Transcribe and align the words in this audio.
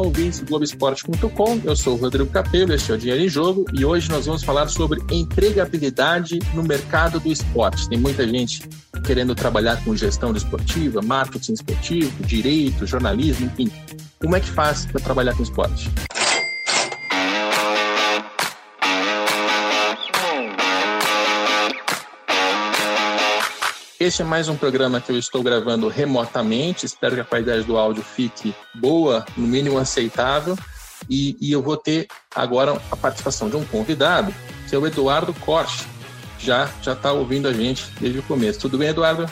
ouvintes 0.00 0.40
do 0.40 0.46
Globoesporte.com. 0.46 1.60
Eu 1.64 1.76
sou 1.76 1.94
o 1.94 1.96
Rodrigo 1.96 2.30
Capello, 2.30 2.72
este 2.72 2.92
é 2.92 2.94
o 2.94 2.98
Dinheiro 2.98 3.22
em 3.22 3.28
Jogo 3.28 3.64
e 3.72 3.84
hoje 3.84 4.10
nós 4.10 4.26
vamos 4.26 4.42
falar 4.42 4.68
sobre 4.68 5.00
empregabilidade 5.10 6.38
no 6.54 6.62
mercado 6.62 7.20
do 7.20 7.30
esporte. 7.30 7.88
Tem 7.88 7.98
muita 7.98 8.26
gente 8.26 8.68
querendo 9.04 9.34
trabalhar 9.34 9.82
com 9.84 9.94
gestão 9.96 10.32
esportiva, 10.34 11.00
marketing 11.02 11.54
esportivo, 11.54 12.24
direito, 12.24 12.86
jornalismo, 12.86 13.46
enfim. 13.46 13.70
Como 14.20 14.36
é 14.36 14.40
que 14.40 14.50
faz 14.50 14.86
para 14.86 15.00
trabalhar 15.00 15.34
com 15.34 15.42
esporte? 15.42 15.90
Este 24.00 24.22
é 24.22 24.24
mais 24.24 24.48
um 24.48 24.56
programa 24.56 24.98
que 24.98 25.12
eu 25.12 25.18
estou 25.18 25.42
gravando 25.42 25.86
remotamente. 25.86 26.86
Espero 26.86 27.16
que 27.16 27.20
a 27.20 27.24
qualidade 27.24 27.64
do 27.64 27.76
áudio 27.76 28.02
fique 28.02 28.54
boa, 28.74 29.26
no 29.36 29.46
mínimo 29.46 29.76
aceitável. 29.76 30.56
E, 31.08 31.36
e 31.38 31.52
eu 31.52 31.60
vou 31.60 31.76
ter 31.76 32.08
agora 32.34 32.80
a 32.90 32.96
participação 32.96 33.50
de 33.50 33.56
um 33.56 33.64
convidado, 33.66 34.34
que 34.66 34.74
é 34.74 34.78
o 34.78 34.86
Eduardo 34.86 35.34
Corte. 35.34 35.86
Já 36.38 36.70
já 36.80 36.94
está 36.94 37.12
ouvindo 37.12 37.46
a 37.46 37.52
gente 37.52 37.90
desde 38.00 38.20
o 38.20 38.22
começo. 38.22 38.58
Tudo 38.58 38.78
bem, 38.78 38.88
Eduardo? 38.88 39.30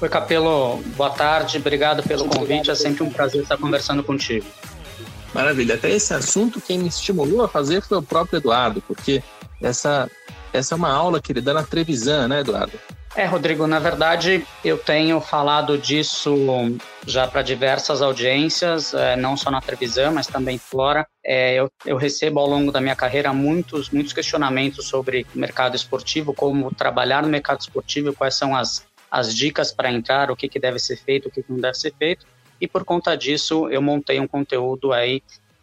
Oi, 0.00 0.08
Capelo. 0.08 0.80
Boa 0.96 1.10
tarde. 1.10 1.58
Obrigado 1.58 2.04
pelo 2.04 2.28
convite. 2.28 2.70
É 2.70 2.74
sempre 2.76 3.02
um 3.02 3.10
prazer 3.10 3.42
estar 3.42 3.56
conversando 3.56 4.04
contigo. 4.04 4.46
Maravilha. 5.34 5.74
Até 5.74 5.90
esse 5.90 6.14
assunto, 6.14 6.60
quem 6.60 6.78
me 6.78 6.86
estimulou 6.86 7.42
a 7.42 7.48
fazer 7.48 7.82
foi 7.82 7.98
o 7.98 8.02
próprio 8.02 8.36
Eduardo, 8.36 8.80
porque 8.80 9.24
essa, 9.60 10.08
essa 10.52 10.72
é 10.72 10.76
uma 10.76 10.92
aula 10.92 11.20
que 11.20 11.32
ele 11.32 11.40
dá 11.40 11.52
na 11.52 11.64
Trevisan, 11.64 12.28
né, 12.28 12.42
Eduardo? 12.42 12.78
É, 13.16 13.26
Rodrigo, 13.26 13.64
na 13.68 13.78
verdade 13.78 14.44
eu 14.64 14.76
tenho 14.76 15.20
falado 15.20 15.78
disso 15.78 16.34
já 17.06 17.28
para 17.28 17.42
diversas 17.42 18.02
audiências, 18.02 18.92
é, 18.92 19.14
não 19.14 19.36
só 19.36 19.52
na 19.52 19.60
televisão, 19.60 20.12
mas 20.12 20.26
também 20.26 20.58
fora. 20.58 21.06
É, 21.24 21.54
eu, 21.54 21.70
eu, 21.86 21.96
recebo 21.96 22.40
ao 22.40 22.48
longo 22.48 22.72
da 22.72 22.80
minha 22.80 22.96
carreira 22.96 23.32
muitos, 23.32 23.88
muitos 23.90 24.12
questionamentos 24.12 24.88
sobre 24.88 25.24
o 25.32 25.38
mercado 25.38 25.76
esportivo, 25.76 26.34
como 26.34 26.74
trabalhar 26.74 27.22
no 27.22 27.28
mercado 27.28 27.60
esportivo, 27.60 28.12
quais 28.12 28.34
são 28.34 28.56
as, 28.56 28.84
as 29.08 29.32
dicas 29.32 29.70
para 29.70 29.92
entrar, 29.92 30.28
o 30.28 30.36
que, 30.36 30.48
que 30.48 30.58
deve 30.58 30.80
ser 30.80 30.96
feito, 30.96 31.28
o 31.28 31.30
que, 31.30 31.40
que 31.40 31.52
não 31.52 31.60
deve 31.60 31.78
ser 31.78 31.94
feito. 31.96 32.26
E 32.60 32.66
por 32.66 32.84
conta 32.84 33.16
disso, 33.16 33.68
eu 33.68 33.80
montei 33.80 34.18
um 34.18 34.26
conteúdo 34.26 34.92
aí 34.92 35.22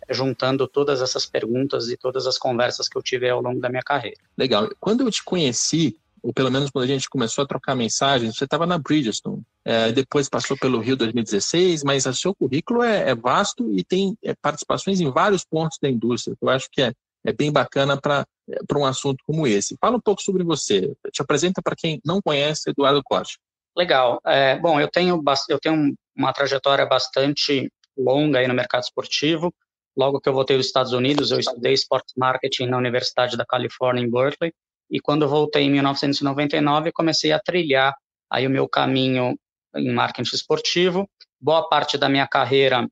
juntando 0.09 0.67
todas 0.67 1.01
essas 1.01 1.25
perguntas 1.25 1.89
e 1.89 1.97
todas 1.97 2.27
as 2.27 2.37
conversas 2.37 2.87
que 2.87 2.97
eu 2.97 3.01
tive 3.01 3.29
ao 3.29 3.41
longo 3.41 3.59
da 3.59 3.69
minha 3.69 3.83
carreira. 3.83 4.17
Legal. 4.37 4.69
Quando 4.79 5.01
eu 5.01 5.11
te 5.11 5.23
conheci, 5.23 5.97
ou 6.21 6.33
pelo 6.33 6.51
menos 6.51 6.69
quando 6.69 6.85
a 6.85 6.87
gente 6.87 7.09
começou 7.09 7.43
a 7.43 7.47
trocar 7.47 7.75
mensagens, 7.75 8.35
você 8.35 8.43
estava 8.43 8.65
na 8.65 8.77
Bridgestone, 8.77 9.41
é, 9.65 9.91
depois 9.91 10.29
passou 10.29 10.57
pelo 10.57 10.79
Rio 10.79 10.95
2016, 10.95 11.83
mas 11.83 12.05
o 12.05 12.13
seu 12.13 12.35
currículo 12.35 12.83
é, 12.83 13.09
é 13.09 13.15
vasto 13.15 13.69
e 13.71 13.83
tem 13.83 14.15
é, 14.23 14.35
participações 14.35 15.01
em 15.01 15.09
vários 15.09 15.43
pontos 15.43 15.77
da 15.81 15.89
indústria, 15.89 16.35
eu 16.39 16.49
acho 16.49 16.69
que 16.71 16.81
é, 16.81 16.93
é 17.25 17.33
bem 17.33 17.51
bacana 17.51 17.99
para 17.99 18.25
é, 18.49 18.77
um 18.77 18.85
assunto 18.85 19.23
como 19.25 19.47
esse. 19.47 19.75
Fala 19.79 19.97
um 19.97 20.01
pouco 20.01 20.21
sobre 20.21 20.43
você, 20.43 20.93
te 21.11 21.21
apresenta 21.21 21.61
para 21.61 21.75
quem 21.75 21.99
não 22.05 22.21
conhece 22.21 22.69
Eduardo 22.69 23.01
Costa. 23.03 23.37
Legal. 23.75 24.19
É, 24.25 24.59
bom, 24.59 24.79
eu 24.79 24.87
tenho, 24.87 25.21
eu 25.49 25.59
tenho 25.59 25.95
uma 26.15 26.33
trajetória 26.33 26.85
bastante 26.85 27.71
longa 27.97 28.39
aí 28.39 28.47
no 28.47 28.53
mercado 28.53 28.83
esportivo. 28.83 29.53
Logo 29.95 30.19
que 30.19 30.29
eu 30.29 30.33
voltei 30.33 30.57
dos 30.57 30.67
Estados 30.67 30.93
Unidos, 30.93 31.31
eu 31.31 31.39
estudei 31.39 31.73
Sports 31.73 32.13
Marketing 32.17 32.65
na 32.65 32.77
Universidade 32.77 33.37
da 33.37 33.45
Califórnia, 33.45 34.03
em 34.03 34.09
Berkeley, 34.09 34.53
e 34.91 34.99
quando 34.99 35.27
voltei 35.27 35.63
em 35.63 35.71
1999, 35.71 36.91
comecei 36.91 37.31
a 37.31 37.39
trilhar 37.39 37.95
aí 38.29 38.45
o 38.45 38.49
meu 38.49 38.67
caminho 38.67 39.37
em 39.75 39.91
marketing 39.91 40.35
esportivo. 40.35 41.09
Boa 41.39 41.67
parte 41.69 41.97
da 41.97 42.09
minha 42.09 42.27
carreira 42.27 42.85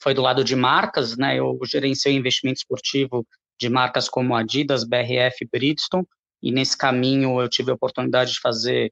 foi 0.00 0.14
do 0.14 0.22
lado 0.22 0.44
de 0.44 0.54
marcas, 0.54 1.16
né? 1.16 1.36
Eu 1.36 1.58
gerenciei 1.64 2.14
investimento 2.14 2.58
esportivo 2.58 3.26
de 3.58 3.68
marcas 3.68 4.08
como 4.08 4.36
Adidas, 4.36 4.84
BRF, 4.84 5.44
Bridgestone, 5.50 6.06
e 6.40 6.52
nesse 6.52 6.78
caminho 6.78 7.40
eu 7.40 7.48
tive 7.48 7.72
a 7.72 7.74
oportunidade 7.74 8.32
de 8.32 8.40
fazer 8.40 8.88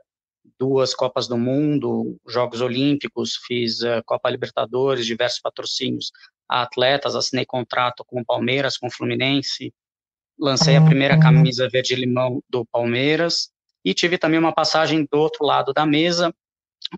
duas 0.58 0.94
Copas 0.94 1.28
do 1.28 1.38
Mundo, 1.38 2.16
Jogos 2.26 2.60
Olímpicos, 2.60 3.36
fiz 3.46 3.80
uh, 3.82 4.02
Copa 4.04 4.28
Libertadores, 4.30 5.06
diversos 5.06 5.40
patrocínios 5.40 6.10
a 6.48 6.62
atletas, 6.62 7.14
assinei 7.14 7.44
contrato 7.44 8.04
com 8.04 8.20
o 8.20 8.24
Palmeiras, 8.24 8.76
com 8.76 8.86
o 8.86 8.90
Fluminense, 8.90 9.72
lancei 10.38 10.76
a 10.76 10.84
primeira 10.84 11.18
camisa 11.18 11.68
verde-limão 11.68 12.42
do 12.48 12.64
Palmeiras 12.66 13.50
e 13.84 13.94
tive 13.94 14.18
também 14.18 14.38
uma 14.38 14.52
passagem 14.52 15.06
do 15.10 15.18
outro 15.18 15.44
lado 15.44 15.72
da 15.72 15.86
mesa, 15.86 16.34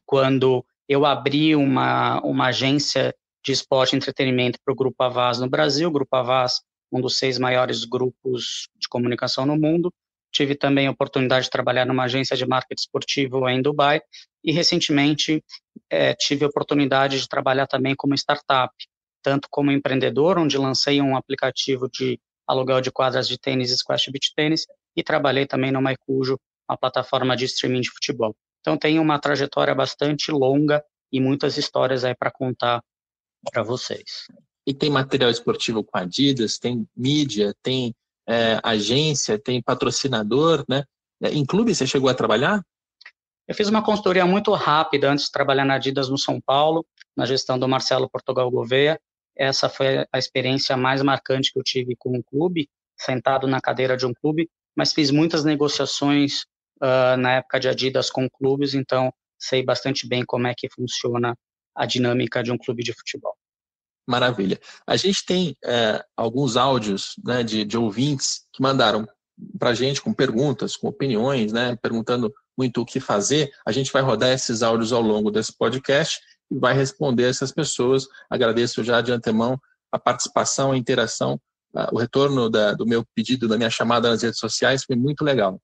quando 0.05 0.65
eu 0.89 1.05
abri 1.05 1.55
uma, 1.55 2.21
uma 2.23 2.47
agência 2.47 3.15
de 3.45 3.53
esporte 3.53 3.93
e 3.93 3.97
entretenimento 3.97 4.59
para 4.65 4.73
o 4.73 4.77
Grupo 4.77 5.03
Avaz 5.03 5.39
no 5.39 5.49
Brasil, 5.49 5.91
Grupo 5.91 6.17
Avaz, 6.17 6.61
um 6.91 7.01
dos 7.01 7.19
seis 7.19 7.39
maiores 7.39 7.85
grupos 7.85 8.69
de 8.77 8.89
comunicação 8.89 9.45
no 9.45 9.57
mundo. 9.57 9.93
Tive 10.33 10.55
também 10.55 10.87
a 10.87 10.91
oportunidade 10.91 11.45
de 11.45 11.51
trabalhar 11.51 11.87
numa 11.87 12.05
agência 12.05 12.37
de 12.37 12.47
marketing 12.47 12.81
esportivo 12.81 13.49
em 13.49 13.63
Dubai 13.63 14.01
e 14.43 14.53
recentemente 14.53 15.43
é, 15.91 16.15
tive 16.15 16.45
a 16.45 16.49
oportunidade 16.49 17.21
de 17.21 17.29
trabalhar 17.29 17.67
também 17.67 17.95
como 17.95 18.15
startup, 18.15 18.75
tanto 19.23 19.49
como 19.51 19.71
empreendedor, 19.71 20.39
onde 20.39 20.59
lancei 20.59 21.01
um 21.01 21.17
aplicativo 21.17 21.89
de 21.91 22.19
aluguel 22.49 22.81
de 22.81 22.91
quadras 22.91 23.29
de 23.29 23.39
tênis, 23.39 23.71
squash 23.71 24.09
e 24.09 24.11
beach 24.11 24.33
tênis, 24.35 24.67
e 24.97 25.03
trabalhei 25.03 25.47
também 25.47 25.71
no 25.71 25.83
Maicujo, 25.83 26.39
uma 26.69 26.77
plataforma 26.77 27.37
de 27.37 27.45
streaming 27.45 27.83
de 27.83 27.91
futebol. 27.91 28.35
Então 28.61 28.77
tenho 28.77 29.03
uma 29.03 29.19
trajetória 29.19 29.75
bastante 29.75 30.33
longa 30.33 30.83
e 31.13 31.21
muitas 31.21 31.57
histórias 31.57 32.05
aí 32.05 32.15
para 32.15 32.31
contar 32.31 32.83
para 33.53 33.63
vocês. 33.63 34.27
E 34.67 34.75
tem 34.75 34.91
material 34.91 35.31
esportivo 35.31 35.85
com 35.85 35.97
Adidas, 35.97 36.59
tem 36.59 36.87
mídia, 36.97 37.55
tem 37.63 37.95
é, 38.29 38.59
agência, 38.63 39.39
tem 39.39 39.63
patrocinador, 39.63 40.65
né? 40.69 40.85
É, 41.23 41.31
em 41.31 41.45
clube 41.45 41.75
você 41.75 41.87
chegou 41.87 42.11
a 42.11 42.15
trabalhar? 42.15 42.63
Eu 43.47 43.55
fiz 43.55 43.69
uma 43.69 43.83
consultoria 43.83 44.27
muito 44.27 44.53
rápida 44.53 45.11
antes 45.11 45.27
de 45.27 45.33
trabalhar 45.33 45.65
na 45.65 45.75
Adidas 45.75 46.11
no 46.11 46.19
São 46.19 46.39
Paulo, 46.39 46.85
na 47.17 47.25
gestão 47.25 47.59
do 47.59 47.67
Marcelo 47.67 48.11
Portugal 48.11 48.51
Gouveia, 48.51 49.01
essa 49.39 49.69
foi 49.69 50.05
a 50.13 50.19
experiência 50.19 50.77
mais 50.77 51.01
marcante 51.03 51.53
que 51.53 51.59
eu 51.59 51.63
tive 51.63 51.95
com 51.97 52.17
um 52.17 52.23
clube, 52.23 52.69
sentado 52.99 53.47
na 53.47 53.61
cadeira 53.61 53.97
de 53.97 54.05
um 54.05 54.13
clube, 54.13 54.51
mas 54.77 54.93
fiz 54.93 55.11
muitas 55.11 55.45
negociações 55.45 56.43
uh, 56.83 57.17
na 57.17 57.35
época 57.35 57.61
de 57.61 57.69
Adidas 57.69 58.11
com 58.11 58.29
clubes, 58.29 58.75
então 58.75 59.13
sei 59.39 59.63
bastante 59.63 60.07
bem 60.07 60.25
como 60.25 60.49
é 60.49 60.55
que 60.57 60.69
funciona 60.69 61.37
a 61.75 61.87
dinâmica 61.87 62.43
de 62.43 62.51
um 62.51 62.59
clube 62.59 62.83
de 62.83 62.93
futebol. 62.93 63.37
Maravilha. 64.07 64.59
A 64.87 64.97
gente 64.97 65.25
tem 65.25 65.57
é, 65.63 66.03
alguns 66.17 66.57
áudios 66.57 67.15
né, 67.23 67.43
de, 67.43 67.65
de 67.65 67.77
ouvintes 67.77 68.47
que 68.53 68.63
mandaram 68.63 69.07
para 69.59 69.71
a 69.71 69.75
gente 69.75 70.01
com 70.01 70.13
perguntas, 70.13 70.77
com 70.77 70.89
opiniões, 70.89 71.53
né, 71.53 71.77
perguntando 71.81 72.33
muito 72.57 72.81
o 72.81 72.87
que 72.87 72.99
fazer. 72.99 73.51
A 73.65 73.71
gente 73.71 73.93
vai 73.93 74.03
rodar 74.03 74.31
esses 74.31 74.63
áudios 74.63 74.93
ao 74.93 75.03
longo 75.03 75.31
desse 75.31 75.57
podcast 75.57 76.21
e 76.51 76.59
vai 76.59 76.75
responder 76.75 77.25
essas 77.25 77.53
pessoas. 77.53 78.07
Agradeço 78.31 78.83
já 78.83 79.01
de 79.01 79.13
antemão 79.13 79.59
a 79.91 79.99
participação, 79.99 80.73
a 80.73 80.77
interação, 80.77 81.41
o 81.93 81.99
retorno 81.99 82.49
da, 82.49 82.73
do 82.73 82.87
meu 82.87 83.05
pedido, 83.15 83.49
da 83.49 83.57
minha 83.57 83.71
chamada 83.71 84.11
nas 84.11 84.23
redes 84.23 84.39
sociais, 84.39 84.85
foi 84.85 84.97
muito 84.97 85.25
legal. 85.25 85.61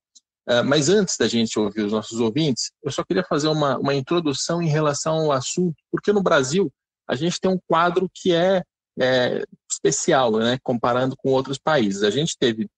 Uh, 0.49 0.63
mas 0.63 0.91
antes 0.91 1.17
da 1.17 1.27
gente 1.27 1.59
ouvir 1.59 1.83
os 1.83 1.93
nossos 1.93 2.21
ouvintes, 2.21 2.71
eu 2.83 2.93
só 2.93 3.03
queria 3.03 3.25
fazer 3.25 3.49
uma, 3.49 3.79
uma 3.79 3.95
introdução 3.95 4.61
em 4.61 4.69
relação 4.69 5.17
ao 5.17 5.33
assunto, 5.33 5.75
porque 5.91 6.13
no 6.13 6.23
Brasil 6.23 6.71
a 7.09 7.15
gente 7.15 7.41
tem 7.41 7.51
um 7.51 7.59
quadro 7.67 8.11
que 8.13 8.35
é, 8.35 8.63
é 9.01 9.43
especial, 9.71 10.33
né, 10.33 10.59
comparando 10.63 11.17
com 11.17 11.31
outros 11.31 11.59
países. 11.59 12.03
A 12.03 12.11
gente 12.11 12.37
teve 12.39 12.69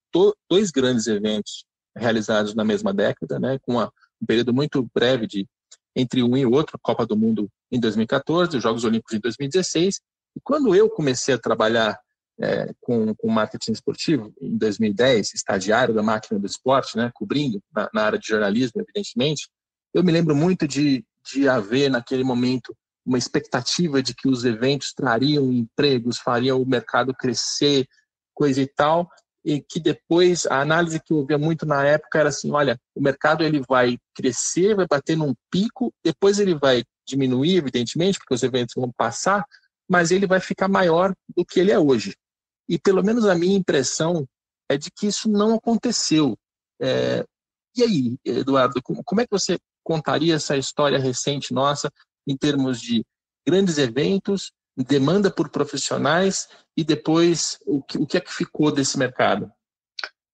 dois 0.49 0.71
grandes 0.71 1.07
eventos 1.07 1.65
realizados 1.95 2.55
na 2.55 2.63
mesma 2.63 2.93
década, 2.93 3.37
né, 3.37 3.59
com 3.61 3.73
uma, 3.73 3.91
um 4.21 4.25
período 4.25 4.53
muito 4.53 4.87
breve 4.93 5.27
de 5.27 5.45
entre 5.93 6.23
um 6.23 6.37
e 6.37 6.45
outro, 6.45 6.79
Copa 6.81 7.05
do 7.05 7.17
Mundo 7.17 7.49
em 7.71 7.79
2014, 7.79 8.57
os 8.57 8.63
Jogos 8.63 8.83
Olímpicos 8.83 9.13
em 9.13 9.19
2016. 9.19 10.01
E 10.35 10.39
quando 10.43 10.73
eu 10.75 10.89
comecei 10.89 11.33
a 11.33 11.39
trabalhar 11.39 11.99
é, 12.39 12.73
com, 12.79 13.13
com 13.15 13.29
marketing 13.29 13.71
esportivo, 13.71 14.33
em 14.39 14.57
2010, 14.57 15.33
estagiário 15.33 15.93
da 15.93 16.03
máquina 16.03 16.39
do 16.39 16.45
esporte, 16.45 16.95
né, 16.95 17.11
cobrindo 17.13 17.61
na, 17.73 17.89
na 17.93 18.03
área 18.03 18.19
de 18.19 18.27
jornalismo, 18.27 18.81
evidentemente, 18.81 19.49
eu 19.93 20.03
me 20.03 20.11
lembro 20.11 20.35
muito 20.35 20.67
de, 20.67 21.03
de 21.31 21.49
haver 21.49 21.89
naquele 21.89 22.23
momento 22.23 22.75
uma 23.05 23.17
expectativa 23.17 24.03
de 24.03 24.13
que 24.13 24.27
os 24.27 24.43
eventos 24.43 24.93
trariam 24.93 25.51
empregos, 25.51 26.19
fariam 26.19 26.61
o 26.61 26.67
mercado 26.67 27.13
crescer, 27.13 27.87
coisa 28.33 28.61
e 28.61 28.67
tal, 28.67 29.09
e 29.47 29.61
que 29.61 29.79
depois 29.79 30.45
a 30.47 30.59
análise 30.59 30.99
que 30.99 31.13
eu 31.13 31.19
ouvia 31.19 31.37
muito 31.37 31.65
na 31.65 31.81
época 31.81 32.19
era 32.19 32.27
assim, 32.27 32.51
olha, 32.51 32.77
o 32.93 33.01
mercado 33.01 33.45
ele 33.45 33.61
vai 33.65 33.97
crescer, 34.13 34.75
vai 34.75 34.85
bater 34.85 35.15
num 35.15 35.33
pico, 35.49 35.93
depois 36.03 36.37
ele 36.37 36.53
vai 36.53 36.83
diminuir, 37.07 37.55
evidentemente, 37.55 38.19
porque 38.19 38.33
os 38.33 38.43
eventos 38.43 38.75
vão 38.75 38.91
passar, 38.91 39.45
mas 39.89 40.11
ele 40.11 40.27
vai 40.27 40.41
ficar 40.41 40.67
maior 40.67 41.15
do 41.33 41.45
que 41.45 41.61
ele 41.61 41.71
é 41.71 41.79
hoje. 41.79 42.13
E 42.67 42.77
pelo 42.77 43.01
menos 43.01 43.25
a 43.25 43.35
minha 43.35 43.57
impressão 43.57 44.27
é 44.69 44.77
de 44.77 44.91
que 44.91 45.07
isso 45.07 45.29
não 45.29 45.55
aconteceu. 45.55 46.37
É... 46.81 47.23
E 47.73 47.83
aí, 47.83 48.17
Eduardo, 48.25 48.81
como 48.83 49.21
é 49.21 49.23
que 49.23 49.31
você 49.31 49.57
contaria 49.81 50.35
essa 50.35 50.57
história 50.57 50.99
recente 50.99 51.53
nossa 51.53 51.89
em 52.27 52.35
termos 52.35 52.81
de 52.81 53.01
grandes 53.47 53.77
eventos 53.77 54.51
demanda 54.83 55.31
por 55.31 55.49
profissionais 55.49 56.47
e 56.75 56.83
depois 56.83 57.57
o 57.65 57.81
que, 57.81 57.97
o 57.97 58.05
que 58.05 58.17
é 58.17 58.21
que 58.21 58.33
ficou 58.33 58.71
desse 58.71 58.97
mercado? 58.97 59.51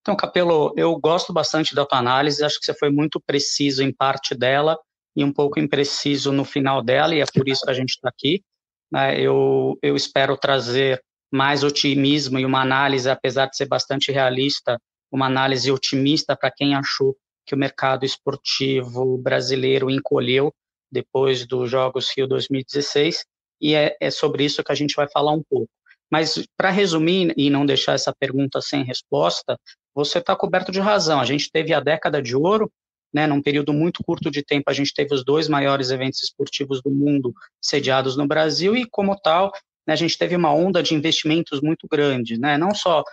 Então, 0.01 0.15
Capelo, 0.17 0.73
eu 0.75 0.93
gosto 0.97 1.31
bastante 1.31 1.73
da 1.73 1.85
tua 1.85 1.99
análise, 1.99 2.43
acho 2.43 2.59
que 2.59 2.65
você 2.65 2.73
foi 2.73 2.89
muito 2.89 3.21
preciso 3.21 3.81
em 3.81 3.93
parte 3.93 4.35
dela 4.35 4.77
e 5.15 5.23
um 5.23 5.31
pouco 5.31 5.59
impreciso 5.59 6.31
no 6.33 6.43
final 6.43 6.83
dela, 6.83 7.15
e 7.15 7.21
é 7.21 7.25
por 7.25 7.47
isso 7.47 7.63
que 7.63 7.71
a 7.71 7.73
gente 7.73 7.91
está 7.91 8.09
aqui. 8.09 8.43
Né? 8.91 9.19
Eu, 9.21 9.77
eu 9.81 9.95
espero 9.95 10.35
trazer 10.35 11.01
mais 11.31 11.63
otimismo 11.63 12.37
e 12.37 12.45
uma 12.45 12.61
análise, 12.61 13.09
apesar 13.09 13.45
de 13.45 13.55
ser 13.55 13.67
bastante 13.67 14.11
realista, 14.11 14.77
uma 15.09 15.27
análise 15.27 15.71
otimista 15.71 16.35
para 16.35 16.51
quem 16.51 16.75
achou 16.75 17.15
que 17.45 17.55
o 17.55 17.57
mercado 17.57 18.05
esportivo 18.05 19.17
brasileiro 19.17 19.89
encolheu 19.89 20.53
depois 20.91 21.45
dos 21.45 21.69
Jogos 21.69 22.11
Rio 22.15 22.27
2016, 22.27 23.25
e 23.63 23.73
é, 23.73 23.95
é 24.01 24.11
sobre 24.11 24.43
isso 24.43 24.61
que 24.61 24.71
a 24.73 24.75
gente 24.75 24.93
vai 24.93 25.07
falar 25.09 25.31
um 25.31 25.41
pouco. 25.41 25.69
Mas, 26.11 26.45
para 26.57 26.69
resumir 26.69 27.33
e 27.37 27.49
não 27.49 27.65
deixar 27.65 27.93
essa 27.93 28.13
pergunta 28.13 28.61
sem 28.61 28.83
resposta, 28.83 29.57
você 29.95 30.19
está 30.19 30.35
coberto 30.35 30.71
de 30.71 30.81
razão. 30.81 31.19
A 31.19 31.25
gente 31.25 31.49
teve 31.49 31.73
a 31.73 31.79
década 31.79 32.21
de 32.21 32.35
ouro, 32.35 32.69
né, 33.13 33.25
num 33.25 33.41
período 33.41 33.71
muito 33.71 34.03
curto 34.03 34.29
de 34.29 34.43
tempo, 34.43 34.69
a 34.69 34.73
gente 34.73 34.93
teve 34.93 35.15
os 35.15 35.23
dois 35.23 35.47
maiores 35.47 35.91
eventos 35.91 36.21
esportivos 36.21 36.81
do 36.81 36.91
mundo 36.91 37.33
sediados 37.61 38.17
no 38.17 38.27
Brasil, 38.27 38.75
e, 38.75 38.85
como 38.85 39.15
tal, 39.15 39.51
né, 39.87 39.93
a 39.93 39.95
gente 39.95 40.17
teve 40.17 40.35
uma 40.35 40.53
onda 40.53 40.83
de 40.83 40.93
investimentos 40.93 41.61
muito 41.61 41.87
grande, 41.89 42.37
né, 42.37 42.57
não 42.57 42.75
só 42.75 43.03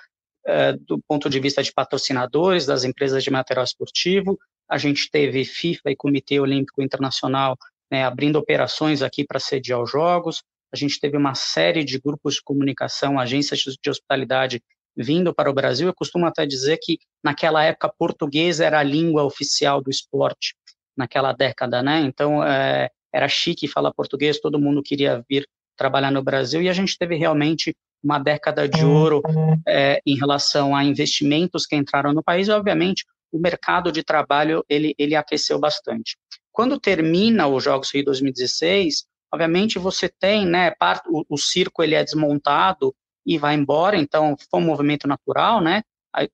é, 0.47 0.73
do 0.73 0.99
ponto 1.07 1.29
de 1.31 1.39
vista 1.39 1.63
de 1.63 1.73
patrocinadores, 1.73 2.67
das 2.67 2.83
empresas 2.83 3.23
de 3.23 3.31
material 3.31 3.65
esportivo, 3.65 4.39
a 4.69 4.79
gente 4.79 5.11
teve 5.11 5.45
FIFA 5.45 5.91
e 5.91 5.97
Comitê 5.97 6.41
Olímpico 6.41 6.83
Internacional 6.83 7.57
né, 7.91 8.05
abrindo 8.05 8.37
operações 8.37 9.03
aqui 9.03 9.25
para 9.25 9.41
sediar 9.41 9.81
os 9.83 9.91
jogos. 9.91 10.43
A 10.73 10.77
gente 10.77 11.01
teve 11.01 11.17
uma 11.17 11.35
série 11.35 11.85
de 11.85 11.99
grupos 11.99 12.35
de 12.35 12.43
comunicação, 12.43 13.19
agências 13.19 13.61
de 13.61 13.91
hospitalidade 13.91 14.63
vindo 14.97 15.35
para 15.35 15.51
o 15.51 15.55
Brasil. 15.55 15.89
Eu 15.89 15.95
costumo 15.95 16.27
até 16.27 16.47
dizer 16.47 16.79
que 16.83 16.99
naquela 17.25 17.65
época 17.65 17.93
português 17.99 18.61
era 18.61 18.79
a 18.79 18.83
língua 18.83 19.25
oficial 19.25 19.83
do 19.83 19.91
esporte, 19.91 20.55
naquela 20.97 21.33
década, 21.33 21.83
né? 21.83 22.01
Então 22.01 22.45
é, 22.45 22.91
era 23.13 23.29
chique 23.29 23.67
falar 23.67 23.93
português, 23.93 24.41
todo 24.41 24.61
mundo 24.61 24.83
queria 24.83 25.25
vir 25.29 25.47
trabalhar 25.77 26.11
no 26.11 26.23
Brasil 26.23 26.63
e 26.63 26.69
a 26.69 26.73
gente 26.73 26.97
teve 26.99 27.17
realmente 27.17 27.75
uma 28.03 28.19
década 28.19 28.69
de 28.69 28.85
ouro 28.85 29.23
é, 29.67 30.01
em 30.07 30.17
relação 30.17 30.75
a 30.75 30.85
investimentos 30.85 31.67
que 31.67 31.77
entraram 31.77 32.13
no 32.13 32.23
país. 32.23 32.49
E, 32.49 32.51
obviamente, 32.51 33.05
o 33.33 33.39
mercado 33.39 33.93
de 33.93 34.03
trabalho 34.03 34.65
ele, 34.69 34.95
ele 34.99 35.15
aqueceu 35.15 35.59
bastante. 35.59 36.17
Quando 36.61 36.79
termina 36.79 37.47
os 37.47 37.65
Jogos 37.65 37.91
Rio 37.91 38.05
2016, 38.05 39.07
obviamente 39.33 39.79
você 39.79 40.11
tem, 40.11 40.45
né, 40.45 40.71
parte, 40.73 41.09
o, 41.09 41.25
o 41.27 41.39
circo 41.39 41.83
ele 41.83 41.95
é 41.95 42.05
desmontado 42.05 42.95
e 43.25 43.39
vai 43.39 43.55
embora, 43.55 43.97
então 43.97 44.37
foi 44.51 44.61
um 44.61 44.65
movimento 44.67 45.09
natural, 45.09 45.63
né, 45.63 45.83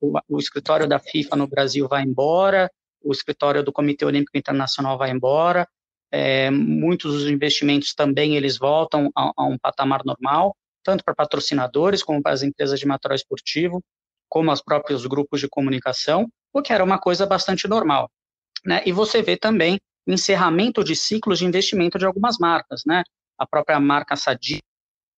o, 0.00 0.18
o 0.28 0.38
escritório 0.40 0.88
da 0.88 0.98
FIFA 0.98 1.36
no 1.36 1.46
Brasil 1.46 1.86
vai 1.86 2.02
embora, 2.02 2.68
o 3.04 3.12
escritório 3.12 3.62
do 3.62 3.72
Comitê 3.72 4.04
Olímpico 4.04 4.36
Internacional 4.36 4.98
vai 4.98 5.12
embora, 5.12 5.64
é, 6.10 6.50
muitos 6.50 7.12
dos 7.12 7.30
investimentos 7.30 7.94
também 7.94 8.34
eles 8.34 8.58
voltam 8.58 9.08
a, 9.14 9.30
a 9.36 9.44
um 9.44 9.56
patamar 9.56 10.04
normal, 10.04 10.56
tanto 10.82 11.04
para 11.04 11.14
patrocinadores 11.14 12.02
como 12.02 12.20
para 12.20 12.32
as 12.32 12.42
empresas 12.42 12.80
de 12.80 12.86
material 12.86 13.14
esportivo, 13.14 13.80
como 14.28 14.50
os 14.50 14.60
próprios 14.60 15.06
grupos 15.06 15.38
de 15.38 15.48
comunicação, 15.48 16.26
o 16.52 16.62
que 16.62 16.72
era 16.72 16.82
uma 16.82 16.98
coisa 16.98 17.24
bastante 17.26 17.68
normal. 17.68 18.10
Né? 18.64 18.82
E 18.84 18.90
você 18.90 19.22
vê 19.22 19.36
também 19.36 19.78
encerramento 20.12 20.84
de 20.84 20.94
ciclos 20.94 21.38
de 21.38 21.44
investimento 21.44 21.98
de 21.98 22.06
algumas 22.06 22.38
marcas, 22.38 22.82
né? 22.86 23.02
A 23.38 23.46
própria 23.46 23.80
marca 23.80 24.16
Sadia, 24.16 24.60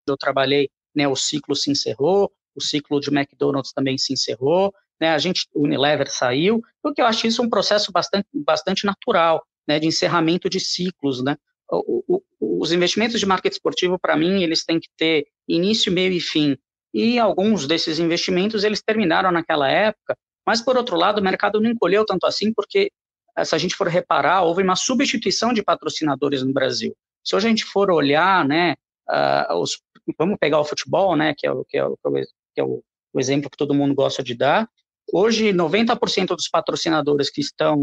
eu 0.06 0.16
trabalhei, 0.16 0.70
né, 0.94 1.06
o 1.06 1.14
ciclo 1.14 1.54
se 1.54 1.70
encerrou, 1.70 2.32
o 2.54 2.60
ciclo 2.60 2.98
de 3.00 3.10
McDonald's 3.10 3.72
também 3.72 3.98
se 3.98 4.12
encerrou, 4.12 4.72
né? 5.00 5.10
A 5.10 5.18
gente, 5.18 5.46
Unilever 5.54 6.10
saiu, 6.10 6.62
porque 6.82 7.00
eu 7.00 7.06
acho 7.06 7.26
isso 7.26 7.42
um 7.42 7.50
processo 7.50 7.92
bastante, 7.92 8.26
bastante 8.34 8.84
natural, 8.84 9.44
né, 9.66 9.78
de 9.78 9.86
encerramento 9.86 10.48
de 10.48 10.58
ciclos, 10.58 11.22
né? 11.22 11.36
O, 11.70 12.02
o, 12.08 12.22
os 12.62 12.72
investimentos 12.72 13.20
de 13.20 13.26
marketing 13.26 13.54
esportivo, 13.54 13.98
para 13.98 14.16
mim, 14.16 14.42
eles 14.42 14.64
têm 14.64 14.80
que 14.80 14.88
ter 14.96 15.26
início, 15.46 15.92
meio 15.92 16.12
e 16.12 16.20
fim. 16.20 16.56
E 16.94 17.18
alguns 17.18 17.66
desses 17.66 17.98
investimentos, 17.98 18.64
eles 18.64 18.82
terminaram 18.82 19.30
naquela 19.30 19.70
época, 19.70 20.16
mas, 20.46 20.62
por 20.62 20.78
outro 20.78 20.96
lado, 20.96 21.20
o 21.20 21.22
mercado 21.22 21.60
não 21.60 21.70
encolheu 21.70 22.06
tanto 22.06 22.26
assim, 22.26 22.52
porque 22.54 22.90
se 23.44 23.54
a 23.54 23.58
gente 23.58 23.74
for 23.74 23.88
reparar, 23.88 24.42
houve 24.42 24.62
uma 24.62 24.76
substituição 24.76 25.52
de 25.52 25.62
patrocinadores 25.62 26.42
no 26.42 26.52
Brasil. 26.52 26.94
Se 27.24 27.36
hoje 27.36 27.46
a 27.46 27.50
gente 27.50 27.64
for 27.64 27.90
olhar, 27.90 28.44
né, 28.46 28.74
uh, 29.08 29.54
os, 29.56 29.80
vamos 30.18 30.36
pegar 30.38 30.60
o 30.60 30.64
futebol, 30.64 31.16
né, 31.16 31.34
que 31.36 31.46
é, 31.46 31.52
o, 31.52 31.64
que 31.64 31.76
é, 31.76 31.84
o, 31.84 31.96
que 32.54 32.60
é 32.60 32.64
o, 32.64 32.82
o 33.12 33.20
exemplo 33.20 33.50
que 33.50 33.56
todo 33.56 33.74
mundo 33.74 33.94
gosta 33.94 34.22
de 34.22 34.34
dar, 34.34 34.68
Hoje, 35.10 35.52
90% 35.54 36.28
dos 36.36 36.48
patrocinadores 36.48 37.30
que 37.30 37.40
estão 37.40 37.76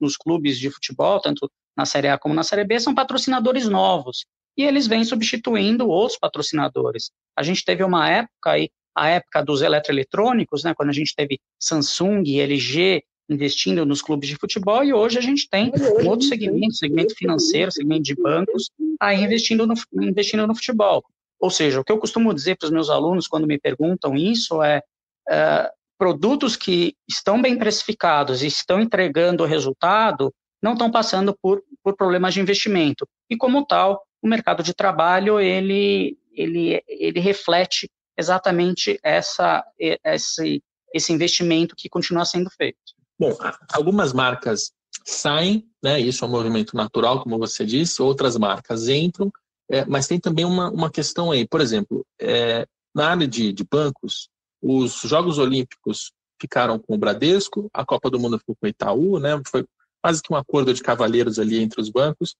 nos 0.00 0.16
clubes 0.16 0.58
de 0.58 0.68
futebol, 0.68 1.20
tanto 1.20 1.48
na 1.76 1.86
Série 1.86 2.08
A 2.08 2.18
como 2.18 2.34
na 2.34 2.42
Série 2.42 2.64
B, 2.64 2.80
são 2.80 2.94
patrocinadores 2.94 3.68
novos. 3.68 4.26
E 4.56 4.64
eles 4.64 4.86
vêm 4.86 5.04
substituindo 5.04 5.88
outros 5.88 6.18
patrocinadores. 6.18 7.12
A 7.36 7.42
gente 7.42 7.64
teve 7.64 7.84
uma 7.84 8.10
época 8.10 8.50
aí, 8.50 8.68
a 8.94 9.08
época 9.08 9.44
dos 9.44 9.62
eletroeletrônicos, 9.62 10.64
né, 10.64 10.74
quando 10.74 10.90
a 10.90 10.92
gente 10.92 11.14
teve 11.14 11.40
Samsung, 11.58 12.24
LG 12.38 13.02
investindo 13.28 13.86
nos 13.86 14.02
clubes 14.02 14.28
de 14.28 14.36
futebol 14.36 14.84
e 14.84 14.92
hoje 14.92 15.18
a 15.18 15.22
gente 15.22 15.48
tem 15.48 15.72
um 16.02 16.08
outro 16.08 16.26
segmento, 16.26 16.74
segmento 16.74 17.14
financeiro, 17.14 17.72
segmento 17.72 18.02
de 18.02 18.14
bancos, 18.14 18.70
aí 19.00 19.22
investindo 19.22 19.66
no, 19.66 19.74
investindo 20.02 20.46
no 20.46 20.54
futebol. 20.54 21.04
Ou 21.40 21.50
seja, 21.50 21.80
o 21.80 21.84
que 21.84 21.90
eu 21.90 21.98
costumo 21.98 22.34
dizer 22.34 22.56
para 22.56 22.66
os 22.66 22.72
meus 22.72 22.90
alunos 22.90 23.26
quando 23.26 23.46
me 23.46 23.58
perguntam 23.58 24.14
isso 24.14 24.62
é, 24.62 24.82
é 25.28 25.70
produtos 25.98 26.56
que 26.56 26.96
estão 27.08 27.40
bem 27.40 27.56
precificados 27.56 28.42
e 28.42 28.46
estão 28.46 28.80
entregando 28.80 29.44
resultado 29.44 30.32
não 30.62 30.74
estão 30.74 30.90
passando 30.90 31.36
por, 31.42 31.62
por 31.82 31.96
problemas 31.96 32.34
de 32.34 32.40
investimento. 32.40 33.06
E 33.28 33.36
como 33.36 33.66
tal, 33.66 34.04
o 34.22 34.28
mercado 34.28 34.62
de 34.62 34.72
trabalho 34.72 35.40
ele, 35.40 36.16
ele, 36.32 36.82
ele 36.86 37.18
reflete 37.18 37.90
exatamente 38.16 38.98
essa, 39.02 39.64
esse, 39.78 40.62
esse 40.94 41.12
investimento 41.12 41.74
que 41.76 41.88
continua 41.88 42.24
sendo 42.24 42.50
feito. 42.50 42.91
Bom, 43.22 43.38
algumas 43.72 44.12
marcas 44.12 44.72
saem, 45.06 45.64
né? 45.80 46.00
Isso 46.00 46.24
é 46.24 46.26
um 46.26 46.30
movimento 46.32 46.76
natural, 46.76 47.22
como 47.22 47.38
você 47.38 47.64
disse. 47.64 48.02
Outras 48.02 48.36
marcas 48.36 48.88
entram, 48.88 49.30
é, 49.70 49.84
mas 49.84 50.08
tem 50.08 50.18
também 50.18 50.44
uma, 50.44 50.68
uma 50.68 50.90
questão 50.90 51.30
aí. 51.30 51.46
Por 51.46 51.60
exemplo, 51.60 52.04
é, 52.20 52.66
na 52.92 53.10
área 53.10 53.28
de, 53.28 53.52
de 53.52 53.62
bancos, 53.62 54.28
os 54.60 55.02
Jogos 55.02 55.38
Olímpicos 55.38 56.10
ficaram 56.40 56.80
com 56.80 56.96
o 56.96 56.98
Bradesco, 56.98 57.70
a 57.72 57.86
Copa 57.86 58.10
do 58.10 58.18
Mundo 58.18 58.40
ficou 58.40 58.56
com 58.56 58.66
o 58.66 58.68
Itaú, 58.68 59.20
né? 59.20 59.40
Foi 59.46 59.64
quase 60.02 60.20
que 60.20 60.32
um 60.32 60.36
acordo 60.36 60.74
de 60.74 60.82
cavalheiros 60.82 61.38
ali 61.38 61.60
entre 61.60 61.80
os 61.80 61.90
bancos 61.90 62.34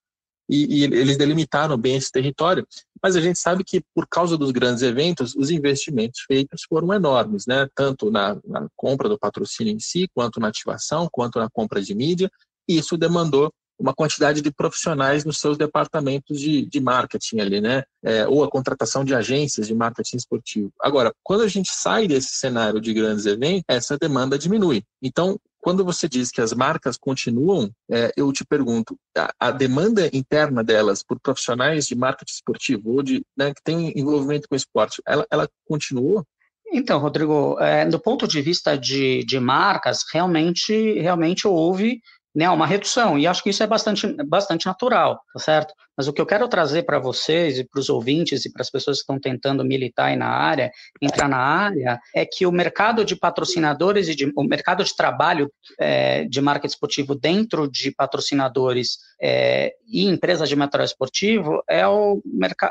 e, 0.49 0.81
e, 0.81 0.83
eles 0.83 1.17
delimitaram 1.17 1.77
bem 1.77 1.95
esse 1.95 2.11
território. 2.11 2.67
Mas 3.01 3.15
a 3.15 3.21
gente 3.21 3.39
sabe 3.39 3.63
que, 3.63 3.81
por 3.93 4.07
causa 4.07 4.37
dos 4.37 4.51
grandes 4.51 4.81
eventos, 4.81 5.35
os 5.35 5.49
investimentos 5.49 6.21
feitos 6.21 6.63
foram 6.67 6.93
enormes, 6.93 7.45
né? 7.45 7.67
tanto 7.75 8.09
na, 8.09 8.37
na 8.45 8.67
compra 8.75 9.09
do 9.09 9.19
patrocínio 9.19 9.73
em 9.73 9.79
si, 9.79 10.07
quanto 10.13 10.39
na 10.39 10.47
ativação, 10.47 11.09
quanto 11.11 11.39
na 11.39 11.49
compra 11.49 11.81
de 11.81 11.93
mídia, 11.93 12.29
e 12.67 12.77
isso 12.77 12.97
demandou 12.97 13.51
uma 13.77 13.93
quantidade 13.93 14.41
de 14.41 14.51
profissionais 14.51 15.25
nos 15.25 15.39
seus 15.39 15.57
departamentos 15.57 16.39
de, 16.39 16.65
de 16.65 16.79
marketing 16.79 17.39
ali, 17.39 17.59
né? 17.59 17.83
É, 18.03 18.25
ou 18.27 18.43
a 18.43 18.49
contratação 18.49 19.03
de 19.03 19.13
agências 19.13 19.67
de 19.67 19.73
marketing 19.73 20.17
esportivo. 20.17 20.71
Agora, 20.79 21.13
quando 21.23 21.41
a 21.41 21.47
gente 21.47 21.69
sai 21.73 22.07
desse 22.07 22.35
cenário 22.35 22.79
de 22.79 22.93
grandes 22.93 23.25
eventos, 23.25 23.63
essa 23.67 23.97
demanda 23.97 24.37
diminui. 24.37 24.83
Então, 25.01 25.37
quando 25.63 25.85
você 25.85 26.09
diz 26.09 26.29
que 26.29 26.41
as 26.41 26.51
marcas 26.51 26.97
continuam, 26.97 27.71
é, 27.89 28.11
eu 28.17 28.33
te 28.33 28.43
pergunto, 28.43 28.97
a, 29.17 29.33
a, 29.39 29.49
demanda 29.49 30.09
interna 30.11 30.61
delas 30.61 31.01
por 31.01 31.17
profissionais 31.21 31.87
de 31.87 31.95
marketing 31.95 32.33
esportivo 32.33 32.91
ou 32.91 33.01
de 33.01 33.25
né, 33.35 33.53
que 33.53 33.63
tem 33.63 33.97
envolvimento 33.97 34.47
com 34.49 34.57
esporte, 34.57 35.01
ela, 35.07 35.25
ela 35.31 35.49
continuou? 35.65 36.25
Então, 36.69 36.99
Rodrigo, 36.99 37.57
é, 37.61 37.85
do 37.85 37.97
ponto 37.97 38.27
de 38.27 38.41
vista 38.41 38.77
de, 38.77 39.23
de 39.23 39.39
marcas, 39.39 40.03
realmente, 40.11 40.99
realmente 40.99 41.47
houve 41.47 42.01
né, 42.35 42.49
uma 42.49 42.65
redução, 42.65 43.17
e 43.17 43.27
acho 43.27 43.43
que 43.43 43.51
isso 43.51 43.61
é 43.61 43.67
bastante, 43.67 44.07
bastante 44.25 44.65
natural, 44.65 45.21
tá 45.33 45.39
certo? 45.39 45.73
Mas 45.95 46.07
o 46.07 46.13
que 46.13 46.19
eu 46.19 46.25
quero 46.25 46.47
trazer 46.47 46.83
para 46.83 46.97
vocês 46.97 47.59
e 47.59 47.63
para 47.63 47.79
os 47.79 47.89
ouvintes 47.89 48.45
e 48.45 48.51
para 48.51 48.63
as 48.63 48.69
pessoas 48.71 48.97
que 48.97 49.01
estão 49.01 49.19
tentando 49.19 49.63
militar 49.63 50.07
aí 50.07 50.15
na 50.15 50.29
área, 50.29 50.71
entrar 50.99 51.29
na 51.29 51.37
área, 51.37 51.99
é 52.15 52.25
que 52.25 52.45
o 52.47 52.51
mercado 52.51 53.05
de 53.05 53.15
patrocinadores 53.15 54.07
e 54.09 54.15
de, 54.15 54.31
o 54.35 54.43
mercado 54.43 54.83
de 54.83 54.95
trabalho 54.95 55.51
é, 55.79 56.25
de 56.25 56.41
marketing 56.41 56.73
esportivo 56.73 57.13
dentro 57.13 57.69
de 57.69 57.91
patrocinadores 57.91 58.97
é, 59.21 59.71
e 59.87 60.07
empresas 60.07 60.49
de 60.49 60.55
material 60.55 60.85
esportivo 60.85 61.63
é 61.69 61.87
o, 61.87 62.21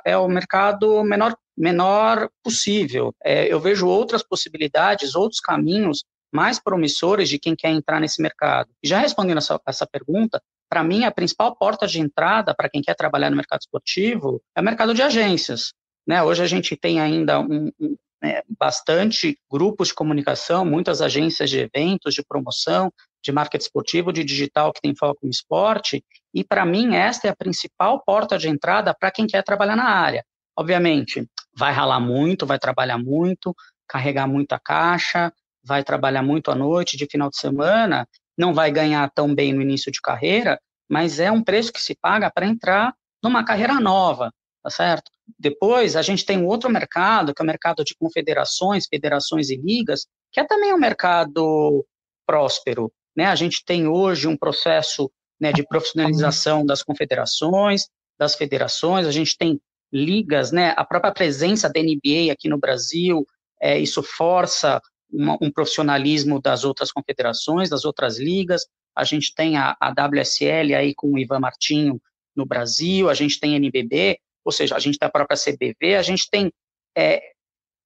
é 0.04 0.16
o 0.16 0.26
mercado 0.26 1.04
menor, 1.04 1.36
menor 1.56 2.28
possível. 2.42 3.14
É, 3.24 3.46
eu 3.52 3.60
vejo 3.60 3.86
outras 3.86 4.24
possibilidades, 4.24 5.14
outros 5.14 5.40
caminhos 5.40 6.04
mais 6.32 6.58
promissores 6.58 7.28
de 7.28 7.38
quem 7.38 7.54
quer 7.54 7.70
entrar 7.70 8.00
nesse 8.00 8.22
mercado. 8.22 8.70
E 8.82 8.88
já 8.88 8.98
respondendo 8.98 9.38
essa, 9.38 9.60
essa 9.66 9.86
pergunta, 9.86 10.42
para 10.68 10.82
mim, 10.82 11.04
a 11.04 11.10
principal 11.10 11.54
porta 11.54 11.86
de 11.86 12.00
entrada 12.00 12.54
para 12.54 12.68
quem 12.68 12.80
quer 12.80 12.94
trabalhar 12.94 13.30
no 13.30 13.36
mercado 13.36 13.60
esportivo 13.60 14.42
é 14.56 14.60
o 14.60 14.64
mercado 14.64 14.94
de 14.94 15.02
agências. 15.02 15.74
né? 16.06 16.22
Hoje 16.22 16.42
a 16.42 16.46
gente 16.46 16.74
tem 16.76 17.00
ainda 17.00 17.38
um, 17.40 17.70
um 17.78 17.96
né, 18.22 18.40
bastante 18.58 19.36
grupos 19.50 19.88
de 19.88 19.94
comunicação, 19.94 20.64
muitas 20.64 21.02
agências 21.02 21.50
de 21.50 21.58
eventos, 21.58 22.14
de 22.14 22.22
promoção, 22.22 22.90
de 23.22 23.32
marketing 23.32 23.64
esportivo, 23.64 24.12
de 24.12 24.24
digital 24.24 24.72
que 24.72 24.80
tem 24.80 24.94
foco 24.94 25.26
em 25.26 25.30
esporte, 25.30 26.04
e 26.32 26.42
para 26.42 26.64
mim 26.64 26.94
esta 26.94 27.28
é 27.28 27.30
a 27.30 27.36
principal 27.36 28.02
porta 28.04 28.38
de 28.38 28.48
entrada 28.48 28.94
para 28.94 29.10
quem 29.10 29.26
quer 29.26 29.42
trabalhar 29.42 29.76
na 29.76 29.88
área. 29.88 30.24
Obviamente, 30.56 31.28
vai 31.56 31.72
ralar 31.72 32.00
muito, 32.00 32.46
vai 32.46 32.58
trabalhar 32.58 32.98
muito, 32.98 33.54
carregar 33.88 34.26
muita 34.26 34.58
caixa, 34.58 35.32
vai 35.64 35.84
trabalhar 35.84 36.22
muito 36.22 36.50
à 36.50 36.54
noite, 36.54 36.96
de 36.96 37.06
final 37.06 37.30
de 37.30 37.38
semana, 37.38 38.08
não 38.36 38.52
vai 38.52 38.70
ganhar 38.70 39.10
tão 39.10 39.34
bem 39.34 39.52
no 39.52 39.62
início 39.62 39.92
de 39.92 40.00
carreira, 40.00 40.60
mas 40.88 41.20
é 41.20 41.30
um 41.30 41.42
preço 41.42 41.72
que 41.72 41.80
se 41.80 41.94
paga 41.94 42.30
para 42.30 42.46
entrar 42.46 42.94
numa 43.22 43.44
carreira 43.44 43.80
nova, 43.80 44.32
tá 44.62 44.70
certo? 44.70 45.10
Depois, 45.38 45.96
a 45.96 46.02
gente 46.02 46.24
tem 46.24 46.38
um 46.38 46.46
outro 46.46 46.70
mercado, 46.70 47.34
que 47.34 47.40
é 47.40 47.44
o 47.44 47.46
mercado 47.46 47.84
de 47.84 47.94
confederações, 47.94 48.86
federações 48.86 49.50
e 49.50 49.56
ligas, 49.56 50.06
que 50.32 50.40
é 50.40 50.44
também 50.44 50.72
um 50.72 50.78
mercado 50.78 51.86
próspero, 52.26 52.92
né? 53.16 53.26
A 53.26 53.34
gente 53.34 53.64
tem 53.64 53.86
hoje 53.86 54.26
um 54.26 54.36
processo 54.36 55.10
né, 55.40 55.52
de 55.52 55.66
profissionalização 55.66 56.64
das 56.64 56.82
confederações, 56.82 57.86
das 58.18 58.34
federações, 58.34 59.06
a 59.06 59.10
gente 59.10 59.36
tem 59.36 59.60
ligas, 59.92 60.52
né? 60.52 60.74
A 60.76 60.84
própria 60.84 61.12
presença 61.12 61.68
da 61.68 61.80
NBA 61.80 62.32
aqui 62.32 62.48
no 62.48 62.58
Brasil, 62.58 63.26
é, 63.60 63.78
isso 63.78 64.02
força 64.02 64.80
uma, 65.12 65.36
um 65.40 65.50
profissionalismo 65.50 66.40
das 66.40 66.64
outras 66.64 66.90
confederações, 66.90 67.68
das 67.68 67.84
outras 67.84 68.18
ligas. 68.18 68.66
A 68.96 69.04
gente 69.04 69.34
tem 69.34 69.56
a, 69.56 69.76
a 69.80 69.90
WSL 69.90 70.74
aí 70.74 70.94
com 70.94 71.12
o 71.12 71.18
Ivan 71.18 71.40
Martinho 71.40 72.00
no 72.34 72.46
Brasil, 72.46 73.10
a 73.10 73.14
gente 73.14 73.38
tem 73.38 73.54
NBB, 73.54 74.18
ou 74.44 74.52
seja, 74.52 74.74
a 74.74 74.78
gente 74.78 74.98
tem 74.98 75.06
a 75.06 75.12
própria 75.12 75.36
CBV, 75.36 75.96
a 75.96 76.02
gente 76.02 76.28
tem 76.30 76.50
é, 76.96 77.22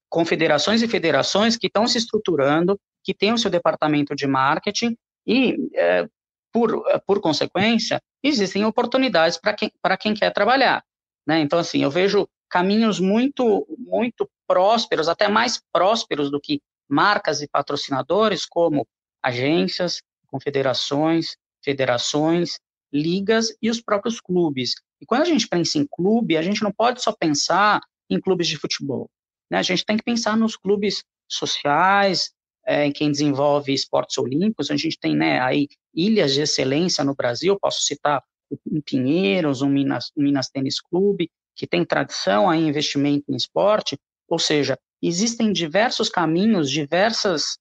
confederações 0.08 0.82
e 0.82 0.88
federações 0.88 1.56
que 1.56 1.66
estão 1.66 1.86
se 1.86 1.98
estruturando, 1.98 2.78
que 3.04 3.12
têm 3.12 3.32
o 3.32 3.38
seu 3.38 3.50
departamento 3.50 4.14
de 4.14 4.26
marketing 4.26 4.96
e, 5.26 5.56
é, 5.74 6.08
por, 6.52 6.82
por 7.06 7.20
consequência, 7.20 8.00
existem 8.22 8.64
oportunidades 8.64 9.38
para 9.38 9.54
quem, 9.54 9.70
quem 10.00 10.14
quer 10.14 10.32
trabalhar. 10.32 10.82
Né? 11.26 11.40
Então, 11.40 11.58
assim, 11.58 11.82
eu 11.82 11.90
vejo 11.90 12.28
caminhos 12.48 13.00
muito, 13.00 13.66
muito 13.78 14.28
prósperos, 14.46 15.08
até 15.08 15.28
mais 15.28 15.60
prósperos 15.72 16.30
do 16.30 16.40
que 16.40 16.60
marcas 16.88 17.42
e 17.42 17.48
patrocinadores, 17.48 18.46
como 18.46 18.86
agências, 19.22 20.02
confederações, 20.26 21.36
federações, 21.62 22.58
ligas 22.92 23.54
e 23.60 23.70
os 23.70 23.80
próprios 23.80 24.20
clubes. 24.20 24.74
E 25.00 25.06
quando 25.06 25.22
a 25.22 25.26
gente 25.26 25.48
pensa 25.48 25.78
em 25.78 25.86
clube, 25.86 26.36
a 26.36 26.42
gente 26.42 26.62
não 26.62 26.72
pode 26.72 27.02
só 27.02 27.12
pensar 27.12 27.80
em 28.08 28.20
clubes 28.20 28.46
de 28.46 28.56
futebol. 28.56 29.10
Né? 29.50 29.58
A 29.58 29.62
gente 29.62 29.84
tem 29.84 29.96
que 29.96 30.04
pensar 30.04 30.36
nos 30.36 30.56
clubes 30.56 31.02
sociais, 31.28 32.30
é, 32.66 32.86
em 32.86 32.92
quem 32.92 33.10
desenvolve 33.10 33.72
esportes 33.72 34.18
olímpicos. 34.18 34.70
A 34.70 34.76
gente 34.76 34.98
tem 34.98 35.16
né, 35.16 35.40
aí 35.40 35.68
ilhas 35.94 36.32
de 36.32 36.40
excelência 36.40 37.04
no 37.04 37.14
Brasil, 37.14 37.58
posso 37.60 37.82
citar 37.82 38.22
um 38.70 38.80
Pinheiros, 38.80 39.62
um 39.62 39.68
Minas, 39.68 40.10
Minas 40.16 40.48
Tênis 40.48 40.80
Clube, 40.80 41.30
que 41.54 41.66
tem 41.66 41.84
tradição 41.84 42.52
em 42.52 42.68
investimento 42.68 43.24
em 43.28 43.36
esporte, 43.36 43.98
ou 44.28 44.38
seja, 44.38 44.78
existem 45.02 45.52
diversos 45.52 46.08
caminhos, 46.08 46.70
diversas, 46.70 47.58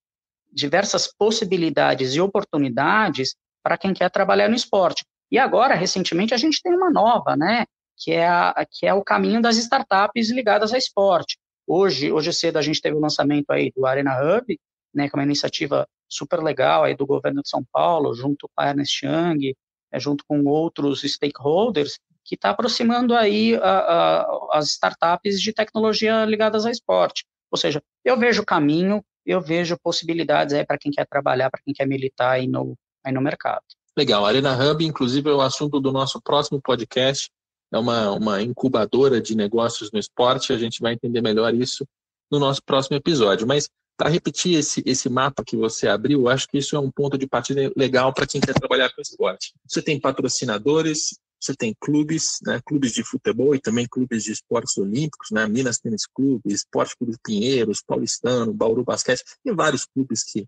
diversas 0.52 1.08
possibilidades 1.08 2.14
e 2.14 2.22
oportunidades 2.22 3.36
para 3.64 3.78
quem 3.78 3.94
quer 3.94 4.10
trabalhar 4.10 4.48
no 4.48 4.56
esporte. 4.56 5.04
E 5.32 5.38
agora, 5.38 5.76
recentemente, 5.76 6.34
a 6.34 6.38
gente 6.38 6.62
tem 6.62 6.74
uma 6.74 6.92
nova, 6.92 7.36
né, 7.36 7.66
que 7.98 8.12
é, 8.12 8.28
a, 8.28 8.66
que 8.70 8.86
é 8.86 8.94
o 8.94 9.04
caminho 9.04 9.42
das 9.42 9.58
startups 9.58 10.30
ligadas 10.30 10.74
a 10.74 10.78
esporte. 10.78 11.38
Hoje, 11.68 12.12
hoje 12.12 12.32
cedo 12.32 12.58
a 12.58 12.62
gente 12.62 12.80
teve 12.80 12.96
o 12.96 13.00
lançamento 13.00 13.50
aí 13.50 13.72
do 13.76 13.86
Arena 13.86 14.18
Hub, 14.22 14.60
né, 14.94 15.10
que 15.10 15.16
é 15.16 15.18
uma 15.18 15.26
iniciativa 15.26 15.88
super 16.08 16.42
legal 16.42 16.84
aí 16.84 16.96
do 16.96 17.06
governo 17.06 17.42
de 17.42 17.50
São 17.50 17.66
Paulo, 17.72 18.14
junto 18.14 18.48
com 18.54 18.62
a 18.62 18.70
Ernest 18.70 19.06
Young, 19.06 19.56
é, 19.92 20.00
junto 20.00 20.24
com 20.28 20.44
outros 20.46 21.02
stakeholders, 21.02 22.00
que 22.26 22.34
está 22.34 22.50
aproximando 22.50 23.14
aí 23.14 23.56
a, 23.56 23.78
a, 23.80 24.50
as 24.54 24.72
startups 24.72 25.40
de 25.40 25.54
tecnologia 25.54 26.26
ligadas 26.26 26.66
a 26.66 26.72
esporte. 26.72 27.24
Ou 27.52 27.58
seja, 27.58 27.82
eu 28.04 28.18
vejo 28.18 28.44
caminho, 28.44 29.06
eu 29.26 29.40
vejo 29.40 29.78
possibilidades 29.82 30.54
aí 30.54 30.66
para 30.66 30.78
quem 30.78 30.92
quer 30.92 31.06
trabalhar, 31.06 31.52
para 31.52 31.62
quem 31.64 31.74
quer 31.74 31.88
militar 31.88 32.32
aí 32.32 32.48
no, 32.48 32.76
aí 33.04 33.14
no 33.14 33.22
mercado. 33.22 33.64
Legal. 33.98 34.26
A 34.26 34.28
Arena 34.28 34.58
Hub, 34.58 34.84
inclusive, 34.84 35.30
é 35.30 35.34
o 35.34 35.40
assunto 35.40 35.80
do 35.80 35.92
nosso 35.92 36.20
próximo 36.22 36.60
podcast. 36.62 37.30
É 37.72 37.78
uma, 37.78 38.12
uma 38.12 38.42
incubadora 38.42 39.22
de 39.22 39.36
negócios 39.36 39.92
no 39.92 40.00
esporte. 40.00 40.52
A 40.52 40.58
gente 40.58 40.82
vai 40.82 40.94
entender 40.94 41.22
melhor 41.22 41.54
isso 41.54 41.88
no 42.30 42.40
nosso 42.40 42.62
próximo 42.64 42.98
episódio. 42.98 43.48
Mas, 43.48 43.70
para 43.98 44.10
repetir 44.10 44.58
esse, 44.60 44.84
esse 44.86 45.08
mapa 45.08 45.44
que 45.46 45.56
você 45.56 45.88
abriu, 45.88 46.28
acho 46.28 46.48
que 46.48 46.58
isso 46.58 46.76
é 46.76 46.80
um 46.80 46.92
ponto 46.92 47.18
de 47.18 47.26
partida 47.26 47.72
legal 47.78 48.14
para 48.14 48.28
quem 48.28 48.42
quer 48.42 48.54
trabalhar 48.54 48.92
com 48.94 49.02
esporte. 49.02 49.54
Você 49.66 49.82
tem 49.82 50.00
patrocinadores, 50.00 51.18
você 51.46 51.56
tem 51.56 51.76
clubes, 51.80 52.40
né, 52.44 52.60
clubes 52.66 52.94
de 52.94 53.04
futebol 53.04 53.54
e 53.54 53.60
também 53.60 53.88
clubes 53.88 54.24
de 54.24 54.32
esportes 54.32 54.78
olímpicos, 54.78 55.30
né, 55.32 55.48
Minas 55.48 55.78
Tênis 55.78 56.06
Clube, 56.06 56.42
Esporte 56.54 56.96
Clube 56.98 57.16
Pinheiros, 57.24 57.82
Paulistano, 57.86 58.54
Bauru 58.54 58.84
Basquete, 58.84 59.24
e 59.44 59.54
vários 59.54 59.86
clubes 59.86 60.24
que 60.24 60.48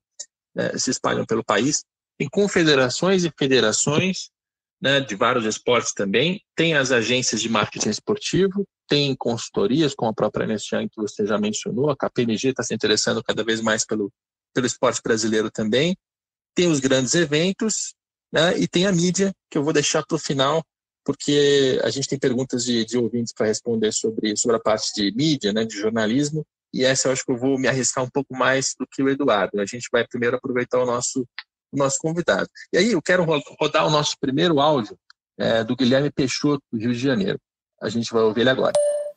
né, 0.55 0.77
se 0.77 0.89
espalham 0.89 1.25
pelo 1.25 1.43
país. 1.43 1.83
Tem 2.17 2.27
confederações 2.27 3.23
e 3.23 3.31
federações 3.37 4.29
né, 4.81 4.99
de 4.99 5.15
vários 5.15 5.45
esportes 5.45 5.93
também. 5.93 6.41
Tem 6.55 6.73
as 6.73 6.91
agências 6.91 7.41
de 7.41 7.49
marketing 7.49 7.89
esportivo, 7.89 8.67
tem 8.87 9.15
consultorias, 9.15 9.93
como 9.93 10.11
a 10.11 10.13
própria 10.13 10.45
Ernest 10.45 10.69
que 10.69 11.01
você 11.01 11.25
já 11.25 11.37
mencionou. 11.37 11.89
A 11.89 11.95
KPMG 11.95 12.49
está 12.49 12.63
se 12.63 12.73
interessando 12.73 13.23
cada 13.23 13.43
vez 13.43 13.61
mais 13.61 13.85
pelo, 13.85 14.11
pelo 14.53 14.65
esporte 14.65 15.01
brasileiro 15.03 15.51
também. 15.51 15.95
Tem 16.55 16.67
os 16.67 16.79
grandes 16.79 17.13
eventos 17.13 17.93
né, 18.31 18.57
e 18.57 18.67
tem 18.67 18.87
a 18.87 18.91
mídia, 18.91 19.33
que 19.49 19.57
eu 19.57 19.63
vou 19.63 19.73
deixar 19.73 20.05
para 20.05 20.15
o 20.15 20.19
final, 20.19 20.63
porque 21.07 21.79
a 21.85 21.89
gente 21.89 22.09
tem 22.09 22.19
perguntas 22.19 22.65
de, 22.65 22.83
de 22.83 22.97
ouvintes 22.97 23.33
para 23.33 23.47
responder 23.47 23.93
sobre, 23.93 24.35
sobre 24.35 24.57
a 24.57 24.59
parte 24.59 24.93
de 24.93 25.09
mídia, 25.15 25.53
né, 25.53 25.63
de 25.63 25.73
jornalismo, 25.73 26.45
e 26.73 26.83
essa 26.83 27.07
eu 27.07 27.13
acho 27.13 27.23
que 27.23 27.31
eu 27.31 27.37
vou 27.37 27.57
me 27.57 27.65
arriscar 27.65 28.03
um 28.03 28.09
pouco 28.09 28.35
mais 28.35 28.75
do 28.77 28.85
que 28.85 29.01
o 29.01 29.07
Eduardo. 29.07 29.61
A 29.61 29.65
gente 29.65 29.87
vai 29.89 30.05
primeiro 30.05 30.35
aproveitar 30.35 30.83
o 30.83 30.85
nosso, 30.85 31.25
o 31.71 31.77
nosso 31.77 31.97
convidado. 31.99 32.49
E 32.73 32.77
aí 32.77 32.91
eu 32.91 33.01
quero 33.01 33.25
rodar 33.57 33.87
o 33.87 33.89
nosso 33.89 34.17
primeiro 34.19 34.59
áudio 34.59 34.97
é, 35.39 35.63
do 35.63 35.77
Guilherme 35.77 36.11
Peixoto, 36.11 36.61
do 36.69 36.77
Rio 36.77 36.91
de 36.91 36.99
Janeiro. 36.99 37.39
A 37.81 37.87
gente 37.87 38.11
vai 38.11 38.23
ouvir 38.23 38.41
ele 38.41 38.49
agora. 38.49 38.73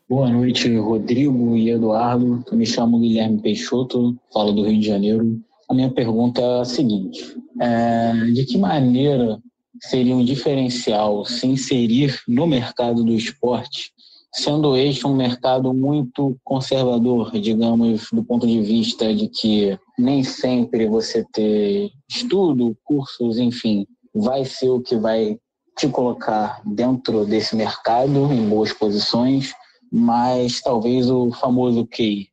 Boa 0.08 0.30
noite, 0.30 0.72
Rodrigo 0.76 1.56
e 1.56 1.70
Eduardo. 1.70 2.44
Eu 2.48 2.56
me 2.56 2.66
chamo 2.66 3.00
Guilherme 3.00 3.42
Peixoto, 3.42 4.16
falo 4.32 4.52
do 4.52 4.62
Rio 4.62 4.78
de 4.78 4.86
Janeiro. 4.86 5.42
A 5.68 5.74
minha 5.74 5.90
pergunta 5.90 6.40
é 6.40 6.60
a 6.60 6.64
seguinte: 6.64 7.36
é, 7.60 8.12
de 8.32 8.44
que 8.44 8.56
maneira 8.56 9.42
seria 9.80 10.14
um 10.14 10.24
diferencial 10.24 11.24
se 11.24 11.46
inserir 11.46 12.20
no 12.28 12.46
mercado 12.46 13.02
do 13.02 13.12
esporte, 13.12 13.92
sendo 14.32 14.76
este 14.76 15.06
um 15.06 15.14
mercado 15.14 15.72
muito 15.74 16.36
conservador, 16.44 17.32
digamos, 17.40 18.08
do 18.12 18.22
ponto 18.22 18.46
de 18.46 18.60
vista 18.60 19.12
de 19.14 19.28
que 19.28 19.78
nem 19.98 20.22
sempre 20.22 20.86
você 20.86 21.24
ter 21.32 21.90
estudo, 22.08 22.76
cursos, 22.84 23.38
enfim, 23.38 23.86
vai 24.14 24.44
ser 24.44 24.68
o 24.68 24.80
que 24.80 24.96
vai 24.96 25.38
te 25.76 25.88
colocar 25.88 26.60
dentro 26.64 27.24
desse 27.24 27.56
mercado 27.56 28.32
em 28.32 28.48
boas 28.48 28.72
posições, 28.72 29.52
mas 29.90 30.60
talvez 30.60 31.10
o 31.10 31.32
famoso 31.32 31.86
QI. 31.86 32.28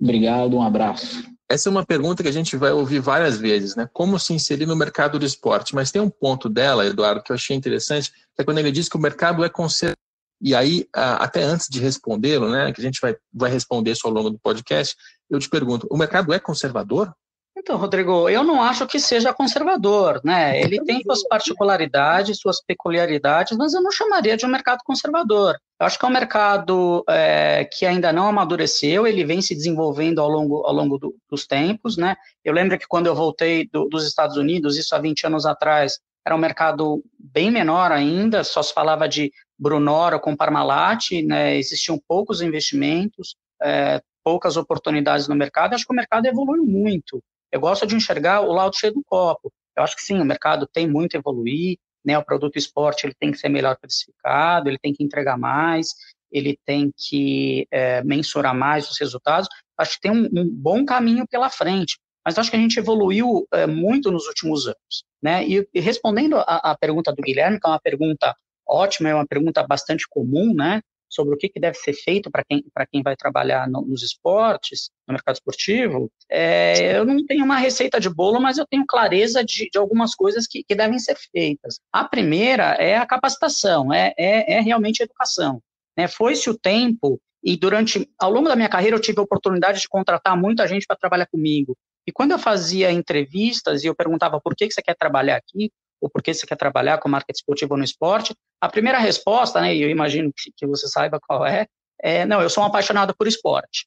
Obrigado, 0.00 0.56
um 0.56 0.62
abraço. 0.62 1.35
Essa 1.48 1.68
é 1.68 1.70
uma 1.70 1.86
pergunta 1.86 2.22
que 2.22 2.28
a 2.28 2.32
gente 2.32 2.56
vai 2.56 2.72
ouvir 2.72 2.98
várias 2.98 3.38
vezes, 3.38 3.76
né? 3.76 3.88
Como 3.92 4.18
se 4.18 4.32
inserir 4.32 4.66
no 4.66 4.74
mercado 4.74 5.18
do 5.18 5.24
esporte? 5.24 5.74
Mas 5.74 5.92
tem 5.92 6.02
um 6.02 6.10
ponto 6.10 6.48
dela, 6.48 6.84
Eduardo, 6.84 7.22
que 7.22 7.30
eu 7.30 7.34
achei 7.34 7.56
interessante, 7.56 8.10
que 8.10 8.42
é 8.42 8.44
quando 8.44 8.58
ele 8.58 8.72
diz 8.72 8.88
que 8.88 8.96
o 8.96 9.00
mercado 9.00 9.44
é 9.44 9.48
conservador. 9.48 9.96
E 10.40 10.54
aí, 10.54 10.86
até 10.92 11.42
antes 11.42 11.66
de 11.68 11.80
respondê-lo, 11.80 12.50
né, 12.50 12.72
que 12.72 12.80
a 12.80 12.84
gente 12.84 13.00
vai, 13.00 13.16
vai 13.32 13.50
responder 13.50 13.92
isso 13.92 14.06
ao 14.06 14.12
longo 14.12 14.28
do 14.28 14.38
podcast, 14.38 14.94
eu 15.30 15.38
te 15.38 15.48
pergunto: 15.48 15.86
o 15.90 15.96
mercado 15.96 16.32
é 16.34 16.38
conservador? 16.38 17.14
Então, 17.58 17.78
Rodrigo, 17.78 18.28
eu 18.28 18.44
não 18.44 18.62
acho 18.62 18.86
que 18.86 19.00
seja 19.00 19.32
conservador, 19.32 20.20
né? 20.22 20.60
Ele 20.60 20.78
tem 20.84 21.02
suas 21.02 21.26
particularidades, 21.26 22.38
suas 22.38 22.62
peculiaridades, 22.62 23.56
mas 23.56 23.72
eu 23.72 23.82
não 23.82 23.90
chamaria 23.90 24.36
de 24.36 24.44
um 24.44 24.48
mercado 24.50 24.80
conservador. 24.84 25.56
Eu 25.80 25.86
acho 25.86 25.98
que 25.98 26.04
é 26.04 26.08
um 26.08 26.12
mercado 26.12 27.02
é, 27.08 27.64
que 27.64 27.86
ainda 27.86 28.12
não 28.12 28.26
amadureceu, 28.28 29.06
ele 29.06 29.24
vem 29.24 29.40
se 29.40 29.54
desenvolvendo 29.54 30.20
ao 30.20 30.28
longo, 30.28 30.66
ao 30.66 30.72
longo 30.74 30.98
do, 30.98 31.16
dos 31.30 31.46
tempos, 31.46 31.96
né? 31.96 32.14
Eu 32.44 32.52
lembro 32.52 32.78
que 32.78 32.86
quando 32.86 33.06
eu 33.06 33.14
voltei 33.14 33.66
do, 33.72 33.88
dos 33.88 34.06
Estados 34.06 34.36
Unidos, 34.36 34.76
isso 34.76 34.94
há 34.94 34.98
20 34.98 35.26
anos 35.26 35.46
atrás, 35.46 35.98
era 36.26 36.36
um 36.36 36.38
mercado 36.38 37.02
bem 37.18 37.50
menor 37.50 37.90
ainda, 37.90 38.44
só 38.44 38.62
se 38.62 38.74
falava 38.74 39.08
de 39.08 39.32
Brunoro 39.58 40.20
com 40.20 40.36
Parmalat, 40.36 41.10
né? 41.24 41.56
Existiam 41.56 41.98
poucos 42.06 42.42
investimentos, 42.42 43.34
é, 43.62 44.02
poucas 44.22 44.58
oportunidades 44.58 45.26
no 45.26 45.34
mercado. 45.34 45.72
Acho 45.72 45.86
que 45.86 45.92
o 45.92 45.96
mercado 45.96 46.26
evoluiu 46.26 46.66
muito. 46.66 47.22
Eu 47.56 47.60
gosto 47.60 47.86
de 47.86 47.96
enxergar 47.96 48.42
o 48.42 48.52
lado 48.52 48.76
cheio 48.76 48.92
do 48.92 49.02
copo. 49.02 49.50
Eu 49.74 49.82
acho 49.82 49.96
que 49.96 50.02
sim, 50.02 50.20
o 50.20 50.24
mercado 50.24 50.66
tem 50.66 50.86
muito 50.86 51.16
a 51.16 51.18
evoluir, 51.18 51.78
né? 52.04 52.18
O 52.18 52.24
produto 52.24 52.56
esporte 52.56 53.06
ele 53.06 53.14
tem 53.18 53.32
que 53.32 53.38
ser 53.38 53.48
melhor 53.48 53.78
precificado, 53.80 54.68
ele 54.68 54.78
tem 54.78 54.92
que 54.92 55.02
entregar 55.02 55.38
mais. 55.38 55.88
ele 56.30 56.58
tem 56.66 56.92
que 56.94 57.66
é, 57.70 58.02
mensurar 58.04 58.54
mais 58.54 58.90
os 58.90 58.98
resultados. 59.00 59.48
Acho 59.78 59.94
que 59.94 60.02
tem 60.02 60.10
um, 60.10 60.24
um, 60.24 60.50
bom 60.50 60.84
caminho 60.84 61.26
pela 61.26 61.48
frente, 61.48 61.98
mas 62.22 62.36
acho 62.36 62.50
que 62.50 62.56
a 62.56 62.60
gente 62.60 62.78
evoluiu 62.78 63.46
é, 63.52 63.66
muito 63.66 64.10
nos 64.10 64.26
últimos 64.26 64.66
anos. 64.66 65.04
Né? 65.22 65.46
E, 65.46 65.66
e 65.72 65.80
respondendo 65.80 66.36
à 66.38 66.76
pergunta 66.78 67.10
do 67.10 67.22
Guilherme, 67.22 67.58
que 67.58 67.66
é 67.66 67.70
uma 67.70 67.80
pergunta 67.80 68.34
ótima, 68.68 69.08
é 69.08 69.14
uma 69.14 69.26
pergunta 69.26 69.66
bastante 69.66 70.04
comum, 70.10 70.52
né? 70.52 70.82
Sobre 71.08 71.34
o 71.34 71.38
que, 71.38 71.48
que 71.48 71.60
deve 71.60 71.76
ser 71.78 71.92
feito 71.92 72.30
para 72.30 72.44
quem, 72.44 72.64
quem 72.92 73.02
vai 73.02 73.16
trabalhar 73.16 73.68
no, 73.68 73.82
nos 73.82 74.02
esportes, 74.02 74.90
no 75.06 75.12
mercado 75.12 75.36
esportivo, 75.36 76.10
é, 76.30 76.98
eu 76.98 77.04
não 77.04 77.24
tenho 77.24 77.44
uma 77.44 77.58
receita 77.58 78.00
de 78.00 78.08
bolo, 78.08 78.40
mas 78.40 78.58
eu 78.58 78.66
tenho 78.66 78.84
clareza 78.86 79.44
de, 79.44 79.68
de 79.70 79.78
algumas 79.78 80.14
coisas 80.14 80.46
que, 80.46 80.64
que, 80.64 80.74
devem 80.74 80.98
ser 80.98 81.16
feitas. 81.32 81.78
A 81.92 82.04
primeira 82.04 82.74
é 82.74 82.96
a 82.96 83.06
capacitação, 83.06 83.92
é, 83.92 84.12
é, 84.18 84.54
é 84.54 84.60
realmente 84.60 85.02
educação. 85.02 85.60
Né? 85.96 86.08
Foi-se 86.08 86.50
o 86.50 86.58
tempo, 86.58 87.20
e 87.42 87.56
durante, 87.56 88.08
ao 88.18 88.30
longo 88.30 88.48
da 88.48 88.56
minha 88.56 88.68
carreira, 88.68 88.96
eu 88.96 89.00
tive 89.00 89.20
a 89.20 89.24
oportunidade 89.24 89.80
de 89.80 89.88
contratar 89.88 90.36
muita 90.36 90.66
gente 90.66 90.86
para 90.86 90.96
trabalhar 90.96 91.26
comigo. 91.26 91.76
E 92.06 92.12
quando 92.12 92.32
eu 92.32 92.38
fazia 92.38 92.90
entrevistas 92.92 93.82
e 93.82 93.86
eu 93.86 93.94
perguntava 93.94 94.40
por 94.40 94.54
que, 94.54 94.68
que 94.68 94.74
você 94.74 94.82
quer 94.82 94.94
trabalhar 94.94 95.36
aqui, 95.36 95.70
ou 96.00 96.10
por 96.10 96.22
que 96.22 96.32
você 96.32 96.46
quer 96.46 96.56
trabalhar 96.56 96.98
com 96.98 97.08
marketing 97.08 97.38
esportivo 97.38 97.76
no 97.76 97.84
esporte, 97.84 98.34
a 98.60 98.68
primeira 98.68 98.98
resposta, 98.98 99.60
né, 99.60 99.74
e 99.74 99.82
eu 99.82 99.90
imagino 99.90 100.32
que, 100.32 100.50
que 100.56 100.66
você 100.66 100.88
saiba 100.88 101.20
qual 101.20 101.46
é, 101.46 101.66
é, 102.02 102.24
não, 102.24 102.42
eu 102.42 102.50
sou 102.50 102.62
um 102.62 102.66
apaixonado 102.66 103.14
por 103.16 103.26
esporte. 103.26 103.86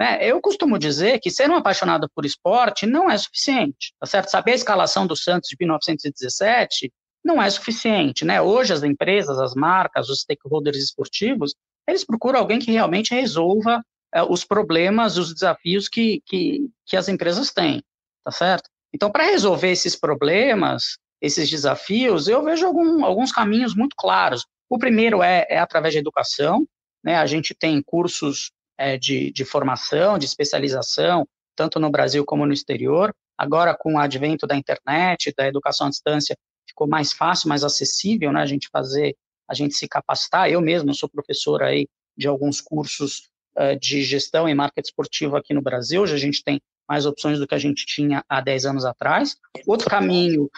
É, 0.00 0.26
eu 0.26 0.40
costumo 0.40 0.78
dizer 0.78 1.18
que 1.18 1.30
ser 1.30 1.50
um 1.50 1.56
apaixonado 1.56 2.08
por 2.14 2.24
esporte 2.24 2.86
não 2.86 3.10
é 3.10 3.18
suficiente, 3.18 3.92
tá 3.98 4.06
certo? 4.06 4.30
Saber 4.30 4.52
a 4.52 4.54
escalação 4.54 5.06
do 5.06 5.16
Santos 5.16 5.48
de 5.48 5.56
1917 5.58 6.92
não 7.24 7.42
é 7.42 7.50
suficiente, 7.50 8.24
né? 8.24 8.40
Hoje 8.40 8.72
as 8.72 8.84
empresas, 8.84 9.38
as 9.40 9.54
marcas, 9.54 10.08
os 10.08 10.20
stakeholders 10.20 10.78
esportivos, 10.78 11.54
eles 11.86 12.04
procuram 12.04 12.38
alguém 12.38 12.60
que 12.60 12.70
realmente 12.70 13.12
resolva 13.12 13.82
é, 14.14 14.22
os 14.22 14.44
problemas, 14.44 15.16
os 15.16 15.34
desafios 15.34 15.88
que, 15.88 16.22
que, 16.24 16.68
que 16.86 16.96
as 16.96 17.08
empresas 17.08 17.52
têm, 17.52 17.82
tá 18.24 18.30
certo? 18.30 18.70
Então, 18.94 19.10
para 19.10 19.24
resolver 19.24 19.70
esses 19.70 19.96
problemas, 19.96 20.96
esses 21.20 21.50
desafios, 21.50 22.28
eu 22.28 22.42
vejo 22.42 22.66
algum, 22.66 23.04
alguns 23.04 23.32
caminhos 23.32 23.74
muito 23.74 23.94
claros. 23.96 24.46
O 24.68 24.78
primeiro 24.78 25.22
é, 25.22 25.46
é 25.48 25.58
através 25.58 25.94
da 25.94 26.00
educação, 26.00 26.66
né? 27.02 27.16
A 27.16 27.26
gente 27.26 27.54
tem 27.54 27.82
cursos 27.82 28.50
é, 28.76 28.96
de, 28.96 29.32
de 29.32 29.44
formação, 29.44 30.18
de 30.18 30.26
especialização, 30.26 31.26
tanto 31.56 31.80
no 31.80 31.90
Brasil 31.90 32.24
como 32.24 32.46
no 32.46 32.52
exterior. 32.52 33.12
Agora, 33.36 33.76
com 33.76 33.94
o 33.94 33.98
advento 33.98 34.46
da 34.46 34.56
internet, 34.56 35.32
da 35.36 35.46
educação 35.46 35.86
à 35.86 35.90
distância, 35.90 36.36
ficou 36.66 36.86
mais 36.86 37.12
fácil, 37.12 37.48
mais 37.48 37.64
acessível, 37.64 38.32
né? 38.32 38.40
A 38.40 38.46
gente 38.46 38.68
fazer, 38.70 39.16
a 39.48 39.54
gente 39.54 39.74
se 39.74 39.88
capacitar. 39.88 40.50
Eu 40.50 40.60
mesmo 40.60 40.94
sou 40.94 41.08
professor 41.08 41.62
aí 41.62 41.88
de 42.16 42.28
alguns 42.28 42.60
cursos 42.60 43.28
uh, 43.56 43.78
de 43.80 44.02
gestão 44.02 44.48
e 44.48 44.54
marketing 44.54 44.88
esportivo 44.88 45.36
aqui 45.36 45.54
no 45.54 45.62
Brasil. 45.62 46.02
Hoje 46.02 46.14
a 46.14 46.18
gente 46.18 46.42
tem 46.44 46.60
mais 46.88 47.04
opções 47.04 47.38
do 47.38 47.46
que 47.46 47.54
a 47.54 47.58
gente 47.58 47.84
tinha 47.84 48.24
há 48.28 48.40
10 48.40 48.66
anos 48.66 48.84
atrás. 48.84 49.36
Outro 49.66 49.90
caminho 49.90 50.50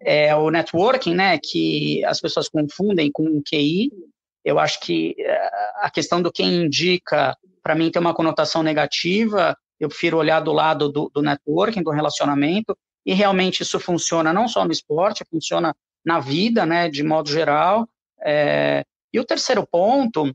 é 0.00 0.34
o 0.34 0.50
networking, 0.50 1.14
né, 1.14 1.38
que 1.38 2.04
as 2.04 2.20
pessoas 2.20 2.48
confundem 2.48 3.10
com 3.12 3.24
o 3.24 3.42
QI. 3.42 3.90
Eu 4.44 4.58
acho 4.58 4.80
que 4.80 5.14
eh, 5.18 5.50
a 5.80 5.90
questão 5.90 6.20
do 6.20 6.32
quem 6.32 6.64
indica, 6.64 7.36
para 7.62 7.74
mim, 7.74 7.90
tem 7.90 8.00
uma 8.00 8.14
conotação 8.14 8.62
negativa. 8.62 9.56
Eu 9.78 9.88
prefiro 9.88 10.18
olhar 10.18 10.40
do 10.40 10.52
lado 10.52 10.90
do, 10.90 11.10
do 11.14 11.22
networking, 11.22 11.82
do 11.82 11.90
relacionamento, 11.90 12.76
e 13.04 13.12
realmente 13.14 13.62
isso 13.62 13.78
funciona 13.78 14.32
não 14.32 14.48
só 14.48 14.64
no 14.64 14.72
esporte, 14.72 15.24
funciona 15.30 15.74
na 16.04 16.18
vida, 16.18 16.66
né, 16.66 16.88
de 16.88 17.02
modo 17.02 17.30
geral. 17.30 17.88
É... 18.20 18.84
E 19.12 19.20
o 19.20 19.24
terceiro 19.24 19.66
ponto 19.66 20.34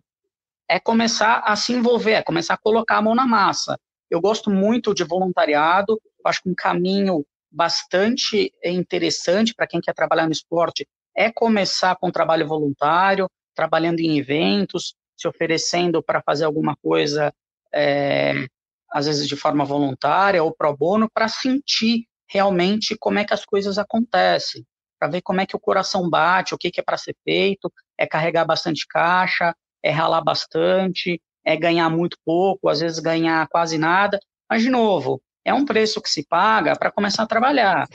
é 0.70 0.80
começar 0.80 1.44
a 1.46 1.56
se 1.56 1.74
envolver, 1.74 2.14
é 2.14 2.22
começar 2.22 2.54
a 2.54 2.58
colocar 2.58 2.98
a 2.98 3.02
mão 3.02 3.14
na 3.14 3.28
massa. 3.28 3.78
Eu 4.12 4.20
gosto 4.20 4.52
muito 4.52 4.94
de 4.94 5.06
voluntariado, 5.06 6.00
acho 6.26 6.44
que 6.44 6.50
um 6.50 6.54
caminho 6.54 7.26
bastante 7.50 8.54
interessante 8.64 9.54
para 9.56 9.66
quem 9.66 9.80
quer 9.80 9.94
trabalhar 9.94 10.26
no 10.26 10.34
esporte 10.34 10.86
é 11.16 11.32
começar 11.32 11.96
com 11.96 12.12
trabalho 12.12 12.46
voluntário, 12.46 13.30
trabalhando 13.56 14.02
em 14.02 14.18
eventos, 14.18 14.96
se 15.18 15.28
oferecendo 15.30 16.04
para 16.04 16.22
fazer 16.22 16.44
alguma 16.44 16.76
coisa, 16.76 17.34
é, 17.74 18.48
às 18.92 19.06
vezes 19.06 19.28
de 19.28 19.38
forma 19.38 19.64
voluntária 19.64 20.44
ou 20.44 20.54
pro 20.54 20.76
bono, 20.76 21.10
para 21.10 21.30
sentir 21.30 22.06
realmente 22.30 22.98
como 23.00 23.20
é 23.20 23.26
que 23.26 23.34
as 23.34 23.46
coisas 23.46 23.78
acontecem, 23.78 24.66
para 25.00 25.10
ver 25.10 25.22
como 25.22 25.40
é 25.40 25.46
que 25.46 25.56
o 25.56 25.60
coração 25.60 26.10
bate, 26.10 26.54
o 26.54 26.58
que, 26.58 26.70
que 26.70 26.82
é 26.82 26.84
para 26.84 26.98
ser 26.98 27.16
feito, 27.24 27.72
é 27.98 28.06
carregar 28.06 28.46
bastante 28.46 28.86
caixa, 28.88 29.56
é 29.82 29.90
ralar 29.90 30.22
bastante, 30.22 31.22
é 31.46 31.56
ganhar 31.56 31.90
muito 31.90 32.18
pouco, 32.26 32.70
às 32.70 32.80
vezes 32.80 33.00
ganhar 33.00 33.48
quase 33.48 33.78
nada, 33.78 34.20
mas, 34.50 34.62
de 34.62 34.70
novo, 34.70 35.22
é 35.46 35.54
um 35.54 35.66
preço 35.66 36.02
que 36.02 36.10
se 36.10 36.26
paga 36.26 36.76
para 36.76 36.92
começar 36.92 37.24
a 37.24 37.28
trabalhar. 37.28 37.88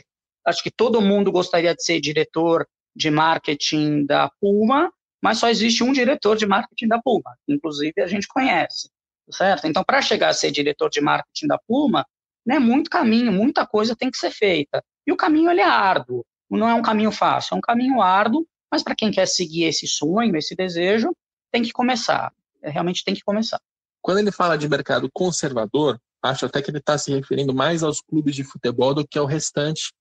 Acho 0.44 0.62
que 0.62 0.70
todo 0.70 1.00
mundo 1.00 1.30
gostaria 1.32 1.74
de 1.74 1.82
ser 1.82 2.00
diretor 2.00 2.66
de 2.94 3.10
marketing 3.10 4.06
da 4.06 4.30
Puma, 4.40 4.90
mas 5.22 5.38
só 5.38 5.48
existe 5.48 5.82
um 5.82 5.92
diretor 5.92 6.36
de 6.36 6.46
marketing 6.46 6.88
da 6.88 7.00
Puma, 7.00 7.36
inclusive 7.48 8.00
a 8.00 8.06
gente 8.06 8.26
conhece, 8.28 8.88
certo? 9.30 9.66
Então, 9.66 9.84
para 9.84 10.00
chegar 10.00 10.28
a 10.28 10.34
ser 10.34 10.50
diretor 10.50 10.88
de 10.88 11.00
marketing 11.00 11.46
da 11.46 11.58
Puma, 11.58 12.06
né, 12.44 12.58
muito 12.58 12.88
caminho, 12.88 13.32
muita 13.32 13.66
coisa 13.66 13.96
tem 13.96 14.10
que 14.10 14.18
ser 14.18 14.30
feita. 14.30 14.82
E 15.06 15.12
o 15.12 15.16
caminho 15.16 15.50
ele 15.50 15.60
é 15.60 15.64
árduo, 15.64 16.24
não 16.48 16.68
é 16.68 16.74
um 16.74 16.82
caminho 16.82 17.10
fácil, 17.10 17.54
é 17.54 17.58
um 17.58 17.60
caminho 17.60 18.00
árduo, 18.00 18.46
mas 18.70 18.82
para 18.82 18.94
quem 18.94 19.10
quer 19.10 19.26
seguir 19.26 19.64
esse 19.64 19.86
sonho, 19.86 20.36
esse 20.36 20.54
desejo, 20.54 21.14
tem 21.52 21.62
que 21.62 21.72
começar. 21.72 22.32
Realmente 22.70 23.04
tem 23.04 23.14
que 23.14 23.22
começar. 23.24 23.60
Quando 24.02 24.18
ele 24.18 24.30
fala 24.30 24.56
de 24.56 24.68
mercado 24.68 25.10
conservador, 25.12 25.98
acho 26.22 26.46
até 26.46 26.62
que 26.62 26.70
ele 26.70 26.78
está 26.78 26.96
se 26.96 27.12
referindo 27.12 27.54
mais 27.54 27.82
aos 27.82 28.00
clubes 28.00 28.34
de 28.34 28.44
futebol 28.44 28.94
do 28.94 29.06
que 29.06 29.18
ao 29.18 29.26
restante 29.26 29.92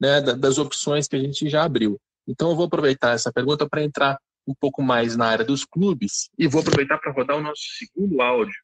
né, 0.00 0.20
das 0.20 0.58
opções 0.58 1.06
que 1.06 1.16
a 1.16 1.18
gente 1.20 1.48
já 1.48 1.64
abriu. 1.64 1.98
Então 2.26 2.50
eu 2.50 2.56
vou 2.56 2.66
aproveitar 2.66 3.14
essa 3.14 3.32
pergunta 3.32 3.68
para 3.68 3.82
entrar 3.82 4.18
um 4.46 4.54
pouco 4.54 4.82
mais 4.82 5.16
na 5.16 5.26
área 5.26 5.44
dos 5.44 5.64
clubes 5.64 6.28
e 6.36 6.48
vou 6.48 6.60
aproveitar 6.60 6.98
para 6.98 7.12
rodar 7.12 7.36
o 7.36 7.40
nosso 7.40 7.62
segundo 7.78 8.20
áudio, 8.20 8.54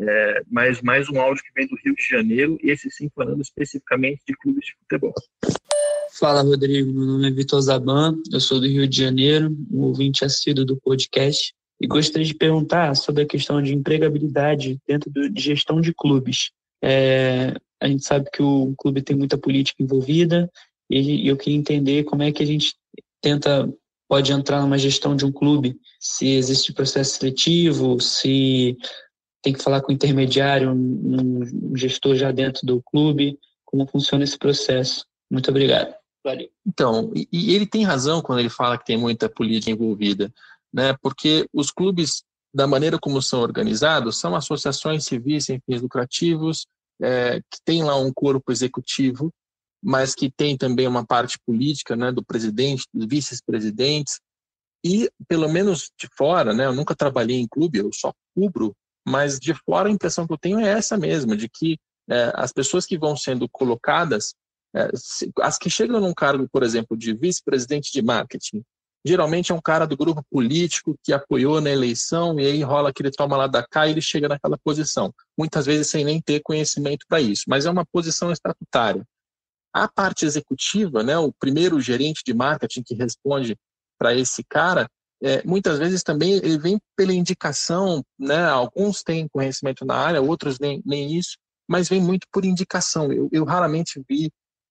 é, 0.00 0.42
mais, 0.50 0.80
mais 0.80 1.08
um 1.08 1.20
áudio 1.20 1.42
que 1.42 1.52
vem 1.54 1.66
do 1.66 1.76
Rio 1.84 1.94
de 1.94 2.08
Janeiro, 2.08 2.58
esse 2.62 2.90
sim 2.90 3.10
falando 3.14 3.42
especificamente 3.42 4.22
de 4.26 4.34
clubes 4.36 4.64
de 4.64 4.74
futebol. 4.78 5.14
Fala, 6.18 6.42
Rodrigo. 6.42 6.92
Meu 6.92 7.04
nome 7.04 7.28
é 7.28 7.30
Vitor 7.30 7.60
Zaban, 7.60 8.16
eu 8.32 8.40
sou 8.40 8.60
do 8.60 8.66
Rio 8.66 8.88
de 8.88 8.96
Janeiro, 8.96 9.54
um 9.70 9.82
ouvinte 9.82 10.24
assíduo 10.24 10.64
do 10.64 10.76
podcast. 10.76 11.54
E 11.80 11.86
gostaria 11.86 12.26
de 12.26 12.34
perguntar 12.34 12.94
sobre 12.96 13.22
a 13.22 13.26
questão 13.26 13.62
de 13.62 13.74
empregabilidade 13.74 14.78
dentro 14.86 15.10
de 15.10 15.40
gestão 15.40 15.80
de 15.80 15.94
clubes. 15.94 16.50
É, 16.82 17.54
a 17.80 17.86
gente 17.86 18.04
sabe 18.04 18.28
que 18.32 18.42
o 18.42 18.74
clube 18.76 19.02
tem 19.02 19.16
muita 19.16 19.38
política 19.38 19.82
envolvida 19.82 20.50
e 20.90 21.28
eu 21.28 21.36
queria 21.36 21.58
entender 21.58 22.04
como 22.04 22.22
é 22.22 22.32
que 22.32 22.42
a 22.42 22.46
gente 22.46 22.74
tenta 23.20 23.68
pode 24.08 24.32
entrar 24.32 24.62
numa 24.62 24.78
gestão 24.78 25.14
de 25.14 25.26
um 25.26 25.30
clube, 25.30 25.78
se 26.00 26.28
existe 26.28 26.72
processo 26.72 27.18
seletivo, 27.18 28.00
se 28.00 28.76
tem 29.42 29.52
que 29.52 29.62
falar 29.62 29.82
com 29.82 29.92
intermediário, 29.92 30.70
um, 30.72 31.76
gestor 31.76 32.16
já 32.16 32.32
dentro 32.32 32.66
do 32.66 32.82
clube, 32.82 33.38
como 33.64 33.86
funciona 33.86 34.24
esse 34.24 34.38
processo. 34.38 35.04
Muito 35.30 35.50
obrigado. 35.50 35.94
Valeu. 36.24 36.48
Então, 36.66 37.12
e 37.14 37.54
ele 37.54 37.66
tem 37.66 37.84
razão 37.84 38.22
quando 38.22 38.40
ele 38.40 38.48
fala 38.48 38.78
que 38.78 38.86
tem 38.86 38.96
muita 38.96 39.28
política 39.28 39.70
envolvida 39.70 40.32
né? 40.72 40.94
Porque 41.00 41.46
os 41.52 41.70
clubes, 41.70 42.22
da 42.54 42.66
maneira 42.66 42.98
como 42.98 43.20
são 43.22 43.40
organizados, 43.40 44.18
são 44.18 44.34
associações 44.34 45.04
civis 45.04 45.46
sem 45.46 45.60
fins 45.60 45.80
lucrativos, 45.80 46.66
é, 47.00 47.40
que 47.40 47.58
tem 47.64 47.82
lá 47.82 47.96
um 47.96 48.12
corpo 48.12 48.50
executivo, 48.50 49.32
mas 49.82 50.14
que 50.14 50.30
tem 50.30 50.56
também 50.56 50.86
uma 50.86 51.06
parte 51.06 51.38
política, 51.46 51.94
né, 51.94 52.10
do 52.10 52.24
presidente, 52.24 52.86
dos 52.92 53.06
vice-presidentes, 53.06 54.20
e 54.84 55.10
pelo 55.26 55.48
menos 55.48 55.90
de 55.98 56.08
fora, 56.16 56.52
né, 56.52 56.66
eu 56.66 56.74
nunca 56.74 56.94
trabalhei 56.94 57.36
em 57.36 57.46
clube, 57.46 57.78
eu 57.78 57.90
só 57.92 58.12
cubro, 58.34 58.74
mas 59.06 59.38
de 59.38 59.54
fora 59.54 59.88
a 59.88 59.92
impressão 59.92 60.26
que 60.26 60.32
eu 60.32 60.38
tenho 60.38 60.60
é 60.60 60.68
essa 60.68 60.96
mesma, 60.96 61.36
de 61.36 61.48
que 61.48 61.78
é, 62.10 62.32
as 62.34 62.52
pessoas 62.52 62.86
que 62.86 62.98
vão 62.98 63.16
sendo 63.16 63.48
colocadas, 63.48 64.34
é, 64.74 64.90
as 65.40 65.58
que 65.58 65.70
chegam 65.70 66.00
num 66.00 66.14
cargo, 66.14 66.48
por 66.50 66.62
exemplo, 66.62 66.96
de 66.96 67.14
vice-presidente 67.14 67.92
de 67.92 68.02
marketing, 68.02 68.62
geralmente 69.04 69.52
é 69.52 69.54
um 69.54 69.60
cara 69.60 69.86
do 69.86 69.96
grupo 69.96 70.22
político 70.30 70.98
que 71.02 71.12
apoiou 71.12 71.60
na 71.60 71.70
eleição 71.70 72.38
e 72.38 72.46
aí 72.46 72.62
rola 72.62 72.90
aquele 72.90 73.10
toma 73.10 73.36
lá 73.36 73.46
da 73.46 73.66
cá 73.66 73.86
e 73.86 73.92
ele 73.92 74.00
chega 74.00 74.28
naquela 74.28 74.58
posição. 74.58 75.12
Muitas 75.36 75.66
vezes 75.66 75.90
sem 75.90 76.04
nem 76.04 76.20
ter 76.20 76.40
conhecimento 76.40 77.06
para 77.08 77.20
isso, 77.20 77.44
mas 77.48 77.66
é 77.66 77.70
uma 77.70 77.86
posição 77.86 78.32
estatutária. 78.32 79.04
A 79.72 79.86
parte 79.86 80.24
executiva, 80.24 81.02
né, 81.02 81.16
o 81.18 81.32
primeiro 81.32 81.80
gerente 81.80 82.22
de 82.24 82.34
marketing 82.34 82.82
que 82.82 82.94
responde 82.94 83.56
para 83.98 84.14
esse 84.14 84.42
cara, 84.48 84.88
é, 85.22 85.42
muitas 85.44 85.78
vezes 85.78 86.02
também 86.02 86.34
ele 86.34 86.58
vem 86.58 86.78
pela 86.96 87.12
indicação, 87.12 88.02
né, 88.18 88.44
alguns 88.44 89.02
têm 89.02 89.28
conhecimento 89.28 89.84
na 89.84 89.94
área, 89.94 90.22
outros 90.22 90.58
nem, 90.58 90.82
nem 90.86 91.16
isso, 91.16 91.36
mas 91.68 91.88
vem 91.88 92.00
muito 92.00 92.26
por 92.32 92.44
indicação. 92.44 93.12
Eu, 93.12 93.28
eu 93.30 93.44
raramente 93.44 94.02
vi 94.08 94.30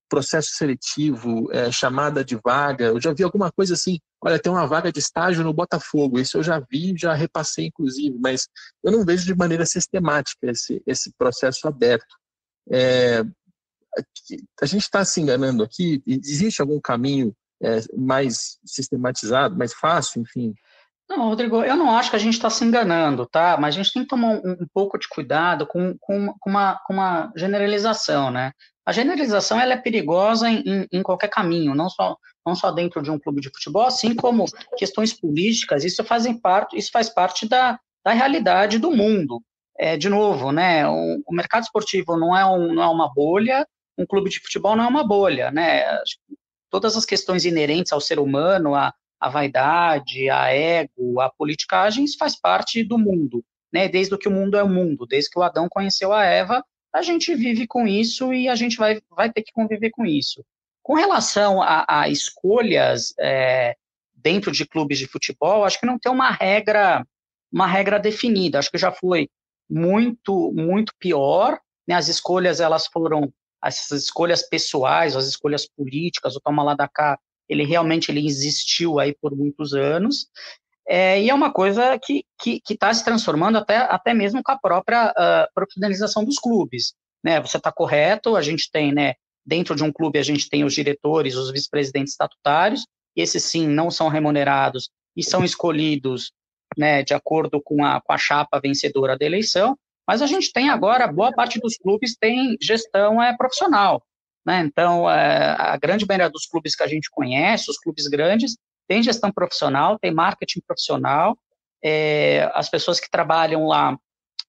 processo 0.09 0.49
seletivo, 0.55 1.51
é, 1.51 1.71
chamada 1.71 2.23
de 2.23 2.39
vaga. 2.43 2.85
Eu 2.85 3.01
já 3.01 3.13
vi 3.13 3.23
alguma 3.23 3.51
coisa 3.51 3.73
assim, 3.73 3.99
olha, 4.21 4.39
tem 4.39 4.51
uma 4.51 4.65
vaga 4.65 4.91
de 4.91 4.99
estágio 4.99 5.43
no 5.43 5.53
Botafogo. 5.53 6.19
Isso 6.19 6.37
eu 6.37 6.43
já 6.43 6.59
vi, 6.59 6.93
já 6.97 7.13
repassei, 7.13 7.67
inclusive, 7.67 8.17
mas 8.19 8.47
eu 8.83 8.91
não 8.91 9.05
vejo 9.05 9.25
de 9.25 9.35
maneira 9.35 9.65
sistemática 9.65 10.49
esse, 10.49 10.81
esse 10.85 11.11
processo 11.17 11.67
aberto. 11.67 12.15
É, 12.69 13.23
a 14.61 14.65
gente 14.65 14.83
está 14.83 15.03
se 15.03 15.21
enganando 15.21 15.63
aqui? 15.63 16.01
Existe 16.05 16.61
algum 16.61 16.79
caminho 16.79 17.35
é, 17.61 17.79
mais 17.95 18.59
sistematizado, 18.65 19.57
mais 19.57 19.73
fácil, 19.73 20.21
enfim? 20.21 20.53
Não, 21.09 21.29
Rodrigo, 21.29 21.63
eu 21.63 21.75
não 21.75 21.95
acho 21.97 22.09
que 22.09 22.17
a 22.17 22.19
gente 22.19 22.33
está 22.33 22.49
se 22.49 22.65
enganando, 22.65 23.25
tá? 23.25 23.57
Mas 23.57 23.75
a 23.75 23.77
gente 23.77 23.93
tem 23.93 24.01
que 24.03 24.09
tomar 24.09 24.27
um, 24.27 24.51
um 24.61 24.67
pouco 24.73 24.97
de 24.97 25.07
cuidado 25.07 25.65
com, 25.65 25.97
com, 25.99 26.33
com, 26.37 26.49
uma, 26.49 26.75
com 26.85 26.93
uma 26.93 27.31
generalização, 27.35 28.29
né? 28.29 28.51
A 28.87 28.93
generalização 28.93 29.59
ela 29.59 29.73
é 29.73 29.77
perigosa 29.77 30.49
em, 30.49 30.87
em, 30.89 31.03
qualquer 31.03 31.27
caminho, 31.27 31.75
não 31.75 31.89
só, 31.89 32.15
não 32.45 32.55
só 32.55 32.71
dentro 32.71 33.01
de 33.01 33.11
um 33.11 33.19
clube 33.19 33.41
de 33.41 33.49
futebol, 33.49 33.85
assim 33.85 34.15
como 34.15 34.45
questões 34.77 35.11
políticas, 35.11 35.83
isso, 35.83 36.05
fazem 36.05 36.39
parte, 36.39 36.77
isso 36.77 36.89
faz 36.89 37.09
parte 37.09 37.45
da, 37.45 37.77
da 38.01 38.13
realidade 38.13 38.79
do 38.79 38.89
mundo. 38.89 39.43
É, 39.77 39.97
de 39.97 40.07
novo, 40.07 40.53
né, 40.53 40.87
o, 40.87 41.21
o 41.27 41.35
mercado 41.35 41.63
esportivo 41.63 42.15
não 42.15 42.35
é, 42.35 42.45
um, 42.45 42.73
não 42.73 42.81
é 42.81 42.87
uma 42.87 43.13
bolha, 43.13 43.67
um 43.97 44.05
clube 44.05 44.29
de 44.29 44.39
futebol 44.39 44.73
não 44.73 44.85
é 44.85 44.87
uma 44.87 45.05
bolha, 45.05 45.51
né? 45.51 45.83
Todas 46.69 46.95
as 46.95 47.03
questões 47.03 47.43
inerentes 47.43 47.91
ao 47.91 47.99
ser 47.99 48.19
humano, 48.19 48.73
a, 48.73 48.93
a 49.19 49.29
vaidade, 49.29 50.29
a 50.29 50.47
ego, 50.47 51.19
a 51.19 51.29
politicagem, 51.29 52.05
isso 52.05 52.17
faz 52.17 52.39
parte 52.39 52.85
do 52.85 52.97
mundo, 52.97 53.43
né? 53.69 53.89
Desde 53.89 54.17
que 54.17 54.29
o 54.29 54.31
mundo 54.31 54.55
é 54.55 54.63
o 54.63 54.69
mundo, 54.69 55.05
desde 55.05 55.29
que 55.29 55.37
o 55.37 55.43
Adão 55.43 55.67
conheceu 55.69 56.13
a 56.13 56.23
Eva, 56.23 56.63
a 56.93 57.01
gente 57.01 57.33
vive 57.35 57.67
com 57.67 57.85
isso 57.87 58.33
e 58.33 58.47
a 58.47 58.55
gente 58.55 58.77
vai, 58.77 58.99
vai 59.09 59.31
ter 59.31 59.43
que 59.43 59.51
conviver 59.51 59.89
com 59.91 60.05
isso. 60.05 60.43
Com 60.81 60.93
relação 60.93 61.61
a, 61.61 61.85
a 61.87 62.09
escolhas 62.09 63.13
é, 63.19 63.75
dentro 64.15 64.51
de 64.51 64.65
clubes 64.65 64.97
de 64.97 65.07
futebol, 65.07 65.63
acho 65.63 65.79
que 65.79 65.85
não 65.85 65.99
tem 65.99 66.11
uma 66.11 66.31
regra, 66.31 67.05
uma 67.51 67.67
regra 67.67 67.99
definida. 67.99 68.59
Acho 68.59 68.71
que 68.71 68.77
já 68.77 68.91
foi 68.91 69.29
muito, 69.69 70.51
muito 70.53 70.93
pior. 70.97 71.59
Né? 71.87 71.95
As 71.95 72.07
escolhas 72.07 72.59
elas 72.59 72.87
foram 72.87 73.31
essas 73.63 74.03
escolhas 74.03 74.47
pessoais, 74.47 75.15
as 75.15 75.27
escolhas 75.27 75.67
políticas. 75.67 76.35
O 76.35 76.41
Toma 76.41 76.63
lá 76.63 76.73
da 76.73 76.87
cá 76.87 77.17
ele 77.49 77.63
realmente 77.63 78.11
ele 78.11 78.25
existiu 78.25 78.99
aí 78.99 79.15
por 79.15 79.35
muitos 79.35 79.73
anos, 79.73 80.27
é, 80.87 81.21
e 81.21 81.29
é 81.29 81.33
uma 81.33 81.51
coisa 81.51 81.99
que 81.99 82.23
está 82.69 82.93
se 82.93 83.03
transformando 83.03 83.57
até, 83.57 83.77
até 83.77 84.13
mesmo 84.13 84.41
com 84.41 84.51
a 84.51 84.57
própria 84.57 85.11
uh, 85.11 85.53
profissionalização 85.53 86.23
dos 86.23 86.39
clubes. 86.39 86.93
Né? 87.23 87.41
Você 87.41 87.57
está 87.57 87.71
correto, 87.71 88.35
a 88.35 88.41
gente 88.41 88.71
tem, 88.71 88.93
né, 88.93 89.15
dentro 89.45 89.75
de 89.75 89.83
um 89.83 89.91
clube, 89.91 90.17
a 90.17 90.23
gente 90.23 90.49
tem 90.49 90.63
os 90.63 90.73
diretores, 90.73 91.35
os 91.35 91.51
vice-presidentes 91.51 92.13
estatutários, 92.13 92.85
e 93.15 93.21
esses 93.21 93.43
sim 93.43 93.67
não 93.67 93.91
são 93.91 94.07
remunerados 94.07 94.89
e 95.15 95.23
são 95.23 95.43
escolhidos 95.43 96.31
né, 96.77 97.03
de 97.03 97.13
acordo 97.13 97.61
com 97.61 97.83
a, 97.83 97.99
com 97.99 98.13
a 98.13 98.17
chapa 98.17 98.59
vencedora 98.59 99.17
da 99.17 99.25
eleição, 99.25 99.77
mas 100.07 100.21
a 100.21 100.27
gente 100.27 100.53
tem 100.53 100.69
agora, 100.69 101.11
boa 101.11 101.33
parte 101.33 101.59
dos 101.59 101.75
clubes 101.75 102.15
tem 102.15 102.55
gestão 102.61 103.21
é, 103.21 103.35
profissional. 103.35 104.01
Né? 104.45 104.61
Então, 104.61 105.09
é, 105.09 105.55
a 105.59 105.75
grande 105.75 106.05
maioria 106.07 106.29
dos 106.29 106.45
clubes 106.45 106.75
que 106.75 106.83
a 106.83 106.87
gente 106.87 107.09
conhece, 107.11 107.69
os 107.69 107.77
clubes 107.77 108.07
grandes, 108.07 108.55
tem 108.87 109.03
gestão 109.03 109.31
profissional, 109.31 109.97
tem 109.99 110.13
marketing 110.13 110.61
profissional. 110.65 111.37
É, 111.83 112.49
as 112.53 112.69
pessoas 112.69 112.99
que 112.99 113.09
trabalham 113.09 113.67
lá, 113.67 113.97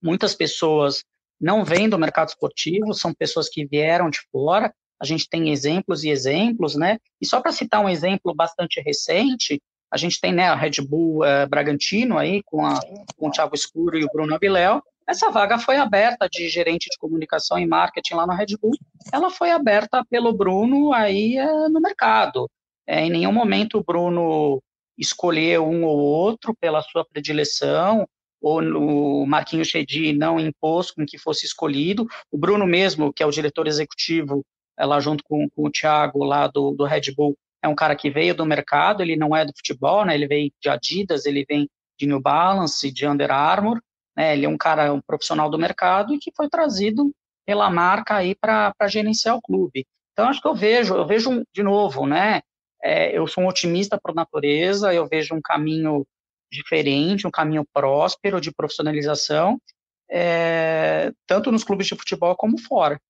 muitas 0.03 0.35
pessoas 0.35 1.05
não 1.40 1.64
vêm 1.64 1.88
do 1.88 1.98
mercado 1.98 2.29
esportivo, 2.29 2.94
são 2.94 3.12
pessoas 3.14 3.48
que 3.48 3.66
vieram 3.66 4.11
de 4.11 4.20
fora. 4.33 4.72
A 5.01 5.05
gente 5.05 5.29
tem 5.29 5.51
exemplos 5.51 6.03
e 6.03 6.11
exemplos, 6.11 6.74
né? 6.74 6.98
E 7.20 7.27
só 7.27 7.40
para 7.40 7.53
citar 7.53 7.81
um 7.81 7.88
exemplo 7.88 8.35
bastante 8.35 8.81
recente, 8.81 9.61
a 9.90 9.96
gente 9.96 10.20
tem 10.20 10.33
né, 10.33 10.48
a 10.48 10.55
Red 10.55 10.83
Bull 10.87 11.24
é, 11.24 11.46
Bragantino 11.46 12.18
aí 12.18 12.42
com, 12.44 12.66
a, 12.66 12.79
com 13.16 13.29
o 13.29 13.31
Thiago 13.31 13.55
Escuro 13.55 13.96
e 13.96 14.05
o 14.05 14.11
Bruno 14.12 14.35
Abiléu, 14.35 14.83
essa 15.09 15.31
vaga 15.31 15.59
foi 15.59 15.79
aberta 15.79 16.29
de 16.31 16.51
gerente 16.51 16.90
de 16.90 16.98
comunicação 16.98 17.59
e 17.59 17.66
marketing 17.66 18.12
lá 18.12 18.27
na 18.27 18.35
Red 18.35 18.59
Bull. 18.61 18.74
Ela 19.11 19.31
foi 19.31 19.51
aberta 19.51 20.05
pelo 20.05 20.35
Bruno 20.35 20.92
aí 20.92 21.38
é, 21.38 21.68
no 21.70 21.81
mercado. 21.81 22.46
É, 22.88 23.05
em 23.05 23.11
nenhum 23.11 23.33
momento 23.33 23.77
o 23.79 23.85
Bruno 23.85 24.62
escolheu 24.96 25.68
um 25.68 25.85
ou 25.85 25.98
outro 25.98 26.57
pela 26.59 26.81
sua 26.81 27.05
predileção, 27.05 28.09
ou 28.40 28.62
o 28.62 29.27
Marquinhos 29.27 29.68
Chedi 29.68 30.14
não 30.14 30.40
impôs 30.40 30.90
com 30.90 31.05
que 31.05 31.18
fosse 31.18 31.44
escolhido. 31.44 32.07
O 32.33 32.38
Bruno 32.38 32.66
mesmo, 32.66 33.12
que 33.12 33.22
é 33.22 33.27
o 33.27 33.31
diretor 33.31 33.66
executivo, 33.66 34.42
é, 34.79 34.87
lá 34.87 35.01
junto 35.01 35.22
com, 35.24 35.48
com 35.51 35.66
o 35.66 35.70
Thiago 35.70 36.24
lá 36.24 36.46
do, 36.46 36.72
do 36.72 36.85
Red 36.85 37.12
Bull, 37.14 37.37
é 37.62 37.68
um 37.68 37.74
cara 37.74 37.94
que 37.94 38.09
veio 38.09 38.35
do 38.35 38.46
mercado, 38.46 39.03
ele 39.03 39.16
não 39.16 39.37
é 39.37 39.44
do 39.44 39.53
futebol, 39.55 40.05
né? 40.05 40.14
Ele 40.14 40.27
veio 40.27 40.51
de 40.62 40.68
Adidas, 40.70 41.27
ele 41.27 41.44
vem 41.46 41.68
de 41.98 42.07
New 42.07 42.20
Balance, 42.20 42.90
de 42.90 43.07
Under 43.07 43.31
Armour, 43.31 43.81
né? 44.16 44.33
Ele 44.33 44.46
é 44.46 44.48
um 44.48 44.57
cara, 44.57 44.92
um 44.94 45.01
profissional 45.01 45.51
do 45.51 45.59
mercado 45.59 46.14
e 46.14 46.18
que 46.18 46.33
foi 46.35 46.48
trazido 46.48 47.12
pela 47.44 47.68
marca 47.68 48.14
aí 48.16 48.35
para 48.35 48.72
gerenciar 48.87 49.37
o 49.37 49.42
clube. 49.42 49.85
Então, 50.12 50.29
acho 50.29 50.40
que 50.40 50.48
eu 50.48 50.55
vejo, 50.55 50.94
eu 50.94 51.07
vejo 51.07 51.42
de 51.53 51.62
novo, 51.62 52.07
né? 52.07 52.40
É, 52.82 53.16
eu 53.16 53.26
sou 53.26 53.44
um 53.44 53.48
otimista 53.48 53.98
por 54.00 54.14
natureza, 54.14 54.92
eu 54.92 55.06
vejo 55.06 55.34
um 55.34 55.40
caminho 55.42 56.06
diferente, 56.50 57.26
um 57.26 57.30
caminho 57.30 57.66
próspero 57.72 58.40
de 58.40 58.52
profissionalização, 58.52 59.60
é, 60.10 61.12
tanto 61.26 61.52
nos 61.52 61.64
clubes 61.64 61.86
de 61.86 61.96
futebol 61.96 62.34
como 62.36 62.58
fora. 62.58 63.00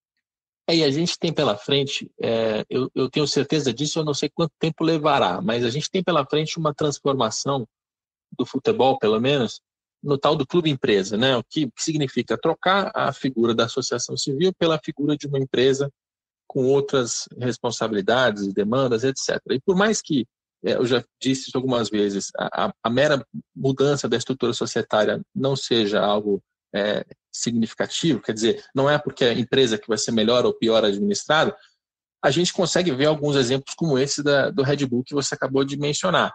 É, 0.69 0.77
e 0.77 0.85
a 0.85 0.91
gente 0.91 1.19
tem 1.19 1.33
pela 1.33 1.57
frente, 1.57 2.11
é, 2.21 2.65
eu, 2.69 2.91
eu, 2.95 3.09
tenho 3.09 3.27
certeza 3.27 3.73
disso, 3.73 3.99
eu 3.99 4.05
não 4.05 4.13
sei 4.13 4.29
quanto 4.29 4.53
tempo 4.59 4.85
levará, 4.85 5.41
mas 5.41 5.65
a 5.65 5.71
gente 5.71 5.91
tem 5.91 6.03
pela 6.03 6.27
frente 6.27 6.59
uma 6.59 6.75
transformação 6.75 7.67
do 8.39 8.45
futebol, 8.45 8.99
pelo 8.99 9.19
menos, 9.19 9.63
no 10.03 10.19
tal 10.19 10.37
do 10.37 10.47
clube 10.47 10.71
empresa, 10.71 11.17
né? 11.17 11.37
O 11.37 11.43
que 11.43 11.69
significa 11.77 12.39
trocar 12.39 12.93
a 12.95 13.13
figura 13.13 13.55
da 13.55 13.65
associação 13.65 14.17
civil 14.17 14.53
pela 14.59 14.79
figura 14.79 15.17
de 15.17 15.27
uma 15.27 15.39
empresa 15.39 15.91
com 16.49 16.65
outras 16.65 17.29
responsabilidades, 17.39 18.53
demandas, 18.53 19.05
etc. 19.05 19.41
E 19.51 19.61
por 19.61 19.77
mais 19.77 20.03
que 20.03 20.27
é, 20.65 20.73
eu 20.73 20.87
já 20.87 21.05
disse 21.23 21.49
isso 21.49 21.57
algumas 21.57 21.89
vezes, 21.89 22.33
a, 22.37 22.73
a, 22.83 22.91
mera 22.91 23.25
mudança 23.55 24.09
da 24.09 24.17
estrutura 24.17 24.53
societária 24.53 25.21
não 25.33 25.55
seja 25.55 26.01
algo 26.01 26.43
é, 26.75 27.05
significativo, 27.33 28.21
quer 28.21 28.33
dizer, 28.33 28.65
não 28.75 28.91
é 28.91 28.99
porque 28.99 29.25
a 29.25 29.33
empresa 29.33 29.79
que 29.79 29.87
vai 29.87 29.99
ser 29.99 30.11
melhor 30.11 30.45
ou 30.45 30.53
pior 30.53 30.85
administrada, 30.85 31.57
a 32.21 32.31
gente 32.33 32.53
consegue 32.53 32.91
ver 32.91 33.07
alguns 33.07 33.37
exemplos 33.37 33.75
como 33.77 33.97
esse 33.97 34.21
da, 34.21 34.51
do 34.51 34.65
Red 34.65 34.85
Bull 34.87 35.05
que 35.05 35.15
você 35.15 35.35
acabou 35.35 35.65
de 35.65 35.79
mencionar 35.79 36.35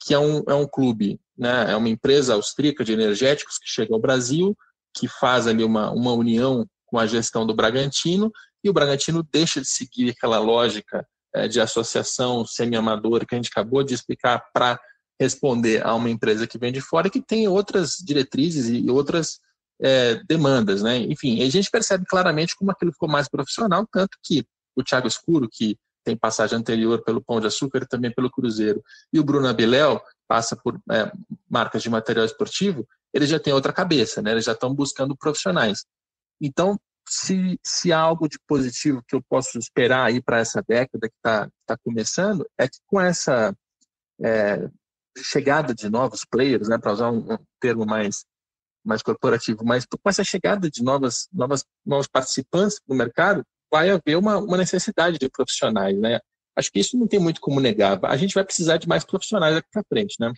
que 0.00 0.14
é 0.14 0.18
um, 0.18 0.42
é 0.46 0.54
um 0.54 0.66
clube, 0.66 1.18
né, 1.36 1.72
é 1.72 1.76
uma 1.76 1.88
empresa 1.88 2.34
austríaca 2.34 2.84
de 2.84 2.92
energéticos 2.92 3.58
que 3.58 3.68
chega 3.68 3.94
ao 3.94 4.00
Brasil, 4.00 4.56
que 4.94 5.08
faz 5.08 5.46
ali 5.46 5.64
uma, 5.64 5.90
uma 5.90 6.12
união 6.12 6.66
com 6.96 7.00
a 7.00 7.06
gestão 7.06 7.46
do 7.46 7.54
Bragantino, 7.54 8.32
e 8.64 8.70
o 8.70 8.72
Bragantino 8.72 9.22
deixa 9.30 9.60
de 9.60 9.68
seguir 9.68 10.08
aquela 10.08 10.38
lógica 10.38 11.06
é, 11.34 11.46
de 11.46 11.60
associação 11.60 12.46
semi-amadora 12.46 13.26
que 13.26 13.34
a 13.34 13.36
gente 13.36 13.50
acabou 13.52 13.84
de 13.84 13.92
explicar 13.92 14.42
para 14.50 14.80
responder 15.20 15.86
a 15.86 15.94
uma 15.94 16.08
empresa 16.08 16.46
que 16.46 16.56
vem 16.56 16.72
de 16.72 16.80
fora 16.80 17.08
e 17.08 17.10
que 17.10 17.20
tem 17.20 17.46
outras 17.48 17.96
diretrizes 18.02 18.70
e 18.70 18.90
outras 18.90 19.40
é, 19.78 20.22
demandas, 20.26 20.82
né? 20.82 20.96
Enfim, 21.00 21.42
a 21.42 21.50
gente 21.50 21.70
percebe 21.70 22.06
claramente 22.08 22.56
como 22.56 22.70
aquilo 22.70 22.92
ficou 22.92 23.10
mais 23.10 23.28
profissional, 23.28 23.86
tanto 23.92 24.16
que 24.22 24.42
o 24.74 24.82
Thiago 24.82 25.06
Escuro, 25.06 25.50
que 25.52 25.76
tem 26.02 26.16
passagem 26.16 26.56
anterior 26.56 27.04
pelo 27.04 27.22
Pão 27.22 27.42
de 27.42 27.46
Açúcar 27.46 27.82
e 27.82 27.86
também 27.86 28.10
pelo 28.10 28.30
Cruzeiro, 28.30 28.82
e 29.12 29.20
o 29.20 29.24
Bruno 29.24 29.48
Abeléu 29.48 30.00
passa 30.26 30.56
por 30.56 30.80
é, 30.90 31.12
marcas 31.46 31.82
de 31.82 31.90
material 31.90 32.24
esportivo, 32.24 32.88
eles 33.12 33.28
já 33.28 33.38
têm 33.38 33.52
outra 33.52 33.72
cabeça, 33.72 34.22
né? 34.22 34.32
eles 34.32 34.46
já 34.46 34.52
estão 34.52 34.74
buscando 34.74 35.14
profissionais. 35.14 35.84
Então, 36.40 36.78
se, 37.08 37.58
se 37.64 37.92
há 37.92 37.98
algo 37.98 38.28
de 38.28 38.38
positivo 38.46 39.02
que 39.06 39.14
eu 39.14 39.22
posso 39.22 39.58
esperar 39.58 40.06
aí 40.06 40.20
para 40.20 40.38
essa 40.38 40.62
década 40.66 41.08
que 41.08 41.14
está 41.16 41.48
tá 41.66 41.76
começando, 41.78 42.48
é 42.58 42.68
que 42.68 42.78
com 42.86 43.00
essa 43.00 43.54
é, 44.22 44.68
chegada 45.18 45.74
de 45.74 45.88
novos 45.88 46.24
players, 46.24 46.68
né, 46.68 46.78
para 46.78 46.92
usar 46.92 47.10
um, 47.10 47.32
um, 47.32 47.38
termo 47.60 47.86
mais, 47.86 48.24
mais 48.84 49.02
corporativo, 49.02 49.64
mas 49.64 49.86
com 49.86 50.08
essa 50.08 50.24
chegada 50.24 50.70
de 50.70 50.82
novas, 50.82 51.28
novas, 51.32 51.64
novos 51.84 52.06
participantes 52.06 52.80
no 52.86 52.94
mercado, 52.94 53.44
vai 53.70 53.90
haver 53.90 54.16
uma, 54.16 54.38
uma 54.38 54.56
necessidade 54.56 55.18
de 55.18 55.28
profissionais, 55.28 55.98
né? 55.98 56.20
Acho 56.56 56.70
que 56.72 56.80
isso 56.80 56.96
não 56.96 57.06
tem 57.06 57.20
muito 57.20 57.40
como 57.40 57.60
negar. 57.60 58.02
A 58.04 58.16
gente 58.16 58.34
vai 58.34 58.44
precisar 58.44 58.78
de 58.78 58.88
mais 58.88 59.04
profissionais 59.04 59.54
daqui 59.54 59.68
para 59.70 59.84
frente, 59.88 60.16
né? 60.18 60.32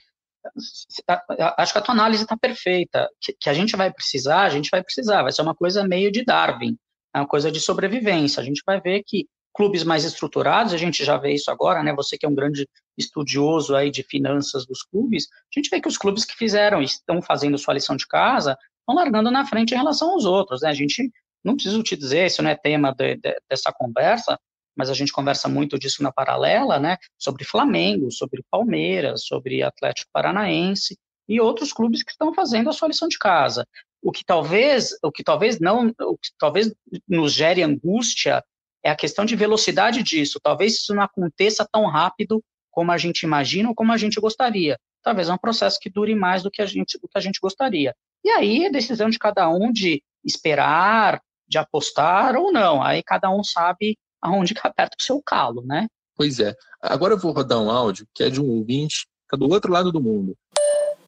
Acho 1.56 1.72
que 1.72 1.78
a 1.78 1.82
tua 1.82 1.94
análise 1.94 2.22
está 2.22 2.36
perfeita. 2.36 3.08
Que, 3.20 3.32
que, 3.32 3.50
a 3.50 3.54
gente 3.54 3.76
vai 3.76 3.92
precisar, 3.92 4.42
a 4.42 4.48
gente 4.48 4.70
vai 4.70 4.82
precisar. 4.82 5.22
Vai 5.22 5.32
ser 5.32 5.42
uma 5.42 5.54
coisa 5.54 5.86
meio 5.86 6.10
de 6.10 6.24
Darwin, 6.24 6.76
é 7.14 7.18
uma 7.18 7.26
coisa 7.26 7.50
de 7.50 7.60
sobrevivência. 7.60 8.40
A 8.40 8.44
gente 8.44 8.62
vai 8.66 8.80
ver 8.80 9.02
que 9.06 9.26
clubes 9.54 9.82
mais 9.82 10.04
estruturados, 10.04 10.72
a 10.72 10.76
gente 10.76 11.04
já 11.04 11.16
vê 11.16 11.32
isso 11.32 11.50
agora, 11.50 11.82
né? 11.82 11.92
Você 11.94 12.16
que 12.16 12.24
é 12.24 12.28
um 12.28 12.34
grande 12.34 12.68
estudioso 12.96 13.74
aí 13.74 13.90
de 13.90 14.04
finanças 14.04 14.64
dos 14.64 14.82
clubes, 14.84 15.26
a 15.32 15.58
gente 15.58 15.68
vê 15.68 15.80
que 15.80 15.88
os 15.88 15.98
clubes 15.98 16.24
que 16.24 16.36
fizeram, 16.36 16.80
estão 16.80 17.20
fazendo 17.20 17.58
sua 17.58 17.74
lição 17.74 17.96
de 17.96 18.06
casa, 18.06 18.56
estão 18.80 18.94
largando 18.94 19.30
na 19.30 19.44
frente 19.44 19.74
em 19.74 19.76
relação 19.76 20.10
aos 20.12 20.24
outros, 20.24 20.62
né? 20.62 20.68
A 20.68 20.74
gente 20.74 21.10
não 21.44 21.54
preciso 21.54 21.82
te 21.82 21.96
dizer, 21.96 22.26
isso 22.26 22.42
não 22.42 22.50
é 22.50 22.56
tema 22.56 22.94
de, 22.94 23.16
de, 23.16 23.36
dessa 23.50 23.72
conversa, 23.72 24.38
mas 24.78 24.88
a 24.88 24.94
gente 24.94 25.12
conversa 25.12 25.48
muito 25.48 25.76
disso 25.76 26.04
na 26.04 26.12
paralela, 26.12 26.78
né? 26.78 26.96
Sobre 27.18 27.44
Flamengo, 27.44 28.12
sobre 28.12 28.44
Palmeiras, 28.48 29.24
sobre 29.24 29.60
Atlético 29.60 30.08
Paranaense 30.12 30.96
e 31.28 31.40
outros 31.40 31.72
clubes 31.72 32.04
que 32.04 32.12
estão 32.12 32.32
fazendo 32.32 32.70
a 32.70 32.72
sua 32.72 32.86
lição 32.86 33.08
de 33.08 33.18
casa. 33.18 33.66
O 34.00 34.12
que 34.12 34.24
talvez, 34.24 34.96
o 35.02 35.10
que 35.10 35.24
talvez 35.24 35.58
não, 35.58 35.92
o 36.00 36.16
que 36.16 36.30
talvez 36.38 36.72
nos 37.08 37.32
gere 37.32 37.64
angústia 37.64 38.42
é 38.84 38.90
a 38.90 38.96
questão 38.96 39.24
de 39.24 39.34
velocidade 39.34 40.00
disso. 40.04 40.38
Talvez 40.40 40.76
isso 40.76 40.94
não 40.94 41.02
aconteça 41.02 41.66
tão 41.70 41.86
rápido 41.86 42.40
como 42.70 42.92
a 42.92 42.96
gente 42.96 43.22
imagina 43.22 43.68
ou 43.68 43.74
como 43.74 43.92
a 43.92 43.96
gente 43.96 44.20
gostaria. 44.20 44.78
Talvez 45.02 45.28
é 45.28 45.32
um 45.32 45.38
processo 45.38 45.80
que 45.80 45.90
dure 45.90 46.14
mais 46.14 46.44
do 46.44 46.50
que 46.52 46.62
a 46.62 46.66
gente, 46.66 46.96
do 47.00 47.08
que 47.08 47.18
a 47.18 47.20
gente 47.20 47.40
gostaria. 47.40 47.92
E 48.24 48.30
aí 48.30 48.64
é 48.66 48.70
decisão 48.70 49.10
de 49.10 49.18
cada 49.18 49.48
um 49.48 49.72
de 49.72 50.00
esperar, 50.24 51.20
de 51.48 51.58
apostar 51.58 52.36
ou 52.36 52.52
não. 52.52 52.80
Aí 52.80 53.02
cada 53.02 53.28
um 53.30 53.42
sabe 53.42 53.98
aonde 54.20 54.54
que 54.54 54.60
aperta 54.64 54.96
o 54.98 55.02
seu 55.02 55.22
calo, 55.22 55.62
né? 55.64 55.86
Pois 56.16 56.40
é. 56.40 56.54
Agora 56.82 57.14
eu 57.14 57.18
vou 57.18 57.32
rodar 57.32 57.60
um 57.60 57.70
áudio 57.70 58.06
que 58.14 58.22
é 58.22 58.30
de 58.30 58.40
um 58.40 58.48
ouvinte 58.48 59.06
que 59.06 59.34
está 59.34 59.36
do 59.36 59.52
outro 59.52 59.72
lado 59.72 59.92
do 59.92 60.00
mundo. 60.00 60.36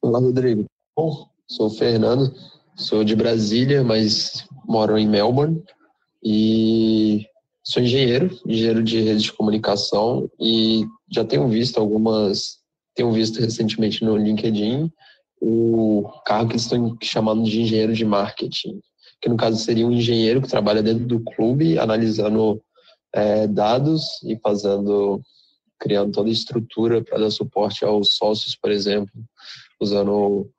Olá, 0.01 0.19
Rodrigo. 0.19 0.65
Bom, 0.97 1.29
sou 1.49 1.67
o 1.67 1.71
Fernando, 1.71 2.33
sou 2.77 3.03
de 3.05 3.17
Brasília, 3.17 3.83
mas 3.83 4.47
moro 4.65 4.97
em 4.97 5.09
Melbourne 5.09 5.63
e 6.23 7.27
sou 7.63 7.83
engenheiro, 7.83 8.31
engenheiro 8.47 8.83
de 8.83 9.01
rede 9.01 9.23
de 9.25 9.33
comunicação 9.33 10.31
e 10.39 10.85
já 11.11 11.25
tenho 11.25 11.49
visto 11.49 11.79
algumas, 11.79 12.59
tenho 12.95 13.13
visto 13.13 13.41
recentemente 13.41 14.05
no 14.05 14.17
LinkedIn 14.17 14.93
o 15.41 16.09
cargo 16.25 16.49
que 16.49 16.53
eles 16.55 16.63
estão 16.63 16.97
chamando 17.03 17.45
de 17.45 17.63
engenheiro 17.63 17.95
de 17.95 18.05
marketing, 18.05 18.81
que 19.21 19.29
no 19.29 19.37
caso 19.37 19.57
seria 19.57 19.87
um 19.87 19.93
engenheiro 19.93 20.43
que 20.43 20.49
trabalha 20.49 20.83
dentro 20.83 21.07
do 21.07 21.21
clube, 21.21 21.79
analisando 21.79 22.61
é, 23.13 23.47
dados 23.47 24.23
e 24.25 24.37
fazendo, 24.37 25.21
criando 25.79 26.13
toda 26.13 26.29
a 26.29 26.33
estrutura 26.33 27.03
para 27.03 27.19
dar 27.19 27.31
suporte 27.31 27.85
aos 27.85 28.17
sócios, 28.17 28.57
por 28.57 28.71
exemplo, 28.71 29.13
usando 29.81 30.51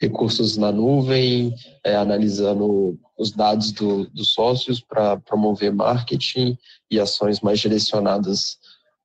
recursos 0.00 0.56
na 0.56 0.70
nuvem, 0.70 1.54
é, 1.84 1.96
analisando 1.96 2.98
os 3.18 3.30
dados 3.30 3.72
do, 3.72 4.06
dos 4.10 4.32
sócios 4.32 4.80
para 4.80 5.18
promover 5.18 5.72
marketing 5.72 6.56
e 6.90 7.00
ações 7.00 7.40
mais 7.40 7.58
direcionadas 7.60 8.58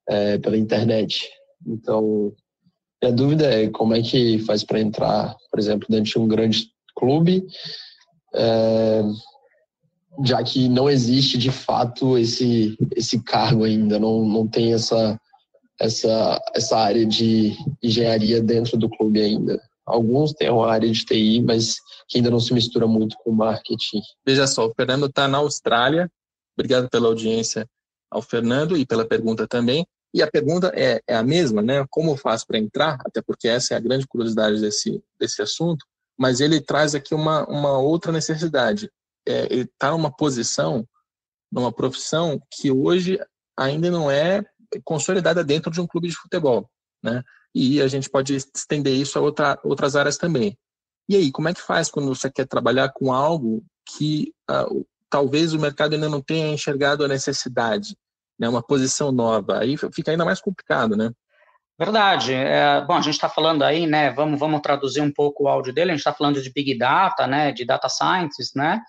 é, 0.08 0.38
pela 0.38 0.56
internet. 0.56 1.30
Então, 1.66 2.32
a 3.02 3.10
dúvida 3.10 3.46
é 3.46 3.68
como 3.68 3.94
é 3.94 4.02
que 4.02 4.38
faz 4.40 4.62
para 4.62 4.80
entrar, 4.80 5.34
por 5.50 5.58
exemplo, 5.58 5.86
dentro 5.88 6.12
de 6.12 6.18
um 6.18 6.28
grande 6.28 6.70
clube, 6.94 7.46
é, 8.34 9.02
já 10.24 10.42
que 10.42 10.68
não 10.68 10.90
existe 10.90 11.38
de 11.38 11.50
fato 11.50 12.18
esse, 12.18 12.76
esse 12.94 13.22
cargo 13.22 13.64
ainda, 13.64 13.98
não, 13.98 14.24
não 14.24 14.46
tem 14.46 14.74
essa, 14.74 15.18
essa, 15.80 16.40
essa 16.54 16.76
área 16.76 17.06
de 17.06 17.56
engenharia 17.82 18.42
dentro 18.42 18.76
do 18.76 18.88
clube 18.88 19.20
ainda. 19.20 19.60
Alguns 19.84 20.32
têm 20.32 20.50
uma 20.50 20.70
área 20.70 20.90
de 20.90 21.04
TI, 21.04 21.42
mas 21.42 21.76
que 22.08 22.18
ainda 22.18 22.30
não 22.30 22.40
se 22.40 22.54
mistura 22.54 22.86
muito 22.86 23.16
com 23.24 23.32
marketing. 23.32 24.00
Veja 24.24 24.46
só, 24.46 24.66
o 24.66 24.72
Fernando 24.74 25.06
está 25.06 25.26
na 25.26 25.38
Austrália. 25.38 26.10
Obrigado 26.56 26.88
pela 26.88 27.08
audiência 27.08 27.66
ao 28.10 28.22
Fernando 28.22 28.76
e 28.76 28.86
pela 28.86 29.06
pergunta 29.06 29.48
também. 29.48 29.86
E 30.14 30.22
a 30.22 30.30
pergunta 30.30 30.70
é, 30.76 31.00
é 31.08 31.16
a 31.16 31.22
mesma, 31.22 31.62
né? 31.62 31.84
Como 31.90 32.16
faz 32.16 32.44
para 32.44 32.58
entrar? 32.58 32.98
Até 33.04 33.22
porque 33.22 33.48
essa 33.48 33.72
é 33.72 33.76
a 33.76 33.80
grande 33.80 34.06
curiosidade 34.06 34.60
desse, 34.60 35.02
desse 35.18 35.40
assunto. 35.40 35.84
Mas 36.18 36.40
ele 36.40 36.60
traz 36.60 36.94
aqui 36.94 37.14
uma, 37.14 37.46
uma 37.48 37.78
outra 37.78 38.12
necessidade. 38.12 38.90
É, 39.26 39.46
ele 39.52 39.62
está 39.62 39.90
numa 39.90 40.10
posição, 40.10 40.86
numa 41.50 41.72
profissão 41.72 42.40
que 42.50 42.70
hoje 42.70 43.18
ainda 43.56 43.90
não 43.90 44.10
é 44.10 44.42
consolidada 44.84 45.44
dentro 45.44 45.70
de 45.70 45.80
um 45.80 45.86
clube 45.86 46.08
de 46.08 46.16
futebol, 46.16 46.68
né? 47.02 47.22
E 47.54 47.82
a 47.82 47.88
gente 47.88 48.08
pode 48.08 48.34
estender 48.34 48.94
isso 48.94 49.18
a 49.18 49.22
outra, 49.22 49.60
outras 49.62 49.94
áreas 49.94 50.16
também. 50.16 50.56
E 51.08 51.16
aí, 51.16 51.30
como 51.30 51.48
é 51.48 51.54
que 51.54 51.60
faz 51.60 51.90
quando 51.90 52.08
você 52.08 52.30
quer 52.30 52.46
trabalhar 52.46 52.90
com 52.92 53.12
algo 53.12 53.62
que 53.86 54.32
uh, 54.50 54.86
talvez 55.10 55.52
o 55.52 55.58
mercado 55.58 55.94
ainda 55.94 56.08
não 56.08 56.22
tenha 56.22 56.48
enxergado 56.48 57.04
a 57.04 57.08
necessidade, 57.08 57.96
né? 58.38 58.48
Uma 58.48 58.62
posição 58.62 59.12
nova, 59.12 59.58
aí 59.58 59.76
fica 59.76 60.10
ainda 60.10 60.24
mais 60.24 60.40
complicado, 60.40 60.96
né? 60.96 61.10
Verdade. 61.78 62.32
É, 62.32 62.80
bom, 62.84 62.94
a 62.94 63.00
gente 63.00 63.14
está 63.14 63.28
falando 63.28 63.62
aí, 63.62 63.86
né? 63.86 64.10
Vamos, 64.12 64.38
vamos 64.38 64.60
traduzir 64.60 65.00
um 65.00 65.12
pouco 65.12 65.44
o 65.44 65.48
áudio 65.48 65.72
dele. 65.72 65.90
A 65.90 65.94
gente 65.94 66.00
está 66.00 66.12
falando 66.12 66.40
de 66.40 66.52
big 66.52 66.78
data, 66.78 67.26
né? 67.26 67.50
De 67.50 67.64
data 67.64 67.88
science, 67.88 68.52
né? 68.54 68.80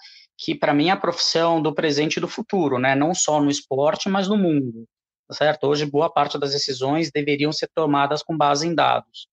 Que 0.43 0.55
para 0.55 0.73
mim 0.73 0.89
é 0.89 0.91
a 0.91 0.97
profissão 0.97 1.61
do 1.61 1.73
presente 1.73 2.17
e 2.17 2.21
do 2.21 2.27
futuro, 2.27 2.77
né? 2.77 2.95
Não 2.95 3.13
só 3.13 3.41
no 3.41 3.49
esporte, 3.49 4.09
mas 4.09 4.27
no 4.27 4.37
mundo 4.37 4.85
certo? 5.33 5.67
Hoje, 5.67 5.85
boa 5.85 6.09
parte 6.09 6.37
das 6.37 6.51
decisões 6.51 7.11
deveriam 7.11 7.51
ser 7.51 7.69
tomadas 7.73 8.21
com 8.21 8.37
base 8.37 8.67
em 8.67 8.75
dados. 8.75 9.27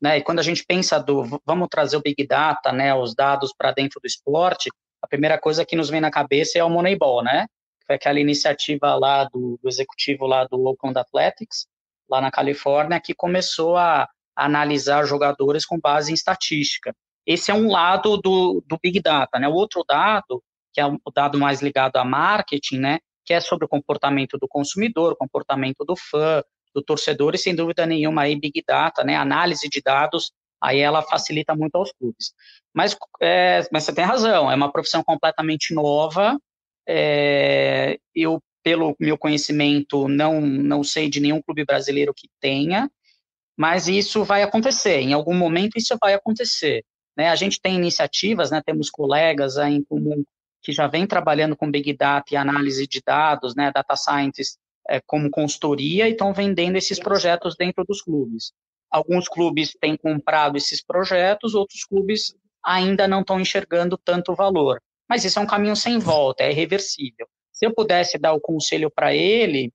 Né? 0.00 0.18
E 0.18 0.22
quando 0.22 0.40
a 0.40 0.42
gente 0.42 0.64
pensa 0.64 0.98
do, 0.98 1.40
vamos 1.44 1.68
trazer 1.70 1.96
o 1.96 2.02
Big 2.02 2.26
Data, 2.26 2.72
né, 2.72 2.92
os 2.94 3.14
dados 3.14 3.52
para 3.56 3.72
dentro 3.72 4.00
do 4.00 4.06
esporte, 4.06 4.68
a 5.00 5.06
primeira 5.06 5.38
coisa 5.38 5.64
que 5.64 5.76
nos 5.76 5.90
vem 5.90 6.00
na 6.00 6.10
cabeça 6.10 6.58
é 6.58 6.64
o 6.64 6.70
Moneyball, 6.70 7.22
né? 7.22 7.46
Que 7.80 7.86
foi 7.86 7.96
aquela 7.96 8.20
iniciativa 8.20 8.94
lá 8.94 9.24
do, 9.24 9.58
do 9.62 9.68
executivo 9.68 10.26
lá 10.26 10.44
do 10.44 10.60
Oakland 10.64 10.98
Athletics, 10.98 11.66
lá 12.08 12.20
na 12.20 12.30
Califórnia, 12.30 13.00
que 13.00 13.14
começou 13.14 13.76
a 13.76 14.08
analisar 14.34 15.04
jogadores 15.04 15.66
com 15.66 15.78
base 15.78 16.12
em 16.12 16.14
estatística. 16.14 16.94
Esse 17.26 17.50
é 17.50 17.54
um 17.54 17.68
lado 17.70 18.16
do, 18.16 18.62
do 18.66 18.78
Big 18.80 19.00
Data, 19.00 19.38
né? 19.38 19.48
O 19.48 19.54
outro 19.54 19.84
dado, 19.88 20.42
que 20.72 20.80
é 20.80 20.86
o 20.86 21.10
dado 21.14 21.38
mais 21.38 21.60
ligado 21.60 21.96
a 21.96 22.04
marketing, 22.04 22.78
né? 22.78 22.98
que 23.24 23.32
é 23.32 23.40
sobre 23.40 23.64
o 23.64 23.68
comportamento 23.68 24.38
do 24.38 24.48
consumidor, 24.48 25.16
comportamento 25.16 25.84
do 25.84 25.96
fã, 25.96 26.42
do 26.74 26.82
torcedor, 26.82 27.34
e 27.34 27.38
sem 27.38 27.54
dúvida 27.54 27.86
nenhuma 27.86 28.22
aí 28.22 28.38
Big 28.38 28.62
Data, 28.66 29.04
né, 29.04 29.16
análise 29.16 29.68
de 29.68 29.80
dados, 29.80 30.32
aí 30.60 30.78
ela 30.78 31.02
facilita 31.02 31.54
muito 31.54 31.76
aos 31.76 31.92
clubes. 31.92 32.32
Mas, 32.74 32.96
é, 33.20 33.66
mas 33.70 33.84
você 33.84 33.94
tem 33.94 34.04
razão, 34.04 34.50
é 34.50 34.54
uma 34.54 34.72
profissão 34.72 35.02
completamente 35.04 35.74
nova, 35.74 36.38
é, 36.88 37.98
eu, 38.14 38.40
pelo 38.62 38.96
meu 38.98 39.18
conhecimento, 39.18 40.08
não, 40.08 40.40
não 40.40 40.82
sei 40.82 41.08
de 41.08 41.20
nenhum 41.20 41.42
clube 41.42 41.64
brasileiro 41.64 42.14
que 42.14 42.28
tenha, 42.40 42.90
mas 43.56 43.86
isso 43.86 44.24
vai 44.24 44.42
acontecer, 44.42 45.00
em 45.00 45.12
algum 45.12 45.34
momento 45.34 45.76
isso 45.76 45.96
vai 46.00 46.14
acontecer. 46.14 46.84
Né? 47.16 47.28
A 47.28 47.36
gente 47.36 47.60
tem 47.60 47.74
iniciativas, 47.74 48.50
né, 48.50 48.62
temos 48.64 48.88
colegas 48.88 49.56
em 49.58 49.84
comum 49.84 50.24
que 50.62 50.72
já 50.72 50.86
vem 50.86 51.06
trabalhando 51.06 51.56
com 51.56 51.70
Big 51.70 51.92
Data 51.94 52.32
e 52.32 52.36
análise 52.36 52.86
de 52.86 53.02
dados, 53.04 53.54
né, 53.54 53.72
Data 53.72 53.96
Science, 53.96 54.56
é, 54.88 55.00
como 55.00 55.30
consultoria 55.30 56.08
e 56.08 56.12
estão 56.12 56.32
vendendo 56.32 56.76
esses 56.76 56.98
projetos 56.98 57.56
dentro 57.56 57.84
dos 57.84 58.00
clubes. 58.00 58.52
Alguns 58.90 59.28
clubes 59.28 59.74
têm 59.80 59.96
comprado 59.96 60.56
esses 60.56 60.84
projetos, 60.84 61.54
outros 61.54 61.84
clubes 61.84 62.34
ainda 62.64 63.08
não 63.08 63.20
estão 63.20 63.40
enxergando 63.40 63.96
tanto 63.96 64.34
valor. 64.34 64.80
Mas 65.08 65.24
isso 65.24 65.38
é 65.38 65.42
um 65.42 65.46
caminho 65.46 65.74
sem 65.74 65.98
volta, 65.98 66.44
é 66.44 66.50
irreversível. 66.50 67.26
Se 67.52 67.66
eu 67.66 67.74
pudesse 67.74 68.18
dar 68.18 68.32
o 68.32 68.40
conselho 68.40 68.90
para 68.90 69.14
ele, 69.14 69.72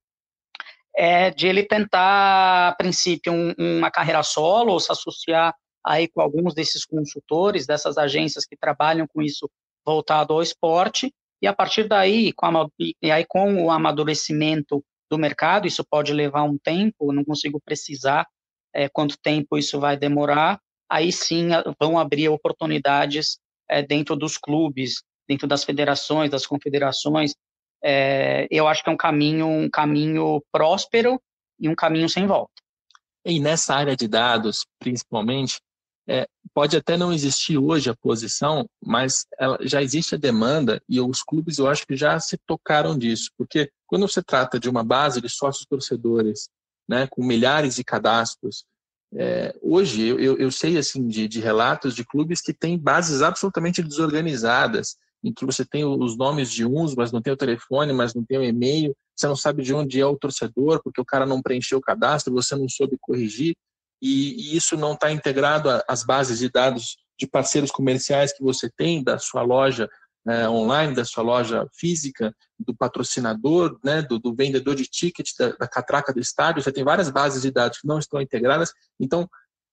é 0.95 1.29
de 1.29 1.47
ele 1.47 1.63
tentar, 1.63 2.69
a 2.69 2.75
princípio, 2.75 3.31
um, 3.31 3.53
uma 3.57 3.91
carreira 3.91 4.23
solo, 4.23 4.73
ou 4.73 4.79
se 4.79 4.91
associar 4.91 5.53
aí 5.85 6.07
com 6.07 6.21
alguns 6.21 6.53
desses 6.53 6.85
consultores, 6.85 7.67
dessas 7.67 7.97
agências 7.97 8.45
que 8.45 8.57
trabalham 8.57 9.07
com 9.07 9.21
isso 9.21 9.49
voltado 9.87 10.33
ao 10.33 10.41
esporte, 10.41 11.13
e 11.41 11.47
a 11.47 11.53
partir 11.53 11.87
daí, 11.87 12.33
com, 12.33 12.45
a, 12.45 12.67
e 13.01 13.09
aí 13.09 13.25
com 13.25 13.63
o 13.63 13.71
amadurecimento 13.71 14.83
do 15.09 15.17
mercado, 15.17 15.65
isso 15.65 15.85
pode 15.89 16.11
levar 16.11 16.43
um 16.43 16.57
tempo, 16.57 17.13
não 17.13 17.23
consigo 17.23 17.61
precisar 17.63 18.27
é, 18.73 18.89
quanto 18.89 19.17
tempo 19.17 19.57
isso 19.57 19.79
vai 19.79 19.95
demorar, 19.95 20.59
aí 20.89 21.11
sim 21.11 21.49
vão 21.79 21.97
abrir 21.97 22.27
oportunidades 22.27 23.39
é, 23.69 23.81
dentro 23.81 24.15
dos 24.15 24.37
clubes, 24.37 25.03
dentro 25.27 25.47
das 25.47 25.63
federações, 25.63 26.29
das 26.29 26.45
confederações. 26.45 27.33
É, 27.81 28.47
eu 28.51 28.67
acho 28.67 28.83
que 28.83 28.89
é 28.89 28.93
um 28.93 28.97
caminho, 28.97 29.47
um 29.47 29.69
caminho 29.69 30.43
próspero 30.51 31.21
e 31.59 31.69
um 31.69 31.75
caminho 31.75 32.09
sem 32.09 32.27
volta. 32.27 32.53
E 33.25 33.39
nessa 33.39 33.75
área 33.75 33.95
de 33.95 34.07
dados, 34.07 34.65
principalmente, 34.79 35.59
é, 36.07 36.27
pode 36.53 36.77
até 36.77 36.95
não 36.95 37.11
existir 37.11 37.57
hoje 37.57 37.89
a 37.89 37.95
posição, 37.95 38.67
mas 38.83 39.25
ela, 39.37 39.57
já 39.61 39.81
existe 39.81 40.15
a 40.15 40.17
demanda 40.17 40.81
e 40.87 41.01
os 41.01 41.21
clubes 41.21 41.57
eu 41.57 41.67
acho 41.67 41.85
que 41.85 41.95
já 41.95 42.17
se 42.19 42.37
tocaram 42.47 42.97
disso, 42.97 43.29
porque 43.37 43.69
quando 43.85 44.07
você 44.07 44.23
trata 44.23 44.59
de 44.59 44.69
uma 44.69 44.83
base 44.83 45.19
de 45.19 45.29
sócios 45.29 45.65
torcedores, 45.65 46.49
né, 46.87 47.07
com 47.07 47.23
milhares 47.23 47.75
de 47.75 47.83
cadastros, 47.83 48.63
é, 49.13 49.53
hoje 49.61 50.07
eu, 50.07 50.37
eu, 50.37 50.51
sei 50.51 50.77
assim 50.77 51.07
de, 51.07 51.27
de 51.27 51.39
relatos 51.39 51.95
de 51.95 52.05
clubes 52.05 52.41
que 52.41 52.53
têm 52.53 52.77
bases 52.77 53.21
absolutamente 53.21 53.81
desorganizadas, 53.81 54.97
em 55.23 55.33
que 55.33 55.45
você 55.45 55.65
tem 55.65 55.83
os 55.83 56.17
nomes 56.17 56.51
de 56.51 56.65
uns, 56.65 56.93
mas 56.93 57.11
não 57.11 57.21
tem 57.21 57.33
o 57.33 57.37
telefone, 57.37 57.91
mas 57.93 58.13
não 58.13 58.23
tem 58.23 58.37
o 58.37 58.43
e-mail, 58.43 58.95
você 59.15 59.27
não 59.27 59.35
sabe 59.35 59.63
de 59.63 59.73
onde 59.73 59.99
é 59.99 60.05
o 60.05 60.17
torcedor, 60.17 60.81
porque 60.83 61.01
o 61.01 61.05
cara 61.05 61.25
não 61.25 61.41
preencheu 61.41 61.79
o 61.79 61.81
cadastro, 61.81 62.33
você 62.33 62.55
não 62.55 62.69
soube 62.69 62.97
corrigir 63.01 63.55
e, 64.01 64.51
e 64.53 64.57
isso 64.57 64.77
não 64.77 64.93
está 64.93 65.11
integrado 65.11 65.69
às 65.87 66.03
bases 66.03 66.39
de 66.39 66.49
dados 66.49 66.97
de 67.19 67.27
parceiros 67.27 67.71
comerciais 67.71 68.31
que 68.31 68.43
você 68.43 68.69
tem 68.69 69.03
da 69.03 69.17
sua 69.17 69.41
loja 69.41 69.89
é, 70.27 70.47
online, 70.47 70.93
da 70.93 71.05
sua 71.05 71.23
loja 71.23 71.65
física, 71.73 72.35
do 72.59 72.75
patrocinador, 72.75 73.79
né, 73.83 74.01
do, 74.01 74.19
do 74.19 74.35
vendedor 74.35 74.75
de 74.75 74.83
ticket, 74.83 75.29
da, 75.39 75.51
da, 75.53 75.67
catraca 75.67 76.13
do 76.13 76.19
estádio, 76.19 76.61
já 76.61 76.71
tem 76.71 76.83
várias 76.83 77.09
bases 77.09 77.41
de 77.41 77.49
dados 77.49 77.79
que 77.79 77.87
não 77.87 77.97
estão 77.97 78.21
integradas. 78.21 78.73
Então, 78.99 79.27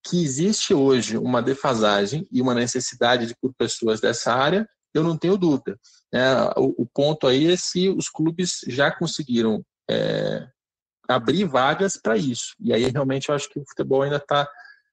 que 0.06 0.22
existe 0.22 0.72
hoje 0.72 1.16
uma 1.18 1.42
defasagem 1.42 2.26
e 2.30 2.40
uma 2.40 2.54
necessidade 2.54 3.26
de, 3.26 3.34
por 3.34 3.52
pessoas 3.54 4.00
dessa 4.00 4.32
área, 4.32 4.68
eu 4.92 5.02
não 5.02 5.16
tenho 5.16 5.36
dúvida. 5.36 5.76
É, 6.12 6.34
o, 6.56 6.82
o, 6.82 6.86
ponto 6.86 7.26
aí 7.26 7.50
é 7.50 7.56
se 7.56 7.88
os 7.88 8.08
clubes 8.08 8.60
já 8.68 8.92
conseguiram 8.92 9.64
é, 9.90 10.46
abrir 11.08 11.44
vagas 11.44 11.96
para 11.96 12.16
isso. 12.16 12.54
E 12.60 12.72
aí 12.72 12.84
realmente 12.90 13.28
eu 13.28 13.34
acho 13.34 13.48
que 13.48 13.58
o 13.58 13.64
futebol 13.66 14.02
ainda 14.02 14.16
está 14.16 14.48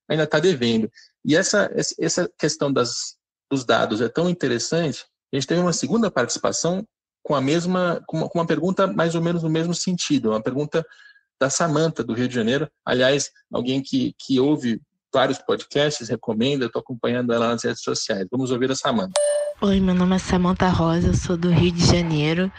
ainda 0.10 0.28
tá 0.28 0.40
devendo. 0.40 0.92
E 1.24 1.36
essa, 1.36 1.72
essa 1.98 2.30
questão 2.38 2.72
das, 2.72 3.16
dos 3.50 3.64
dados 3.64 4.02
é 4.02 4.10
tão 4.10 4.30
interessante. 4.30 5.06
A 5.32 5.38
gente 5.38 5.48
teve 5.48 5.62
uma 5.62 5.72
segunda 5.72 6.12
participação 6.12 6.86
com 7.24 7.34
a 7.34 7.40
mesma, 7.40 8.04
com 8.08 8.18
uma, 8.18 8.30
com 8.30 8.40
uma 8.40 8.48
pergunta 8.48 8.88
mais 8.88 9.16
ou 9.16 9.22
menos 9.22 9.44
no 9.44 9.50
mesmo 9.50 9.74
sentido, 9.74 10.32
uma 10.32 10.42
pergunta 10.42 10.86
da 11.40 11.50
Samanta 11.50 12.04
do 12.04 12.14
Rio 12.14 12.28
de 12.28 12.36
Janeiro. 12.36 12.70
Aliás, 12.86 13.32
alguém 13.52 13.82
que, 13.82 14.14
que 14.20 14.40
ouve 14.40 14.82
vários 15.14 15.40
podcasts, 15.40 16.10
recomenda, 16.10 16.66
estou 16.66 16.80
acompanhando 16.80 17.34
ela 17.34 17.50
nas 17.50 17.64
redes 17.64 17.82
sociais. 17.82 18.28
Vamos 18.32 18.52
ouvir 18.52 18.72
a 18.72 18.76
Samanta. 18.76 19.14
Oi, 19.62 19.80
meu 19.80 19.94
nome 19.94 20.16
é 20.16 20.20
Samanta 20.20 20.68
Rosa, 20.70 21.14
sou 21.14 21.38
do 21.38 21.50
Rio 21.50 21.72
de 21.72 21.86
Janeiro, 21.86 22.52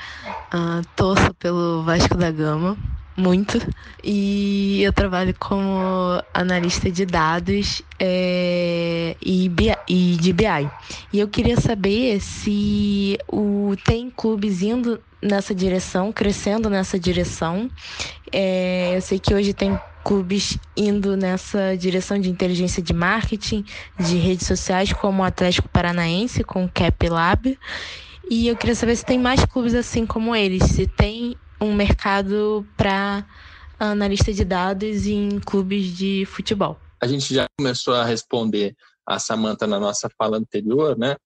uh, 0.54 0.86
torço 0.94 1.34
pelo 1.34 1.82
Vasco 1.82 2.16
da 2.16 2.30
Gama, 2.30 2.76
muito, 3.16 3.60
e 4.02 4.82
eu 4.82 4.92
trabalho 4.92 5.34
como 5.38 6.22
analista 6.32 6.90
de 6.90 7.04
dados 7.04 7.82
é, 7.98 9.16
e, 9.20 9.50
e 9.88 10.16
de 10.16 10.32
BI. 10.32 10.70
E 11.12 11.20
eu 11.20 11.28
queria 11.28 11.60
saber 11.60 12.20
se 12.20 13.18
o, 13.30 13.74
tem 13.84 14.10
clubes 14.10 14.62
indo 14.62 15.00
nessa 15.22 15.54
direção, 15.54 16.12
crescendo 16.12 16.68
nessa 16.68 16.98
direção. 16.98 17.70
É, 18.32 18.96
eu 18.96 19.00
sei 19.00 19.18
que 19.18 19.34
hoje 19.34 19.52
tem 19.52 19.78
clubes 20.02 20.58
indo 20.76 21.16
nessa 21.16 21.76
direção 21.76 22.18
de 22.18 22.28
inteligência 22.28 22.82
de 22.82 22.92
marketing, 22.92 23.64
de 23.98 24.16
redes 24.16 24.46
sociais, 24.46 24.92
como 24.92 25.22
o 25.22 25.24
Atlético 25.24 25.68
Paranaense 25.68 26.42
com 26.42 26.64
o 26.64 26.70
Cap 26.70 27.08
Lab. 27.08 27.58
E 28.28 28.48
eu 28.48 28.56
queria 28.56 28.74
saber 28.74 28.96
se 28.96 29.04
tem 29.04 29.18
mais 29.18 29.44
clubes 29.44 29.74
assim 29.74 30.06
como 30.06 30.34
eles, 30.34 30.64
se 30.64 30.86
tem 30.86 31.36
um 31.62 31.74
mercado 31.74 32.66
para 32.76 33.26
analista 33.78 34.32
de 34.32 34.44
dados 34.44 35.06
em 35.06 35.40
clubes 35.40 35.86
de 35.96 36.24
futebol. 36.26 36.78
A 37.00 37.06
gente 37.06 37.34
já 37.34 37.46
começou 37.58 37.94
a 37.94 38.04
responder 38.04 38.76
a 39.06 39.18
Samantha 39.18 39.66
na 39.66 39.80
nossa 39.80 40.08
fala 40.16 40.38
anterior, 40.38 40.96
né? 40.96 41.16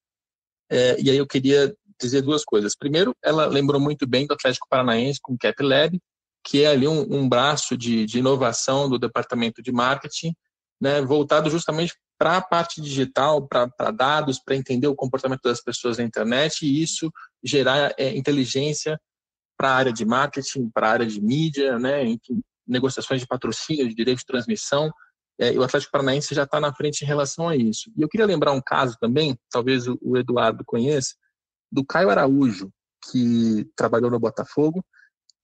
É, 0.69 0.99
e 0.99 1.09
aí 1.09 1.17
eu 1.17 1.27
queria 1.27 1.73
dizer 1.99 2.21
duas 2.21 2.43
coisas. 2.43 2.75
Primeiro, 2.75 3.15
ela 3.23 3.45
lembrou 3.45 3.79
muito 3.79 4.07
bem 4.07 4.25
do 4.25 4.33
Atlético 4.33 4.67
Paranaense 4.69 5.19
com 5.21 5.33
o 5.33 5.37
Cap 5.37 5.61
Lab, 5.61 5.99
que 6.43 6.63
é 6.63 6.67
ali 6.67 6.87
um, 6.87 7.01
um 7.13 7.29
braço 7.29 7.77
de, 7.77 8.05
de, 8.05 8.19
inovação 8.19 8.89
do 8.89 8.97
departamento 8.97 9.61
de 9.61 9.71
marketing, 9.71 10.33
né, 10.79 11.01
voltado 11.01 11.49
justamente 11.49 11.93
para 12.17 12.37
a 12.37 12.41
parte 12.41 12.81
digital, 12.81 13.47
para 13.47 13.91
dados, 13.91 14.39
para 14.39 14.55
entender 14.55 14.87
o 14.87 14.95
comportamento 14.95 15.41
das 15.43 15.61
pessoas 15.61 15.97
na 15.97 16.03
internet 16.03 16.65
e 16.65 16.81
isso 16.81 17.11
gerar 17.43 17.93
é, 17.97 18.15
inteligência 18.15 18.99
para 19.57 19.71
a 19.71 19.75
área 19.75 19.93
de 19.93 20.05
marketing, 20.05 20.69
para 20.69 20.87
a 20.87 20.91
área 20.91 21.05
de 21.05 21.19
mídia, 21.21 21.79
né, 21.79 22.05
em 22.05 22.19
negociações 22.67 23.21
de 23.21 23.27
patrocínio, 23.27 23.87
de 23.87 23.95
direito 23.95 24.19
de 24.19 24.25
transmissão. 24.25 24.91
É, 25.39 25.53
e 25.53 25.57
o 25.57 25.63
Atlético 25.63 25.91
Paranaense 25.91 26.33
já 26.33 26.43
está 26.43 26.59
na 26.59 26.73
frente 26.73 27.01
em 27.01 27.05
relação 27.05 27.47
a 27.47 27.55
isso. 27.55 27.91
E 27.95 28.01
eu 28.01 28.09
queria 28.09 28.25
lembrar 28.25 28.51
um 28.51 28.61
caso 28.61 28.97
também, 28.99 29.37
talvez 29.49 29.87
o, 29.87 29.97
o 30.01 30.17
Eduardo 30.17 30.63
conheça, 30.65 31.15
do 31.71 31.85
Caio 31.85 32.09
Araújo, 32.09 32.71
que 33.11 33.69
trabalhou 33.75 34.09
no 34.09 34.19
Botafogo 34.19 34.83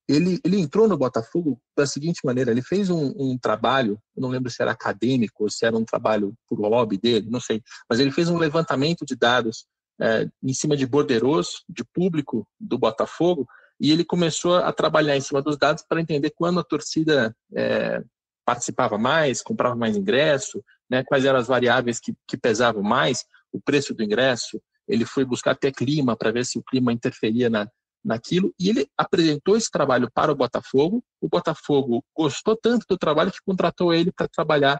ele, 0.08 0.40
ele 0.44 0.60
entrou 0.60 0.88
no 0.88 0.98
Botafogo 0.98 1.60
da 1.76 1.86
seguinte 1.86 2.22
maneira: 2.24 2.52
ele 2.52 2.62
fez 2.62 2.90
um, 2.90 3.14
um, 3.18 3.38
trabalho, 3.38 4.00
não 4.16 4.30
lembro 4.30 4.52
se 4.52 4.62
era 4.62 4.72
acadêmico 4.72 5.44
ou 5.44 5.50
se 5.50 5.66
era 5.66 5.78
um 5.78 5.86
trabalho 5.86 6.34
por 6.48 6.60
hobby 6.60 6.98
dele, 6.98 7.30
não 7.30 7.40
sei, 7.40 7.62
mas 7.90 8.00
ele 8.00 8.12
fez 8.12 8.30
um 8.30 8.38
levantamento 8.38 9.06
de 9.06 9.16
dados 9.16 9.66
é, 10.02 10.28
em 10.44 10.54
cima 10.54 10.76
de 10.76 10.86
borderos, 10.86 11.64
de 11.70 11.84
público 11.86 12.48
do 12.60 12.78
Botafogo, 12.78 13.48
e 13.84 13.92
ele 13.92 14.06
começou 14.06 14.56
a 14.56 14.72
trabalhar 14.72 15.18
em 15.18 15.22
cima 15.22 15.42
dos 15.42 15.58
dados 15.58 15.84
para 15.86 16.00
entender 16.00 16.32
quando 16.34 16.58
a 16.58 16.64
torcida 16.64 17.36
é, 17.54 18.02
participava 18.46 18.98
mais, 18.98 19.42
comprava 19.42 19.76
mais 19.76 19.98
ingresso, 19.98 20.64
né, 20.90 21.04
quais 21.04 21.26
eram 21.26 21.38
as 21.38 21.48
variáveis 21.48 22.00
que, 22.00 22.14
que 22.26 22.38
pesavam 22.38 22.82
mais, 22.82 23.26
o 23.52 23.60
preço 23.60 23.94
do 23.94 24.02
ingresso. 24.02 24.62
Ele 24.88 25.06
foi 25.06 25.26
buscar 25.26 25.52
até 25.52 25.70
clima 25.70 26.16
para 26.16 26.32
ver 26.32 26.46
se 26.46 26.58
o 26.58 26.64
clima 26.64 26.94
interferia 26.94 27.50
na, 27.50 27.68
naquilo, 28.02 28.54
e 28.58 28.70
ele 28.70 28.88
apresentou 28.98 29.58
esse 29.58 29.70
trabalho 29.70 30.10
para 30.14 30.32
o 30.32 30.36
Botafogo. 30.36 31.04
O 31.20 31.28
Botafogo 31.28 32.02
gostou 32.16 32.56
tanto 32.56 32.86
do 32.88 32.98
trabalho 32.98 33.34
que 33.34 33.42
contratou 33.46 33.94
ele 33.94 34.14
para 34.14 34.30
trabalhar, 34.30 34.80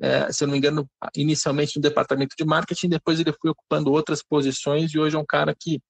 é, 0.00 0.30
se 0.32 0.44
eu 0.44 0.46
não 0.46 0.52
me 0.52 0.58
engano, 0.58 0.88
inicialmente 1.16 1.76
no 1.76 1.82
departamento 1.82 2.36
de 2.38 2.44
marketing, 2.44 2.90
depois 2.90 3.18
ele 3.18 3.32
foi 3.32 3.50
ocupando 3.50 3.90
outras 3.90 4.22
posições 4.22 4.94
e 4.94 5.00
hoje 5.00 5.16
é 5.16 5.18
um 5.18 5.26
cara 5.26 5.52
que, 5.52 5.80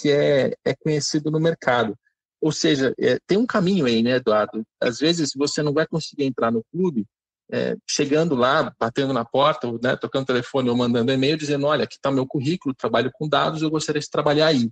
que 0.00 0.10
é, 0.10 0.54
é 0.64 0.74
conhecido 0.74 1.30
no 1.30 1.40
mercado. 1.40 1.96
Ou 2.40 2.52
seja, 2.52 2.94
é, 2.98 3.18
tem 3.26 3.36
um 3.36 3.46
caminho 3.46 3.86
aí, 3.86 4.02
né, 4.02 4.12
Eduardo? 4.12 4.64
Às 4.80 4.98
vezes 4.98 5.32
você 5.36 5.62
não 5.62 5.72
vai 5.72 5.86
conseguir 5.86 6.24
entrar 6.24 6.50
no 6.50 6.64
clube 6.72 7.06
é, 7.52 7.76
chegando 7.88 8.34
lá, 8.34 8.72
batendo 8.78 9.12
na 9.12 9.24
porta, 9.24 9.70
né, 9.82 9.96
tocando 9.96 10.26
telefone 10.26 10.70
ou 10.70 10.76
mandando 10.76 11.12
e-mail, 11.12 11.36
dizendo: 11.36 11.66
olha, 11.66 11.84
aqui 11.84 11.96
está 11.96 12.10
meu 12.10 12.26
currículo, 12.26 12.74
trabalho 12.74 13.10
com 13.12 13.28
dados, 13.28 13.60
eu 13.60 13.70
gostaria 13.70 14.00
de 14.00 14.08
trabalhar 14.08 14.46
aí 14.46 14.70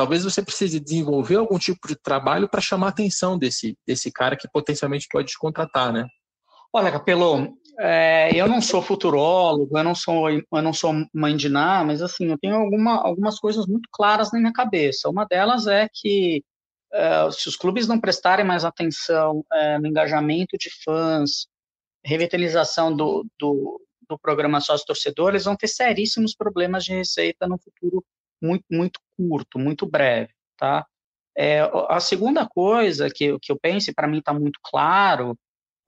talvez 0.00 0.24
você 0.24 0.42
precise 0.42 0.80
desenvolver 0.80 1.36
algum 1.36 1.58
tipo 1.58 1.86
de 1.86 1.94
trabalho 1.94 2.48
para 2.48 2.62
chamar 2.62 2.86
a 2.86 2.88
atenção 2.88 3.38
desse, 3.38 3.76
desse 3.86 4.10
cara 4.10 4.34
que 4.34 4.48
potencialmente 4.48 5.06
pode 5.10 5.28
te 5.28 5.38
contratar, 5.38 5.92
né? 5.92 6.06
Olha, 6.72 6.90
Capelo, 6.90 7.52
é, 7.82 8.30
eu 8.34 8.46
não 8.46 8.60
sou 8.60 8.82
futurólogo, 8.82 9.78
eu 9.78 9.82
não 9.82 9.94
sou, 9.94 10.30
eu 10.30 10.62
não 10.62 10.72
sou 10.72 10.92
mãe 11.14 11.34
de 11.34 11.48
nada, 11.48 11.84
mas 11.84 12.02
assim, 12.02 12.26
eu 12.26 12.38
tenho 12.38 12.56
alguma, 12.56 12.96
algumas 13.02 13.38
coisas 13.38 13.66
muito 13.66 13.88
claras 13.90 14.30
na 14.30 14.38
minha 14.38 14.52
cabeça. 14.52 15.08
Uma 15.08 15.24
delas 15.24 15.66
é 15.66 15.88
que 15.90 16.44
é, 16.92 17.30
se 17.30 17.48
os 17.48 17.56
clubes 17.56 17.88
não 17.88 17.98
prestarem 17.98 18.44
mais 18.44 18.66
atenção 18.66 19.44
é, 19.52 19.78
no 19.78 19.86
engajamento 19.86 20.58
de 20.58 20.68
fãs, 20.84 21.46
revitalização 22.04 22.94
do, 22.94 23.26
do, 23.38 23.80
do 24.06 24.18
programa 24.18 24.60
sócio-torcedor, 24.60 25.30
eles 25.30 25.44
vão 25.44 25.56
ter 25.56 25.68
seríssimos 25.68 26.34
problemas 26.34 26.84
de 26.84 26.92
receita 26.92 27.48
no 27.48 27.58
futuro 27.58 28.04
muito, 28.42 28.64
muito 28.70 29.00
curto, 29.16 29.58
muito 29.58 29.86
breve, 29.86 30.32
tá? 30.56 30.86
É, 31.36 31.60
a 31.88 32.00
segunda 32.00 32.46
coisa 32.46 33.08
que, 33.08 33.38
que 33.38 33.50
eu 33.50 33.58
penso, 33.58 33.90
e 33.90 33.94
para 33.94 34.06
mim 34.06 34.18
está 34.18 34.34
muito 34.34 34.58
claro, 34.62 35.34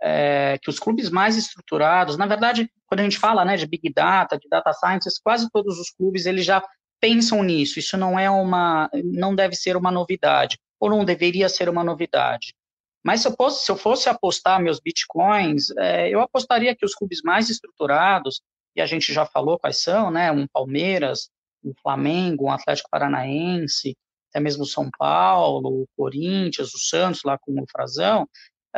é 0.02 0.58
que 0.60 0.68
os 0.68 0.78
clubes 0.78 1.10
mais 1.10 1.36
estruturados, 1.36 2.16
na 2.16 2.26
verdade, 2.26 2.68
quando 2.86 3.00
a 3.00 3.02
gente 3.04 3.18
fala 3.18 3.44
né, 3.44 3.56
de 3.56 3.66
Big 3.66 3.92
Data, 3.92 4.36
de 4.36 4.48
Data 4.48 4.72
Science, 4.72 5.08
quase 5.22 5.48
todos 5.50 5.78
os 5.78 5.90
clubes 5.90 6.26
eles 6.26 6.44
já 6.44 6.62
pensam 7.00 7.42
nisso. 7.42 7.78
Isso 7.78 7.96
não 7.96 8.18
é 8.18 8.28
uma, 8.28 8.90
não 9.04 9.34
deve 9.34 9.54
ser 9.54 9.76
uma 9.76 9.90
novidade, 9.90 10.58
ou 10.80 10.90
não 10.90 11.04
deveria 11.04 11.48
ser 11.48 11.68
uma 11.68 11.84
novidade. 11.84 12.54
Mas 13.04 13.20
se 13.20 13.28
eu 13.28 13.34
fosse, 13.36 13.64
se 13.64 13.70
eu 13.70 13.76
fosse 13.76 14.08
apostar 14.08 14.60
meus 14.60 14.80
bitcoins, 14.80 15.70
é, 15.78 16.08
eu 16.08 16.20
apostaria 16.20 16.74
que 16.74 16.84
os 16.84 16.94
clubes 16.94 17.20
mais 17.22 17.48
estruturados, 17.48 18.42
e 18.74 18.80
a 18.80 18.86
gente 18.86 19.12
já 19.12 19.26
falou 19.26 19.58
quais 19.58 19.78
são, 19.78 20.10
né? 20.10 20.30
Um 20.30 20.46
Palmeiras, 20.46 21.28
um 21.64 21.72
Flamengo, 21.82 22.46
um 22.46 22.52
Atlético 22.52 22.88
Paranaense, 22.90 23.96
até 24.30 24.40
mesmo 24.40 24.64
São 24.64 24.88
Paulo, 24.96 25.82
o 25.82 25.86
Corinthians, 25.96 26.72
o 26.72 26.78
Santos 26.78 27.20
lá 27.24 27.36
com 27.38 27.60
o 27.60 27.66
Frazão, 27.70 28.26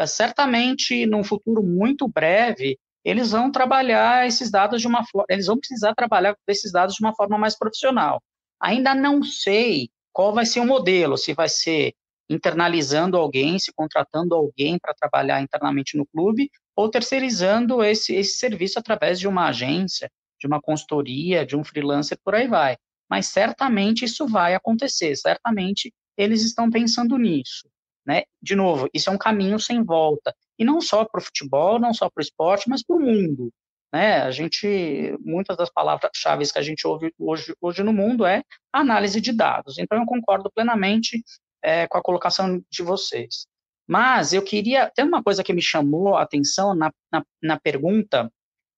certamente 0.07 1.07
num 1.07 1.23
futuro 1.23 1.63
muito 1.63 2.09
breve 2.09 2.79
eles 3.05 3.33
vão 3.33 3.53
trabalhar 3.53 4.27
esses 4.27 4.51
dados 4.51 4.81
de 4.81 4.89
uma 4.89 5.05
forma, 5.05 5.27
eles 5.29 5.47
vão 5.47 5.59
precisar 5.59 5.95
trabalhar 5.95 6.35
esses 6.49 6.73
dados 6.73 6.95
de 6.95 7.05
uma 7.05 7.15
forma 7.15 7.37
mais 7.37 7.57
profissional. 7.57 8.23
Ainda 8.59 8.95
não 8.95 9.23
sei 9.23 9.91
qual 10.13 10.33
vai 10.33 10.47
ser 10.47 10.61
o 10.61 10.67
modelo, 10.67 11.19
se 11.19 11.35
vai 11.35 11.49
ser 11.49 11.93
internalizando 12.31 13.19
alguém, 13.19 13.59
se 13.59 13.71
contratando 13.75 14.35
alguém 14.35 14.79
para 14.79 14.95
trabalhar 14.95 15.43
internamente 15.43 15.99
no 15.99 16.07
clube, 16.07 16.51
ou 16.75 16.89
terceirizando 16.89 17.85
esse, 17.85 18.15
esse 18.15 18.39
serviço 18.39 18.79
através 18.79 19.21
de 19.21 19.29
uma 19.29 19.49
agência, 19.49 20.11
de 20.41 20.47
uma 20.47 20.61
consultoria, 20.61 21.45
de 21.45 21.57
um 21.57 21.63
freelancer, 21.63 22.19
por 22.25 22.35
aí 22.35 22.49
vai. 22.49 22.77
Mas 23.09 23.27
certamente 23.27 24.07
isso 24.07 24.27
vai 24.27 24.55
acontecer, 24.55 25.15
certamente 25.17 25.93
eles 26.17 26.43
estão 26.43 26.71
pensando 26.71 27.19
nisso. 27.19 27.69
Né? 28.07 28.25
De 28.43 28.55
novo, 28.55 28.89
isso 28.93 29.09
é 29.09 29.13
um 29.13 29.19
caminho 29.19 29.59
sem 29.59 29.83
volta. 29.83 30.35
E 30.59 30.65
não 30.65 30.81
só 30.81 31.05
para 31.05 31.21
o 31.21 31.25
futebol, 31.25 31.79
não 31.79 31.95
só 31.95 32.11
para 32.11 32.21
o 32.21 32.23
esporte, 32.23 32.69
mas 32.69 32.83
para 32.85 32.97
o 32.97 33.01
mundo. 33.01 33.51
Né? 33.93 34.23
A 34.23 34.31
gente, 34.31 35.17
muitas 35.21 35.57
das 35.57 35.71
palavras-chave 35.71 36.53
que 36.53 36.59
a 36.59 36.63
gente 36.63 36.87
ouve 36.87 37.15
hoje, 37.19 37.55
hoje 37.61 37.83
no 37.83 37.93
mundo 37.93 38.27
é 38.27 38.43
análise 38.73 39.21
de 39.21 39.33
dados. 39.33 39.79
Então, 39.79 39.99
eu 39.99 40.05
concordo 40.05 40.51
plenamente 40.55 41.23
é, 41.63 41.87
com 41.87 41.97
a 41.97 42.03
colocação 42.03 42.63
de 42.71 42.83
vocês. 42.83 43.47
Mas 43.87 44.33
eu 44.33 44.43
queria, 44.43 44.91
tem 44.95 45.05
uma 45.05 45.23
coisa 45.23 45.45
que 45.45 45.53
me 45.53 45.63
chamou 45.63 46.17
a 46.17 46.23
atenção 46.23 46.75
na, 46.75 46.93
na, 47.13 47.25
na 47.43 47.61
pergunta, 47.61 48.31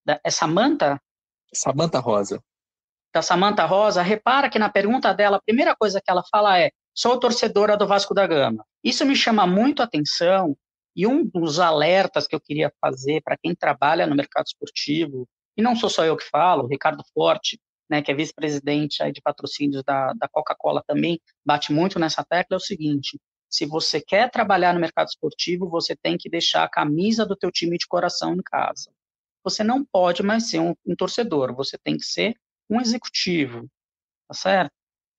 da, 0.04 0.20
é 0.22 0.30
Samanta 0.30 1.00
Samanta 1.54 1.98
Rosa. 1.98 2.42
da 3.14 3.22
Samanta 3.22 3.64
Rosa, 3.64 4.02
repara 4.02 4.50
que 4.50 4.58
na 4.58 4.68
pergunta 4.68 5.14
dela, 5.14 5.38
a 5.38 5.42
primeira 5.42 5.74
coisa 5.74 6.00
que 6.00 6.10
ela 6.10 6.22
fala 6.30 6.58
é: 6.58 6.70
sou 6.96 7.20
torcedora 7.20 7.76
do 7.76 7.86
Vasco 7.86 8.14
da 8.14 8.26
Gama. 8.26 8.64
Isso 8.82 9.04
me 9.04 9.14
chama 9.14 9.46
muito 9.46 9.82
atenção 9.82 10.56
e 10.96 11.06
um 11.06 11.24
dos 11.24 11.60
alertas 11.60 12.26
que 12.26 12.34
eu 12.34 12.40
queria 12.40 12.72
fazer 12.80 13.20
para 13.22 13.36
quem 13.36 13.54
trabalha 13.54 14.06
no 14.06 14.16
mercado 14.16 14.46
esportivo, 14.46 15.28
e 15.54 15.62
não 15.62 15.76
sou 15.76 15.90
só 15.90 16.04
eu 16.06 16.16
que 16.16 16.24
falo, 16.24 16.64
o 16.64 16.66
Ricardo 16.66 17.04
Forte, 17.12 17.60
né, 17.88 18.00
que 18.00 18.10
é 18.10 18.14
vice-presidente 18.14 18.98
de 19.12 19.20
patrocínios 19.20 19.82
da, 19.84 20.14
da 20.14 20.26
Coca-Cola 20.26 20.82
também, 20.86 21.20
bate 21.44 21.70
muito 21.70 21.98
nessa 21.98 22.24
tecla, 22.24 22.54
é 22.54 22.56
o 22.56 22.60
seguinte, 22.60 23.20
se 23.48 23.66
você 23.66 24.00
quer 24.00 24.30
trabalhar 24.30 24.72
no 24.72 24.80
mercado 24.80 25.08
esportivo, 25.08 25.68
você 25.68 25.94
tem 25.94 26.16
que 26.16 26.30
deixar 26.30 26.64
a 26.64 26.68
camisa 26.68 27.26
do 27.26 27.36
teu 27.36 27.50
time 27.50 27.76
de 27.76 27.86
coração 27.86 28.34
em 28.34 28.42
casa. 28.42 28.90
Você 29.44 29.62
não 29.62 29.84
pode 29.84 30.22
mais 30.22 30.48
ser 30.48 30.60
um, 30.60 30.74
um 30.84 30.96
torcedor, 30.96 31.54
você 31.54 31.78
tem 31.78 31.96
que 31.96 32.04
ser 32.04 32.34
um 32.68 32.80
executivo, 32.80 33.68
tá 34.26 34.34
certo? 34.34 34.72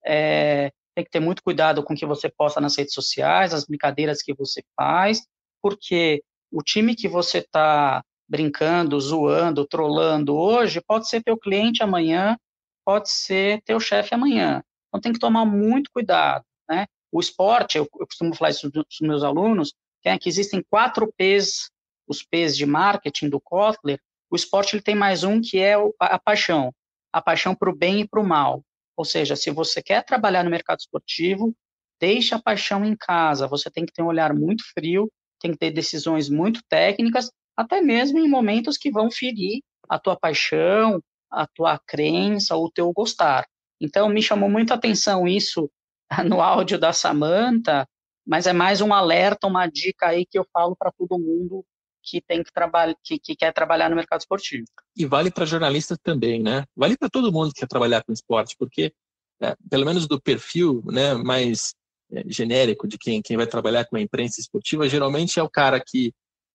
É, 0.04 0.70
tem 0.98 1.04
que 1.04 1.10
ter 1.12 1.20
muito 1.20 1.44
cuidado 1.44 1.80
com 1.84 1.94
o 1.94 1.96
que 1.96 2.04
você 2.04 2.28
posta 2.28 2.60
nas 2.60 2.76
redes 2.76 2.92
sociais, 2.92 3.54
as 3.54 3.64
brincadeiras 3.64 4.20
que 4.20 4.34
você 4.34 4.64
faz, 4.74 5.22
porque 5.62 6.24
o 6.50 6.60
time 6.60 6.96
que 6.96 7.06
você 7.06 7.38
está 7.38 8.02
brincando, 8.28 8.98
zoando, 8.98 9.64
trolando 9.64 10.36
hoje 10.36 10.80
pode 10.80 11.08
ser 11.08 11.22
teu 11.22 11.38
cliente 11.38 11.84
amanhã, 11.84 12.36
pode 12.84 13.10
ser 13.10 13.62
teu 13.62 13.78
chefe 13.78 14.12
amanhã. 14.12 14.60
Então 14.88 15.00
tem 15.00 15.12
que 15.12 15.20
tomar 15.20 15.44
muito 15.44 15.88
cuidado, 15.92 16.44
né? 16.68 16.84
O 17.12 17.20
esporte, 17.20 17.78
eu, 17.78 17.88
eu 18.00 18.06
costumo 18.06 18.34
falar 18.34 18.50
isso 18.50 18.68
para 18.68 18.80
os 18.80 19.00
meus 19.00 19.22
alunos, 19.22 19.72
que, 20.02 20.08
é 20.08 20.18
que 20.18 20.28
existem 20.28 20.64
quatro 20.68 21.12
P's, 21.16 21.70
os 22.08 22.24
P's 22.24 22.56
de 22.56 22.66
marketing 22.66 23.28
do 23.28 23.40
Kotler, 23.40 24.00
o 24.28 24.34
esporte 24.34 24.74
ele 24.74 24.82
tem 24.82 24.96
mais 24.96 25.22
um 25.22 25.40
que 25.40 25.60
é 25.60 25.74
a 26.00 26.18
paixão, 26.18 26.74
a 27.12 27.22
paixão 27.22 27.54
para 27.54 27.70
o 27.70 27.76
bem 27.76 28.00
e 28.00 28.08
para 28.08 28.20
o 28.20 28.26
mal. 28.26 28.64
Ou 28.98 29.04
seja, 29.04 29.36
se 29.36 29.52
você 29.52 29.80
quer 29.80 30.04
trabalhar 30.04 30.42
no 30.42 30.50
mercado 30.50 30.80
esportivo, 30.80 31.54
deixe 32.00 32.34
a 32.34 32.42
paixão 32.42 32.84
em 32.84 32.96
casa. 32.96 33.46
Você 33.46 33.70
tem 33.70 33.86
que 33.86 33.92
ter 33.92 34.02
um 34.02 34.08
olhar 34.08 34.34
muito 34.34 34.64
frio, 34.74 35.08
tem 35.40 35.52
que 35.52 35.56
ter 35.56 35.70
decisões 35.70 36.28
muito 36.28 36.60
técnicas, 36.68 37.30
até 37.56 37.80
mesmo 37.80 38.18
em 38.18 38.28
momentos 38.28 38.76
que 38.76 38.90
vão 38.90 39.08
ferir 39.08 39.62
a 39.88 40.00
tua 40.00 40.18
paixão, 40.18 41.00
a 41.30 41.46
tua 41.46 41.78
crença, 41.78 42.56
o 42.56 42.68
teu 42.72 42.92
gostar. 42.92 43.46
Então, 43.80 44.08
me 44.08 44.20
chamou 44.20 44.50
muito 44.50 44.72
a 44.72 44.74
atenção 44.74 45.28
isso 45.28 45.70
no 46.26 46.40
áudio 46.40 46.76
da 46.76 46.92
Samanta, 46.92 47.86
mas 48.26 48.48
é 48.48 48.52
mais 48.52 48.80
um 48.80 48.92
alerta, 48.92 49.46
uma 49.46 49.68
dica 49.68 50.08
aí 50.08 50.26
que 50.26 50.36
eu 50.36 50.44
falo 50.52 50.74
para 50.74 50.90
todo 50.90 51.20
mundo 51.20 51.64
que 52.08 52.20
tem 52.20 52.42
que 52.42 52.52
trabalhar, 52.52 52.94
que, 53.04 53.18
que, 53.18 53.36
quer 53.36 53.52
trabalhar 53.52 53.90
no 53.90 53.96
mercado 53.96 54.20
esportivo. 54.20 54.64
E 54.96 55.04
vale 55.04 55.30
para 55.30 55.44
jornalistas 55.44 55.98
também, 56.02 56.42
né? 56.42 56.64
Vale 56.74 56.96
para 56.96 57.08
todo 57.08 57.32
mundo 57.32 57.52
que 57.52 57.60
quer 57.60 57.68
trabalhar 57.68 58.02
com 58.02 58.12
esporte, 58.12 58.56
porque 58.58 58.92
é, 59.40 59.54
pelo 59.70 59.84
menos 59.84 60.06
do 60.06 60.20
perfil, 60.20 60.82
né, 60.86 61.14
mais 61.14 61.74
é, 62.10 62.24
genérico 62.26 62.88
de 62.88 62.98
quem, 62.98 63.22
quem 63.22 63.36
vai 63.36 63.46
trabalhar 63.46 63.84
com 63.84 63.96
a 63.96 64.00
imprensa 64.00 64.40
esportiva, 64.40 64.88
geralmente 64.88 65.38
é 65.38 65.42
o 65.42 65.50
cara 65.50 65.82
que 65.84 66.12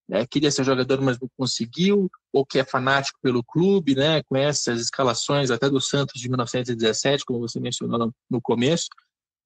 né, 0.07 0.25
queria 0.25 0.51
ser 0.51 0.63
jogador, 0.63 1.01
mas 1.01 1.17
não 1.19 1.29
conseguiu, 1.37 2.09
ou 2.31 2.45
que 2.45 2.59
é 2.59 2.65
fanático 2.65 3.19
pelo 3.21 3.43
clube, 3.43 3.95
né, 3.95 4.21
conhece 4.23 4.69
as 4.69 4.81
escalações 4.81 5.49
até 5.49 5.69
do 5.69 5.79
Santos 5.79 6.19
de 6.19 6.27
1917, 6.27 7.23
como 7.25 7.39
você 7.39 7.59
mencionou 7.59 7.97
no, 7.97 8.15
no 8.29 8.41
começo, 8.41 8.87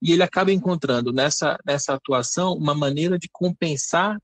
e 0.01 0.11
ele 0.13 0.23
acaba 0.23 0.51
encontrando 0.51 1.11
nessa, 1.11 1.57
nessa 1.65 1.93
atuação 1.93 2.53
uma 2.53 2.73
maneira 2.73 3.17
de 3.19 3.27
compensar 3.31 4.17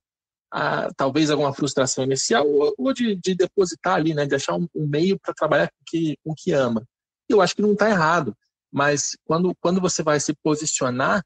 a, 0.53 0.93
talvez 0.95 1.31
alguma 1.31 1.51
frustração 1.51 2.03
inicial 2.03 2.47
ou, 2.47 2.75
ou 2.77 2.93
de, 2.93 3.15
de, 3.15 3.33
depositar 3.33 3.95
ali, 3.95 4.13
né, 4.13 4.27
de 4.27 4.35
achar 4.35 4.53
um, 4.53 4.67
um 4.75 4.85
meio 4.87 5.19
para 5.19 5.33
trabalhar 5.33 5.67
com 5.67 5.83
que, 5.87 6.15
com 6.23 6.33
que 6.37 6.51
ama. 6.51 6.87
Eu 7.27 7.41
acho 7.41 7.55
que 7.55 7.61
não 7.63 7.73
está 7.73 7.89
errado, 7.89 8.37
mas 8.71 9.17
quando, 9.25 9.55
quando 9.59 9.81
você 9.81 10.03
vai 10.03 10.19
se 10.19 10.31
posicionar 10.43 11.25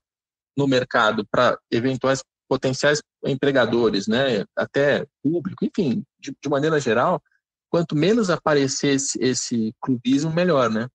no 0.56 0.66
mercado 0.66 1.28
para 1.30 1.60
eventuais 1.70 2.24
potenciais 2.48 3.02
empregadores, 3.26 4.08
né, 4.08 4.46
até 4.56 5.06
público, 5.22 5.66
enfim, 5.66 6.06
de, 6.18 6.34
de 6.42 6.50
maneira 6.50 6.80
geral, 6.80 7.22
quanto 7.70 7.98
menos 7.98 8.30
aparecer 8.30 8.96
esse, 8.96 9.22
esse 9.22 9.76
clubismo, 9.82 10.32
melhor, 10.32 10.70
né? 10.70 10.88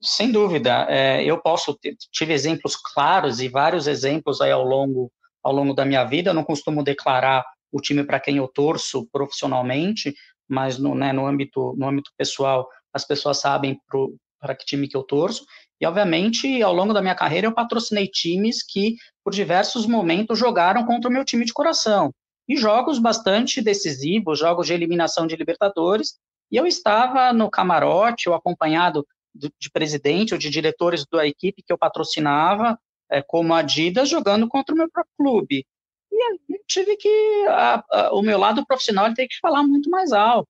Sem 0.00 0.30
dúvida. 0.30 0.86
É, 0.88 1.24
eu 1.24 1.42
posso 1.42 1.76
tive 2.12 2.32
exemplos 2.32 2.76
claros 2.76 3.40
e 3.40 3.48
vários 3.48 3.88
exemplos 3.88 4.40
aí 4.40 4.52
ao 4.52 4.62
longo 4.62 5.10
ao 5.46 5.52
longo 5.52 5.72
da 5.72 5.84
minha 5.84 6.04
vida. 6.04 6.30
Eu 6.30 6.34
não 6.34 6.42
costumo 6.42 6.82
declarar 6.82 7.44
o 7.70 7.80
time 7.80 8.02
para 8.02 8.18
quem 8.18 8.38
eu 8.38 8.48
torço 8.48 9.06
profissionalmente, 9.12 10.12
mas 10.48 10.76
no, 10.76 10.94
né, 10.94 11.12
no, 11.12 11.24
âmbito, 11.24 11.72
no 11.76 11.88
âmbito 11.88 12.10
pessoal, 12.18 12.68
as 12.92 13.06
pessoas 13.06 13.38
sabem 13.38 13.78
para 14.40 14.54
que 14.56 14.66
time 14.66 14.88
que 14.88 14.96
eu 14.96 15.04
torço. 15.04 15.44
E, 15.80 15.86
obviamente, 15.86 16.60
ao 16.62 16.74
longo 16.74 16.92
da 16.92 17.00
minha 17.00 17.14
carreira, 17.14 17.46
eu 17.46 17.54
patrocinei 17.54 18.08
times 18.08 18.60
que, 18.60 18.96
por 19.22 19.32
diversos 19.32 19.86
momentos, 19.86 20.36
jogaram 20.36 20.84
contra 20.84 21.08
o 21.08 21.12
meu 21.12 21.24
time 21.24 21.44
de 21.44 21.52
coração. 21.52 22.12
E 22.48 22.56
jogos 22.56 22.98
bastante 22.98 23.62
decisivos, 23.62 24.40
jogos 24.40 24.66
de 24.66 24.72
eliminação 24.72 25.28
de 25.28 25.36
Libertadores. 25.36 26.14
E 26.50 26.56
eu 26.56 26.66
estava 26.66 27.32
no 27.32 27.50
camarote, 27.50 28.28
ou 28.28 28.34
acompanhado 28.34 29.06
de 29.34 29.70
presidente 29.70 30.32
ou 30.32 30.38
de 30.38 30.50
diretores 30.50 31.04
da 31.12 31.26
equipe 31.26 31.62
que 31.62 31.72
eu 31.72 31.78
patrocinava, 31.78 32.78
é, 33.10 33.22
como 33.22 33.54
Adidas 33.54 34.08
jogando 34.08 34.48
contra 34.48 34.74
o 34.74 34.78
meu 34.78 34.90
próprio 34.90 35.14
clube. 35.16 35.66
E 36.10 36.22
aí 36.22 36.60
tive 36.66 36.96
que, 36.96 37.46
a, 37.48 37.84
a, 37.90 38.14
o 38.14 38.22
meu 38.22 38.38
lado 38.38 38.64
profissional 38.66 39.12
tem 39.14 39.28
que 39.28 39.38
falar 39.40 39.62
muito 39.62 39.90
mais 39.90 40.12
alto. 40.12 40.48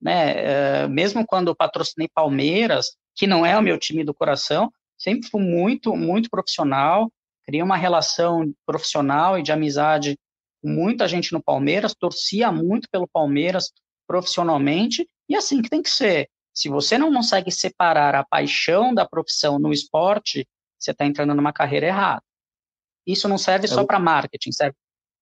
Né? 0.00 0.82
É, 0.82 0.88
mesmo 0.88 1.26
quando 1.26 1.48
eu 1.48 1.56
patrocinei 1.56 2.08
Palmeiras, 2.14 2.96
que 3.14 3.26
não 3.26 3.44
é 3.46 3.58
o 3.58 3.62
meu 3.62 3.78
time 3.78 4.04
do 4.04 4.12
coração, 4.12 4.70
sempre 4.98 5.28
fui 5.28 5.42
muito, 5.42 5.96
muito 5.96 6.28
profissional, 6.28 7.10
criei 7.44 7.62
uma 7.62 7.76
relação 7.76 8.52
profissional 8.66 9.38
e 9.38 9.42
de 9.42 9.52
amizade 9.52 10.18
com 10.62 10.68
muita 10.68 11.08
gente 11.08 11.32
no 11.32 11.42
Palmeiras, 11.42 11.94
torcia 11.94 12.50
muito 12.50 12.88
pelo 12.90 13.08
Palmeiras 13.08 13.70
profissionalmente, 14.06 15.08
e 15.28 15.36
assim 15.36 15.62
que 15.62 15.70
tem 15.70 15.82
que 15.82 15.90
ser. 15.90 16.28
Se 16.52 16.68
você 16.68 16.96
não 16.96 17.12
consegue 17.12 17.50
separar 17.50 18.14
a 18.14 18.24
paixão 18.24 18.94
da 18.94 19.06
profissão 19.06 19.58
no 19.58 19.72
esporte 19.72 20.46
você 20.84 20.90
está 20.92 21.04
entrando 21.06 21.34
numa 21.34 21.52
carreira 21.52 21.86
errada. 21.86 22.22
Isso 23.06 23.28
não 23.28 23.38
serve 23.38 23.68
só 23.68 23.84
para 23.84 23.98
marketing, 23.98 24.52
serve 24.52 24.76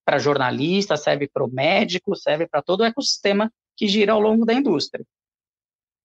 para 0.05 0.19
jornalista, 0.19 0.97
serve 0.97 1.29
para 1.29 1.45
o 1.45 1.51
médico, 1.51 2.17
serve 2.17 2.47
para 2.47 2.63
todo 2.63 2.81
o 2.81 2.85
ecossistema 2.85 3.53
que 3.77 3.89
gira 3.89 4.13
ao 4.13 4.21
longo 4.21 4.45
da 4.45 4.53
indústria. 4.53 5.05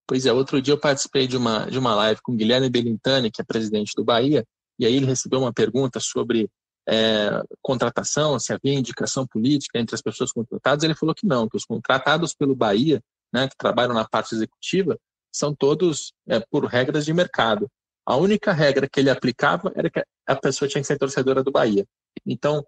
Pois 0.07 0.25
é, 0.25 0.31
outro 0.31 0.61
dia 0.61 0.73
eu 0.73 0.79
participei 0.79 1.27
de 1.27 1.35
uma, 1.35 1.65
de 1.65 1.77
uma 1.77 1.93
live 1.93 2.21
com 2.21 2.31
o 2.31 2.35
Guilherme 2.35 2.69
Belintani, 2.69 3.29
que 3.29 3.41
é 3.41 3.45
presidente 3.45 3.93
do 3.95 4.05
Bahia, 4.05 4.45
e 4.79 4.85
aí 4.85 4.95
ele 4.95 5.05
recebeu 5.05 5.39
uma 5.39 5.51
pergunta 5.51 5.99
sobre 5.99 6.49
é, 6.87 7.43
contratação, 7.61 8.39
se 8.39 8.53
havia 8.53 8.73
indicação 8.73 9.27
política 9.27 9.77
entre 9.77 9.93
as 9.93 10.01
pessoas 10.01 10.31
contratadas. 10.31 10.83
Ele 10.83 10.95
falou 10.95 11.13
que 11.13 11.25
não, 11.25 11.49
que 11.49 11.57
os 11.57 11.65
contratados 11.65 12.33
pelo 12.33 12.55
Bahia, 12.55 13.01
né, 13.33 13.49
que 13.49 13.57
trabalham 13.57 13.93
na 13.93 14.07
parte 14.07 14.33
executiva, 14.33 14.97
são 15.31 15.53
todos 15.53 16.13
é, 16.27 16.39
por 16.39 16.65
regras 16.65 17.05
de 17.05 17.13
mercado. 17.13 17.69
A 18.07 18.15
única 18.15 18.53
regra 18.53 18.87
que 18.87 19.01
ele 19.01 19.09
aplicava 19.09 19.69
era 19.75 19.89
que 19.89 20.01
a 20.25 20.35
pessoa 20.37 20.69
tinha 20.69 20.81
que 20.81 20.87
ser 20.87 20.97
torcedora 20.97 21.43
do 21.43 21.51
Bahia. 21.51 21.85
Então, 22.25 22.65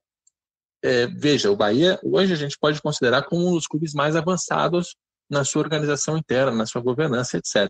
é, 0.84 1.08
veja, 1.08 1.50
o 1.50 1.56
Bahia 1.56 1.98
hoje 2.04 2.34
a 2.34 2.36
gente 2.36 2.58
pode 2.60 2.82
considerar 2.82 3.24
como 3.24 3.48
um 3.48 3.54
dos 3.54 3.66
clubes 3.66 3.94
mais 3.94 4.18
avançados 4.18 4.98
na 5.30 5.46
sua 5.46 5.62
organização 5.62 6.18
interna, 6.18 6.52
na 6.52 6.66
sua 6.66 6.82
governança, 6.82 7.38
etc. 7.38 7.70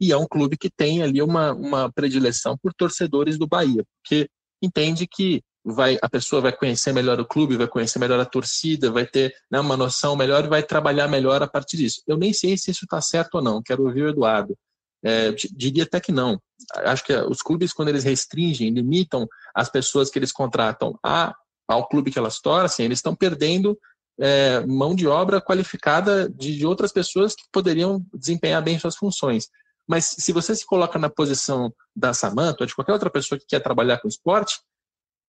E 0.00 0.10
é 0.10 0.16
um 0.16 0.26
clube 0.26 0.56
que 0.56 0.68
tem 0.68 1.04
ali 1.04 1.22
uma, 1.22 1.52
uma 1.52 1.92
predileção 1.92 2.58
por 2.58 2.74
torcedores 2.74 3.38
do 3.38 3.46
Bahia, 3.46 3.84
porque 4.02 4.28
entende 4.60 5.06
que 5.06 5.40
vai, 5.64 5.96
a 6.02 6.08
pessoa 6.08 6.42
vai 6.42 6.56
conhecer 6.56 6.92
melhor 6.92 7.20
o 7.20 7.26
clube, 7.26 7.56
vai 7.56 7.68
conhecer 7.68 8.00
melhor 8.00 8.18
a 8.18 8.24
torcida, 8.24 8.90
vai 8.90 9.06
ter 9.06 9.32
né, 9.48 9.60
uma 9.60 9.76
noção 9.76 10.16
melhor 10.16 10.44
e 10.44 10.48
vai 10.48 10.62
trabalhar 10.62 11.06
melhor 11.06 11.40
a 11.40 11.46
partir 11.46 11.76
disso. 11.76 12.02
Eu 12.04 12.16
nem 12.16 12.32
sei 12.32 12.58
se 12.58 12.72
isso 12.72 12.84
está 12.84 13.00
certo 13.00 13.36
ou 13.36 13.42
não, 13.42 13.62
quero 13.62 13.84
ouvir 13.84 14.02
o 14.02 14.08
Eduardo. 14.08 14.56
É, 15.04 15.32
diria 15.52 15.84
até 15.84 16.00
que 16.00 16.10
não. 16.10 16.40
Acho 16.76 17.04
que 17.04 17.12
os 17.12 17.42
clubes, 17.42 17.72
quando 17.72 17.88
eles 17.88 18.04
restringem, 18.04 18.70
limitam 18.70 19.28
as 19.54 19.68
pessoas 19.68 20.10
que 20.10 20.18
eles 20.18 20.32
contratam 20.32 20.98
a, 21.04 21.34
ao 21.68 21.88
clube 21.88 22.10
que 22.10 22.18
elas 22.18 22.40
torcem, 22.40 22.86
eles 22.86 22.98
estão 22.98 23.14
perdendo 23.14 23.78
é, 24.18 24.60
mão 24.66 24.94
de 24.94 25.06
obra 25.06 25.40
qualificada 25.40 26.28
de, 26.28 26.56
de, 26.56 26.66
outras 26.66 26.92
pessoas 26.92 27.34
que 27.34 27.44
poderiam 27.52 28.04
desempenhar 28.14 28.62
bem 28.62 28.78
suas 28.78 28.96
funções. 28.96 29.48
Mas 29.86 30.04
se 30.18 30.32
você 30.32 30.54
se 30.54 30.66
coloca 30.66 30.98
na 30.98 31.10
posição 31.10 31.72
da 31.94 32.12
Samanta 32.12 32.62
ou 32.62 32.66
de 32.66 32.74
qualquer 32.74 32.92
outra 32.92 33.10
pessoa 33.10 33.38
que 33.38 33.46
quer 33.46 33.60
trabalhar 33.60 33.98
com 33.98 34.08
esporte, 34.08 34.58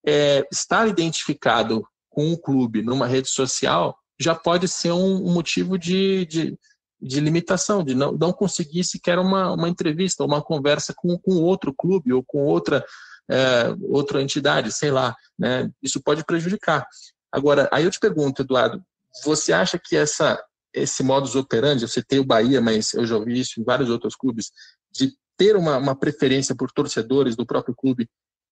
é, 0.06 0.48
estar 0.52 0.88
identificado 0.88 1.86
com 2.10 2.26
um 2.26 2.36
clube 2.36 2.82
numa 2.82 3.06
rede 3.06 3.30
social 3.30 3.98
já 4.20 4.34
pode 4.34 4.68
ser 4.68 4.92
um, 4.92 5.28
um 5.28 5.34
motivo 5.34 5.78
de, 5.78 6.26
de 6.26 6.58
de 7.02 7.20
limitação, 7.20 7.84
de 7.84 7.94
não, 7.94 8.12
não 8.12 8.34
conseguir 8.34 8.84
sequer 8.84 9.20
uma, 9.20 9.54
uma 9.54 9.70
entrevista, 9.70 10.24
uma 10.24 10.42
conversa 10.42 10.94
com, 10.96 11.18
com 11.18 11.36
outro 11.36 11.74
clube 11.74 12.12
ou 12.12 12.24
com 12.24 12.40
outra, 12.40 12.84
é, 13.30 13.76
outra 13.84 14.22
entidade, 14.22 14.72
sei 14.72 14.92
lá. 14.92 15.16
Né? 15.38 15.70
Isso 15.82 16.02
pode 16.02 16.26
prejudicar. 16.26 16.88
Agora, 17.32 17.70
aí 17.72 17.84
eu 17.84 17.92
te 17.92 18.00
pergunto, 18.00 18.42
Eduardo, 18.42 18.84
você 19.24 19.54
acha 19.54 19.80
que 19.80 19.96
essa, 19.96 20.42
esse 20.74 21.04
modus 21.04 21.36
operandi, 21.36 21.84
eu 21.84 21.88
citei 21.88 22.20
o 22.20 22.26
Bahia, 22.26 22.62
mas 22.62 22.94
eu 22.94 23.06
já 23.06 23.16
ouvi 23.16 23.40
isso 23.40 23.60
em 23.60 23.64
vários 23.64 23.90
outros 23.90 24.16
clubes, 24.16 24.52
de 24.92 25.14
ter 25.38 25.56
uma, 25.56 25.78
uma 25.78 25.96
preferência 25.96 26.56
por 26.56 26.72
torcedores 26.72 27.36
do 27.36 27.46
próprio 27.46 27.76
clube 27.76 28.10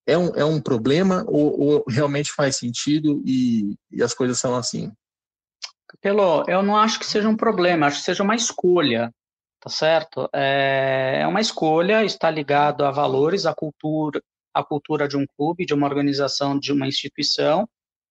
é 0.08 0.18
um, 0.18 0.28
é 0.36 0.46
um 0.46 0.62
problema 0.62 1.26
ou, 1.28 1.60
ou 1.60 1.86
realmente 1.88 2.32
faz 2.32 2.58
sentido 2.58 3.22
e, 3.26 3.76
e, 3.91 4.04
as 4.04 4.14
coisas 4.14 4.39
são 4.39 4.56
assim? 4.56 4.91
Pelo, 6.02 6.43
eu 6.48 6.62
não 6.62 6.78
acho 6.78 7.00
que 7.00 7.06
seja 7.06 7.28
um 7.30 7.36
problema, 7.36 7.88
acho 7.88 8.00
que 8.00 8.06
seja 8.06 8.24
uma 8.24 8.36
escolha, 8.36 9.12
tá 9.60 9.70
certo? 9.70 10.30
É, 10.34 11.20
é 11.22 11.28
uma 11.28 11.41
escolha, 11.41 12.04
está 12.04 12.30
ligado 12.30 12.86
a 12.86 12.91
valores, 12.91 13.46
a 13.46 13.54
cultura, 13.54 14.22
a 14.54 14.64
cultura 14.64 15.08
de 15.08 15.18
um 15.18 15.26
clube, 15.38 15.66
de 15.66 15.74
uma 15.74 15.88
organização, 15.88 16.58
de 16.58 16.72
uma 16.72 16.88
instituição, 16.88 17.68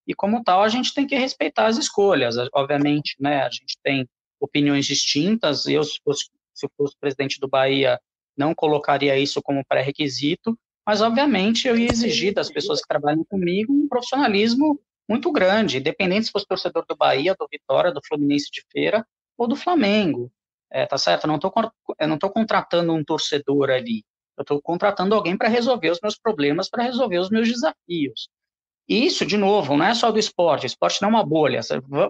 e 0.06 0.14
como 0.14 0.42
tal 0.42 0.62
a 0.62 0.68
gente 0.68 0.92
tem 0.92 1.06
que 1.06 1.16
respeitar 1.16 1.66
as 1.66 1.78
escolhas. 1.78 2.36
Obviamente, 2.52 3.16
né, 3.18 3.42
a 3.42 3.50
gente 3.50 3.78
tem 3.82 4.06
opiniões 4.38 4.86
distintas. 4.86 5.66
Eu, 5.66 5.82
se 5.82 5.98
fosse, 6.04 6.26
se 6.52 6.68
fosse 6.76 6.94
presidente 7.00 7.40
do 7.40 7.48
Bahia, 7.48 7.98
não 8.36 8.54
colocaria 8.54 9.18
isso 9.18 9.40
como 9.42 9.64
pré-requisito, 9.66 10.58
mas 10.86 11.00
obviamente 11.00 11.66
eu 11.66 11.76
ia 11.76 11.90
exigir 11.90 12.34
das 12.34 12.50
pessoas 12.50 12.80
que 12.80 12.88
trabalham 12.88 13.24
comigo 13.24 13.72
um 13.72 13.88
profissionalismo 13.88 14.78
muito 15.08 15.30
grande, 15.32 15.78
independente 15.78 16.26
se 16.26 16.32
fosse 16.32 16.46
torcedor 16.46 16.84
do 16.86 16.96
Bahia, 16.96 17.34
do 17.38 17.46
Vitória, 17.50 17.92
do 17.92 18.00
Fluminense 18.06 18.50
de 18.50 18.62
Feira 18.70 19.06
ou 19.36 19.46
do 19.46 19.56
Flamengo. 19.56 20.30
É, 20.70 20.86
tá 20.86 20.98
certo? 20.98 21.24
Eu 21.24 21.28
não 21.28 22.16
estou 22.16 22.30
contratando 22.30 22.92
um 22.92 23.04
torcedor 23.04 23.70
ali. 23.70 24.04
Eu 24.36 24.42
estou 24.42 24.60
contratando 24.60 25.14
alguém 25.14 25.36
para 25.36 25.48
resolver 25.48 25.90
os 25.90 26.00
meus 26.02 26.18
problemas, 26.18 26.68
para 26.68 26.82
resolver 26.82 27.18
os 27.18 27.30
meus 27.30 27.48
desafios. 27.48 28.28
E 28.88 29.06
isso, 29.06 29.24
de 29.24 29.36
novo, 29.36 29.76
não 29.76 29.86
é 29.86 29.94
só 29.94 30.10
do 30.10 30.18
esporte. 30.18 30.66
Esporte 30.66 31.00
não 31.00 31.08
é 31.08 31.12
uma 31.12 31.24
bolha. 31.24 31.60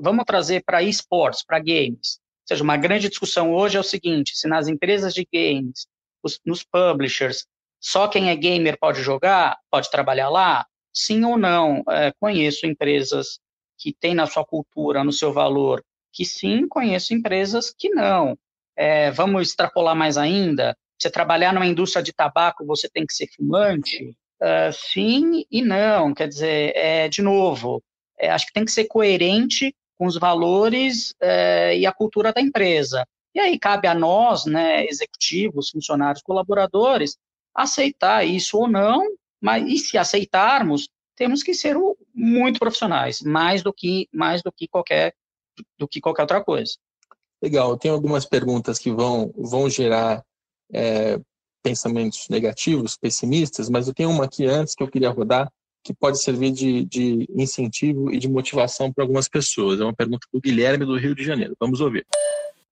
Vamos 0.01 0.24
trazer 0.24 0.64
para 0.64 0.82
esportes, 0.82 1.45
para 1.45 1.59
games. 1.59 2.18
Ou 2.18 2.49
seja, 2.49 2.64
uma 2.64 2.76
grande 2.76 3.09
discussão 3.09 3.53
hoje 3.53 3.76
é 3.76 3.80
o 3.80 3.84
seguinte: 3.84 4.32
se 4.34 4.49
nas 4.49 4.66
empresas 4.66 5.14
de 5.14 5.26
games, 5.32 5.86
os, 6.22 6.40
nos 6.45 6.64
publishers, 6.64 7.47
só 7.80 8.09
quem 8.09 8.30
é 8.30 8.36
gamer 8.36 8.78
pode 8.78 9.03
jogar, 9.03 9.59
pode 9.70 9.90
trabalhar 9.90 10.30
lá? 10.30 10.66
Sim 10.95 11.24
ou 11.24 11.36
não? 11.36 11.82
É, 11.88 12.12
conheço 12.20 12.66
empresas 12.66 13.40
que 13.76 13.92
têm 13.92 14.14
na 14.14 14.26
sua 14.26 14.45
cultura, 14.45 15.03
no 15.03 15.12
seu 15.12 15.32
valor, 15.32 15.84
que 16.12 16.24
sim, 16.24 16.68
conheço 16.68 17.12
empresas 17.12 17.74
que 17.76 17.90
não. 17.90 18.38
É, 18.76 19.11
vamos 19.11 19.49
extrapolar 19.49 19.97
mais 19.97 20.16
ainda? 20.16 20.76
Você 20.99 21.11
trabalhar 21.11 21.53
numa 21.53 21.66
indústria 21.66 22.03
de 22.03 22.12
tabaco, 22.12 22.64
você 22.64 22.88
tem 22.88 23.05
que 23.05 23.12
ser 23.12 23.28
fumante? 23.34 24.16
Uh, 24.40 24.72
sim 24.72 25.45
e 25.51 25.61
não. 25.62 26.14
Quer 26.14 26.28
dizer, 26.28 26.72
é, 26.76 27.09
de 27.09 27.20
novo, 27.20 27.82
é, 28.18 28.30
acho 28.30 28.47
que 28.47 28.53
tem 28.53 28.64
que 28.64 28.72
ser 28.72 28.84
coerente 28.86 29.74
com 29.97 30.07
os 30.07 30.16
valores 30.16 31.14
é, 31.20 31.76
e 31.76 31.86
a 31.86 31.92
cultura 31.92 32.32
da 32.32 32.40
empresa. 32.40 33.07
E 33.34 33.40
aí 33.40 33.59
cabe 33.59 33.88
a 33.88 33.95
nós, 33.95 34.45
né, 34.47 34.86
executivos, 34.86 35.70
funcionários, 35.70 36.22
colaboradores, 36.22 37.16
aceitar 37.55 38.24
isso 38.24 38.59
ou 38.59 38.68
não, 38.68 39.03
mas 39.45 39.62
e 39.70 39.76
se 39.76 39.99
aceitarmos, 39.99 40.88
temos 41.14 41.42
que 41.42 41.53
ser 41.53 41.76
muito 42.14 42.59
profissionais, 42.59 43.20
mais 43.20 43.62
do 43.62 43.74
que 43.74 44.09
mais 44.11 44.42
do 44.42 44.51
que 44.51 44.66
qualquer 44.66 45.14
do 45.78 45.86
que 45.86 46.01
qualquer 46.01 46.22
outra 46.22 46.42
coisa. 46.42 46.72
Legal, 47.42 47.76
tem 47.76 47.90
algumas 47.90 48.24
perguntas 48.24 48.78
que 48.78 48.90
vão 48.90 49.34
vão 49.36 49.68
gerar 49.68 50.24
é, 50.72 51.20
pensamentos 51.62 52.26
negativos, 52.30 52.97
pessimistas, 52.97 53.68
mas 53.68 53.86
eu 53.86 53.92
tenho 53.92 54.09
uma 54.09 54.24
aqui 54.24 54.47
antes 54.47 54.74
que 54.74 54.82
eu 54.82 54.88
queria 54.88 55.11
rodar 55.11 55.53
que 55.82 55.92
pode 55.92 56.22
servir 56.22 56.51
de, 56.51 56.86
de 56.86 57.28
incentivo 57.36 58.11
e 58.11 58.18
de 58.18 58.26
motivação 58.26 58.90
para 58.90 59.05
algumas 59.05 59.28
pessoas. 59.28 59.78
É 59.78 59.84
uma 59.84 59.95
pergunta 59.95 60.26
do 60.32 60.40
Guilherme 60.40 60.86
do 60.86 60.97
Rio 60.97 61.14
de 61.14 61.22
Janeiro. 61.22 61.55
Vamos 61.61 61.82
ouvir. 61.82 62.07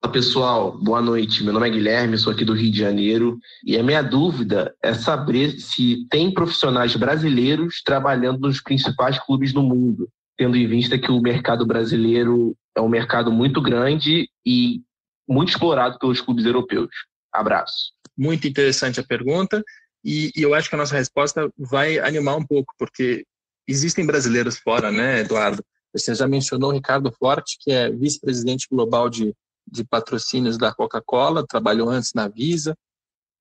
Olá 0.04 0.12
pessoal, 0.12 0.76
boa 0.76 1.00
noite. 1.00 1.44
Meu 1.44 1.52
nome 1.52 1.68
é 1.68 1.70
Guilherme, 1.70 2.18
sou 2.18 2.32
aqui 2.32 2.44
do 2.44 2.54
Rio 2.54 2.72
de 2.72 2.78
Janeiro 2.78 3.38
e 3.64 3.78
a 3.78 3.84
minha 3.84 4.02
dúvida 4.02 4.74
é 4.82 4.92
saber 4.92 5.52
se 5.60 6.08
tem 6.10 6.34
profissionais 6.34 6.96
brasileiros 6.96 7.80
trabalhando 7.84 8.40
nos 8.40 8.60
principais 8.60 9.16
clubes 9.20 9.52
do 9.52 9.62
mundo, 9.62 10.08
tendo 10.36 10.56
em 10.56 10.66
vista 10.66 10.98
que 10.98 11.12
o 11.12 11.20
mercado 11.20 11.64
brasileiro 11.64 12.52
é 12.76 12.80
um 12.80 12.88
mercado 12.88 13.30
muito 13.30 13.62
grande 13.62 14.28
e 14.44 14.82
muito 15.26 15.50
explorado 15.50 15.96
pelos 16.00 16.20
clubes 16.20 16.44
europeus. 16.44 16.90
Abraço. 17.32 17.92
Muito 18.18 18.48
interessante 18.48 18.98
a 18.98 19.04
pergunta 19.04 19.62
e, 20.04 20.32
e 20.34 20.42
eu 20.42 20.52
acho 20.52 20.68
que 20.68 20.74
a 20.74 20.78
nossa 20.78 20.96
resposta 20.96 21.48
vai 21.56 22.00
animar 22.00 22.36
um 22.36 22.44
pouco, 22.44 22.74
porque 22.76 23.24
existem 23.68 24.04
brasileiros 24.04 24.58
fora, 24.58 24.90
né, 24.90 25.20
Eduardo? 25.20 25.64
Você 25.94 26.12
já 26.12 26.26
mencionou 26.26 26.70
o 26.70 26.74
Ricardo 26.74 27.12
Forte, 27.12 27.56
que 27.60 27.70
é 27.70 27.88
vice-presidente 27.88 28.66
global 28.68 29.08
de 29.08 29.32
de 29.66 29.84
patrocínios 29.84 30.58
da 30.58 30.74
Coca-Cola, 30.74 31.46
trabalhou 31.46 31.88
antes 31.88 32.12
na 32.14 32.28
Visa, 32.28 32.76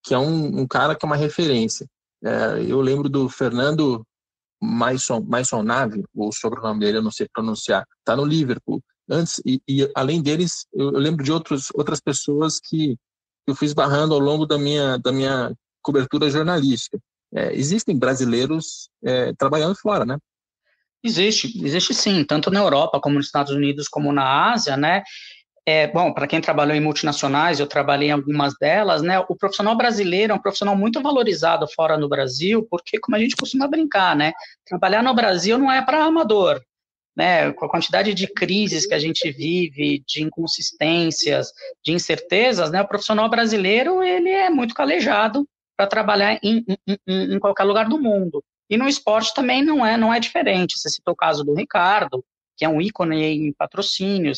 que 0.04 0.14
é 0.14 0.18
um, 0.18 0.62
um 0.62 0.68
cara 0.68 0.96
que 0.96 1.06
é 1.06 1.08
uma 1.08 1.16
referência. 1.16 1.88
É, 2.24 2.64
eu 2.68 2.80
lembro 2.82 3.10
do 3.10 3.28
Fernando 3.30 4.06
Maison, 4.62 5.22
Maison 5.22 5.64
Nave, 5.64 6.04
o 6.14 6.32
sobrenome 6.32 6.80
dele 6.80 6.98
eu 7.00 7.02
não 7.02 7.12
sei 7.12 7.28
pronunciar, 7.34 7.86
está 8.00 8.16
no 8.16 8.26
Liverpool. 8.26 8.82
Antes, 9.10 9.42
e, 9.46 9.60
e 9.68 9.92
além 9.96 10.22
deles, 10.22 10.66
eu, 10.72 10.94
eu, 10.94 11.00
lembro 11.00 11.24
de 11.24 11.32
outros, 11.32 11.70
outras 11.74 12.00
pessoas 12.00 12.60
que 12.60 12.96
eu 13.48 13.56
fui 13.56 13.66
esbarrando 13.66 14.14
ao 14.14 14.20
longo 14.20 14.46
da 14.46 14.58
minha, 14.58 14.98
da 14.98 15.12
minha 15.12 15.52
cobertura 15.82 16.30
jornalística. 16.30 17.00
É, 17.34 17.54
existem 17.56 17.98
brasileiros 17.98 18.90
é, 19.04 19.34
trabalhando 19.34 19.76
fora, 19.76 20.06
né? 20.06 20.18
Existe, 21.04 21.66
existe 21.66 21.94
sim, 21.96 22.24
tanto 22.24 22.52
na 22.52 22.60
Europa 22.60 23.00
como 23.02 23.16
nos 23.16 23.26
Estados 23.26 23.52
Unidos 23.52 23.88
como 23.88 24.14
na 24.14 24.52
Ásia, 24.54 24.78
né? 24.78 25.02
É, 25.74 25.88
bom, 25.88 26.12
para 26.12 26.28
quem 26.28 26.42
trabalhou 26.42 26.76
em 26.76 26.82
multinacionais, 26.82 27.62
eu 27.62 27.66
trabalhei 27.66 28.10
em 28.10 28.12
algumas 28.12 28.54
delas, 28.60 29.02
né? 29.02 29.18
O 29.30 29.38
profissional 29.38 29.74
brasileiro 29.74 30.34
é 30.34 30.36
um 30.36 30.42
profissional 30.42 30.76
muito 30.76 31.02
valorizado 31.02 31.66
fora 31.66 31.98
no 31.98 32.10
Brasil, 32.10 32.68
porque, 32.70 33.00
como 33.00 33.16
a 33.16 33.20
gente 33.20 33.38
costuma 33.38 33.70
brincar, 33.70 34.14
né? 34.14 34.34
Trabalhar 34.66 35.02
no 35.02 35.14
Brasil 35.14 35.58
não 35.58 35.72
é 35.72 35.82
para 35.82 36.04
amador, 36.04 36.62
né? 37.16 37.54
Com 37.54 37.64
a 37.64 37.70
quantidade 37.70 38.14
de 38.14 38.28
crises 38.28 38.86
que 38.86 38.94
a 38.94 39.00
gente 39.00 39.32
vive, 39.32 40.04
de 40.06 40.22
inconsistências, 40.22 41.54
de 41.82 41.94
incertezas, 41.94 42.70
né? 42.70 42.82
O 42.82 42.88
profissional 42.88 43.30
brasileiro 43.30 44.04
ele 44.04 44.30
é 44.30 44.50
muito 44.50 44.74
calejado 44.74 45.48
para 45.78 45.88
trabalhar 45.88 46.38
em, 46.44 46.66
em, 46.86 46.98
em, 47.08 47.40
qualquer 47.40 47.64
lugar 47.64 47.88
do 47.88 47.98
mundo. 47.98 48.44
E 48.70 48.76
no 48.76 48.90
esporte 48.90 49.34
também 49.34 49.64
não 49.64 49.86
é, 49.86 49.96
não 49.96 50.14
é 50.14 50.20
diferente. 50.20 50.78
Você 50.78 50.90
citou 50.90 51.14
o 51.14 51.18
caso 51.18 51.46
do 51.46 51.54
Ricardo, 51.54 52.26
que 52.58 52.66
é 52.66 52.70
um 52.70 52.82
ícone 52.82 53.24
em 53.24 53.54
patrocínio, 53.54 54.36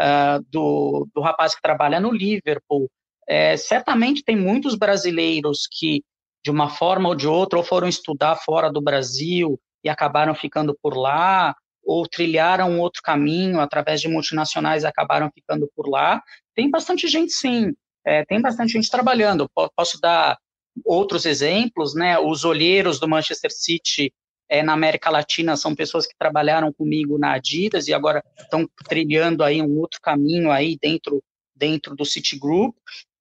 uh, 0.00 0.44
do, 0.50 1.06
do 1.14 1.20
rapaz 1.20 1.54
que 1.54 1.60
trabalha 1.60 2.00
no 2.00 2.10
Liverpool. 2.10 2.90
É, 3.28 3.56
certamente 3.56 4.24
tem 4.24 4.36
muitos 4.36 4.74
brasileiros 4.74 5.68
que, 5.70 6.02
de 6.44 6.50
uma 6.50 6.70
forma 6.70 7.08
ou 7.08 7.14
de 7.14 7.28
outra, 7.28 7.58
ou 7.58 7.64
foram 7.64 7.86
estudar 7.86 8.36
fora 8.36 8.72
do 8.72 8.80
Brasil 8.80 9.60
e 9.84 9.88
acabaram 9.88 10.34
ficando 10.34 10.76
por 10.82 10.96
lá, 10.96 11.54
ou 11.84 12.06
trilharam 12.06 12.78
outro 12.80 13.02
caminho 13.02 13.60
através 13.60 14.00
de 14.00 14.08
multinacionais 14.08 14.82
e 14.82 14.86
acabaram 14.86 15.30
ficando 15.32 15.68
por 15.76 15.88
lá. 15.88 16.22
Tem 16.54 16.70
bastante 16.70 17.06
gente, 17.06 17.32
sim. 17.32 17.72
É, 18.04 18.24
tem 18.24 18.40
bastante 18.40 18.72
gente 18.72 18.90
trabalhando. 18.90 19.48
Posso 19.76 20.00
dar 20.00 20.36
outros 20.84 21.26
exemplos, 21.26 21.94
né? 21.94 22.18
Os 22.18 22.44
olheiros 22.44 22.98
do 22.98 23.08
Manchester 23.08 23.50
City 23.52 24.12
é, 24.50 24.64
na 24.64 24.72
América 24.72 25.08
Latina 25.08 25.56
são 25.56 25.76
pessoas 25.76 26.06
que 26.06 26.14
trabalharam 26.18 26.72
comigo 26.72 27.16
na 27.16 27.34
Adidas 27.34 27.86
e 27.86 27.94
agora 27.94 28.22
estão 28.36 28.68
trilhando 28.88 29.44
aí 29.44 29.62
um 29.62 29.78
outro 29.78 30.00
caminho 30.02 30.50
aí 30.50 30.76
dentro 30.82 31.22
dentro 31.54 31.94
do 31.94 32.04
Citigroup. 32.04 32.74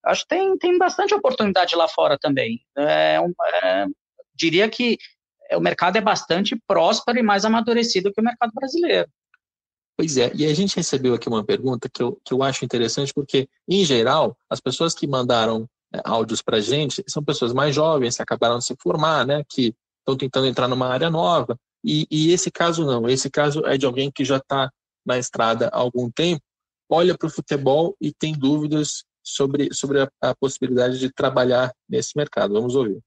Acho 0.03 0.23
que 0.23 0.29
tem, 0.29 0.57
tem 0.57 0.77
bastante 0.77 1.13
oportunidade 1.13 1.75
lá 1.75 1.87
fora 1.87 2.17
também. 2.17 2.61
É, 2.75 3.19
um, 3.19 3.33
é, 3.63 3.85
diria 4.33 4.67
que 4.69 4.97
o 5.51 5.59
mercado 5.59 5.97
é 5.97 6.01
bastante 6.01 6.57
próspero 6.65 7.19
e 7.19 7.23
mais 7.23 7.45
amadurecido 7.45 8.11
que 8.11 8.21
o 8.21 8.23
mercado 8.23 8.51
brasileiro. 8.53 9.09
Pois 9.97 10.17
é, 10.17 10.31
e 10.33 10.45
a 10.45 10.53
gente 10.53 10.77
recebeu 10.77 11.13
aqui 11.13 11.27
uma 11.27 11.43
pergunta 11.43 11.89
que 11.93 12.01
eu, 12.01 12.17
que 12.23 12.33
eu 12.33 12.41
acho 12.41 12.63
interessante, 12.63 13.13
porque, 13.13 13.49
em 13.67 13.83
geral, 13.83 14.37
as 14.49 14.61
pessoas 14.61 14.95
que 14.95 15.05
mandaram 15.05 15.69
é, 15.93 15.99
áudios 16.05 16.41
para 16.41 16.57
a 16.57 16.61
gente 16.61 17.03
são 17.05 17.21
pessoas 17.21 17.51
mais 17.51 17.75
jovens, 17.75 18.15
que 18.15 18.23
acabaram 18.23 18.57
de 18.59 18.65
se 18.65 18.75
formar, 18.81 19.27
né, 19.27 19.43
que 19.49 19.75
estão 19.99 20.17
tentando 20.17 20.47
entrar 20.47 20.67
numa 20.67 20.87
área 20.87 21.09
nova. 21.09 21.57
E, 21.83 22.07
e, 22.11 22.31
esse 22.31 22.51
caso 22.51 22.85
não, 22.85 23.07
esse 23.07 23.29
caso 23.29 23.65
é 23.65 23.77
de 23.77 23.85
alguém 23.85 24.11
que 24.11 24.25
já 24.25 24.37
está 24.37 24.69
na 25.05 25.17
estrada 25.17 25.69
há 25.71 25.77
algum 25.77 26.09
tempo, 26.11 26.41
olha 26.89 27.17
para 27.17 27.27
o 27.27 27.31
futebol 27.31 27.95
e 28.01 28.11
tem 28.11 28.33
dúvidas 28.33 29.03
sobre, 29.23 29.69
sobre 29.73 30.01
a, 30.01 30.09
a, 30.21 30.35
possibilidade 30.35 30.99
de 30.99 31.11
trabalhar 31.11 31.71
nesse 31.87 32.17
mercado. 32.17 32.53
Vamos 32.53 32.75
ouvir. 32.75 32.99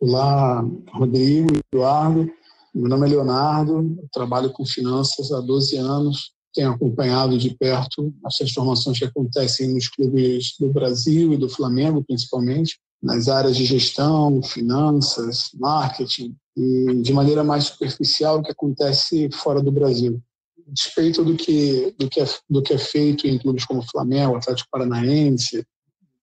Olá, 0.00 0.64
Rodrigo, 0.92 1.48
Eduardo. 1.72 2.30
Meu 2.74 2.88
nome 2.88 3.06
é 3.06 3.10
Leonardo, 3.10 3.98
trabalho 4.12 4.50
com 4.50 4.64
finanças 4.64 5.32
há 5.32 5.40
12 5.40 5.76
anos, 5.76 6.32
tenho 6.54 6.70
acompanhado 6.70 7.38
de 7.38 7.54
perto 7.54 8.12
as 8.24 8.36
transformações 8.36 8.98
que 8.98 9.04
acontecem 9.04 9.72
nos 9.72 9.88
clubes 9.88 10.54
do 10.58 10.68
Brasil 10.72 11.32
e 11.32 11.36
do 11.36 11.48
Flamengo, 11.48 12.04
principalmente 12.04 12.78
nas 13.02 13.28
áreas 13.28 13.56
de 13.56 13.64
gestão, 13.64 14.42
finanças, 14.42 15.50
marketing 15.54 16.36
e 16.56 17.00
de 17.02 17.12
maneira 17.12 17.44
mais 17.44 17.64
superficial 17.64 18.38
o 18.38 18.42
que 18.42 18.50
acontece 18.50 19.30
fora 19.32 19.62
do 19.62 19.70
Brasil. 19.70 20.20
Despeito 20.66 21.24
do 21.24 21.34
que, 21.36 21.94
do 21.98 22.08
que, 22.08 22.20
é, 22.20 22.26
do 22.50 22.62
que 22.62 22.74
é 22.74 22.78
feito 22.78 23.26
em 23.26 23.38
clubes 23.38 23.64
como 23.64 23.88
Flamengo, 23.88 24.36
Atlético 24.36 24.68
Paranaense, 24.70 25.64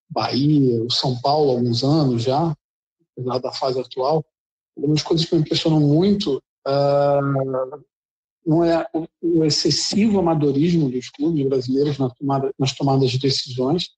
Bahia, 0.09 0.83
o 0.83 0.91
São 0.91 1.19
Paulo 1.19 1.51
há 1.51 1.53
alguns 1.55 1.83
anos 1.83 2.23
já, 2.23 2.55
apesar 3.17 3.39
da 3.39 3.51
fase 3.51 3.79
atual. 3.79 4.23
Algumas 4.77 5.01
coisas 5.01 5.25
que 5.25 5.33
me 5.33 5.41
impressionam 5.41 5.79
muito 5.79 6.41
uh, 6.67 7.83
não 8.45 8.63
é 8.63 8.87
o, 9.21 9.43
excessivo 9.43 10.19
amadorismo 10.19 10.89
dos 10.89 11.09
clubes 11.09 11.47
brasileiros 11.47 11.97
nas 12.59 12.73
tomadas 12.73 13.09
de 13.09 13.17
decisões. 13.17 13.89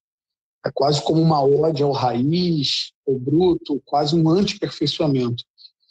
É 0.65 0.71
quase 0.73 1.01
como 1.01 1.21
uma 1.21 1.43
ode 1.43 1.83
ao 1.83 1.91
raiz, 1.91 2.91
ao 3.07 3.17
bruto, 3.17 3.81
quase 3.85 4.15
um 4.15 4.29
anti-perfeiçoamento. 4.29 5.43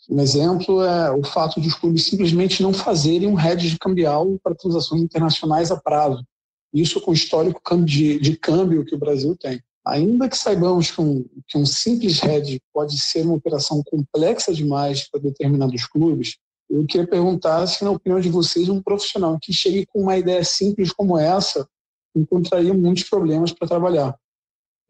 Um 0.09 0.21
exemplo 0.21 0.83
é 0.83 1.11
o 1.11 1.25
fato 1.25 1.61
de 1.61 1.69
os 1.69 1.75
clubes 1.75 2.05
simplesmente 2.05 2.63
não 2.63 2.73
fazerem 2.73 3.29
um 3.29 3.39
hedge 3.39 3.77
cambial 3.79 4.39
para 4.43 4.55
transações 4.55 5.03
internacionais 5.03 5.71
a 5.71 5.77
prazo. 5.77 6.25
Isso 6.73 7.01
com 7.01 7.11
o 7.11 7.15
histórico 7.15 7.61
de, 7.85 8.19
de 8.21 8.37
câmbio 8.37 8.85
que 8.85 8.95
o 8.95 8.99
Brasil 8.99 9.37
tem. 9.37 9.61
Ainda 9.85 10.29
que 10.29 10.37
saibamos 10.37 10.91
que 10.91 11.01
um, 11.01 11.25
que 11.47 11.57
um 11.57 11.65
simples 11.65 12.23
hedge 12.23 12.61
pode 12.73 12.99
ser 12.99 13.23
uma 13.23 13.35
operação 13.35 13.83
complexa 13.85 14.53
demais 14.53 15.09
para 15.09 15.21
determinados 15.21 15.87
clubes, 15.87 16.37
eu 16.69 16.85
queria 16.85 17.07
perguntar 17.07 17.67
se, 17.67 17.85
na 17.85 17.93
opinião 17.93 18.21
de 18.21 18.29
vocês, 18.29 18.69
um 18.69 18.83
profissional 18.83 19.39
que 19.41 19.53
chegue 19.53 19.87
com 19.87 20.03
uma 20.03 20.17
ideia 20.17 20.43
simples 20.43 20.93
como 20.93 21.17
essa 21.17 21.67
encontraria 22.15 22.75
muitos 22.75 23.05
problemas 23.05 23.53
para 23.53 23.69
trabalhar. 23.69 24.17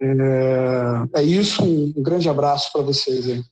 É, 0.00 1.20
é, 1.20 1.22
isso, 1.22 1.64
um 1.64 2.02
grande 2.02 2.28
abraço 2.28 2.70
para 2.72 2.82
vocês 2.82 3.28
aí 3.28 3.42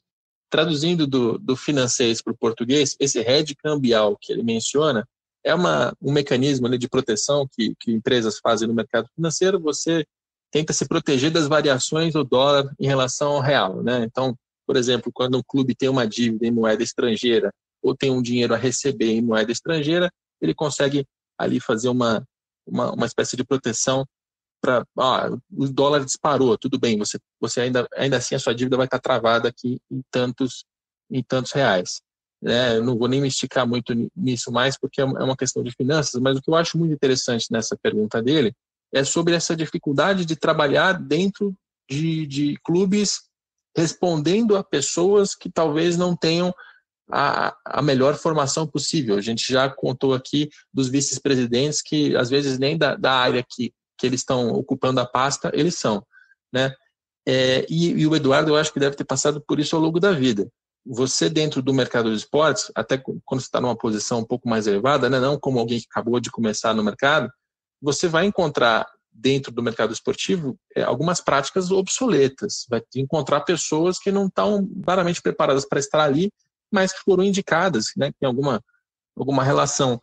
traduzindo 0.54 1.04
do, 1.04 1.36
do 1.36 1.56
financeiro 1.56 2.16
para 2.22 2.32
o 2.32 2.36
português, 2.36 2.94
esse 3.00 3.18
hedge 3.18 3.56
cambial 3.56 4.16
que 4.16 4.32
ele 4.32 4.44
menciona 4.44 5.04
é 5.42 5.52
uma, 5.52 5.92
um 6.00 6.12
mecanismo 6.12 6.68
né, 6.68 6.78
de 6.78 6.88
proteção 6.88 7.44
que, 7.50 7.74
que 7.80 7.90
empresas 7.90 8.38
fazem 8.38 8.68
no 8.68 8.72
mercado 8.72 9.08
financeiro. 9.16 9.58
Você 9.58 10.06
tenta 10.52 10.72
se 10.72 10.86
proteger 10.86 11.32
das 11.32 11.48
variações 11.48 12.12
do 12.12 12.22
dólar 12.22 12.72
em 12.78 12.86
relação 12.86 13.32
ao 13.32 13.40
real. 13.40 13.82
Né? 13.82 14.04
Então, 14.04 14.36
por 14.64 14.76
exemplo, 14.76 15.10
quando 15.12 15.36
um 15.36 15.42
clube 15.44 15.74
tem 15.74 15.88
uma 15.88 16.06
dívida 16.06 16.46
em 16.46 16.52
moeda 16.52 16.84
estrangeira 16.84 17.52
ou 17.82 17.92
tem 17.92 18.12
um 18.12 18.22
dinheiro 18.22 18.54
a 18.54 18.56
receber 18.56 19.10
em 19.10 19.22
moeda 19.22 19.50
estrangeira, 19.50 20.08
ele 20.40 20.54
consegue 20.54 21.04
ali 21.36 21.58
fazer 21.58 21.88
uma, 21.88 22.24
uma, 22.64 22.92
uma 22.92 23.06
espécie 23.06 23.36
de 23.36 23.42
proteção 23.42 24.06
para 24.64 24.86
ah, 24.98 25.28
o 25.52 25.68
dólar 25.68 26.02
disparou, 26.02 26.56
tudo 26.56 26.78
bem, 26.78 26.96
você, 26.96 27.18
você 27.38 27.60
ainda, 27.60 27.86
ainda 27.94 28.16
assim 28.16 28.34
a 28.34 28.38
sua 28.38 28.54
dívida 28.54 28.78
vai 28.78 28.86
estar 28.86 28.98
travada 28.98 29.50
aqui 29.50 29.78
em 29.90 30.02
tantos, 30.10 30.64
em 31.10 31.22
tantos 31.22 31.52
reais. 31.52 32.00
Né? 32.40 32.78
Eu 32.78 32.84
não 32.84 32.96
vou 32.96 33.06
nem 33.06 33.20
me 33.20 33.28
esticar 33.28 33.68
muito 33.68 33.92
nisso 34.16 34.50
mais, 34.50 34.78
porque 34.78 35.02
é, 35.02 35.04
é 35.04 35.06
uma 35.06 35.36
questão 35.36 35.62
de 35.62 35.70
finanças, 35.70 36.18
mas 36.18 36.38
o 36.38 36.40
que 36.40 36.48
eu 36.48 36.54
acho 36.54 36.78
muito 36.78 36.94
interessante 36.94 37.48
nessa 37.50 37.76
pergunta 37.76 38.22
dele 38.22 38.54
é 38.90 39.04
sobre 39.04 39.34
essa 39.34 39.54
dificuldade 39.54 40.24
de 40.24 40.34
trabalhar 40.34 40.94
dentro 40.94 41.54
de, 41.90 42.26
de 42.26 42.58
clubes 42.64 43.20
respondendo 43.76 44.56
a 44.56 44.64
pessoas 44.64 45.34
que 45.34 45.50
talvez 45.50 45.98
não 45.98 46.16
tenham 46.16 46.54
a, 47.10 47.54
a, 47.66 47.82
melhor 47.82 48.14
formação 48.14 48.66
possível. 48.66 49.16
A 49.16 49.20
gente 49.20 49.52
já 49.52 49.68
contou 49.68 50.14
aqui 50.14 50.48
dos 50.72 50.88
vice-presidentes 50.88 51.82
que, 51.82 52.16
às 52.16 52.30
vezes, 52.30 52.58
nem 52.58 52.78
da, 52.78 52.94
da 52.94 53.12
área 53.12 53.44
que 53.46 53.74
que 54.04 54.08
eles 54.08 54.20
estão 54.20 54.50
ocupando 54.50 55.00
a 55.00 55.06
pasta, 55.06 55.50
eles 55.54 55.78
são, 55.78 56.04
né? 56.52 56.74
É, 57.26 57.64
e, 57.70 57.88
e, 57.92 58.06
o 58.06 58.14
Eduardo, 58.14 58.50
eu 58.50 58.56
acho 58.56 58.70
que 58.70 58.78
deve 58.78 58.96
ter 58.96 59.04
passado 59.04 59.42
por 59.48 59.58
isso 59.58 59.74
ao 59.74 59.80
longo 59.80 59.98
da 59.98 60.12
vida. 60.12 60.46
Você, 60.84 61.30
dentro 61.30 61.62
do 61.62 61.72
mercado 61.72 62.10
de 62.10 62.16
esportes, 62.18 62.70
até 62.74 62.98
quando 62.98 63.40
você 63.40 63.46
está 63.46 63.62
numa 63.62 63.74
posição 63.74 64.18
um 64.18 64.24
pouco 64.24 64.46
mais 64.46 64.66
elevada, 64.66 65.08
né, 65.08 65.18
não 65.18 65.40
como 65.40 65.58
alguém 65.58 65.80
que 65.80 65.86
acabou 65.90 66.20
de 66.20 66.30
começar 66.30 66.74
no 66.74 66.84
mercado, 66.84 67.30
você 67.80 68.06
vai 68.06 68.26
encontrar 68.26 68.86
dentro 69.10 69.50
do 69.50 69.62
mercado 69.62 69.94
esportivo 69.94 70.58
é, 70.76 70.82
algumas 70.82 71.22
práticas 71.22 71.70
obsoletas. 71.70 72.66
Vai 72.68 72.82
encontrar 72.96 73.40
pessoas 73.40 73.98
que 73.98 74.12
não 74.12 74.26
estão 74.26 74.68
claramente 74.84 75.22
preparadas 75.22 75.66
para 75.66 75.80
estar 75.80 76.04
ali, 76.04 76.30
mas 76.70 76.92
que 76.92 77.00
foram 77.00 77.24
indicadas, 77.24 77.86
né, 77.96 78.12
tem 78.20 78.26
alguma, 78.26 78.62
alguma 79.16 79.42
relação 79.42 79.98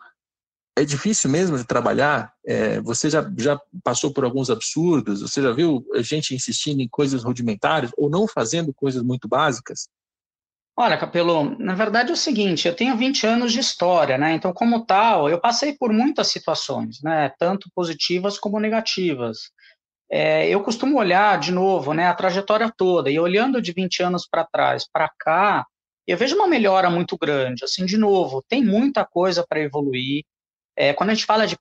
é 0.78 0.86
difícil 0.86 1.30
mesmo 1.30 1.58
de 1.58 1.66
trabalhar? 1.66 2.34
É, 2.46 2.80
você 2.82 3.10
já, 3.10 3.30
já 3.38 3.60
passou 3.84 4.14
por 4.14 4.24
alguns 4.24 4.50
absurdos? 4.50 5.22
Você 5.22 5.42
já 5.42 5.52
viu 5.52 5.86
gente 5.98 6.34
insistindo 6.34 6.82
em 6.82 6.88
coisas 6.88 7.24
rudimentares 7.24 7.92
ou 7.98 8.10
não 8.10 8.28
fazendo 8.28 8.74
coisas 8.74 9.04
muito 9.04 9.28
básicas? 9.28 9.88
Olha, 10.78 10.98
Capelo, 10.98 11.58
na 11.60 11.76
verdade 11.76 12.10
é 12.12 12.14
o 12.14 12.18
seguinte, 12.18 12.68
eu 12.68 12.76
tenho 12.76 12.98
20 12.98 13.28
anos 13.28 13.52
de 13.52 13.60
história, 13.60 14.18
né? 14.18 14.34
Então, 14.34 14.54
como 14.54 14.86
tal, 14.86 15.30
eu 15.30 15.40
passei 15.40 15.74
por 15.74 15.92
muitas 15.92 16.28
situações, 16.28 17.02
né? 17.04 17.30
Tanto 17.38 17.70
positivas 17.76 18.40
como 18.40 18.60
negativas. 18.60 19.52
É, 20.10 20.48
eu 20.50 20.64
costumo 20.64 20.98
olhar, 20.98 21.40
de 21.40 21.52
novo, 21.52 21.94
né, 21.94 22.08
a 22.08 22.14
trajetória 22.14 22.72
toda, 22.76 23.10
e 23.10 23.18
olhando 23.18 23.62
de 23.62 23.72
20 23.72 24.04
anos 24.04 24.28
para 24.30 24.46
trás, 24.46 24.86
para 24.92 25.10
cá, 25.18 25.66
eu 26.06 26.18
vejo 26.18 26.36
uma 26.36 26.48
melhora 26.48 26.90
muito 26.90 27.18
grande. 27.18 27.64
Assim, 27.64 27.86
de 27.86 27.98
novo, 27.98 28.44
tem 28.48 28.64
muita 28.64 29.06
coisa 29.06 29.46
para 29.48 29.62
evoluir, 29.62 30.24
é, 30.82 30.94
quando 30.96 31.12
a 31.12 31.14
gente 31.14 31.28
fala 31.28 31.46
de 31.46 31.56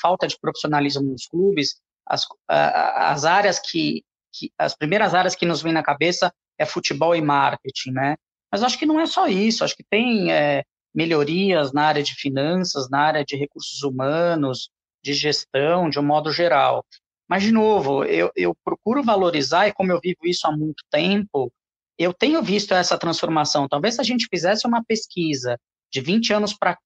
falta 0.00 0.28
de 0.28 0.38
profissionalismo 0.38 1.02
nos 1.02 1.26
clubes, 1.26 1.80
as, 2.06 2.24
as 2.46 3.24
áreas 3.24 3.58
que, 3.58 4.04
que, 4.32 4.52
as 4.56 4.72
primeiras 4.72 5.14
áreas 5.14 5.34
que 5.34 5.44
nos 5.44 5.62
vêm 5.62 5.72
na 5.72 5.82
cabeça 5.82 6.32
é 6.56 6.64
futebol 6.64 7.16
e 7.16 7.20
marketing, 7.20 7.90
né? 7.90 8.16
Mas 8.52 8.62
acho 8.62 8.78
que 8.78 8.86
não 8.86 9.00
é 9.00 9.06
só 9.06 9.26
isso, 9.26 9.64
acho 9.64 9.76
que 9.76 9.82
tem 9.90 10.30
é, 10.30 10.62
melhorias 10.94 11.72
na 11.72 11.86
área 11.86 12.04
de 12.04 12.14
finanças, 12.14 12.88
na 12.88 13.00
área 13.00 13.24
de 13.24 13.34
recursos 13.34 13.82
humanos, 13.82 14.70
de 15.02 15.12
gestão, 15.12 15.90
de 15.90 15.98
um 15.98 16.04
modo 16.04 16.30
geral. 16.30 16.86
Mas, 17.28 17.42
de 17.42 17.50
novo, 17.50 18.04
eu, 18.04 18.30
eu 18.36 18.54
procuro 18.64 19.02
valorizar, 19.02 19.66
e 19.66 19.72
como 19.72 19.90
eu 19.90 19.98
vivo 20.00 20.20
isso 20.22 20.46
há 20.46 20.52
muito 20.52 20.84
tempo, 20.88 21.52
eu 21.98 22.14
tenho 22.14 22.40
visto 22.44 22.72
essa 22.74 22.96
transformação. 22.96 23.66
Talvez 23.66 23.96
se 23.96 24.00
a 24.00 24.04
gente 24.04 24.28
fizesse 24.30 24.68
uma 24.68 24.84
pesquisa 24.84 25.58
de 25.92 26.00
20 26.00 26.32
anos 26.32 26.54
para 26.54 26.78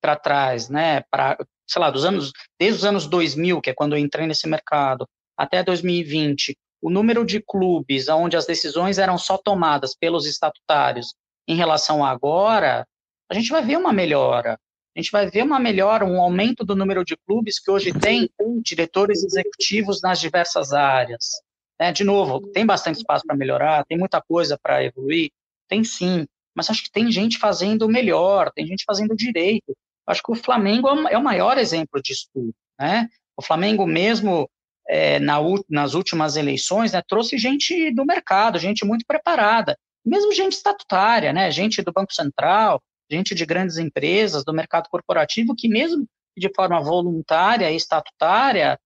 para 0.00 0.16
trás, 0.16 0.68
né, 0.68 1.02
para, 1.10 1.36
sei 1.66 1.80
lá, 1.80 1.90
dos 1.90 2.04
anos, 2.04 2.32
desde 2.58 2.78
os 2.78 2.84
anos 2.84 3.06
2000, 3.06 3.60
que 3.60 3.70
é 3.70 3.74
quando 3.74 3.94
eu 3.94 3.98
entrei 3.98 4.26
nesse 4.26 4.48
mercado, 4.48 5.06
até 5.36 5.62
2020, 5.62 6.56
o 6.80 6.90
número 6.90 7.24
de 7.24 7.40
clubes 7.40 8.08
onde 8.08 8.36
as 8.36 8.46
decisões 8.46 8.98
eram 8.98 9.18
só 9.18 9.36
tomadas 9.36 9.94
pelos 9.94 10.26
estatutários 10.26 11.14
em 11.46 11.56
relação 11.56 12.04
a 12.04 12.10
agora, 12.10 12.86
a 13.30 13.34
gente 13.34 13.50
vai 13.50 13.62
ver 13.62 13.76
uma 13.76 13.92
melhora. 13.92 14.58
A 14.96 15.00
gente 15.00 15.12
vai 15.12 15.30
ver 15.30 15.42
uma 15.42 15.60
melhora, 15.60 16.04
um 16.04 16.20
aumento 16.20 16.64
do 16.64 16.74
número 16.74 17.04
de 17.04 17.16
clubes 17.16 17.60
que 17.60 17.70
hoje 17.70 17.92
tem 17.92 18.28
diretores 18.62 19.22
executivos 19.22 20.02
nas 20.02 20.18
diversas 20.18 20.72
áreas. 20.72 21.40
É, 21.78 21.92
de 21.92 22.02
novo, 22.02 22.40
tem 22.48 22.66
bastante 22.66 22.96
espaço 22.96 23.24
para 23.24 23.36
melhorar, 23.36 23.84
tem 23.84 23.96
muita 23.96 24.20
coisa 24.20 24.58
para 24.60 24.82
evoluir, 24.82 25.30
tem 25.68 25.84
sim, 25.84 26.26
mas 26.52 26.68
acho 26.68 26.82
que 26.82 26.90
tem 26.90 27.12
gente 27.12 27.38
fazendo 27.38 27.88
melhor, 27.88 28.50
tem 28.52 28.66
gente 28.66 28.82
fazendo 28.84 29.14
direito, 29.14 29.76
Acho 30.08 30.22
que 30.22 30.32
o 30.32 30.34
Flamengo 30.34 30.88
é, 30.88 31.12
é 31.12 31.18
o 31.18 31.22
maior 31.22 31.58
exemplo 31.58 32.00
disso 32.02 32.28
tudo, 32.32 32.54
né? 32.80 33.08
O 33.36 33.42
Flamengo 33.42 33.86
mesmo 33.86 34.48
é, 34.88 35.18
na, 35.18 35.36
nas 35.68 35.92
últimas 35.92 36.34
eleições 36.34 36.92
né, 36.92 37.02
trouxe 37.06 37.36
gente 37.36 37.92
do 37.94 38.06
mercado, 38.06 38.58
gente 38.58 38.86
muito 38.86 39.04
preparada, 39.06 39.78
mesmo 40.04 40.32
gente 40.32 40.54
estatutária, 40.54 41.32
né? 41.32 41.50
Gente 41.50 41.82
do 41.82 41.92
Banco 41.92 42.12
Central, 42.14 42.82
gente 43.10 43.34
de 43.34 43.44
grandes 43.44 43.76
empresas, 43.76 44.44
do 44.44 44.54
mercado 44.54 44.88
corporativo, 44.88 45.54
que 45.54 45.68
mesmo 45.68 46.06
de 46.36 46.50
forma 46.54 46.80
voluntária 46.80 47.70
e 47.70 47.76
estatutária 47.76 48.78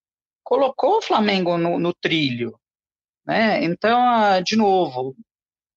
colocou 0.43 0.99
o 0.99 1.03
Flamengo 1.03 1.57
no, 1.57 1.79
no 1.79 1.95
trilho, 1.95 2.59
né? 3.25 3.63
Então, 3.65 4.01
ah, 4.03 4.41
de 4.41 4.57
novo, 4.57 5.15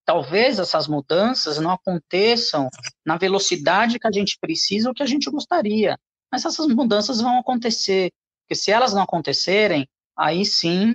talvez 0.06 0.60
essas 0.60 0.88
mudanças 0.88 1.60
não 1.60 1.72
aconteçam 1.72 2.70
na 3.06 3.18
velocidade 3.18 3.99
que 3.99 4.08
a 4.08 4.12
gente 4.12 4.38
precisa 4.39 4.89
ou 4.89 4.95
que 4.95 5.03
a 5.03 5.08
gente 5.08 5.30
gostaria, 5.30 5.97
mas 6.32 6.45
essas 6.45 6.68
mudanças 6.68 7.20
vão 7.20 7.39
acontecer, 7.39 8.12
porque 8.41 8.56
se 8.56 8.72
elas 8.72 8.93
não 8.93 9.01
acontecerem, 9.01 9.88
aí 10.16 10.45
sim 10.45 10.93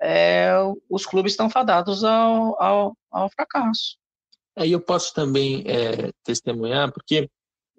é, 0.00 0.52
os 0.88 1.04
clubes 1.04 1.32
estão 1.32 1.50
fadados 1.50 2.04
ao, 2.04 2.62
ao, 2.62 2.96
ao 3.10 3.30
fracasso. 3.30 3.96
Aí 4.56 4.70
eu 4.70 4.80
posso 4.80 5.12
também 5.12 5.64
é, 5.66 6.12
testemunhar, 6.22 6.92
porque 6.92 7.28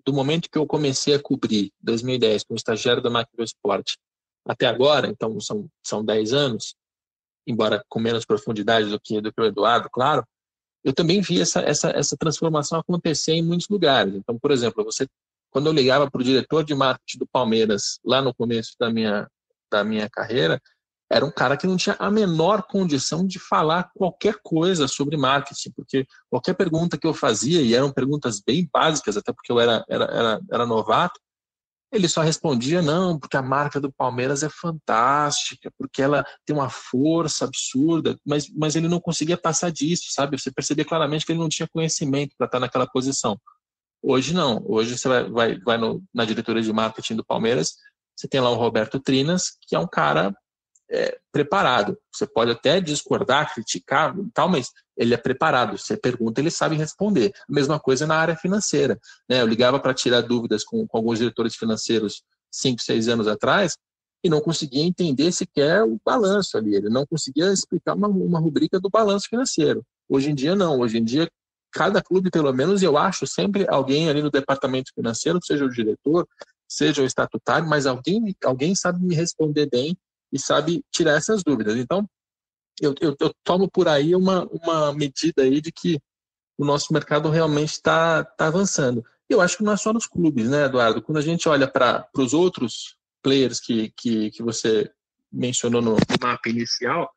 do 0.05 0.13
momento 0.13 0.49
que 0.49 0.57
eu 0.57 0.67
comecei 0.67 1.15
a 1.15 1.21
cobrir, 1.21 1.71
2010, 1.82 2.43
como 2.43 2.57
estagiário 2.57 3.01
da 3.01 3.09
Máquina 3.09 3.38
do 3.38 3.43
Esporte, 3.43 3.97
até 4.45 4.67
agora, 4.67 5.07
então 5.07 5.39
são, 5.39 5.67
são 5.84 6.03
10 6.03 6.34
anos, 6.34 6.76
embora 7.47 7.84
com 7.89 7.99
menos 7.99 8.26
profundidade 8.26 8.89
do 8.89 8.99
que, 8.99 9.21
do 9.21 9.34
que 9.34 9.41
o 9.41 9.45
Eduardo, 9.45 9.89
claro, 9.89 10.23
eu 10.86 10.93
também 10.93 11.19
vi 11.19 11.41
essa, 11.41 11.61
essa, 11.61 11.89
essa 11.89 12.15
transformação 12.15 12.79
acontecer 12.79 13.33
em 13.33 13.41
muitos 13.41 13.67
lugares. 13.67 14.13
Então, 14.13 14.38
por 14.38 14.51
exemplo, 14.51 14.86
você, 14.86 15.07
quando 15.49 15.65
eu 15.65 15.73
ligava 15.73 16.09
para 16.09 16.21
o 16.21 16.23
diretor 16.23 16.63
de 16.63 16.75
marketing 16.75 17.17
do 17.17 17.27
Palmeiras, 17.27 17.99
lá 18.05 18.21
no 18.21 18.33
começo 18.33 18.75
da 18.79 18.91
minha, 18.91 19.27
da 19.71 19.83
minha 19.83 20.07
carreira, 20.07 20.61
era 21.09 21.25
um 21.25 21.31
cara 21.31 21.57
que 21.57 21.65
não 21.65 21.75
tinha 21.75 21.95
a 21.97 22.11
menor 22.11 22.63
condição 22.63 23.25
de 23.25 23.39
falar 23.39 23.89
qualquer 23.95 24.38
coisa 24.43 24.88
sobre 24.88 25.17
marketing, 25.17 25.71
porque 25.75 26.05
qualquer 26.29 26.53
pergunta 26.53 26.97
que 26.97 27.07
eu 27.07 27.13
fazia, 27.13 27.61
e 27.61 27.73
eram 27.73 27.91
perguntas 27.91 28.39
bem 28.39 28.69
básicas, 28.71 29.17
até 29.17 29.33
porque 29.33 29.51
eu 29.51 29.59
era, 29.59 29.83
era, 29.89 30.05
era, 30.05 30.41
era 30.51 30.65
novato, 30.67 31.19
ele 31.95 32.07
só 32.07 32.21
respondia 32.21 32.81
não, 32.81 33.17
porque 33.17 33.37
a 33.37 33.41
marca 33.41 33.79
do 33.79 33.91
Palmeiras 33.91 34.43
é 34.43 34.49
fantástica, 34.49 35.71
porque 35.77 36.01
ela 36.01 36.25
tem 36.45 36.55
uma 36.55 36.69
força 36.69 37.45
absurda, 37.45 38.17
mas, 38.25 38.49
mas 38.49 38.75
ele 38.75 38.87
não 38.87 38.99
conseguia 38.99 39.37
passar 39.37 39.71
disso, 39.71 40.05
sabe? 40.09 40.37
Você 40.39 40.51
percebia 40.51 40.85
claramente 40.85 41.25
que 41.25 41.31
ele 41.31 41.39
não 41.39 41.49
tinha 41.49 41.67
conhecimento 41.67 42.35
para 42.37 42.45
estar 42.45 42.59
naquela 42.59 42.87
posição. 42.87 43.39
Hoje 44.01 44.33
não, 44.33 44.63
hoje 44.67 44.97
você 44.97 45.07
vai, 45.07 45.29
vai, 45.29 45.59
vai 45.59 45.77
no, 45.77 46.03
na 46.13 46.25
diretoria 46.25 46.61
de 46.61 46.71
marketing 46.71 47.15
do 47.15 47.25
Palmeiras, 47.25 47.75
você 48.15 48.27
tem 48.27 48.39
lá 48.39 48.49
o 48.49 48.55
Roberto 48.55 48.99
Trinas, 48.99 49.57
que 49.67 49.75
é 49.75 49.79
um 49.79 49.87
cara 49.87 50.33
é, 50.89 51.17
preparado. 51.31 51.97
Você 52.13 52.25
pode 52.25 52.51
até 52.51 52.79
discordar, 52.79 53.53
criticar 53.53 54.15
tal, 54.33 54.49
mas 54.49 54.71
ele 54.97 55.13
é 55.13 55.17
preparado. 55.17 55.77
Você 55.77 55.97
pergunta, 55.97 56.39
ele 56.39 56.51
sabe 56.51 56.75
responder. 56.75 57.31
A 57.49 57.53
mesma 57.53 57.79
coisa 57.79 58.05
na 58.05 58.15
área 58.15 58.36
financeira. 58.36 58.99
Né? 59.29 59.41
Eu 59.41 59.47
ligava 59.47 59.79
para 59.79 59.93
tirar 59.93 60.21
dúvidas 60.21 60.63
com, 60.63 60.88
com, 60.88 60.97
alguns 60.97 61.19
diretores 61.19 61.55
financeiros 61.55 62.23
cinco, 62.51 62.81
seis 62.81 63.07
anos 63.07 63.27
atrás 63.27 63.77
e 64.23 64.29
não 64.29 64.41
conseguia 64.41 64.83
entender 64.83 65.31
sequer 65.31 65.83
o 65.83 65.99
balanço 66.03 66.57
ali. 66.57 66.75
Ele 66.75 66.89
não 66.89 67.05
conseguia 67.05 67.51
explicar 67.51 67.95
uma, 67.95 68.07
uma 68.07 68.39
rubrica 68.39 68.79
do 68.79 68.89
balanço 68.89 69.27
financeiro. 69.29 69.83
Hoje 70.09 70.31
em 70.31 70.36
dia, 70.36 70.55
não. 70.55 70.79
Hoje 70.79 70.97
em 70.97 71.03
dia, 71.03 71.29
cada 71.71 72.01
clube, 72.01 72.31
pelo 72.31 72.51
menos, 72.53 72.81
eu 72.81 72.97
acho 72.97 73.27
sempre 73.27 73.65
alguém 73.67 74.09
ali 74.09 74.21
no 74.21 74.31
departamento 74.31 74.91
financeiro, 74.95 75.39
seja 75.43 75.65
o 75.65 75.69
diretor, 75.69 76.27
seja 76.67 77.01
o 77.01 77.05
estatutário, 77.05 77.67
mas 77.67 77.86
alguém, 77.86 78.36
alguém 78.43 78.73
sabe 78.73 79.03
me 79.03 79.13
responder 79.13 79.69
bem 79.69 79.95
e 80.32 80.39
sabe 80.39 80.84
tirar 80.91 81.13
essas 81.13 81.43
dúvidas. 81.43 81.76
Então, 81.78 82.07
eu, 82.82 82.93
eu, 82.99 83.15
eu 83.19 83.34
tomo 83.43 83.69
por 83.69 83.88
aí 83.88 84.15
uma, 84.15 84.45
uma 84.47 84.93
medida 84.93 85.43
aí 85.43 85.61
de 85.61 85.71
que 85.71 85.99
o 86.57 86.65
nosso 86.65 86.93
mercado 86.93 87.30
realmente 87.30 87.71
está 87.71 88.23
tá 88.23 88.47
avançando. 88.47 89.03
Eu 89.30 89.41
acho 89.41 89.57
que 89.57 89.63
não 89.63 89.73
é 89.73 89.78
só 89.78 89.91
nos 89.91 90.05
clubes, 90.05 90.49
né, 90.49 90.65
Eduardo? 90.65 91.01
Quando 91.01 91.17
a 91.17 91.21
gente 91.21 91.49
olha 91.49 91.67
para 91.67 92.07
os 92.15 92.34
outros 92.34 92.97
players 93.21 93.59
que, 93.59 93.91
que, 93.97 94.32
que 94.32 94.43
você 94.43 94.91
mencionou 95.32 95.82
no 95.82 95.97
mapa 96.21 96.49
inicial, 96.49 97.11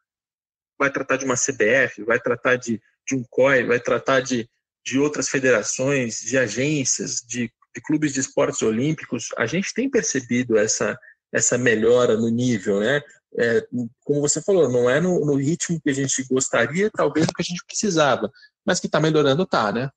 vai 0.78 0.90
tratar 0.90 1.16
de 1.16 1.24
uma 1.24 1.34
CBF, 1.34 2.02
vai 2.04 2.18
tratar 2.18 2.56
de, 2.56 2.80
de 3.06 3.14
um 3.14 3.24
COI, 3.28 3.64
vai 3.64 3.80
tratar 3.80 4.20
de, 4.20 4.48
de 4.84 4.98
outras 4.98 5.28
federações, 5.28 6.20
de 6.20 6.38
agências, 6.38 7.16
de, 7.26 7.52
de 7.74 7.82
clubes 7.82 8.14
de 8.14 8.20
esportes 8.20 8.62
olímpicos, 8.62 9.28
a 9.36 9.46
gente 9.46 9.74
tem 9.74 9.90
percebido 9.90 10.56
essa, 10.56 10.98
essa 11.32 11.58
melhora 11.58 12.16
no 12.16 12.28
nível, 12.28 12.80
né? 12.80 13.00
É, 13.36 13.66
como 14.04 14.20
você 14.20 14.42
falou, 14.42 14.70
não 14.70 14.88
é 14.88 15.00
no, 15.00 15.24
no, 15.24 15.34
ritmo 15.34 15.80
que 15.80 15.90
a 15.90 15.92
gente 15.92 16.24
gostaria, 16.24 16.90
talvez 16.90 17.26
no 17.26 17.32
que 17.32 17.42
a 17.42 17.44
gente 17.44 17.64
precisava, 17.66 18.30
mas 18.64 18.80
que 18.80 18.86
está 18.86 18.98
melhorando, 18.98 19.46
tá, 19.46 19.70
né? 19.70 19.90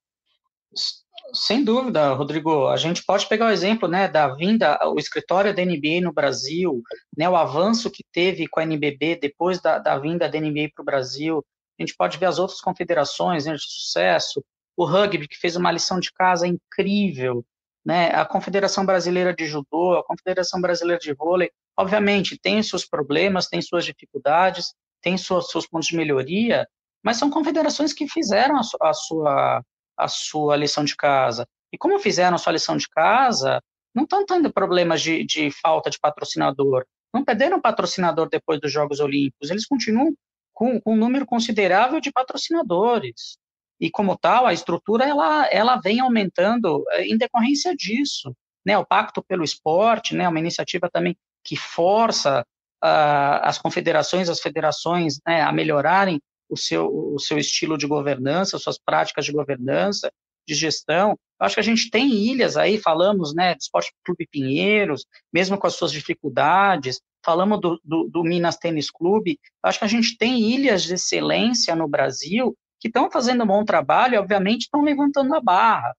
Sem 1.33 1.63
dúvida, 1.63 2.13
Rodrigo. 2.13 2.67
A 2.67 2.75
gente 2.75 3.05
pode 3.05 3.27
pegar 3.27 3.45
o 3.47 3.51
exemplo, 3.51 3.87
né, 3.87 4.07
da 4.07 4.35
vinda, 4.35 4.77
o 4.89 4.99
escritório 4.99 5.55
da 5.55 5.63
NBA 5.63 6.01
no 6.01 6.11
Brasil, 6.11 6.81
né, 7.17 7.29
o 7.29 7.37
avanço 7.37 7.89
que 7.89 8.03
teve 8.11 8.47
com 8.47 8.59
a 8.59 8.63
NBB 8.63 9.15
depois 9.15 9.61
da, 9.61 9.79
da 9.79 9.97
vinda 9.97 10.27
da 10.27 10.39
NBA 10.39 10.71
para 10.75 10.81
o 10.81 10.85
Brasil. 10.85 11.43
A 11.79 11.83
gente 11.83 11.95
pode 11.95 12.17
ver 12.17 12.25
as 12.25 12.37
outras 12.37 12.59
confederações 12.59 13.45
né, 13.45 13.53
de 13.53 13.61
sucesso, 13.61 14.43
o 14.75 14.85
rugby 14.85 15.27
que 15.27 15.37
fez 15.37 15.55
uma 15.55 15.71
lição 15.71 15.99
de 15.99 16.11
casa 16.11 16.47
incrível, 16.47 17.45
né? 17.85 18.09
A 18.13 18.25
Confederação 18.25 18.85
Brasileira 18.85 19.33
de 19.33 19.45
Judô, 19.45 19.97
a 19.97 20.03
Confederação 20.03 20.61
Brasileira 20.61 20.99
de 20.99 21.13
Vôlei, 21.13 21.51
obviamente, 21.77 22.39
tem 22.39 22.61
seus 22.61 22.85
problemas, 22.85 23.47
tem 23.47 23.61
suas 23.61 23.85
dificuldades, 23.85 24.73
tem 25.01 25.17
seus 25.17 25.67
pontos 25.67 25.87
de 25.87 25.97
melhoria, 25.97 26.67
mas 27.03 27.17
são 27.17 27.29
confederações 27.29 27.93
que 27.93 28.07
fizeram 28.07 28.55
a, 28.57 28.61
a, 28.81 28.93
sua, 28.93 29.63
a 29.97 30.07
sua 30.07 30.55
lição 30.55 30.83
de 30.83 30.95
casa. 30.95 31.47
E 31.73 31.77
como 31.77 31.99
fizeram 31.99 32.35
a 32.35 32.37
sua 32.37 32.53
lição 32.53 32.77
de 32.77 32.87
casa, 32.89 33.61
não 33.93 34.03
estão 34.03 34.25
tendo 34.25 34.53
problemas 34.53 35.01
de, 35.01 35.25
de 35.25 35.49
falta 35.51 35.89
de 35.89 35.99
patrocinador. 35.99 36.85
Não 37.13 37.25
perderam 37.25 37.59
patrocinador 37.59 38.29
depois 38.29 38.59
dos 38.59 38.71
Jogos 38.71 38.99
Olímpicos, 38.99 39.49
eles 39.49 39.65
continuam 39.65 40.13
com, 40.53 40.79
com 40.79 40.93
um 40.93 40.97
número 40.97 41.25
considerável 41.25 41.99
de 41.99 42.11
patrocinadores 42.11 43.37
e 43.81 43.89
como 43.89 44.15
tal 44.15 44.45
a 44.45 44.53
estrutura 44.53 45.05
ela, 45.05 45.47
ela 45.51 45.75
vem 45.77 45.99
aumentando 45.99 46.85
eh, 46.91 47.07
em 47.07 47.17
decorrência 47.17 47.75
disso, 47.75 48.31
né? 48.63 48.77
O 48.77 48.85
Pacto 48.85 49.23
pelo 49.23 49.43
Esporte, 49.43 50.15
né? 50.15 50.29
Uma 50.29 50.39
iniciativa 50.39 50.87
também 50.87 51.17
que 51.43 51.57
força 51.57 52.45
uh, 52.83 53.41
as 53.41 53.57
confederações, 53.57 54.29
as 54.29 54.39
federações, 54.39 55.19
né, 55.25 55.41
a 55.41 55.51
melhorarem 55.51 56.21
o 56.47 56.55
seu 56.55 56.85
o 57.15 57.19
seu 57.19 57.39
estilo 57.39 57.75
de 57.77 57.87
governança, 57.87 58.59
suas 58.59 58.77
práticas 58.77 59.25
de 59.25 59.31
governança, 59.31 60.11
de 60.47 60.53
gestão. 60.53 61.17
Eu 61.39 61.45
acho 61.45 61.55
que 61.55 61.61
a 61.61 61.63
gente 61.63 61.89
tem 61.89 62.11
ilhas 62.11 62.57
aí, 62.57 62.77
falamos, 62.77 63.33
né, 63.33 63.55
do 63.55 63.61
Esporte 63.61 63.91
Clube 64.05 64.27
Pinheiros, 64.29 65.05
mesmo 65.33 65.57
com 65.57 65.65
as 65.65 65.73
suas 65.73 65.91
dificuldades, 65.91 67.01
falamos 67.25 67.59
do, 67.59 67.79
do, 67.83 68.07
do 68.07 68.23
Minas 68.23 68.57
Tênis 68.57 68.91
Clube. 68.91 69.39
Acho 69.63 69.79
que 69.79 69.85
a 69.85 69.87
gente 69.87 70.17
tem 70.17 70.39
ilhas 70.39 70.83
de 70.83 70.93
excelência 70.93 71.75
no 71.75 71.87
Brasil 71.87 72.55
que 72.81 72.87
estão 72.87 73.11
fazendo 73.11 73.43
um 73.43 73.47
bom 73.47 73.63
trabalho, 73.63 74.19
obviamente 74.19 74.61
estão 74.61 74.81
levantando 74.81 75.35
a 75.35 75.39
barra. 75.39 75.95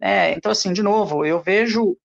Né? 0.00 0.32
Então, 0.32 0.50
assim, 0.50 0.72
de 0.72 0.82
novo, 0.82 1.24
eu 1.24 1.40
vejo 1.40 1.96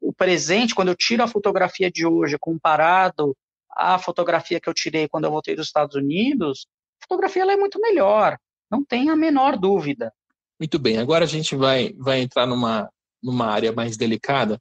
o 0.00 0.12
presente, 0.12 0.74
quando 0.74 0.88
eu 0.88 0.96
tiro 0.96 1.22
a 1.22 1.28
fotografia 1.28 1.90
de 1.90 2.04
hoje, 2.04 2.36
comparado 2.38 3.34
à 3.70 3.98
fotografia 3.98 4.60
que 4.60 4.68
eu 4.68 4.74
tirei 4.74 5.08
quando 5.08 5.24
eu 5.24 5.30
voltei 5.30 5.54
dos 5.54 5.68
Estados 5.68 5.94
Unidos, 5.94 6.66
a 7.00 7.06
fotografia 7.06 7.44
é 7.44 7.56
muito 7.56 7.80
melhor, 7.80 8.36
não 8.70 8.84
tem 8.84 9.08
a 9.08 9.16
menor 9.16 9.56
dúvida. 9.56 10.12
Muito 10.58 10.78
bem, 10.78 10.98
agora 10.98 11.24
a 11.24 11.28
gente 11.28 11.54
vai, 11.54 11.94
vai 11.96 12.20
entrar 12.20 12.46
numa, 12.46 12.90
numa 13.22 13.46
área 13.46 13.72
mais 13.72 13.96
delicada 13.96 14.60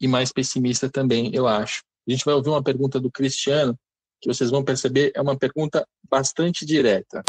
e 0.00 0.06
mais 0.06 0.30
pessimista 0.32 0.90
também, 0.90 1.34
eu 1.34 1.46
acho. 1.46 1.82
A 2.06 2.10
gente 2.10 2.24
vai 2.24 2.34
ouvir 2.34 2.50
uma 2.50 2.62
pergunta 2.62 3.00
do 3.00 3.10
Cristiano, 3.10 3.76
que 4.20 4.28
vocês 4.28 4.50
vão 4.50 4.62
perceber 4.62 5.12
é 5.14 5.20
uma 5.20 5.36
pergunta 5.36 5.86
bastante 6.10 6.66
direta. 6.66 7.22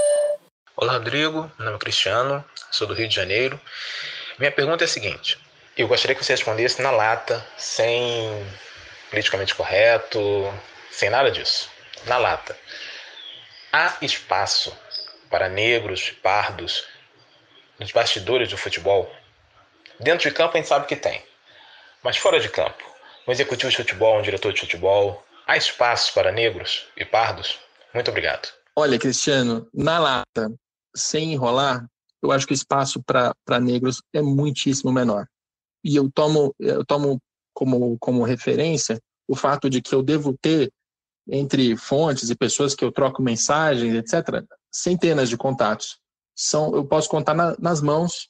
Olá, 0.80 0.94
Rodrigo. 0.94 1.52
Meu 1.58 1.66
nome 1.66 1.78
é 1.78 1.80
Cristiano, 1.80 2.46
sou 2.70 2.86
do 2.86 2.94
Rio 2.94 3.08
de 3.08 3.16
Janeiro. 3.16 3.60
Minha 4.38 4.52
pergunta 4.52 4.84
é 4.84 4.86
a 4.86 4.88
seguinte: 4.88 5.40
eu 5.76 5.88
gostaria 5.88 6.16
que 6.16 6.24
você 6.24 6.34
respondesse 6.34 6.84
na 6.84 6.92
lata, 6.92 7.44
sem 7.58 8.46
politicamente 9.10 9.56
correto, 9.56 10.22
sem 10.92 11.10
nada 11.10 11.32
disso. 11.32 11.68
Na 12.06 12.20
lata. 12.20 12.56
Há 13.74 13.98
espaço 14.04 14.72
para 15.32 15.50
negros, 15.50 16.12
pardos, 16.12 16.86
nos 17.80 17.92
bastidores 17.92 18.48
do 18.48 18.56
futebol? 18.56 19.12
Dentro 20.00 20.30
de 20.30 20.36
campo 20.36 20.54
a 20.54 20.58
gente 20.58 20.70
sabe 20.70 20.86
que 20.86 20.96
tem, 20.96 21.24
mas 22.04 22.18
fora 22.18 22.40
de 22.40 22.50
campo, 22.50 22.86
um 23.28 23.32
executivo 23.32 23.72
de 23.72 23.78
futebol, 23.78 24.20
um 24.20 24.22
diretor 24.22 24.54
de 24.54 24.60
futebol, 24.60 25.26
há 25.48 25.58
espaço 25.58 26.14
para 26.14 26.32
negros 26.32 26.86
e 26.96 27.04
pardos? 27.04 27.58
Muito 27.96 28.12
obrigado. 28.12 28.50
Olha, 28.76 29.00
Cristiano, 29.00 29.68
na 29.74 29.98
lata, 29.98 30.52
sem 30.98 31.34
enrolar, 31.34 31.88
eu 32.22 32.32
acho 32.32 32.46
que 32.46 32.54
o 32.54 32.56
espaço 32.56 33.02
para 33.04 33.60
negros 33.62 34.02
é 34.14 34.22
muitíssimo 34.22 34.92
menor. 34.92 35.28
E 35.84 35.96
eu 35.96 36.12
tomo, 36.12 36.54
eu 36.60 36.84
tomo 36.86 37.22
como, 37.54 37.98
como 38.00 38.24
referência 38.24 39.00
o 39.28 39.36
fato 39.36 39.70
de 39.70 39.82
que 39.82 39.94
eu 39.94 40.02
devo 40.02 40.38
ter, 40.38 40.72
entre 41.30 41.76
fontes 41.76 42.30
e 42.30 42.36
pessoas 42.36 42.74
que 42.74 42.84
eu 42.84 42.92
troco 42.92 43.22
mensagens, 43.22 43.94
etc., 43.94 44.44
centenas 44.72 45.30
de 45.30 45.38
contatos. 45.38 46.00
São, 46.36 46.76
eu 46.76 46.86
posso 46.86 47.10
contar 47.10 47.34
na, 47.34 47.56
nas 47.60 47.82
mãos 47.82 48.30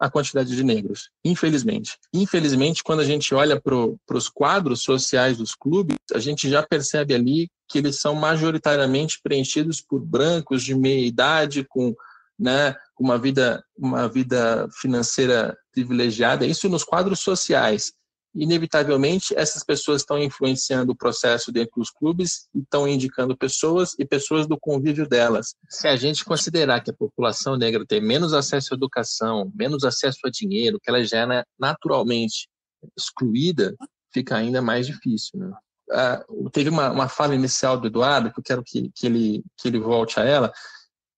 a 0.00 0.10
quantidade 0.10 0.56
de 0.56 0.64
negros, 0.64 1.10
infelizmente. 1.22 1.98
Infelizmente, 2.12 2.82
quando 2.82 3.00
a 3.00 3.04
gente 3.04 3.34
olha 3.34 3.60
para 3.60 4.16
os 4.16 4.30
quadros 4.30 4.80
sociais 4.80 5.36
dos 5.36 5.54
clubes, 5.54 5.98
a 6.14 6.18
gente 6.18 6.48
já 6.48 6.62
percebe 6.62 7.14
ali 7.14 7.50
que 7.68 7.78
eles 7.78 8.00
são 8.00 8.14
majoritariamente 8.14 9.20
preenchidos 9.22 9.82
por 9.82 10.00
brancos 10.00 10.64
de 10.64 10.74
meia 10.74 11.06
idade, 11.06 11.64
com 11.68 11.94
né, 12.38 12.74
uma 12.98 13.18
vida, 13.18 13.62
uma 13.76 14.08
vida 14.08 14.66
financeira 14.80 15.54
privilegiada, 15.70 16.46
isso 16.46 16.68
nos 16.70 16.82
quadros 16.82 17.20
sociais. 17.20 17.92
Inevitavelmente, 18.34 19.34
essas 19.36 19.64
pessoas 19.64 20.02
estão 20.02 20.16
influenciando 20.16 20.92
o 20.92 20.96
processo 20.96 21.50
dentro 21.50 21.72
dos 21.76 21.90
clubes 21.90 22.48
e 22.54 22.60
estão 22.60 22.86
indicando 22.86 23.36
pessoas 23.36 23.96
e 23.98 24.04
pessoas 24.04 24.46
do 24.46 24.58
convívio 24.58 25.08
delas. 25.08 25.54
Se 25.68 25.88
a 25.88 25.96
gente 25.96 26.24
considerar 26.24 26.80
que 26.80 26.90
a 26.90 26.94
população 26.94 27.56
negra 27.56 27.84
tem 27.84 28.00
menos 28.00 28.32
acesso 28.32 28.72
à 28.72 28.76
educação, 28.76 29.50
menos 29.54 29.82
acesso 29.82 30.20
a 30.24 30.30
dinheiro, 30.30 30.78
que 30.80 30.88
ela 30.88 31.02
já 31.04 31.24
é 31.34 31.44
naturalmente 31.58 32.48
excluída, 32.96 33.74
fica 34.12 34.36
ainda 34.36 34.62
mais 34.62 34.86
difícil. 34.86 35.38
Né? 35.40 35.50
Uh, 35.90 36.50
teve 36.50 36.70
uma, 36.70 36.90
uma 36.90 37.08
fala 37.08 37.34
inicial 37.34 37.78
do 37.78 37.88
Eduardo, 37.88 38.32
que 38.32 38.38
eu 38.38 38.44
quero 38.44 38.62
que, 38.64 38.90
que, 38.94 39.06
ele, 39.06 39.42
que 39.56 39.66
ele 39.66 39.80
volte 39.80 40.20
a 40.20 40.24
ela. 40.24 40.52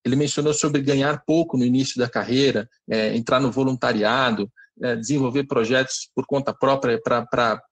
Ele 0.05 0.17
mencionou 0.17 0.55
sobre 0.55 0.81
ganhar 0.81 1.23
pouco 1.25 1.57
no 1.57 1.65
início 1.65 1.99
da 1.99 2.09
carreira, 2.09 2.69
é, 2.91 3.15
entrar 3.15 3.39
no 3.39 3.53
voluntariado, 3.53 4.51
é, 4.81 4.97
desenvolver 4.97 5.45
projetos 5.45 6.09
por 6.15 6.27
conta 6.27 6.55
própria 6.55 7.01
para 7.03 7.63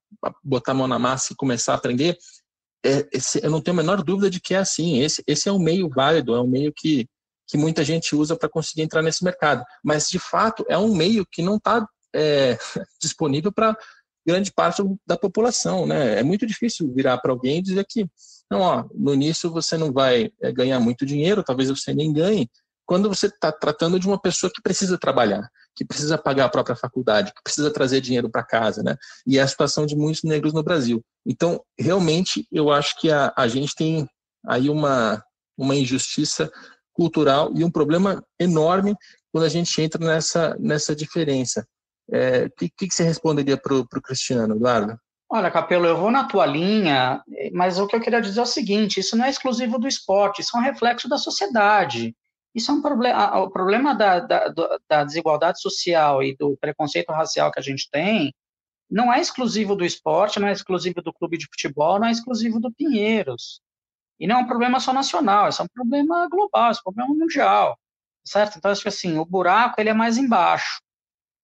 botar 0.43 0.73
a 0.73 0.75
mão 0.75 0.89
na 0.89 0.99
massa 0.99 1.33
e 1.33 1.37
começar 1.37 1.73
a 1.73 1.77
aprender. 1.77 2.17
É, 2.85 3.07
esse, 3.13 3.45
eu 3.45 3.51
não 3.51 3.61
tenho 3.61 3.79
a 3.79 3.83
menor 3.83 4.03
dúvida 4.03 4.31
de 4.31 4.41
que 4.41 4.55
é 4.55 4.59
assim. 4.59 5.01
Esse, 5.01 5.23
esse 5.27 5.49
é 5.49 5.53
um 5.53 5.59
meio 5.59 5.89
válido, 5.89 6.35
é 6.35 6.41
um 6.41 6.47
meio 6.47 6.73
que, 6.75 7.07
que 7.47 7.57
muita 7.57 7.85
gente 7.85 8.15
usa 8.15 8.37
para 8.37 8.49
conseguir 8.49 8.83
entrar 8.83 9.03
nesse 9.03 9.25
mercado. 9.25 9.65
Mas, 9.85 10.09
de 10.09 10.19
fato, 10.19 10.65
é 10.69 10.77
um 10.77 10.95
meio 10.95 11.27
que 11.31 11.43
não 11.43 11.57
está 11.57 11.87
é, 12.15 12.59
disponível 13.01 13.53
para 13.53 13.77
grande 14.27 14.53
parte 14.53 14.83
da 15.07 15.17
população, 15.17 15.87
né? 15.87 16.19
É 16.19 16.23
muito 16.23 16.47
difícil 16.47 16.93
virar 16.95 17.19
para 17.19 17.33
alguém 17.33 17.59
e 17.59 17.63
dizer 17.63 17.85
que, 17.89 18.07
não, 18.51 18.61
ó, 18.61 18.85
no 18.95 19.15
início 19.15 19.51
você 19.51 19.77
não 19.77 19.93
vai 19.93 20.31
é, 20.41 20.53
ganhar 20.53 20.79
muito 20.81 21.07
dinheiro, 21.07 21.43
talvez 21.43 21.71
você 21.71 21.95
nem 21.95 22.13
ganhe, 22.13 22.49
quando 22.87 23.09
você 23.09 23.27
está 23.27 23.53
tratando 23.53 23.99
de 23.99 24.07
uma 24.07 24.21
pessoa 24.21 24.51
que 24.53 24.63
precisa 24.63 24.99
trabalhar, 24.99 25.49
que 25.75 25.85
precisa 25.85 26.19
pagar 26.19 26.47
a 26.47 26.49
própria 26.49 26.77
faculdade, 26.77 27.33
que 27.33 27.43
precisa 27.43 27.73
trazer 27.73 28.01
dinheiro 28.01 28.29
para 28.29 28.43
casa, 28.43 28.83
né? 28.83 28.97
E 29.27 29.39
é 29.39 29.43
a 29.43 29.49
situação 29.49 29.87
de 29.87 29.97
muitos 29.97 30.23
negros 30.23 30.53
no 30.53 30.63
Brasil. 30.63 31.03
Então, 31.25 31.63
realmente, 31.79 32.47
eu 32.51 32.71
acho 32.71 32.99
que 32.99 33.11
a, 33.11 33.33
a 33.37 33.49
gente 33.49 33.75
tem 33.75 34.09
aí 34.47 34.69
uma, 34.69 35.23
uma 35.57 35.75
injustiça 35.75 36.51
cultural 36.93 37.51
e 37.55 37.65
um 37.65 37.71
problema 37.71 38.23
enorme 38.39 38.95
quando 39.33 39.45
a 39.45 39.49
gente 39.49 39.81
entra 39.81 40.05
nessa, 40.05 40.57
nessa 40.59 40.95
diferença. 40.95 41.67
O 42.09 42.17
é, 42.17 42.49
que, 42.51 42.69
que, 42.69 42.91
você 42.91 43.05
responderia 43.05 43.57
para 43.57 43.75
o 43.75 44.03
Cristiano, 44.03 44.57
Eduardo? 44.57 44.99
Olha, 45.33 45.51
Capelo, 45.51 45.87
eu 45.87 45.97
vou 45.97 46.11
na 46.11 46.25
tua 46.25 46.45
linha, 46.45 47.23
mas 47.53 47.79
o 47.79 47.87
que 47.87 47.95
eu 47.95 48.01
queria 48.01 48.21
dizer 48.21 48.41
é 48.41 48.43
o 48.43 48.47
seguinte: 48.47 48.99
isso 48.99 49.17
não 49.17 49.25
é 49.25 49.31
exclusivo 49.31 49.79
do 49.79 49.87
esporte, 49.87 50.41
isso 50.41 50.57
é 50.57 50.61
um 50.61 50.65
reflexo 50.65 51.09
da 51.09 51.17
sociedade. 51.17 52.17
Isso 52.55 52.71
é 52.71 52.75
um 52.75 52.83
problema. 52.83 53.39
O 53.41 53.51
problema 53.51 53.95
da, 53.95 54.21
da, 54.21 54.49
da 54.89 55.05
desigualdade 55.05 55.61
social 55.61 56.23
e 56.23 56.37
do 56.37 56.57
preconceito 56.57 57.11
racial 57.13 57.51
que 57.53 57.61
a 57.61 57.63
gente 57.63 57.89
tem 57.91 58.35
não 58.91 59.13
é 59.13 59.21
exclusivo 59.21 59.77
do 59.77 59.85
esporte, 59.85 60.41
não 60.41 60.49
é 60.49 60.53
exclusivo 60.53 61.01
do 61.01 61.13
clube 61.13 61.39
de 61.39 61.47
futebol, 61.47 62.01
não 62.01 62.09
é 62.09 62.11
exclusivo 62.11 62.59
do 62.59 62.73
Pinheiros. 62.73 63.61
E 64.19 64.27
não 64.27 64.41
é 64.41 64.43
um 64.43 64.47
problema 64.47 64.81
só 64.81 64.93
nacional, 64.93 65.47
é 65.47 65.63
um 65.63 65.69
problema 65.69 66.29
global, 66.29 66.71
é 66.71 66.73
um 66.73 66.83
problema 66.83 67.15
mundial, 67.15 67.79
certo? 68.25 68.59
Então, 68.59 68.71
acho 68.71 68.83
que 68.83 68.89
assim, 68.89 69.17
o 69.17 69.25
buraco 69.25 69.81
ele 69.81 69.89
é 69.89 69.95
mais 69.95 70.19
embaixo, 70.19 70.83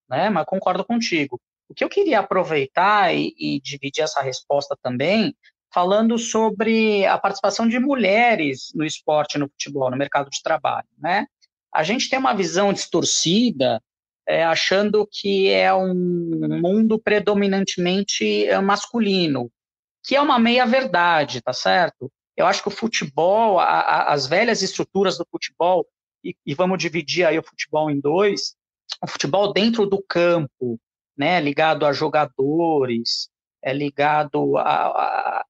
né? 0.09 0.29
Mas 0.29 0.45
concordo 0.45 0.85
contigo. 0.85 1.39
O 1.69 1.73
que 1.73 1.83
eu 1.83 1.89
queria 1.89 2.19
aproveitar 2.19 3.13
e, 3.15 3.33
e 3.37 3.59
dividir 3.61 4.03
essa 4.03 4.21
resposta 4.21 4.77
também 4.81 5.35
falando 5.73 6.17
sobre 6.17 7.05
a 7.05 7.17
participação 7.17 7.67
de 7.67 7.79
mulheres 7.79 8.71
no 8.73 8.85
esporte, 8.85 9.37
no 9.37 9.49
futebol, 9.49 9.91
no 9.91 9.97
mercado 9.97 10.29
de 10.29 10.41
trabalho, 10.41 10.87
né? 10.97 11.25
A 11.73 11.83
gente 11.83 12.09
tem 12.09 12.17
uma 12.17 12.33
visão 12.33 12.73
distorcida, 12.73 13.81
é, 14.27 14.43
achando 14.43 15.07
que 15.09 15.49
é 15.49 15.73
um 15.73 15.93
mundo 16.61 16.99
predominantemente 16.99 18.45
é, 18.45 18.59
masculino, 18.59 19.51
que 20.03 20.15
é 20.15 20.21
uma 20.21 20.39
meia 20.39 20.65
verdade, 20.65 21.41
tá 21.41 21.53
certo? 21.53 22.11
Eu 22.35 22.45
acho 22.45 22.61
que 22.61 22.67
o 22.67 22.71
futebol, 22.71 23.59
a, 23.59 23.65
a, 23.65 24.13
as 24.13 24.27
velhas 24.27 24.61
estruturas 24.61 25.17
do 25.17 25.25
futebol, 25.29 25.85
e, 26.23 26.35
e, 26.45 26.53
vamos 26.53 26.77
dividir 26.77 27.25
aí 27.25 27.37
o 27.39 27.43
futebol 27.43 27.89
em 27.89 27.99
dois, 27.99 28.55
o 29.01 29.07
futebol 29.07 29.53
dentro 29.53 29.85
do 29.85 30.01
campo, 30.01 30.79
né, 31.15 31.39
ligado 31.39 31.85
a 31.85 31.93
jogadores, 31.93 33.29
é 33.61 33.73
ligado 33.73 34.57
a, 34.57 34.87
a 34.87 35.45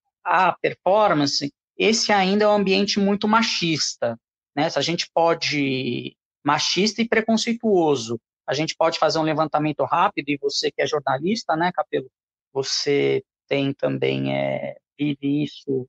performance, 0.62 1.52
esse 1.78 2.12
ainda 2.12 2.46
é 2.46 2.48
um 2.48 2.54
ambiente 2.54 3.00
muito 3.00 3.28
machista. 3.28 4.20
Né? 4.56 4.70
Se 4.70 4.80
a 4.80 4.82
gente 4.82 5.10
pode, 5.14 6.16
machista 6.44 7.02
e 7.02 7.08
preconceituoso, 7.08 8.20
a 8.48 8.54
gente 8.54 8.76
pode 8.76 8.98
fazer 8.98 9.20
um 9.20 9.24
levantamento 9.24 9.84
rápido, 9.84 10.30
e 10.30 10.38
você 10.42 10.72
que 10.72 10.82
é 10.82 10.88
jornalista, 10.88 11.56
né, 11.56 11.72
Capelo, 11.74 12.10
você 12.54 13.24
tem 13.48 13.74
também, 13.74 14.34
é, 14.34 14.78
vive 14.98 15.44
isso 15.44 15.88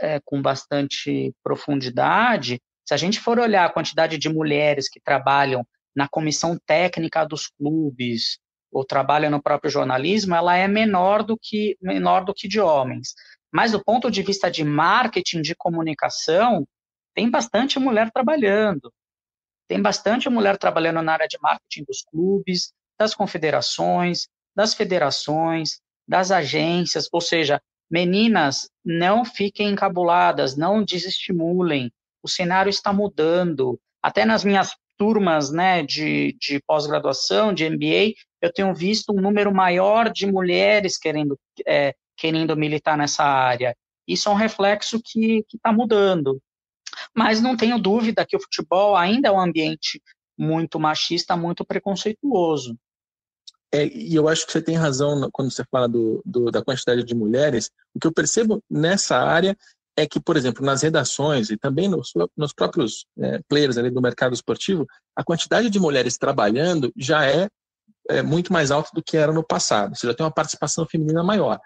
é, 0.00 0.20
com 0.24 0.42
bastante 0.42 1.32
profundidade. 1.42 2.60
Se 2.84 2.92
a 2.92 2.96
gente 2.96 3.20
for 3.20 3.38
olhar 3.38 3.64
a 3.64 3.72
quantidade 3.72 4.18
de 4.18 4.28
mulheres 4.28 4.88
que 4.88 5.00
trabalham 5.00 5.66
na 5.94 6.08
comissão 6.08 6.58
técnica 6.66 7.24
dos 7.24 7.48
clubes, 7.48 8.38
ou 8.76 8.84
trabalham 8.84 9.30
no 9.30 9.42
próprio 9.42 9.70
jornalismo, 9.70 10.34
ela 10.34 10.54
é 10.54 10.68
menor 10.68 11.22
do 11.22 11.38
que 11.40 11.78
menor 11.80 12.24
do 12.24 12.34
que 12.34 12.46
de 12.46 12.60
homens. 12.60 13.14
Mas 13.52 13.72
do 13.72 13.82
ponto 13.82 14.10
de 14.10 14.22
vista 14.22 14.50
de 14.50 14.64
marketing, 14.64 15.40
de 15.40 15.54
comunicação, 15.54 16.66
tem 17.14 17.30
bastante 17.30 17.78
mulher 17.78 18.10
trabalhando. 18.10 18.92
Tem 19.68 19.80
bastante 19.80 20.28
mulher 20.28 20.56
trabalhando 20.58 21.02
na 21.02 21.12
área 21.12 21.28
de 21.28 21.38
marketing 21.40 21.84
dos 21.84 22.02
clubes, 22.02 22.72
das 22.98 23.14
confederações, 23.14 24.28
das 24.54 24.74
federações, 24.74 25.80
das 26.06 26.30
agências, 26.30 27.08
ou 27.12 27.20
seja, 27.20 27.60
meninas, 27.90 28.68
não 28.84 29.24
fiquem 29.24 29.70
encabuladas, 29.70 30.56
não 30.56 30.84
desestimulem. 30.84 31.92
O 32.22 32.28
cenário 32.28 32.70
está 32.70 32.92
mudando. 32.92 33.78
Até 34.02 34.24
nas 34.24 34.44
minhas 34.44 34.74
turmas 34.96 35.50
né, 35.50 35.82
de, 35.82 36.36
de 36.40 36.60
pós-graduação, 36.66 37.52
de 37.52 37.68
MBA, 37.68 38.14
eu 38.40 38.52
tenho 38.52 38.74
visto 38.74 39.12
um 39.12 39.20
número 39.20 39.52
maior 39.54 40.10
de 40.10 40.26
mulheres 40.26 40.96
querendo 40.96 41.38
é, 41.66 41.94
querendo 42.16 42.56
militar 42.56 42.96
nessa 42.96 43.24
área. 43.24 43.76
Isso 44.06 44.28
é 44.28 44.32
um 44.32 44.36
reflexo 44.36 45.00
que 45.04 45.44
está 45.52 45.72
mudando. 45.72 46.40
Mas 47.14 47.40
não 47.40 47.56
tenho 47.56 47.78
dúvida 47.78 48.24
que 48.26 48.36
o 48.36 48.40
futebol 48.40 48.96
ainda 48.96 49.28
é 49.28 49.32
um 49.32 49.40
ambiente 49.40 50.00
muito 50.38 50.78
machista, 50.78 51.36
muito 51.36 51.64
preconceituoso. 51.64 52.76
É, 53.72 53.86
e 53.86 54.14
eu 54.14 54.28
acho 54.28 54.46
que 54.46 54.52
você 54.52 54.62
tem 54.62 54.76
razão 54.76 55.28
quando 55.32 55.50
você 55.50 55.64
fala 55.70 55.88
do, 55.88 56.22
do, 56.24 56.50
da 56.50 56.62
quantidade 56.62 57.02
de 57.04 57.14
mulheres. 57.14 57.70
O 57.94 57.98
que 57.98 58.06
eu 58.06 58.12
percebo 58.12 58.62
nessa 58.70 59.18
área 59.18 59.56
é 59.96 60.06
que, 60.06 60.20
por 60.20 60.36
exemplo, 60.36 60.64
nas 60.64 60.82
redações 60.82 61.50
e 61.50 61.56
também 61.56 61.88
nos, 61.88 62.12
nos 62.36 62.52
próprios 62.52 63.06
é, 63.18 63.40
players 63.48 63.78
ali 63.78 63.90
do 63.90 64.02
mercado 64.02 64.34
esportivo, 64.34 64.86
a 65.16 65.24
quantidade 65.24 65.70
de 65.70 65.80
mulheres 65.80 66.18
trabalhando 66.18 66.92
já 66.96 67.26
é, 67.26 67.48
é 68.10 68.22
muito 68.22 68.52
mais 68.52 68.70
alta 68.70 68.90
do 68.94 69.02
que 69.02 69.16
era 69.16 69.32
no 69.32 69.44
passado. 69.44 69.96
Você 69.96 70.06
já 70.06 70.14
tem 70.14 70.24
uma 70.24 70.32
participação 70.32 70.86
feminina 70.86 71.24
maior. 71.24 71.58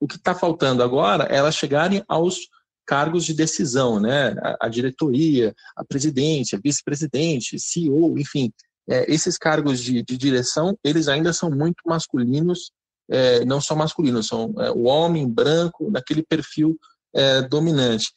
O 0.00 0.06
que 0.06 0.16
está 0.16 0.34
faltando 0.34 0.82
agora 0.82 1.24
é 1.24 1.36
elas 1.36 1.54
chegarem 1.54 2.02
aos 2.08 2.48
cargos 2.86 3.24
de 3.24 3.34
decisão, 3.34 4.00
né? 4.00 4.34
A, 4.40 4.66
a 4.66 4.68
diretoria, 4.68 5.54
a 5.76 5.84
presidente, 5.84 6.56
a 6.56 6.58
vice-presidente, 6.58 7.58
CEO, 7.60 8.18
enfim, 8.18 8.50
é, 8.88 9.12
esses 9.12 9.36
cargos 9.36 9.80
de, 9.80 10.02
de, 10.02 10.16
direção, 10.16 10.76
eles 10.82 11.08
ainda 11.08 11.32
são 11.32 11.50
muito 11.50 11.82
masculinos, 11.84 12.72
é, 13.10 13.44
não 13.44 13.60
só 13.60 13.76
masculinos, 13.76 14.26
são 14.26 14.54
é, 14.58 14.70
o 14.70 14.84
homem 14.84 15.28
branco, 15.28 15.90
daquele 15.90 16.22
perfil 16.22 16.78
é, 17.14 17.42
dominante. 17.42 18.10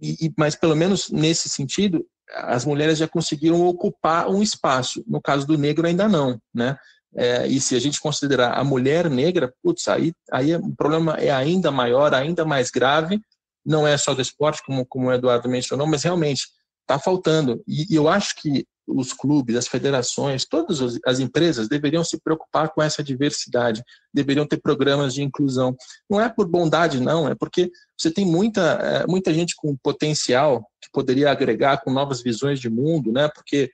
E, 0.00 0.26
e, 0.26 0.32
mas, 0.38 0.56
pelo 0.56 0.74
menos 0.74 1.10
nesse 1.10 1.48
sentido, 1.50 2.06
as 2.34 2.64
mulheres 2.64 2.96
já 2.96 3.06
conseguiram 3.06 3.60
ocupar 3.66 4.28
um 4.30 4.42
espaço. 4.42 5.04
No 5.06 5.20
caso 5.20 5.46
do 5.46 5.58
negro, 5.58 5.86
ainda 5.86 6.08
não, 6.08 6.40
né? 6.54 6.78
É, 7.14 7.46
e 7.46 7.60
se 7.60 7.74
a 7.74 7.80
gente 7.80 8.00
considerar 8.00 8.52
a 8.52 8.62
mulher 8.62 9.10
negra, 9.10 9.52
putz, 9.62 9.88
aí, 9.88 10.12
aí 10.30 10.54
o 10.54 10.74
problema 10.76 11.14
é 11.14 11.30
ainda 11.30 11.70
maior, 11.70 12.14
ainda 12.14 12.44
mais 12.44 12.70
grave. 12.70 13.20
Não 13.64 13.86
é 13.86 13.96
só 13.96 14.14
do 14.14 14.22
esporte, 14.22 14.62
como, 14.64 14.86
como 14.86 15.08
o 15.08 15.12
Eduardo 15.12 15.48
mencionou, 15.48 15.86
mas 15.86 16.02
realmente 16.02 16.46
está 16.82 16.98
faltando. 16.98 17.62
E, 17.66 17.92
e, 17.92 17.96
eu 17.96 18.08
acho 18.08 18.34
que 18.36 18.64
os 18.86 19.12
clubes, 19.12 19.54
as 19.54 19.68
federações, 19.68 20.44
todas 20.44 20.80
as 21.06 21.20
empresas 21.20 21.68
deveriam 21.68 22.02
se 22.02 22.18
preocupar 22.20 22.70
com 22.70 22.82
essa 22.82 23.04
diversidade, 23.04 23.84
deveriam 24.12 24.46
ter 24.46 24.58
programas 24.58 25.14
de 25.14 25.22
inclusão. 25.22 25.76
Não 26.08 26.20
é 26.20 26.28
por 26.28 26.48
bondade, 26.48 27.00
não, 27.00 27.28
é 27.28 27.34
porque 27.34 27.70
você 27.96 28.10
tem 28.10 28.26
muita, 28.26 28.60
é, 28.60 29.06
muita 29.06 29.32
gente 29.32 29.54
com 29.56 29.76
potencial 29.76 30.66
que 30.80 30.90
poderia 30.92 31.30
agregar 31.30 31.82
com 31.82 31.92
novas 31.92 32.22
visões 32.22 32.58
de 32.58 32.68
mundo, 32.68 33.12
né? 33.12 33.28
Porque 33.32 33.64
é, 33.66 33.70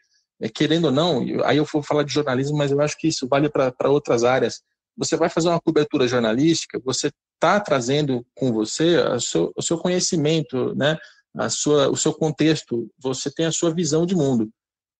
querendo 0.54 0.86
ou 0.86 0.92
não, 0.92 1.24
aí 1.44 1.56
eu 1.56 1.66
vou 1.70 1.82
falar 1.82 2.02
de 2.02 2.12
jornalismo, 2.12 2.56
mas 2.56 2.70
eu 2.70 2.80
acho 2.80 2.96
que 2.98 3.08
isso 3.08 3.26
vale 3.28 3.48
para 3.48 3.90
outras 3.90 4.24
áreas. 4.24 4.60
Você 4.96 5.16
vai 5.16 5.28
fazer 5.28 5.48
uma 5.48 5.60
cobertura 5.60 6.08
jornalística, 6.08 6.80
você 6.84 7.10
está 7.34 7.60
trazendo 7.60 8.24
com 8.34 8.52
você 8.52 8.96
seu, 9.20 9.52
o 9.56 9.62
seu 9.62 9.78
conhecimento, 9.78 10.74
né? 10.74 10.96
a 11.36 11.50
sua, 11.50 11.88
o 11.90 11.96
seu 11.96 12.12
contexto, 12.14 12.90
você 12.98 13.30
tem 13.30 13.46
a 13.46 13.52
sua 13.52 13.72
visão 13.72 14.06
de 14.06 14.14
mundo. 14.14 14.48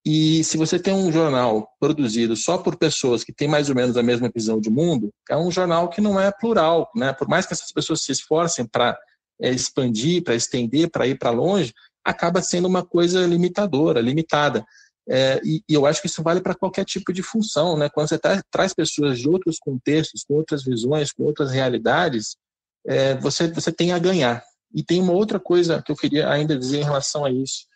E 0.04 0.44
se 0.44 0.56
você 0.56 0.78
tem 0.78 0.94
um 0.94 1.10
jornal 1.10 1.68
produzido 1.80 2.36
só 2.36 2.58
por 2.58 2.76
pessoas 2.76 3.24
que 3.24 3.32
têm 3.32 3.48
mais 3.48 3.68
ou 3.68 3.74
menos 3.74 3.96
a 3.96 4.02
mesma 4.02 4.30
visão 4.32 4.60
de 4.60 4.70
mundo, 4.70 5.10
é 5.28 5.36
um 5.36 5.50
jornal 5.50 5.88
que 5.88 6.00
não 6.00 6.20
é 6.20 6.30
plural, 6.30 6.88
né? 6.94 7.12
Por 7.12 7.26
mais 7.26 7.44
que 7.44 7.54
essas 7.54 7.72
pessoas 7.72 8.02
se 8.02 8.12
esforcem 8.12 8.64
para 8.66 8.96
é, 9.40 9.50
expandir, 9.50 10.22
para 10.22 10.36
estender, 10.36 10.88
para 10.90 11.08
ir 11.08 11.18
para 11.18 11.30
longe, 11.30 11.74
acaba 12.04 12.40
sendo 12.40 12.68
uma 12.68 12.84
coisa 12.84 13.26
limitadora, 13.26 14.00
limitada. 14.00 14.64
É, 15.08 15.40
e, 15.44 15.62
e, 15.68 15.74
eu 15.74 15.86
acho 15.86 16.00
que 16.00 16.08
isso 16.08 16.22
vale 16.22 16.40
para 16.40 16.54
qualquer 16.54 16.84
tipo 16.84 17.12
de 17.12 17.22
função, 17.22 17.78
né? 17.78 17.88
Quando 17.88 18.08
você 18.08 18.18
tá, 18.18 18.42
traz 18.50 18.74
pessoas 18.74 19.18
de 19.18 19.28
outros 19.28 19.58
contextos, 19.58 20.24
com 20.24 20.34
outras 20.34 20.64
visões, 20.64 21.12
com 21.12 21.22
outras 21.22 21.52
realidades, 21.52 22.36
é, 22.84 23.14
você, 23.16 23.46
você 23.48 23.70
tem 23.70 23.92
a 23.92 23.98
ganhar. 23.98 24.42
E 24.74 24.82
tem 24.82 25.00
uma 25.00 25.12
outra 25.12 25.38
coisa 25.38 25.80
que 25.82 25.92
eu 25.92 25.96
queria 25.96 26.28
ainda 26.28 26.58
dizer 26.58 26.80
em 26.80 26.84
relação 26.84 27.24
a 27.24 27.30
isso. 27.30 27.66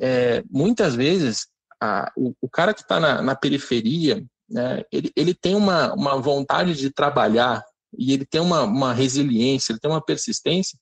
É, 0.00 0.42
muitas 0.50 0.96
vezes, 0.96 1.46
a, 1.80 2.10
o, 2.16 2.34
o, 2.40 2.48
cara 2.48 2.74
que 2.74 2.82
está 2.82 2.98
na, 2.98 3.22
na, 3.22 3.36
periferia, 3.36 4.24
né, 4.50 4.82
ele, 4.90 5.12
ele 5.14 5.34
tem 5.34 5.54
uma, 5.54 5.94
uma 5.94 6.20
vontade 6.20 6.74
de 6.74 6.90
trabalhar 6.90 7.64
e 7.96 8.12
ele 8.12 8.26
tem 8.26 8.40
uma, 8.40 8.62
uma 8.64 8.92
resiliência, 8.92 9.72
ele 9.72 9.80
tem 9.80 9.90
uma 9.90 10.04
persistência 10.04 10.76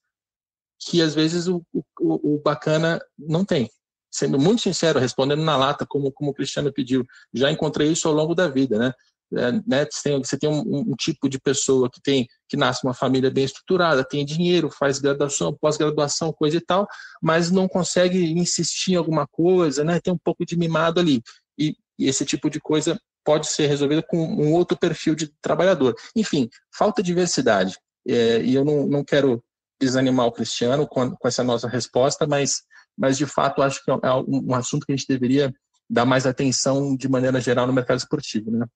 que 0.82 1.02
às 1.02 1.14
vezes 1.14 1.46
o, 1.46 1.62
o, 1.74 2.36
o 2.36 2.40
bacana 2.42 2.98
não 3.18 3.44
tem 3.44 3.70
sendo 4.10 4.38
muito 4.38 4.62
sincero, 4.62 4.98
respondendo 4.98 5.42
na 5.42 5.56
lata, 5.56 5.86
como, 5.86 6.10
como 6.12 6.30
o 6.30 6.34
Cristiano 6.34 6.72
pediu, 6.72 7.06
já 7.32 7.50
encontrei 7.50 7.90
isso 7.90 8.08
ao 8.08 8.14
longo 8.14 8.34
da 8.34 8.48
vida, 8.48 8.78
né? 8.78 8.92
é, 9.36 9.52
né, 9.66 9.86
você 9.90 10.02
tem, 10.02 10.18
você 10.18 10.38
tem 10.38 10.50
um, 10.50 10.90
um, 10.90 10.94
tipo 10.96 11.28
de 11.28 11.38
pessoa 11.38 11.88
que 11.88 12.00
tem 12.00 12.26
que 12.48 12.56
nasce 12.56 12.84
uma 12.84 12.94
família 12.94 13.30
bem 13.30 13.44
estruturada, 13.44 14.04
tem 14.04 14.24
dinheiro, 14.24 14.70
faz 14.70 14.98
graduação, 14.98 15.56
pós-graduação, 15.56 16.32
coisa 16.32 16.56
e 16.56 16.60
tal, 16.60 16.86
mas 17.22 17.50
não 17.50 17.68
consegue 17.68 18.32
insistir 18.32 18.92
em 18.92 18.96
alguma 18.96 19.26
coisa, 19.26 19.84
né, 19.84 20.00
tem 20.00 20.12
um 20.12 20.18
pouco 20.18 20.44
de 20.44 20.56
mimado 20.56 20.98
ali. 20.98 21.22
E, 21.56 21.76
e 21.98 22.08
esse 22.08 22.24
tipo 22.24 22.50
de 22.50 22.60
coisa 22.60 23.00
pode 23.24 23.46
ser 23.46 23.66
resolvida 23.66 24.02
com 24.02 24.18
um 24.18 24.52
outro 24.52 24.76
perfil 24.76 25.14
de 25.14 25.32
trabalhador. 25.40 25.94
Enfim, 26.16 26.48
falta 26.74 27.02
diversidade. 27.02 27.78
É, 28.08 28.42
e 28.42 28.54
eu 28.54 28.64
não, 28.64 28.86
não 28.86 29.04
quero 29.04 29.44
desanimar 29.80 30.26
o 30.26 30.32
Cristiano 30.32 30.86
com, 30.88 31.10
com 31.14 31.28
essa 31.28 31.44
nossa 31.44 31.68
resposta, 31.68 32.26
mas, 32.26 32.62
mas 33.00 33.16
de 33.16 33.24
fato 33.24 33.62
acho 33.62 33.82
que 33.82 33.90
é 33.90 33.94
um, 33.94 34.50
um 34.50 34.54
assunto 34.54 34.84
que 34.84 34.92
a 34.92 34.96
gente 34.96 35.08
deveria 35.08 35.52
dar 35.88 36.04
mais 36.04 36.26
atenção 36.26 36.94
de 36.94 37.08
maneira 37.08 37.40
geral 37.40 37.66
no 37.66 37.72
mercado 37.72 37.96
esportivo, 37.98 38.50
né? 38.50 38.66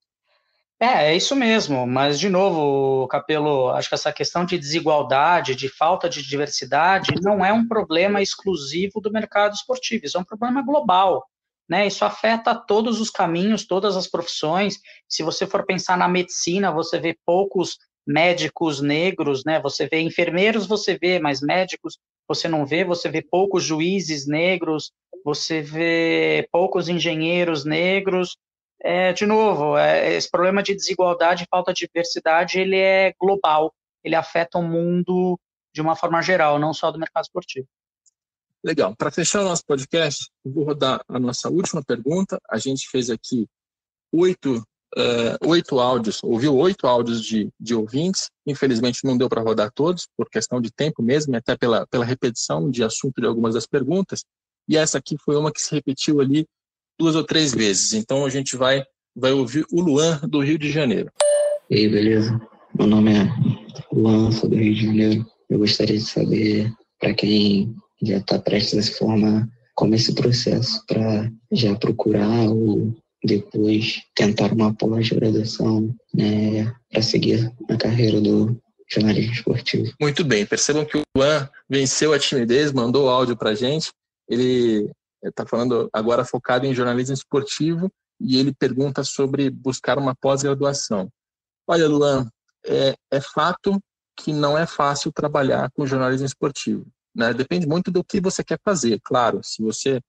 É, 0.81 1.13
é 1.13 1.17
isso 1.17 1.37
mesmo, 1.37 1.87
mas 1.87 2.19
de 2.19 2.29
novo, 2.29 3.07
Capelo, 3.07 3.71
acho 3.71 3.89
que 3.89 3.95
essa 3.95 4.13
questão 4.13 4.45
de 4.45 4.59
desigualdade, 4.59 5.55
de 5.55 5.69
falta 5.69 6.09
de 6.09 6.27
diversidade, 6.27 7.15
não 7.23 7.45
é 7.45 7.53
um 7.53 7.69
problema 7.69 8.21
exclusivo 8.21 9.01
do 9.01 9.13
mercado 9.13 9.55
esportivo, 9.55 10.07
isso 10.07 10.17
é 10.17 10.21
um 10.21 10.25
problema 10.25 10.63
global. 10.63 11.25
Né, 11.67 11.87
isso 11.87 12.05
afeta 12.05 12.55
todos 12.55 13.01
os 13.01 13.09
caminhos, 13.09 13.67
todas 13.67 13.97
as 13.97 14.07
profissões. 14.07 14.79
Se 15.09 15.23
você 15.23 15.47
for 15.47 15.65
pensar 15.65 15.97
na 15.97 16.07
medicina, 16.07 16.71
você 16.71 16.99
vê 16.99 17.17
poucos 17.25 17.79
médicos 18.07 18.83
negros, 18.83 19.45
né? 19.47 19.59
Você 19.63 19.89
vê 19.89 20.01
enfermeiros, 20.01 20.67
você 20.67 20.99
vê, 20.99 21.19
mas 21.19 21.41
médicos 21.41 21.99
você 22.27 22.49
não 22.49 22.65
vê. 22.67 22.85
Você 22.85 23.09
vê 23.09 23.23
poucos 23.23 23.65
juízes 23.65 24.27
negros, 24.27 24.93
você 25.25 25.61
vê 25.61 26.49
poucos 26.53 26.89
engenheiros 26.89 27.65
negros 27.65 28.37
é, 28.85 29.15
de 29.15 29.25
novo, 29.25 29.79
é, 29.79 30.13
esse 30.15 30.31
problema 30.31 30.63
de 30.63 30.75
desigualdade 30.75 31.45
e 31.45 31.49
falta 31.51 31.73
de 31.73 31.87
diversidade, 31.87 32.61
ele 32.61 32.77
é 32.77 33.15
global, 33.19 33.75
ele 34.05 34.15
afeta 34.15 34.59
o 34.59 34.63
mundo 34.63 35.41
de 35.73 35.81
uma 35.81 35.97
forma 35.97 36.21
geral, 36.21 36.59
não 36.59 36.75
só 36.75 36.91
do 36.93 36.99
mercado 36.99 37.25
esportivo. 37.25 37.67
Legal. 38.63 38.95
Para 38.95 39.11
fechar 39.11 39.41
o 39.41 39.45
nosso 39.45 39.65
podcast, 39.65 40.31
vou 40.45 40.65
rodar 40.65 41.03
a 41.09 41.19
nossa 41.19 41.49
última 41.49 41.83
pergunta. 41.83 42.39
A 42.49 42.59
gente 42.59 42.87
fez 42.91 43.09
aqui 43.09 43.47
oito, 44.13 44.63
uh, 44.97 45.49
oito 45.49 45.79
áudios, 45.79 46.21
ouviu 46.23 46.57
oito 46.57 46.87
áudios 46.87 47.23
de, 47.23 47.49
de 47.59 47.75
ouvintes. 47.75 48.31
Infelizmente 48.47 49.05
não 49.05 49.17
deu 49.17 49.29
para 49.29 49.43
rodar 49.43 49.71
todos, 49.73 50.07
por 50.17 50.29
questão 50.29 50.61
de 50.61 50.71
tempo 50.71 51.03
mesmo, 51.03 51.37
até 51.37 51.57
pela, 51.57 51.87
pela 51.87 52.05
repetição 52.05 52.71
de 52.71 52.83
assunto 52.83 53.21
de 53.21 53.27
algumas 53.27 53.55
das 53.55 53.67
perguntas. 53.67 54.25
E 54.69 54.77
essa 54.77 54.99
aqui 54.99 55.17
foi 55.23 55.37
uma 55.37 55.53
que 55.53 55.61
se 55.61 55.75
repetiu 55.75 56.21
ali 56.21 56.47
duas 56.99 57.17
ou 57.17 57.25
três 57.25 57.53
vezes. 57.53 57.93
Então 57.93 58.25
a 58.25 58.31
gente 58.31 58.57
vai, 58.57 58.83
vai 59.15 59.33
ouvir 59.33 59.67
o 59.71 59.81
Luan, 59.81 60.21
do 60.29 60.41
Rio 60.41 60.59
de 60.59 60.71
Janeiro. 60.71 61.11
E 61.69 61.77
aí, 61.77 61.89
beleza? 61.89 62.41
Meu 62.77 62.87
nome 62.87 63.13
é 63.13 63.29
Luan, 63.93 64.31
sou 64.33 64.49
do 64.49 64.57
Rio 64.57 64.75
de 64.75 64.87
Janeiro. 64.87 65.27
Eu 65.49 65.59
gostaria 65.59 65.97
de 65.97 66.05
saber, 66.05 66.73
para 66.99 67.15
quem 67.15 67.75
já 68.03 68.19
está 68.19 68.39
prestes 68.39 68.79
a 68.79 68.83
se 68.83 68.99
formar, 68.99 69.49
como 69.75 69.95
é 69.95 69.97
esse 69.97 70.15
processo 70.15 70.85
para 70.87 71.31
já 71.53 71.75
procurar 71.75 72.49
ou 72.49 72.95
depois 73.25 74.03
tentar 74.15 74.53
uma 74.53 74.75
pós-graduação 74.75 75.95
né, 76.13 76.73
para 76.91 77.01
seguir 77.01 77.51
a 77.71 77.77
carreira 77.77 78.21
do 78.21 78.61
jornalismo 78.93 79.33
esportivo. 79.33 79.93
Muito 79.99 80.25
bem, 80.25 80.45
percebam 80.45 80.85
que 80.85 80.99
o 80.99 81.03
Luan 81.17 81.49
venceu 81.69 82.13
a 82.13 82.19
timidez, 82.19 82.71
mandou 82.71 83.09
áudio 83.09 83.37
para 83.37 83.55
gente. 83.55 83.91
Ele 84.29 84.91
está 85.23 85.47
falando 85.47 85.89
agora 85.93 86.25
focado 86.25 86.67
em 86.67 86.75
jornalismo 86.75 87.15
esportivo 87.15 87.91
e 88.21 88.39
ele 88.39 88.55
pergunta 88.55 89.03
sobre 89.03 89.49
buscar 89.49 89.99
uma 89.99 90.15
pós-graduação. 90.15 91.09
Olha, 91.67 91.89
Luan, 91.89 92.29
é, 92.67 92.95
é, 93.11 93.21
fato 93.21 93.81
que 94.17 94.33
não 94.33 94.57
é 94.57 94.67
fácil 94.67 95.11
trabalhar 95.13 95.71
com 95.73 95.87
jornalismo 95.87 96.27
esportivo. 96.27 96.87
Né? 97.15 97.33
Depende 97.33 97.67
muito 97.67 97.91
do 97.91 98.05
que 98.05 98.21
você 98.21 98.45
quer 98.45 98.59
fazer, 98.63 99.01
claro. 99.03 99.41
Se 99.43 99.63
você 99.63 100.01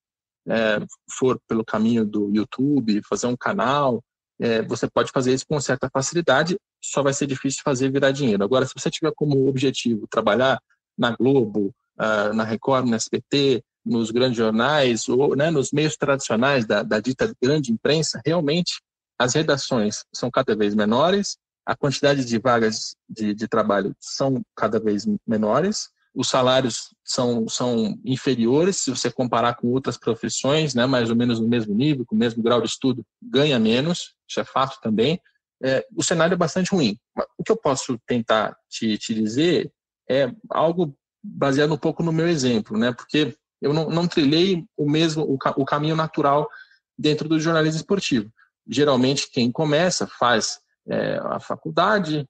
é, 0.48 0.80
for 1.18 1.40
pelo 1.48 1.66
caminho 1.66 2.06
do 2.06 2.32
YouTube, 2.34 3.02
fazer 3.08 3.28
um 3.28 3.38
canal, 3.38 4.04
é, 4.40 4.62
você 4.62 4.90
pode 4.90 5.12
fazer 5.12 5.34
isso 5.34 5.46
com 5.48 5.60
certa 5.60 5.90
facilidade, 5.92 6.58
só 6.84 7.02
vai 7.02 7.14
ser 7.14 7.28
difícil 7.28 7.62
fazer 7.64 7.92
virar 7.92 8.12
dinheiro. 8.12 8.44
Agora, 8.44 8.66
se 8.66 8.74
você 8.76 8.90
tiver 8.90 9.12
como 9.16 9.48
objetivo 9.48 10.08
trabalhar 10.10 10.60
na 10.98 11.16
Globo, 11.16 11.74
uh, 12.00 12.34
na 12.34 12.44
Record, 12.44 12.88
no 12.88 12.96
SBT, 12.96 13.64
nos 13.86 14.12
grandes 14.12 14.38
jornais 14.38 15.08
ou 15.08 15.36
né, 15.36 15.52
nos 15.52 15.72
meios 15.72 15.96
tradicionais 15.96 16.66
da, 16.66 16.84
da 16.84 17.00
dita 17.00 17.32
grande 17.42 17.72
imprensa, 17.72 18.22
realmente 18.26 18.82
as 19.18 19.34
redações 19.34 20.04
são 20.14 20.30
cada 20.30 20.56
vez 20.56 20.74
menores, 20.76 21.38
a 21.66 21.76
quantidade 21.76 22.26
de 22.26 22.38
vagas 22.38 22.96
de, 23.10 23.34
de 23.34 23.48
trabalho 23.48 23.96
são 24.00 24.42
cada 24.56 24.80
vez 24.80 25.06
menores, 25.26 25.90
os 26.16 26.30
salários 26.30 26.96
são, 27.04 27.48
são 27.48 28.00
inferiores 28.06 28.78
se 28.78 28.90
você 28.90 29.12
comparar 29.12 29.56
com 29.56 29.68
outras 29.68 29.98
profissões, 29.98 30.74
né, 30.74 30.86
mais 30.86 31.10
ou 31.10 31.16
menos 31.16 31.40
no 31.40 31.48
mesmo 31.48 31.76
nível, 31.76 32.06
com 32.06 32.16
o 32.16 32.18
mesmo 32.18 32.42
grau 32.42 32.62
de 32.62 32.68
estudo, 32.68 33.06
ganha 33.22 33.60
menos, 33.60 34.16
isso 34.28 34.40
é 34.40 34.46
fato 34.46 34.80
também. 34.82 35.20
É, 35.62 35.86
o 35.96 36.02
cenário 36.02 36.34
é 36.34 36.38
bastante 36.38 36.72
ruim. 36.72 36.98
O 37.38 37.44
que 37.44 37.52
eu 37.52 37.58
posso 37.58 38.00
tentar 38.08 38.56
te, 38.70 38.98
te 38.98 39.14
dizer 39.14 39.72
é 40.10 40.32
algo 40.50 40.96
baseado 41.22 41.74
um 41.74 41.78
pouco 41.78 42.02
no 42.02 42.14
meu 42.14 42.28
exemplo, 42.28 42.78
né, 42.78 42.94
porque 42.94 43.36
eu 43.62 43.74
não, 43.74 43.90
não 43.90 44.08
trilhei 44.08 44.64
o 44.78 44.90
mesmo 44.90 45.24
o, 45.24 45.38
o 45.58 45.66
caminho 45.66 45.96
natural 45.96 46.50
dentro 46.98 47.28
do 47.28 47.40
jornalismo 47.40 47.80
esportivo. 47.80 48.32
Geralmente 48.68 49.30
quem 49.30 49.52
começa 49.52 50.08
faz 50.08 50.60
é, 50.88 51.18
a 51.24 51.40
faculdade, 51.40 52.26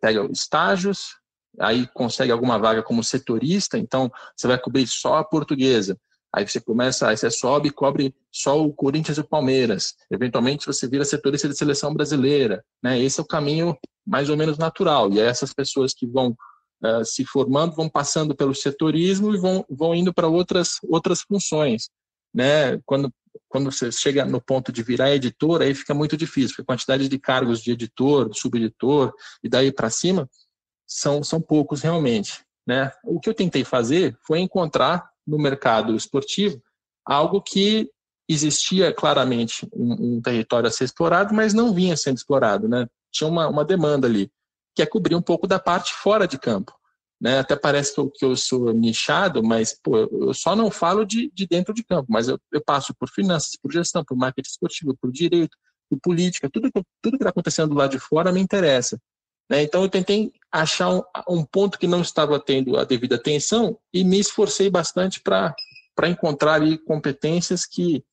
pega 0.00 0.26
estágios, 0.32 1.19
aí 1.58 1.86
consegue 1.88 2.32
alguma 2.32 2.58
vaga 2.58 2.82
como 2.82 3.02
setorista, 3.02 3.78
então 3.78 4.10
você 4.36 4.46
vai 4.46 4.58
cobrir 4.58 4.86
só 4.86 5.16
a 5.16 5.24
portuguesa. 5.24 5.98
Aí 6.32 6.46
você 6.46 6.60
começa, 6.60 7.08
aí 7.08 7.16
você 7.16 7.30
sobe 7.30 7.68
e 7.68 7.72
cobre 7.72 8.14
só 8.30 8.62
o 8.62 8.72
Corinthians 8.72 9.18
e 9.18 9.20
o 9.20 9.26
Palmeiras. 9.26 9.94
Eventualmente 10.10 10.64
você 10.64 10.86
vira 10.86 11.04
setorista 11.04 11.48
de 11.48 11.56
seleção 11.56 11.92
brasileira. 11.92 12.64
Né? 12.82 13.00
Esse 13.00 13.18
é 13.18 13.22
o 13.22 13.26
caminho 13.26 13.76
mais 14.06 14.30
ou 14.30 14.36
menos 14.36 14.56
natural. 14.56 15.12
E 15.12 15.18
é 15.18 15.24
essas 15.24 15.52
pessoas 15.52 15.92
que 15.92 16.06
vão 16.06 16.36
uh, 16.84 17.04
se 17.04 17.24
formando, 17.24 17.74
vão 17.74 17.88
passando 17.88 18.34
pelo 18.34 18.54
setorismo 18.54 19.34
e 19.34 19.38
vão, 19.38 19.64
vão 19.68 19.92
indo 19.92 20.14
para 20.14 20.28
outras, 20.28 20.78
outras 20.88 21.20
funções. 21.22 21.90
Né? 22.32 22.78
Quando, 22.86 23.12
quando 23.48 23.72
você 23.72 23.90
chega 23.90 24.24
no 24.24 24.40
ponto 24.40 24.70
de 24.70 24.84
virar 24.84 25.12
editor, 25.12 25.62
aí 25.62 25.74
fica 25.74 25.94
muito 25.94 26.16
difícil, 26.16 26.50
porque 26.50 26.62
a 26.62 26.74
quantidade 26.74 27.08
de 27.08 27.18
cargos 27.18 27.60
de 27.60 27.72
editor, 27.72 28.30
subeditor 28.32 29.12
e 29.42 29.48
daí 29.48 29.72
para 29.72 29.90
cima 29.90 30.28
são, 30.90 31.22
são 31.22 31.40
poucos 31.40 31.82
realmente. 31.82 32.44
Né? 32.66 32.92
O 33.04 33.20
que 33.20 33.28
eu 33.30 33.34
tentei 33.34 33.64
fazer 33.64 34.18
foi 34.26 34.40
encontrar 34.40 35.08
no 35.26 35.38
mercado 35.38 35.94
esportivo 35.94 36.60
algo 37.06 37.40
que 37.40 37.88
existia 38.28 38.92
claramente 38.92 39.66
um, 39.72 40.16
um, 40.16 40.20
território 40.20 40.68
a 40.68 40.70
ser 40.70 40.84
explorado, 40.84 41.34
mas 41.34 41.54
não 41.54 41.72
vinha 41.72 41.96
sendo 41.96 42.16
explorado, 42.16 42.68
né? 42.68 42.86
Tinha 43.10 43.26
uma, 43.26 43.48
uma 43.48 43.64
demanda 43.64 44.06
ali 44.06 44.30
que 44.74 44.82
é 44.82 44.86
cobrir 44.86 45.16
um 45.16 45.22
pouco 45.22 45.48
da 45.48 45.58
parte 45.58 45.92
fora 45.92 46.28
de 46.28 46.38
campo. 46.38 46.72
Né? 47.20 47.40
Até 47.40 47.56
parece 47.56 47.92
que 47.92 48.00
eu, 48.00 48.10
que 48.10 48.24
eu 48.24 48.36
sou 48.36 48.72
nichado, 48.72 49.42
mas 49.42 49.76
pô, 49.82 49.98
eu 49.98 50.32
só 50.32 50.54
não 50.54 50.70
falo 50.70 51.04
de, 51.04 51.30
de 51.34 51.46
dentro 51.46 51.74
de 51.74 51.82
campo, 51.82 52.06
mas 52.08 52.28
eu, 52.28 52.38
eu, 52.52 52.62
passo 52.64 52.94
por 52.94 53.10
finanças, 53.10 53.56
por 53.60 53.72
gestão, 53.72 54.04
por 54.04 54.16
marketing 54.16 54.48
esportivo, 54.48 54.96
por 54.96 55.10
direito, 55.10 55.56
por 55.90 55.98
política, 56.00 56.48
tudo, 56.48 56.70
tudo 57.02 57.18
que 57.18 57.24
está 57.24 57.30
acontecendo 57.30 57.70
do 57.70 57.74
lado 57.74 57.90
de 57.90 57.98
fora 57.98 58.32
me 58.32 58.40
interessa. 58.40 58.98
Né? 59.50 59.62
Então 59.64 59.82
eu 59.82 59.88
tentei 59.88 60.32
achar 60.50 60.88
um, 60.90 61.02
um, 61.28 61.44
ponto 61.44 61.78
que 61.78 61.88
não 61.88 62.00
estava 62.00 62.38
tendo 62.38 62.78
a 62.78 62.84
devida 62.84 63.16
atenção 63.16 63.76
e 63.92 64.04
me 64.04 64.18
esforcei 64.18 64.70
bastante 64.70 65.20
para 65.20 65.54
encontrar 66.08 66.54
ali 66.54 66.78
competências 66.78 67.66
que, 67.66 68.04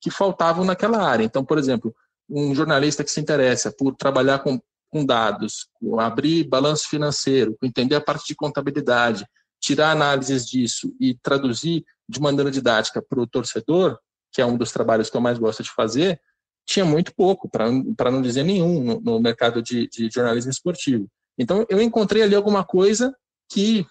que 0.00 0.10
faltavam 0.10 0.64
naquela 0.64 1.06
área. 1.06 1.24
Então, 1.24 1.44
por 1.44 1.58
exemplo, 1.58 1.94
um 2.28 2.54
jornalista 2.54 3.04
que 3.04 3.10
se 3.10 3.20
interessa 3.20 3.70
por 3.70 3.94
trabalhar 3.94 4.38
com 4.40 4.60
com 4.90 5.04
dados, 5.04 5.68
com 5.74 6.00
abrir 6.00 6.44
balanço 6.44 6.88
financeiro, 6.88 7.56
entender 7.62 7.94
a 7.94 8.00
parte 8.00 8.26
de 8.26 8.34
contabilidade, 8.34 9.26
tirar 9.60 9.90
análises 9.90 10.46
disso 10.46 10.94
e 10.98 11.14
traduzir 11.14 11.84
de 12.08 12.20
maneira 12.20 12.50
didática 12.50 13.02
para 13.02 13.20
o 13.20 13.26
torcedor, 13.26 13.98
que 14.32 14.40
é 14.40 14.46
um 14.46 14.56
dos 14.56 14.72
trabalhos 14.72 15.10
que 15.10 15.16
eu 15.16 15.20
mais 15.20 15.38
gosto 15.38 15.62
de 15.62 15.70
fazer, 15.70 16.20
tinha 16.68 16.84
muito 16.84 17.14
pouco, 17.14 17.48
para 17.48 18.10
não 18.10 18.20
dizer 18.20 18.44
nenhum, 18.44 18.84
no, 18.84 19.00
no 19.00 19.20
mercado 19.20 19.62
de, 19.62 19.88
de, 19.88 20.10
jornalismo 20.12 20.50
esportivo. 20.50 21.08
Então, 21.38 21.64
eu 21.68 21.80
encontrei 21.80 22.22
ali 22.22 22.34
alguma 22.34 22.62
coisa 22.62 23.16
que 23.50 23.86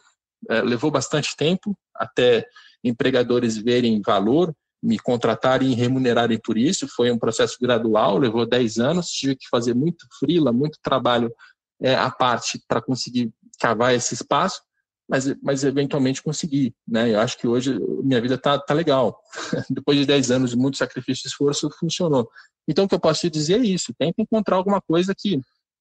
é, 0.47 0.61
levou 0.61 0.91
bastante 0.91 1.35
tempo 1.35 1.75
até 1.95 2.45
empregadores 2.83 3.57
verem 3.57 3.99
valor 4.05 4.53
me 4.81 4.99
contratarem 4.99 5.71
e 5.71 5.75
remunerarem 5.75 6.39
por 6.39 6.55
isso. 6.55 6.87
Foi 6.87 7.11
um 7.11 7.17
processo 7.17 7.57
gradual, 7.59 8.19
levou 8.19 8.45
10 8.45 8.77
anos, 8.77 9.09
tive 9.09 9.35
que 9.35 9.49
fazer 9.49 9.73
muito 9.73 10.05
frila, 10.19 10.53
muito 10.53 10.77
trabalho 10.79 11.33
é, 11.81 11.95
à 11.95 12.11
parte 12.11 12.61
para 12.67 12.79
conseguir 12.79 13.31
cavar 13.59 13.95
esse 13.95 14.13
espaço, 14.13 14.61
mas, 15.07 15.33
mas 15.41 15.63
eventualmente 15.63 16.21
conseguir, 16.21 16.75
né? 16.87 17.13
Eu 17.13 17.19
acho 17.19 17.37
que 17.37 17.47
hoje 17.47 17.79
minha 18.03 18.19
vida 18.19 18.37
tá, 18.37 18.59
tá 18.59 18.73
legal. 18.73 19.19
Depois 19.69 19.97
de 19.97 20.05
10 20.05 20.31
anos 20.31 20.51
de 20.51 20.57
muito 20.57 20.77
sacrifício 20.77 21.25
e 21.25 21.29
esforço, 21.29 21.69
funcionou. 21.79 22.29
Então, 22.67 22.85
o 22.85 22.87
que 22.87 22.95
eu 22.95 22.99
posso 22.99 23.21
te 23.21 23.29
dizer 23.29 23.61
é 23.61 23.65
isso: 23.65 23.93
tenta 23.97 24.21
encontrar 24.21 24.57
alguma 24.57 24.81
coisa 24.81 25.15
que, 25.17 25.39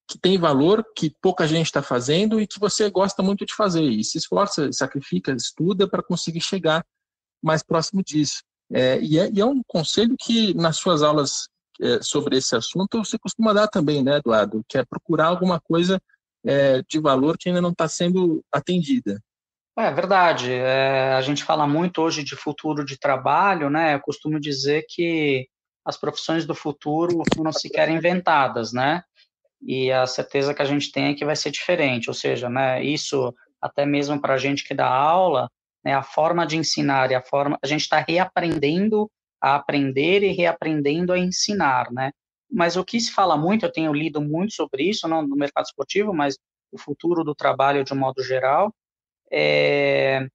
que 0.08 0.18
tem 0.18 0.38
valor, 0.38 0.84
que 0.96 1.12
pouca 1.20 1.46
gente 1.46 1.66
está 1.66 1.82
fazendo 1.82 2.40
e 2.40 2.46
que 2.46 2.60
você 2.60 2.88
gosta 2.88 3.22
muito 3.22 3.44
de 3.44 3.54
fazer. 3.54 3.82
E 3.82 4.04
se 4.04 4.18
esforça, 4.18 4.70
sacrifica, 4.72 5.32
estuda 5.32 5.88
para 5.88 6.02
conseguir 6.02 6.40
chegar 6.40 6.84
mais 7.42 7.62
próximo 7.62 8.02
disso. 8.02 8.42
É, 8.72 9.00
e, 9.00 9.18
é, 9.18 9.30
e, 9.32 9.40
é, 9.40 9.44
um 9.44 9.62
conselho 9.66 10.14
que, 10.18 10.54
nas 10.54 10.76
suas 10.76 11.02
aulas 11.02 11.48
é, 11.80 12.00
sobre 12.00 12.36
esse 12.36 12.54
assunto, 12.54 13.04
você 13.04 13.18
costuma 13.18 13.52
dar 13.52 13.66
também, 13.66 14.02
né, 14.02 14.18
Eduardo? 14.18 14.64
Que 14.68 14.78
é 14.78 14.84
procurar 14.84 15.26
alguma 15.26 15.60
coisa 15.60 16.00
é, 16.46 16.82
de 16.88 17.00
valor 17.00 17.36
que 17.36 17.48
ainda 17.48 17.60
não 17.60 17.70
está 17.70 17.88
sendo 17.88 18.44
atendida. 18.52 19.20
É 19.78 19.92
verdade. 19.92 20.52
É, 20.52 21.12
a 21.12 21.20
gente 21.20 21.44
fala 21.44 21.66
muito 21.66 22.00
hoje 22.00 22.24
de 22.24 22.34
futuro 22.34 22.84
de 22.84 22.98
trabalho, 22.98 23.68
né? 23.68 23.94
Eu 23.94 24.00
costumo 24.00 24.40
dizer 24.40 24.86
que 24.88 25.46
as 25.84 25.98
profissões 25.98 26.46
do 26.46 26.54
futuro 26.54 27.22
não 27.36 27.52
sequer 27.52 27.88
inventadas, 27.90 28.72
né? 28.72 29.02
E 29.60 29.92
a 29.92 30.06
certeza 30.06 30.54
que 30.54 30.62
a 30.62 30.64
gente 30.64 30.90
tem 30.90 31.06
é 31.06 31.14
que 31.14 31.24
vai 31.24 31.36
ser 31.36 31.50
diferente. 31.50 32.08
Ou 32.08 32.14
seja, 32.14 32.48
né? 32.48 32.82
Isso 32.82 33.34
até 33.60 33.84
mesmo 33.84 34.20
para 34.20 34.34
a 34.34 34.38
gente 34.38 34.64
que 34.64 34.74
dá 34.74 34.88
aula, 34.88 35.50
né? 35.84 35.94
A 35.94 36.02
forma 36.02 36.46
de 36.46 36.56
ensinar 36.56 37.10
e 37.10 37.14
a 37.14 37.22
forma 37.22 37.58
a 37.62 37.66
gente 37.66 37.82
está 37.82 37.98
reaprendendo 38.06 39.10
a 39.40 39.56
aprender 39.56 40.22
e 40.22 40.32
reaprendendo 40.32 41.12
a 41.12 41.18
ensinar, 41.18 41.92
né? 41.92 42.12
Mas 42.50 42.76
o 42.76 42.84
que 42.84 43.00
se 43.00 43.12
fala 43.12 43.36
muito, 43.36 43.66
eu 43.66 43.72
tenho 43.72 43.92
lido 43.92 44.20
muito 44.20 44.54
sobre 44.54 44.84
isso, 44.84 45.08
não 45.08 45.26
no 45.26 45.36
mercado 45.36 45.64
esportivo, 45.64 46.12
mas 46.12 46.38
o 46.70 46.78
futuro 46.78 47.24
do 47.24 47.34
trabalho 47.34 47.84
de 47.84 47.92
um 47.92 47.96
modo 47.96 48.22
geral, 48.22 48.72
é, 49.30 50.26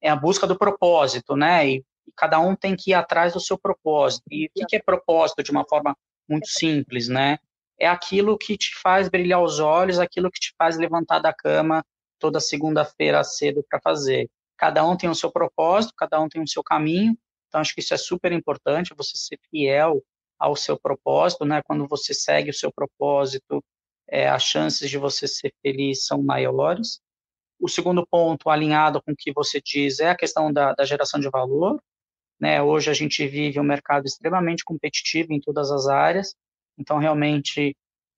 é 0.00 0.08
a 0.08 0.16
busca 0.16 0.46
do 0.46 0.58
propósito, 0.58 1.36
né? 1.36 1.68
E, 1.68 1.84
e, 2.06 2.12
cada 2.16 2.40
um 2.40 2.56
tem 2.56 2.74
que 2.76 2.90
ir 2.90 2.94
atrás 2.94 3.32
do 3.32 3.40
seu 3.40 3.58
propósito. 3.58 4.24
E 4.30 4.46
o 4.46 4.50
que, 4.54 4.66
que 4.66 4.76
é 4.76 4.82
propósito 4.82 5.42
de 5.42 5.50
uma 5.50 5.64
forma 5.68 5.96
muito 6.28 6.48
simples, 6.48 7.08
né? 7.08 7.38
É 7.78 7.86
aquilo 7.86 8.36
que 8.36 8.56
te 8.56 8.74
faz 8.74 9.08
brilhar 9.08 9.42
os 9.42 9.58
olhos, 9.58 9.98
aquilo 9.98 10.30
que 10.30 10.40
te 10.40 10.54
faz 10.58 10.76
levantar 10.76 11.20
da 11.20 11.32
cama 11.32 11.84
toda 12.18 12.40
segunda-feira 12.40 13.24
cedo 13.24 13.64
para 13.68 13.80
fazer. 13.80 14.28
Cada 14.56 14.86
um 14.86 14.96
tem 14.96 15.08
o 15.08 15.14
seu 15.14 15.32
propósito, 15.32 15.94
cada 15.96 16.20
um 16.20 16.28
tem 16.28 16.42
o 16.42 16.48
seu 16.48 16.62
caminho, 16.62 17.16
então 17.48 17.60
acho 17.60 17.74
que 17.74 17.80
isso 17.80 17.94
é 17.94 17.96
super 17.96 18.30
importante, 18.30 18.94
você 18.94 19.16
ser 19.16 19.40
fiel 19.50 20.04
ao 20.40 20.56
seu 20.56 20.78
propósito, 20.78 21.44
né? 21.44 21.62
Quando 21.62 21.86
você 21.86 22.14
segue 22.14 22.50
o 22.50 22.54
seu 22.54 22.72
propósito, 22.72 23.62
é, 24.08 24.28
as 24.28 24.42
chances 24.42 24.88
de 24.88 24.96
você 24.96 25.28
ser 25.28 25.52
feliz 25.62 26.06
são 26.06 26.22
maiores. 26.22 27.00
O 27.60 27.68
segundo 27.68 28.06
ponto, 28.06 28.48
alinhado 28.48 29.02
com 29.02 29.12
o 29.12 29.16
que 29.16 29.32
você 29.32 29.60
diz, 29.62 30.00
é 30.00 30.08
a 30.08 30.16
questão 30.16 30.50
da, 30.50 30.72
da 30.72 30.84
geração 30.84 31.20
de 31.20 31.28
valor. 31.28 31.80
Né? 32.40 32.62
Hoje 32.62 32.90
a 32.90 32.94
gente 32.94 33.26
vive 33.26 33.60
um 33.60 33.64
mercado 33.64 34.06
extremamente 34.06 34.64
competitivo 34.64 35.32
em 35.32 35.40
todas 35.40 35.70
as 35.70 35.86
áreas, 35.86 36.34
então 36.78 36.96
realmente 36.96 37.76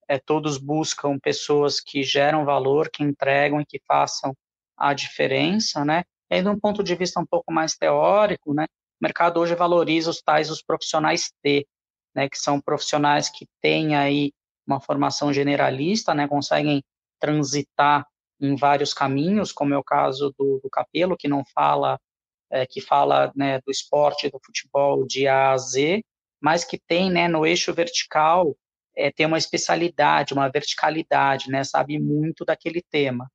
é, 0.08 0.16
todos 0.16 0.58
buscam 0.58 1.18
pessoas 1.18 1.80
que 1.80 2.04
geram 2.04 2.44
valor, 2.44 2.88
que 2.88 3.02
entregam 3.02 3.60
e 3.60 3.66
que 3.66 3.80
façam 3.86 4.32
a 4.76 4.94
diferença, 4.94 5.84
né? 5.84 6.04
E 6.30 6.36
aí, 6.36 6.42
de 6.42 6.48
um 6.48 6.58
ponto 6.58 6.82
de 6.84 6.94
vista 6.94 7.20
um 7.20 7.26
pouco 7.26 7.52
mais 7.52 7.74
teórico, 7.74 8.54
né? 8.54 8.64
O 8.64 9.02
mercado 9.02 9.40
hoje 9.40 9.56
valoriza 9.56 10.10
os 10.10 10.22
tais 10.22 10.50
os 10.50 10.62
profissionais 10.62 11.32
T, 11.42 11.66
né, 12.14 12.28
que 12.28 12.38
são 12.38 12.60
profissionais 12.60 13.28
que 13.28 13.46
têm 13.60 13.96
aí 13.96 14.32
uma 14.66 14.80
formação 14.80 15.32
generalista, 15.32 16.14
né, 16.14 16.28
conseguem 16.28 16.82
transitar 17.20 18.06
em 18.40 18.56
vários 18.56 18.92
caminhos, 18.92 19.52
como 19.52 19.74
é 19.74 19.78
o 19.78 19.84
caso 19.84 20.34
do, 20.38 20.60
do 20.62 20.70
Capelo, 20.70 21.16
que 21.16 21.28
não 21.28 21.44
fala, 21.54 21.98
é, 22.50 22.66
que 22.66 22.80
fala 22.80 23.32
né, 23.36 23.60
do 23.60 23.70
esporte, 23.70 24.30
do 24.30 24.40
futebol 24.44 25.06
de 25.06 25.28
A 25.28 25.52
a 25.52 25.58
Z, 25.58 26.02
mas 26.40 26.64
que 26.64 26.78
tem, 26.78 27.10
né, 27.10 27.28
no 27.28 27.46
eixo 27.46 27.72
vertical, 27.72 28.56
é, 28.96 29.10
tem 29.10 29.26
uma 29.26 29.38
especialidade, 29.38 30.34
uma 30.34 30.48
verticalidade, 30.48 31.48
né, 31.50 31.62
sabe 31.64 31.98
muito 31.98 32.44
daquele 32.44 32.82
tema. 32.82 33.30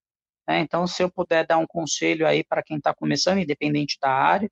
Né? 0.48 0.60
Então, 0.60 0.86
se 0.88 1.04
eu 1.04 1.12
puder 1.12 1.46
dar 1.46 1.58
um 1.58 1.68
conselho 1.68 2.28
aí 2.28 2.44
para 2.44 2.64
quem 2.64 2.78
está 2.78 2.94
começando, 2.94 3.40
independente 3.40 3.98
da 4.02 4.12
área, 4.12 4.50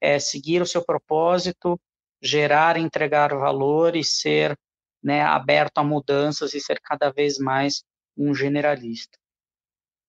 é 0.00 0.18
seguir 0.18 0.60
o 0.62 0.66
seu 0.66 0.84
propósito, 0.84 1.80
gerar, 2.22 2.76
entregar 2.76 3.34
valor 3.34 3.96
e 3.96 4.04
ser 4.04 4.56
né, 5.02 5.22
aberto 5.22 5.78
a 5.78 5.84
mudanças 5.84 6.54
e 6.54 6.60
ser 6.60 6.80
cada 6.80 7.10
vez 7.10 7.38
mais 7.38 7.82
um 8.16 8.34
generalista. 8.34 9.18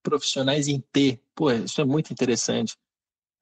Profissionais 0.04 0.68
em 0.68 0.80
T, 0.92 1.20
pô, 1.34 1.52
isso 1.52 1.82
é 1.82 1.86
muito 1.86 2.12
interessante, 2.12 2.76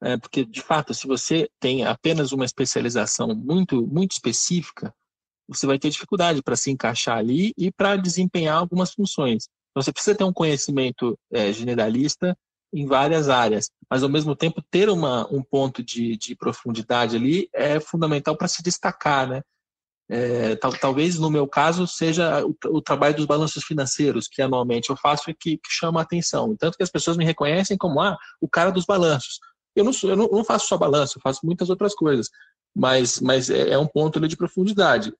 é, 0.00 0.16
porque 0.16 0.44
de 0.44 0.62
fato, 0.62 0.94
se 0.94 1.06
você 1.06 1.50
tem 1.60 1.84
apenas 1.84 2.32
uma 2.32 2.44
especialização 2.44 3.34
muito 3.34 3.86
muito 3.86 4.12
específica, 4.12 4.94
você 5.48 5.66
vai 5.66 5.78
ter 5.78 5.90
dificuldade 5.90 6.42
para 6.42 6.56
se 6.56 6.70
encaixar 6.70 7.18
ali 7.18 7.52
e 7.58 7.70
para 7.70 7.96
desempenhar 7.96 8.56
algumas 8.56 8.92
funções. 8.92 9.48
Então, 9.70 9.82
você 9.82 9.92
precisa 9.92 10.16
ter 10.16 10.24
um 10.24 10.32
conhecimento 10.32 11.18
é, 11.30 11.52
generalista 11.52 12.36
em 12.72 12.86
várias 12.86 13.28
áreas, 13.28 13.70
mas 13.90 14.02
ao 14.02 14.08
mesmo 14.08 14.34
tempo 14.34 14.62
ter 14.70 14.88
uma, 14.88 15.26
um 15.32 15.42
ponto 15.42 15.82
de, 15.82 16.16
de 16.16 16.34
profundidade 16.34 17.16
ali 17.16 17.48
é 17.52 17.78
fundamental 17.78 18.36
para 18.36 18.48
se 18.48 18.62
destacar, 18.62 19.28
né? 19.28 19.42
É, 20.08 20.56
tal, 20.56 20.72
talvez 20.72 21.18
no 21.18 21.30
meu 21.30 21.46
caso 21.46 21.86
seja 21.86 22.44
o, 22.44 22.54
o, 22.66 22.82
trabalho 22.82 23.16
dos 23.16 23.24
balanços 23.24 23.64
financeiros 23.64 24.28
que 24.28 24.42
anualmente 24.42 24.90
eu 24.90 24.96
faço 24.96 25.30
e 25.30 25.34
que, 25.34 25.56
que, 25.56 25.70
chama 25.70 26.00
a 26.00 26.02
atenção. 26.02 26.54
Tanto 26.56 26.76
que 26.76 26.82
as 26.82 26.90
pessoas 26.90 27.16
me 27.16 27.24
reconhecem 27.24 27.78
como 27.78 28.00
ah, 28.00 28.18
o 28.40 28.48
cara 28.48 28.70
dos 28.70 28.84
balanços. 28.84 29.38
Eu 29.74 29.84
não, 29.84 29.92
sou, 29.92 30.10
eu 30.10 30.16
não, 30.16 30.28
não 30.28 30.44
faço 30.44 30.66
só 30.66 30.76
balanço, 30.76 31.16
eu 31.16 31.22
faço 31.22 31.40
muitas 31.44 31.70
outras 31.70 31.94
coisas, 31.94 32.28
mas, 32.74 33.20
mas 33.20 33.48
é, 33.48 33.70
é 33.70 33.78
um 33.78 33.86
ponto 33.86 34.20
de 34.20 34.36
profundidade 34.36 35.14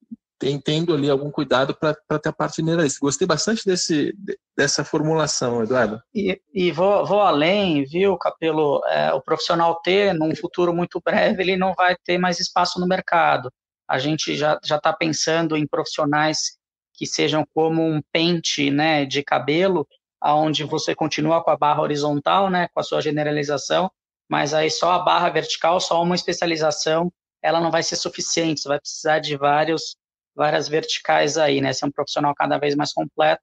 tendo 0.61 0.95
ali 0.95 1.09
algum 1.09 1.31
cuidado 1.31 1.77
para 1.77 2.19
ter 2.19 2.29
a 2.29 2.33
parte 2.33 2.57
generalista. 2.57 2.99
Gostei 3.01 3.27
bastante 3.27 3.65
desse, 3.65 4.15
dessa 4.57 4.85
formulação, 4.85 5.63
Eduardo. 5.63 6.01
E, 6.15 6.41
e 6.53 6.73
vou, 6.73 7.07
vou, 7.07 7.21
além, 7.21 7.85
viu, 7.85 8.17
Capelo? 8.17 8.83
É, 8.87 9.13
o 9.13 9.21
profissional 9.21 9.81
T, 9.83 10.13
num 10.13 10.35
futuro 10.35 10.75
muito 10.75 11.01
breve, 11.05 11.43
ele 11.43 11.57
não 11.57 11.75
vai 11.75 11.97
ter 12.05 12.19
mais 12.19 12.41
espaço 12.41 12.81
no 12.81 12.87
mercado. 12.87 13.51
A 13.89 13.99
gente 13.99 14.35
já 14.37 14.59
está 14.63 14.93
pensando 14.93 15.57
em 15.57 15.67
profissionais 15.67 16.59
que 16.95 17.07
sejam 17.07 17.45
como 17.55 17.83
um 17.83 18.01
pente 18.13 18.71
né, 18.71 19.05
de 19.05 19.23
cabelo, 19.23 19.87
onde 20.23 20.65
você 20.65 20.95
continua 20.95 21.43
com 21.43 21.51
a 21.51 21.57
barra 21.57 21.83
horizontal, 21.83 22.49
né, 22.49 22.69
com 22.73 22.81
a 22.81 22.83
sua 22.83 23.01
generalização, 23.01 23.91
mas 24.29 24.55
aí 24.55 24.71
só 24.71 24.93
a 24.93 24.99
barra 25.01 25.29
vertical, 25.31 25.81
só 25.81 26.01
uma 26.03 26.15
especialização, 26.15 27.13
ela 27.43 27.61
não 27.61 27.71
vai 27.71 27.83
ser 27.83 27.97
suficiente, 27.97 28.61
você 28.61 28.69
vai 28.69 28.81
precisar 28.81 29.19
de 29.19 29.37
vários 29.37 29.97
várias 30.35 30.69
verticais 30.69 31.37
aí, 31.37 31.61
né? 31.61 31.73
Ser 31.73 31.87
um 31.87 31.91
profissional 31.91 32.35
cada 32.35 32.59
vez 32.59 32.75
mais 32.75 32.93
completo, 32.93 33.43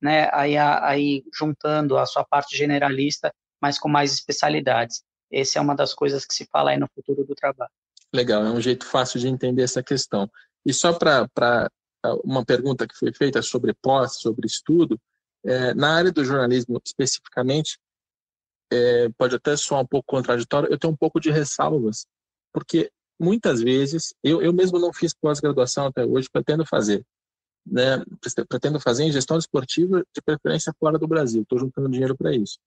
né? 0.00 0.28
Aí, 0.32 0.56
aí 0.56 1.22
juntando 1.34 1.96
a 1.96 2.06
sua 2.06 2.24
parte 2.24 2.56
generalista, 2.56 3.32
mas 3.60 3.78
com 3.78 3.88
mais 3.88 4.12
especialidades. 4.12 5.02
Essa 5.30 5.58
é 5.58 5.62
uma 5.62 5.74
das 5.74 5.94
coisas 5.94 6.26
que 6.26 6.34
se 6.34 6.46
fala 6.46 6.70
aí 6.70 6.78
no 6.78 6.88
futuro 6.94 7.24
do 7.24 7.34
trabalho. 7.34 7.70
Legal, 8.12 8.44
é 8.44 8.50
um 8.50 8.60
jeito 8.60 8.84
fácil 8.84 9.18
de 9.18 9.28
entender 9.28 9.62
essa 9.62 9.82
questão. 9.82 10.30
E 10.66 10.72
só 10.72 10.92
para 10.92 11.70
uma 12.24 12.44
pergunta 12.44 12.86
que 12.86 12.96
foi 12.96 13.12
feita 13.12 13.40
sobre 13.40 13.72
pós, 13.74 14.16
sobre 14.16 14.46
estudo, 14.46 15.00
é, 15.44 15.74
na 15.74 15.96
área 15.96 16.12
do 16.12 16.24
jornalismo 16.24 16.80
especificamente, 16.84 17.78
é, 18.72 19.08
pode 19.16 19.34
até 19.34 19.56
soar 19.56 19.82
um 19.82 19.86
pouco 19.86 20.06
contraditório, 20.06 20.70
eu 20.70 20.78
tenho 20.78 20.92
um 20.92 20.96
pouco 20.96 21.20
de 21.20 21.30
ressalvas, 21.30 22.06
porque 22.52 22.90
muitas 23.22 23.60
vezes, 23.60 24.14
eu, 24.22 24.42
eu 24.42 24.52
mesmo 24.52 24.78
não 24.78 24.92
fiz 24.92 25.14
pós-graduação 25.14 25.86
até 25.86 26.04
hoje, 26.04 26.28
pretendo 26.30 26.66
fazer. 26.66 27.04
Né? 27.64 28.02
Pretendo 28.48 28.80
fazer 28.80 29.04
em 29.04 29.12
gestão 29.12 29.38
esportiva, 29.38 30.04
de 30.14 30.20
preferência 30.20 30.74
fora 30.78 30.98
do 30.98 31.06
Brasil. 31.06 31.42
Estou 31.42 31.58
juntando 31.58 31.88
dinheiro 31.88 32.16
para 32.16 32.34
isso. 32.34 32.58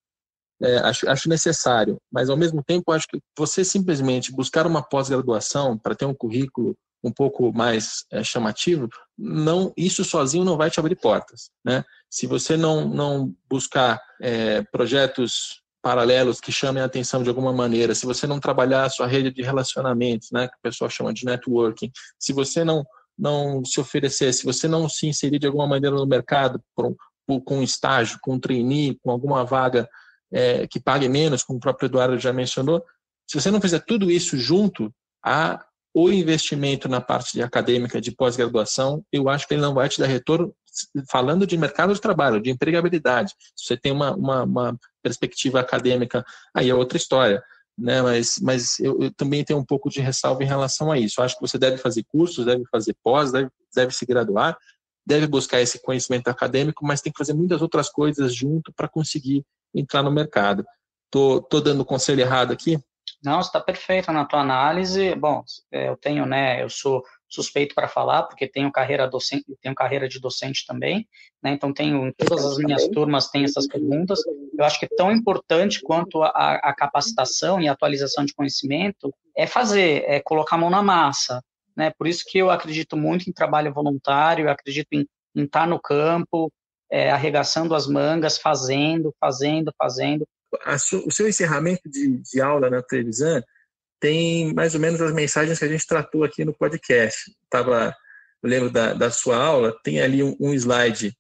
É, 0.61 0.77
acho, 0.77 1.09
acho 1.09 1.27
necessário, 1.27 1.97
mas 2.09 2.29
ao 2.29 2.37
mesmo 2.37 2.63
tempo 2.63 2.93
acho 2.93 3.07
que 3.09 3.19
você 3.37 3.65
simplesmente 3.65 4.31
buscar 4.31 4.65
uma 4.65 4.81
pós-graduação 4.81 5.77
para 5.77 5.93
ter 5.93 6.05
um 6.05 6.13
currículo 6.13 6.77
um 7.03 7.11
pouco 7.11 7.51
mais 7.51 8.05
é, 8.09 8.23
chamativo, 8.23 8.87
não 9.17 9.73
isso 9.75 10.03
sozinho 10.05 10.45
não 10.45 10.55
vai 10.55 10.71
te 10.71 10.79
abrir 10.79 10.95
portas, 10.95 11.51
né? 11.63 11.83
Se 12.09 12.25
você 12.25 12.55
não 12.55 12.87
não 12.87 13.35
buscar 13.49 14.01
é, 14.21 14.61
projetos 14.63 15.61
paralelos 15.85 16.41
que 16.41 16.51
chamem 16.51 16.81
a 16.81 16.87
atenção 16.87 17.21
de 17.21 17.29
alguma 17.29 17.53
maneira, 17.53 17.93
se 17.93 18.07
você 18.07 18.25
não 18.25 18.39
trabalhar 18.39 18.85
a 18.85 18.89
sua 18.89 19.05
rede 19.05 19.29
de 19.29 19.43
relacionamentos, 19.43 20.31
né, 20.31 20.47
que 20.47 20.55
o 20.55 20.61
pessoal 20.63 20.89
chama 20.89 21.13
de 21.13 21.23
networking, 21.23 21.91
se 22.17 22.33
você 22.33 22.63
não 22.63 22.83
não 23.15 23.63
se 23.63 23.79
oferecer, 23.79 24.33
se 24.33 24.43
você 24.43 24.67
não 24.67 24.89
se 24.89 25.05
inserir 25.05 25.37
de 25.37 25.45
alguma 25.45 25.67
maneira 25.67 25.95
no 25.95 26.07
mercado 26.07 26.59
por, 26.75 26.95
por, 27.25 27.39
com 27.41 27.59
um 27.59 27.63
estágio, 27.63 28.17
com 28.19 28.33
um 28.33 28.39
trainee, 28.39 28.99
com 29.01 29.11
alguma 29.11 29.45
vaga 29.45 29.87
é, 30.33 30.67
que 30.67 30.81
pague 30.81 31.07
menos, 31.07 31.43
como 31.43 31.57
o 31.57 31.61
próprio 31.61 31.85
Eduardo 31.85 32.17
já 32.17 32.33
mencionou, 32.33 32.83
se 33.29 33.39
você 33.39 33.51
não 33.51 33.61
fizer 33.61 33.79
tudo 33.85 34.09
isso 34.09 34.37
junto 34.37 34.91
a 35.23 35.63
o 35.97 36.11
investimento 36.11 36.89
na 36.89 36.99
parte 36.99 37.31
de 37.31 37.41
acadêmica 37.41 38.01
de 38.01 38.11
pós-graduação, 38.11 39.01
eu 39.13 39.29
acho 39.29 39.47
que 39.47 39.53
ele 39.53 39.61
não 39.61 39.73
vai 39.73 39.87
te 39.87 39.97
dar 39.97 40.07
retorno 40.07 40.53
falando 41.09 41.47
de 41.47 41.57
mercado 41.57 41.93
de 41.93 42.01
trabalho, 42.01 42.41
de 42.41 42.49
empregabilidade, 42.49 43.33
se 43.55 43.65
você 43.65 43.77
tem 43.77 43.93
uma, 43.93 44.13
uma, 44.13 44.43
uma 44.43 44.79
perspectiva 45.01 45.61
acadêmica, 45.61 46.25
aí 46.53 46.69
é 46.69 46.75
outra 46.75 46.97
história. 46.97 47.41
Né, 47.77 48.01
mas, 48.01 48.39
mas 48.41 48.79
eu, 48.79 49.01
eu, 49.01 49.11
também 49.11 49.43
tenho 49.43 49.59
um 49.59 49.65
pouco 49.65 49.89
de 49.89 49.99
ressalva 50.01 50.43
em 50.43 50.47
relação 50.47 50.91
a 50.91 50.99
isso. 50.99 51.19
Eu 51.19 51.25
acho 51.25 51.35
que 51.35 51.41
você 51.41 51.57
deve 51.57 51.77
fazer 51.77 52.03
cursos, 52.03 52.45
deve 52.45 52.63
fazer 52.69 52.95
pós, 53.01 53.31
deve, 53.31 53.49
deve 53.73 53.93
se 53.93 54.05
graduar, 54.05 54.57
deve 55.05 55.27
buscar 55.27 55.61
esse 55.61 55.81
conhecimento 55.81 56.29
acadêmico, 56.29 56.85
mas 56.85 57.01
tem 57.01 57.11
que 57.11 57.17
fazer 57.17 57.33
muitas 57.33 57.61
outras 57.61 57.89
coisas 57.89 58.33
junto 58.33 58.71
para 58.73 58.87
conseguir 58.87 59.45
entrar 59.73 60.03
no 60.03 60.11
mercado. 60.11 60.65
Tô, 61.09 61.41
tô 61.41 61.61
dando 61.61 61.85
conselho 61.85 62.21
errado 62.21 62.51
aqui? 62.51 62.79
Não, 63.25 63.39
está 63.39 63.59
perfeito 63.59 64.11
na 64.11 64.23
tua 64.25 64.41
análise. 64.41 65.15
Bom, 65.15 65.43
é, 65.71 65.89
eu 65.89 65.97
tenho, 65.97 66.25
né, 66.25 66.61
eu 66.61 66.69
sou 66.69 67.03
suspeito 67.27 67.75
para 67.75 67.87
falar, 67.87 68.23
porque 68.23 68.47
tenho 68.47 68.71
carreira 68.71 69.07
docente, 69.07 69.45
tenho 69.61 69.75
carreira 69.75 70.07
de 70.07 70.19
docente 70.19 70.65
também, 70.65 71.07
né? 71.43 71.51
Então 71.51 71.73
tenho 71.73 72.07
em 72.07 72.13
todas 72.13 72.45
as 72.45 72.57
minhas 72.57 72.87
turmas 72.87 73.29
tem 73.29 73.43
essas 73.43 73.67
perguntas. 73.67 74.19
Eu 74.57 74.63
acho 74.63 74.79
que 74.79 74.87
tão 74.87 75.11
importante 75.11 75.81
quanto 75.81 76.23
a, 76.23 76.29
a 76.29 76.73
capacitação 76.73 77.59
e 77.59 77.67
atualização 77.67 78.23
de 78.23 78.33
conhecimento 78.33 79.13
é 79.35 79.45
fazer, 79.45 80.03
é 80.07 80.19
colocar 80.21 80.55
a 80.55 80.59
mão 80.59 80.69
na 80.69 80.81
massa, 80.81 81.41
né? 81.75 81.91
Por 81.97 82.07
isso 82.07 82.23
que 82.25 82.37
eu 82.37 82.49
acredito 82.49 82.95
muito 82.95 83.29
em 83.29 83.33
trabalho 83.33 83.73
voluntário, 83.73 84.45
eu 84.45 84.51
acredito 84.51 84.87
em, 84.93 85.05
em 85.35 85.43
estar 85.43 85.61
tá 85.61 85.67
no 85.67 85.79
campo, 85.79 86.51
é, 86.89 87.11
arregaçando 87.11 87.75
as 87.75 87.87
mangas, 87.87 88.37
fazendo, 88.37 89.13
fazendo, 89.19 89.73
fazendo. 89.77 90.27
O 91.05 91.11
seu 91.11 91.27
encerramento 91.27 91.89
de, 91.89 92.17
de 92.17 92.41
aula 92.41 92.69
na 92.69 92.81
televisão 92.81 93.43
tem 93.99 94.53
mais 94.53 94.75
ou 94.75 94.81
menos 94.81 95.01
as 95.01 95.13
mensagens 95.13 95.57
que 95.57 95.65
a 95.65 95.67
gente 95.67 95.87
tratou 95.87 96.23
aqui 96.23 96.45
no 96.45 96.53
podcast. 96.53 97.31
Tava, 97.49 97.95
eu 98.43 98.49
lembro 98.49 98.69
da, 98.69 98.93
da 98.93 99.09
sua 99.09 99.37
aula, 99.37 99.75
tem 99.83 100.01
ali 100.01 100.21
um, 100.21 100.35
um 100.39 100.53
slide 100.53 101.15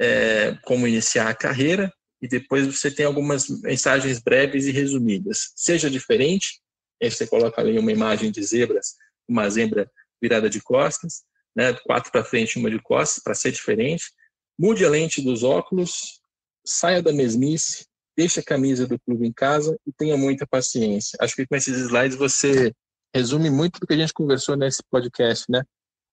é, 0.00 0.56
como 0.64 0.86
iniciar 0.86 1.28
a 1.28 1.34
carreira 1.34 1.92
e 2.20 2.28
depois 2.28 2.66
você 2.66 2.90
tem 2.90 3.06
algumas 3.06 3.48
mensagens 3.62 4.18
breves 4.18 4.66
e 4.66 4.72
resumidas. 4.72 5.52
Seja 5.56 5.88
diferente, 5.88 6.60
aí 7.02 7.10
você 7.10 7.26
coloca 7.26 7.60
ali 7.60 7.78
uma 7.78 7.92
imagem 7.92 8.30
de 8.30 8.42
zebras, 8.42 8.96
uma 9.28 9.48
zebra 9.48 9.90
virada 10.20 10.50
de 10.50 10.60
costas, 10.60 11.22
né, 11.54 11.72
quatro 11.84 12.10
para 12.10 12.24
frente, 12.24 12.58
uma 12.58 12.70
de 12.70 12.80
costas, 12.80 13.22
para 13.22 13.34
ser 13.34 13.52
diferente. 13.52 14.12
Mude 14.58 14.84
a 14.84 14.90
lente 14.90 15.22
dos 15.22 15.42
óculos, 15.42 16.20
saia 16.64 17.02
da 17.02 17.12
mesmice, 17.12 17.86
deixe 18.18 18.40
a 18.40 18.42
camisa 18.42 18.84
do 18.84 18.98
clube 18.98 19.28
em 19.28 19.32
casa 19.32 19.78
e 19.86 19.92
tenha 19.92 20.16
muita 20.16 20.44
paciência. 20.44 21.16
Acho 21.20 21.36
que 21.36 21.46
com 21.46 21.54
esses 21.54 21.78
slides 21.78 22.18
você 22.18 22.74
resume 23.14 23.48
muito 23.48 23.78
do 23.78 23.86
que 23.86 23.94
a 23.94 23.96
gente 23.96 24.12
conversou 24.12 24.56
nesse 24.56 24.82
podcast, 24.90 25.44
né? 25.48 25.62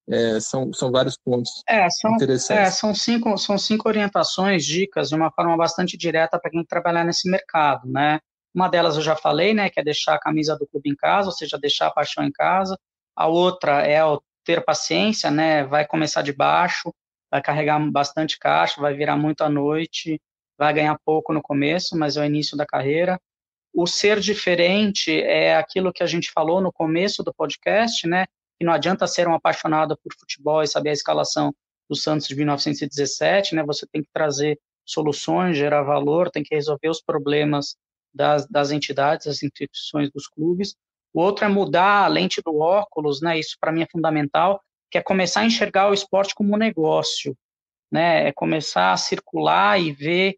É, 0.08 0.40
são, 0.40 0.72
são 0.72 0.92
vários 0.92 1.18
pontos 1.18 1.64
é, 1.68 1.90
são, 1.90 2.14
interessantes. 2.14 2.64
É, 2.64 2.70
são, 2.70 2.94
cinco, 2.94 3.36
são 3.40 3.58
cinco 3.58 3.90
orientações, 3.90 4.64
dicas, 4.64 5.10
de 5.10 5.16
uma 5.16 5.32
forma 5.32 5.58
bastante 5.58 5.98
direta 5.98 6.40
para 6.40 6.52
quem 6.52 6.64
trabalhar 6.64 7.04
nesse 7.04 7.28
mercado, 7.28 7.90
né? 7.90 8.20
Uma 8.54 8.70
delas 8.70 8.98
eu 8.98 9.02
já 9.02 9.16
falei, 9.16 9.56
né, 9.56 9.72
que 9.72 9.80
é 9.80 9.84
deixar 9.84 10.14
a 10.14 10.20
camisa 10.20 10.56
do 10.56 10.68
clube 10.68 10.92
em 10.92 10.96
casa, 10.96 11.30
ou 11.30 11.34
seja, 11.34 11.58
deixar 11.58 11.88
a 11.88 11.92
paixão 11.92 12.24
em 12.24 12.32
casa. 12.32 12.78
A 13.16 13.26
outra 13.26 13.82
é 13.82 14.06
o 14.06 14.22
ter 14.44 14.64
paciência, 14.64 15.32
né? 15.32 15.64
Vai 15.64 15.88
começar 15.88 16.22
de 16.22 16.32
baixo, 16.32 16.94
vai 17.32 17.42
carregar 17.42 17.80
bastante 17.92 18.38
caixa, 18.38 18.80
vai 18.80 18.94
virar 18.94 19.18
muito 19.18 19.42
à 19.42 19.50
noite, 19.50 20.22
vai 20.58 20.74
ganhar 20.74 20.98
pouco 21.06 21.34
no 21.34 21.42
começo, 21.42 21.98
mas 21.98 22.18
é 22.18 22.22
o 22.22 22.26
início 22.26 22.58
da 22.58 22.66
carreira. 22.66 23.20
O 23.74 23.86
ser 23.86 24.20
diferente 24.20 25.12
é 25.22 25.56
aquilo 25.56 25.92
que 25.92 26.02
a 26.02 26.06
gente 26.06 26.32
falou 26.32 26.62
no 26.62 26.72
começo 26.72 27.24
do 27.24 27.34
podcast, 27.34 28.08
né? 28.08 28.26
Que 28.58 28.66
não 28.66 28.72
adianta 28.72 29.06
ser 29.06 29.28
um 29.28 29.34
apaixonado 29.34 29.98
por 30.02 30.14
futebol 30.18 30.64
e 30.64 30.68
saber 30.68 30.90
a 30.90 30.94
escalação 30.94 31.54
do 31.90 31.96
Santos 31.96 32.28
de 32.28 32.36
1917, 32.36 33.56
né? 33.56 33.64
Você 33.64 33.86
tem 33.86 34.02
que 34.02 34.10
trazer 34.14 34.58
soluções, 34.86 35.58
gerar 35.58 35.84
valor, 35.84 36.30
tem 36.30 36.44
que 36.44 36.56
resolver 36.56 36.90
os 36.90 37.02
problemas 37.02 37.76
das, 38.14 38.48
das 38.48 38.72
entidades, 38.72 39.26
das 39.26 39.44
instituições 39.44 40.10
dos 40.10 40.28
clubes. 40.28 40.76
O 41.14 41.22
outro 41.22 41.46
é 41.46 41.48
mudar 41.48 42.06
a 42.06 42.08
lente 42.08 42.42
do 42.42 42.60
óculos, 42.60 43.22
né? 43.22 43.38
Isso 43.38 43.58
para 43.60 43.72
mim 43.72 43.82
é 43.82 43.88
fundamental, 43.92 44.62
que 44.90 44.98
é 44.98 45.02
começar 45.02 45.42
a 45.42 45.46
enxergar 45.46 45.90
o 45.90 45.94
esporte 45.94 46.34
como 46.34 46.54
um 46.54 46.58
negócio, 46.58 47.36
né? 47.92 48.28
É 48.28 48.32
começar 48.32 48.94
a 48.94 48.98
circular 48.98 49.80
e 49.82 49.92
ver 49.92 50.38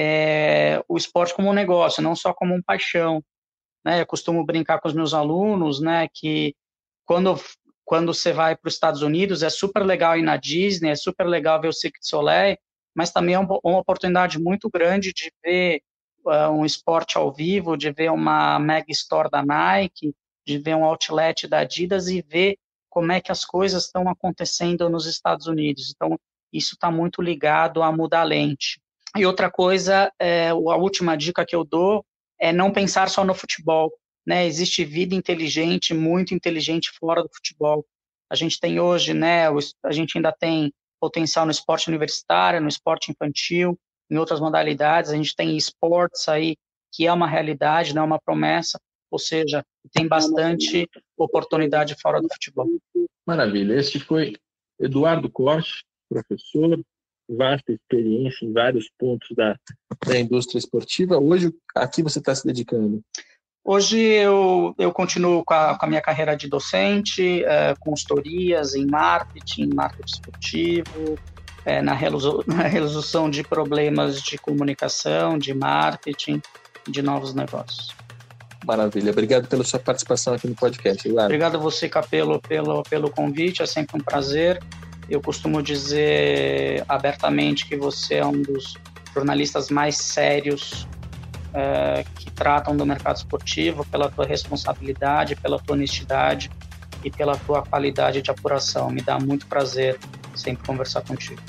é, 0.00 0.80
o 0.86 0.96
esporte 0.96 1.34
como 1.34 1.50
um 1.50 1.52
negócio, 1.52 2.00
não 2.00 2.14
só 2.14 2.32
como 2.32 2.54
um 2.54 2.62
paixão. 2.62 3.20
Né? 3.84 4.00
Eu 4.00 4.06
costumo 4.06 4.46
brincar 4.46 4.80
com 4.80 4.86
os 4.86 4.94
meus 4.94 5.12
alunos, 5.12 5.80
né, 5.80 6.06
que 6.14 6.54
quando 7.04 7.36
quando 7.84 8.12
você 8.12 8.34
vai 8.34 8.54
para 8.54 8.68
os 8.68 8.74
Estados 8.74 9.00
Unidos 9.00 9.42
é 9.42 9.48
super 9.48 9.82
legal 9.82 10.18
ir 10.18 10.22
na 10.22 10.36
Disney, 10.36 10.90
é 10.90 10.94
super 10.94 11.26
legal 11.26 11.58
ver 11.58 11.68
o 11.68 11.72
Cirque 11.72 11.98
du 11.98 12.06
Soleil, 12.06 12.58
mas 12.94 13.10
também 13.10 13.34
é 13.34 13.38
uma 13.38 13.58
oportunidade 13.78 14.38
muito 14.38 14.68
grande 14.68 15.10
de 15.10 15.32
ver 15.42 15.80
uh, 16.26 16.50
um 16.50 16.66
esporte 16.66 17.16
ao 17.16 17.32
vivo, 17.32 17.78
de 17.78 17.90
ver 17.90 18.12
uma 18.12 18.58
mega 18.58 18.92
store 18.92 19.30
da 19.30 19.42
Nike, 19.42 20.14
de 20.46 20.58
ver 20.58 20.76
um 20.76 20.84
outlet 20.84 21.48
da 21.48 21.60
Adidas 21.60 22.08
e 22.08 22.20
ver 22.20 22.58
como 22.90 23.10
é 23.10 23.22
que 23.22 23.32
as 23.32 23.42
coisas 23.42 23.86
estão 23.86 24.06
acontecendo 24.06 24.90
nos 24.90 25.06
Estados 25.06 25.46
Unidos. 25.46 25.90
Então, 25.90 26.18
isso 26.52 26.74
está 26.74 26.90
muito 26.90 27.22
ligado 27.22 27.82
a 27.82 27.90
mudar 27.90 28.20
a 28.20 28.24
lente. 28.24 28.78
E 29.16 29.26
outra 29.26 29.50
coisa, 29.50 30.12
é, 30.18 30.48
a 30.48 30.54
última 30.54 31.16
dica 31.16 31.44
que 31.44 31.56
eu 31.56 31.64
dou 31.64 32.04
é 32.40 32.52
não 32.52 32.72
pensar 32.72 33.08
só 33.08 33.24
no 33.24 33.34
futebol. 33.34 33.92
Né? 34.26 34.46
Existe 34.46 34.84
vida 34.84 35.14
inteligente, 35.14 35.94
muito 35.94 36.34
inteligente 36.34 36.90
fora 36.98 37.22
do 37.22 37.30
futebol. 37.34 37.84
A 38.30 38.34
gente 38.34 38.60
tem 38.60 38.78
hoje, 38.78 39.14
né, 39.14 39.46
a 39.82 39.92
gente 39.92 40.18
ainda 40.18 40.30
tem 40.30 40.70
potencial 41.00 41.46
no 41.46 41.50
esporte 41.50 41.88
universitário, 41.88 42.60
no 42.60 42.68
esporte 42.68 43.10
infantil, 43.10 43.78
em 44.10 44.18
outras 44.18 44.40
modalidades. 44.40 45.10
A 45.10 45.16
gente 45.16 45.34
tem 45.34 45.56
esportes 45.56 46.28
aí, 46.28 46.56
que 46.92 47.06
é 47.06 47.12
uma 47.12 47.26
realidade, 47.26 47.94
não 47.94 48.02
é 48.02 48.04
uma 48.04 48.20
promessa, 48.20 48.78
ou 49.10 49.18
seja, 49.18 49.64
tem 49.92 50.06
bastante 50.06 50.86
oportunidade 51.16 51.96
fora 52.00 52.20
do 52.20 52.28
futebol. 52.28 52.68
Maravilha. 53.26 53.74
Este 53.74 53.98
foi 53.98 54.34
Eduardo 54.78 55.30
Corte, 55.30 55.84
professor, 56.08 56.78
vasta 57.28 57.72
experiência 57.72 58.44
em 58.44 58.52
vários 58.52 58.90
pontos 58.98 59.28
da, 59.36 59.56
da 60.06 60.18
indústria 60.18 60.58
esportiva. 60.58 61.18
Hoje, 61.18 61.52
a 61.74 61.86
que 61.86 62.02
você 62.02 62.18
está 62.18 62.34
se 62.34 62.46
dedicando? 62.46 63.02
Hoje 63.64 63.98
eu, 63.98 64.74
eu 64.78 64.90
continuo 64.92 65.44
com 65.44 65.52
a, 65.52 65.78
com 65.78 65.84
a 65.84 65.88
minha 65.88 66.00
carreira 66.00 66.34
de 66.34 66.48
docente, 66.48 67.44
é, 67.44 67.74
consultorias 67.78 68.74
em 68.74 68.86
marketing, 68.86 69.68
marketing 69.74 70.12
esportivo, 70.14 71.18
é, 71.66 71.82
na, 71.82 71.92
resolução, 71.92 72.44
na 72.48 72.62
resolução 72.62 73.28
de 73.28 73.42
problemas 73.42 74.22
de 74.22 74.38
comunicação, 74.38 75.36
de 75.36 75.52
marketing, 75.52 76.40
de 76.88 77.02
novos 77.02 77.34
negócios. 77.34 77.94
Maravilha. 78.64 79.12
Obrigado 79.12 79.48
pela 79.48 79.64
sua 79.64 79.78
participação 79.78 80.34
aqui 80.34 80.48
no 80.48 80.54
podcast. 80.54 81.06
Eduardo. 81.06 81.26
Obrigado 81.26 81.56
a 81.56 81.58
você, 81.58 81.88
Capelo, 81.88 82.40
pelo, 82.40 82.82
pelo 82.84 83.10
convite. 83.10 83.62
É 83.62 83.66
sempre 83.66 83.98
um 83.98 84.00
prazer. 84.00 84.60
Eu 85.08 85.20
costumo 85.20 85.62
dizer 85.62 86.84
abertamente 86.88 87.66
que 87.66 87.76
você 87.76 88.16
é 88.16 88.26
um 88.26 88.42
dos 88.42 88.74
jornalistas 89.14 89.70
mais 89.70 89.96
sérios 89.96 90.86
é, 91.54 92.04
que 92.16 92.30
tratam 92.30 92.76
do 92.76 92.84
mercado 92.84 93.16
esportivo 93.16 93.84
pela 93.86 94.10
tua 94.10 94.26
responsabilidade, 94.26 95.34
pela 95.36 95.58
tua 95.58 95.74
honestidade 95.74 96.50
e 97.02 97.10
pela 97.10 97.36
tua 97.36 97.62
qualidade 97.62 98.20
de 98.20 98.30
apuração. 98.30 98.90
Me 98.90 99.00
dá 99.00 99.18
muito 99.18 99.46
prazer 99.46 99.98
sempre 100.34 100.66
conversar 100.66 101.02
contigo. 101.02 101.40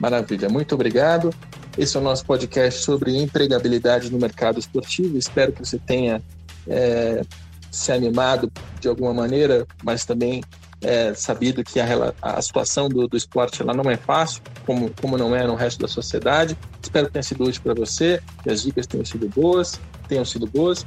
Maravilha, 0.00 0.48
muito 0.48 0.74
obrigado. 0.74 1.32
Esse 1.78 1.96
é 1.96 2.00
o 2.00 2.02
nosso 2.02 2.24
podcast 2.24 2.82
sobre 2.82 3.16
empregabilidade 3.16 4.10
no 4.10 4.18
mercado 4.18 4.58
esportivo. 4.58 5.16
Espero 5.16 5.52
que 5.52 5.64
você 5.64 5.78
tenha 5.78 6.22
é, 6.66 7.22
se 7.70 7.92
animado 7.92 8.50
de 8.80 8.88
alguma 8.88 9.12
maneira, 9.12 9.66
mas 9.82 10.04
também 10.04 10.42
é 10.86 11.12
sabido 11.14 11.64
que 11.64 11.80
a, 11.80 12.14
a 12.22 12.40
situação 12.40 12.88
do, 12.88 13.08
do 13.08 13.16
esporte 13.16 13.60
ela 13.60 13.74
não 13.74 13.90
é 13.90 13.96
fácil, 13.96 14.40
como, 14.64 14.90
como 15.00 15.18
não 15.18 15.34
é 15.34 15.44
no 15.44 15.56
resto 15.56 15.80
da 15.80 15.88
sociedade. 15.88 16.56
Espero 16.80 17.08
que 17.08 17.14
tenha 17.14 17.22
sido 17.24 17.44
útil 17.44 17.60
para 17.62 17.74
você, 17.74 18.22
que 18.42 18.50
as 18.50 18.62
dicas 18.62 18.86
tenham 18.86 19.04
sido 19.04 19.28
boas, 19.28 19.80
tenham 20.08 20.24
sido 20.24 20.46
boas. 20.46 20.86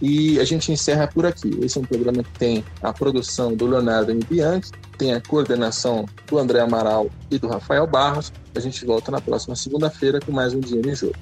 E 0.00 0.38
a 0.38 0.44
gente 0.44 0.70
encerra 0.70 1.08
por 1.08 1.26
aqui. 1.26 1.50
Esse 1.62 1.78
é 1.78 1.80
um 1.80 1.84
programa 1.84 2.22
que 2.22 2.38
tem 2.38 2.64
a 2.80 2.92
produção 2.92 3.54
do 3.54 3.66
Leonardo 3.66 4.12
M. 4.12 4.22
Bianchi, 4.28 4.70
tem 4.98 5.12
a 5.12 5.20
coordenação 5.20 6.06
do 6.28 6.38
André 6.38 6.60
Amaral 6.60 7.10
e 7.30 7.38
do 7.38 7.48
Rafael 7.48 7.86
Barros. 7.86 8.32
A 8.54 8.60
gente 8.60 8.84
volta 8.84 9.10
na 9.10 9.20
próxima 9.20 9.56
segunda-feira 9.56 10.20
com 10.20 10.30
mais 10.30 10.54
um 10.54 10.60
Dia 10.60 10.80
em 10.80 10.94
Jogo. 10.94 11.14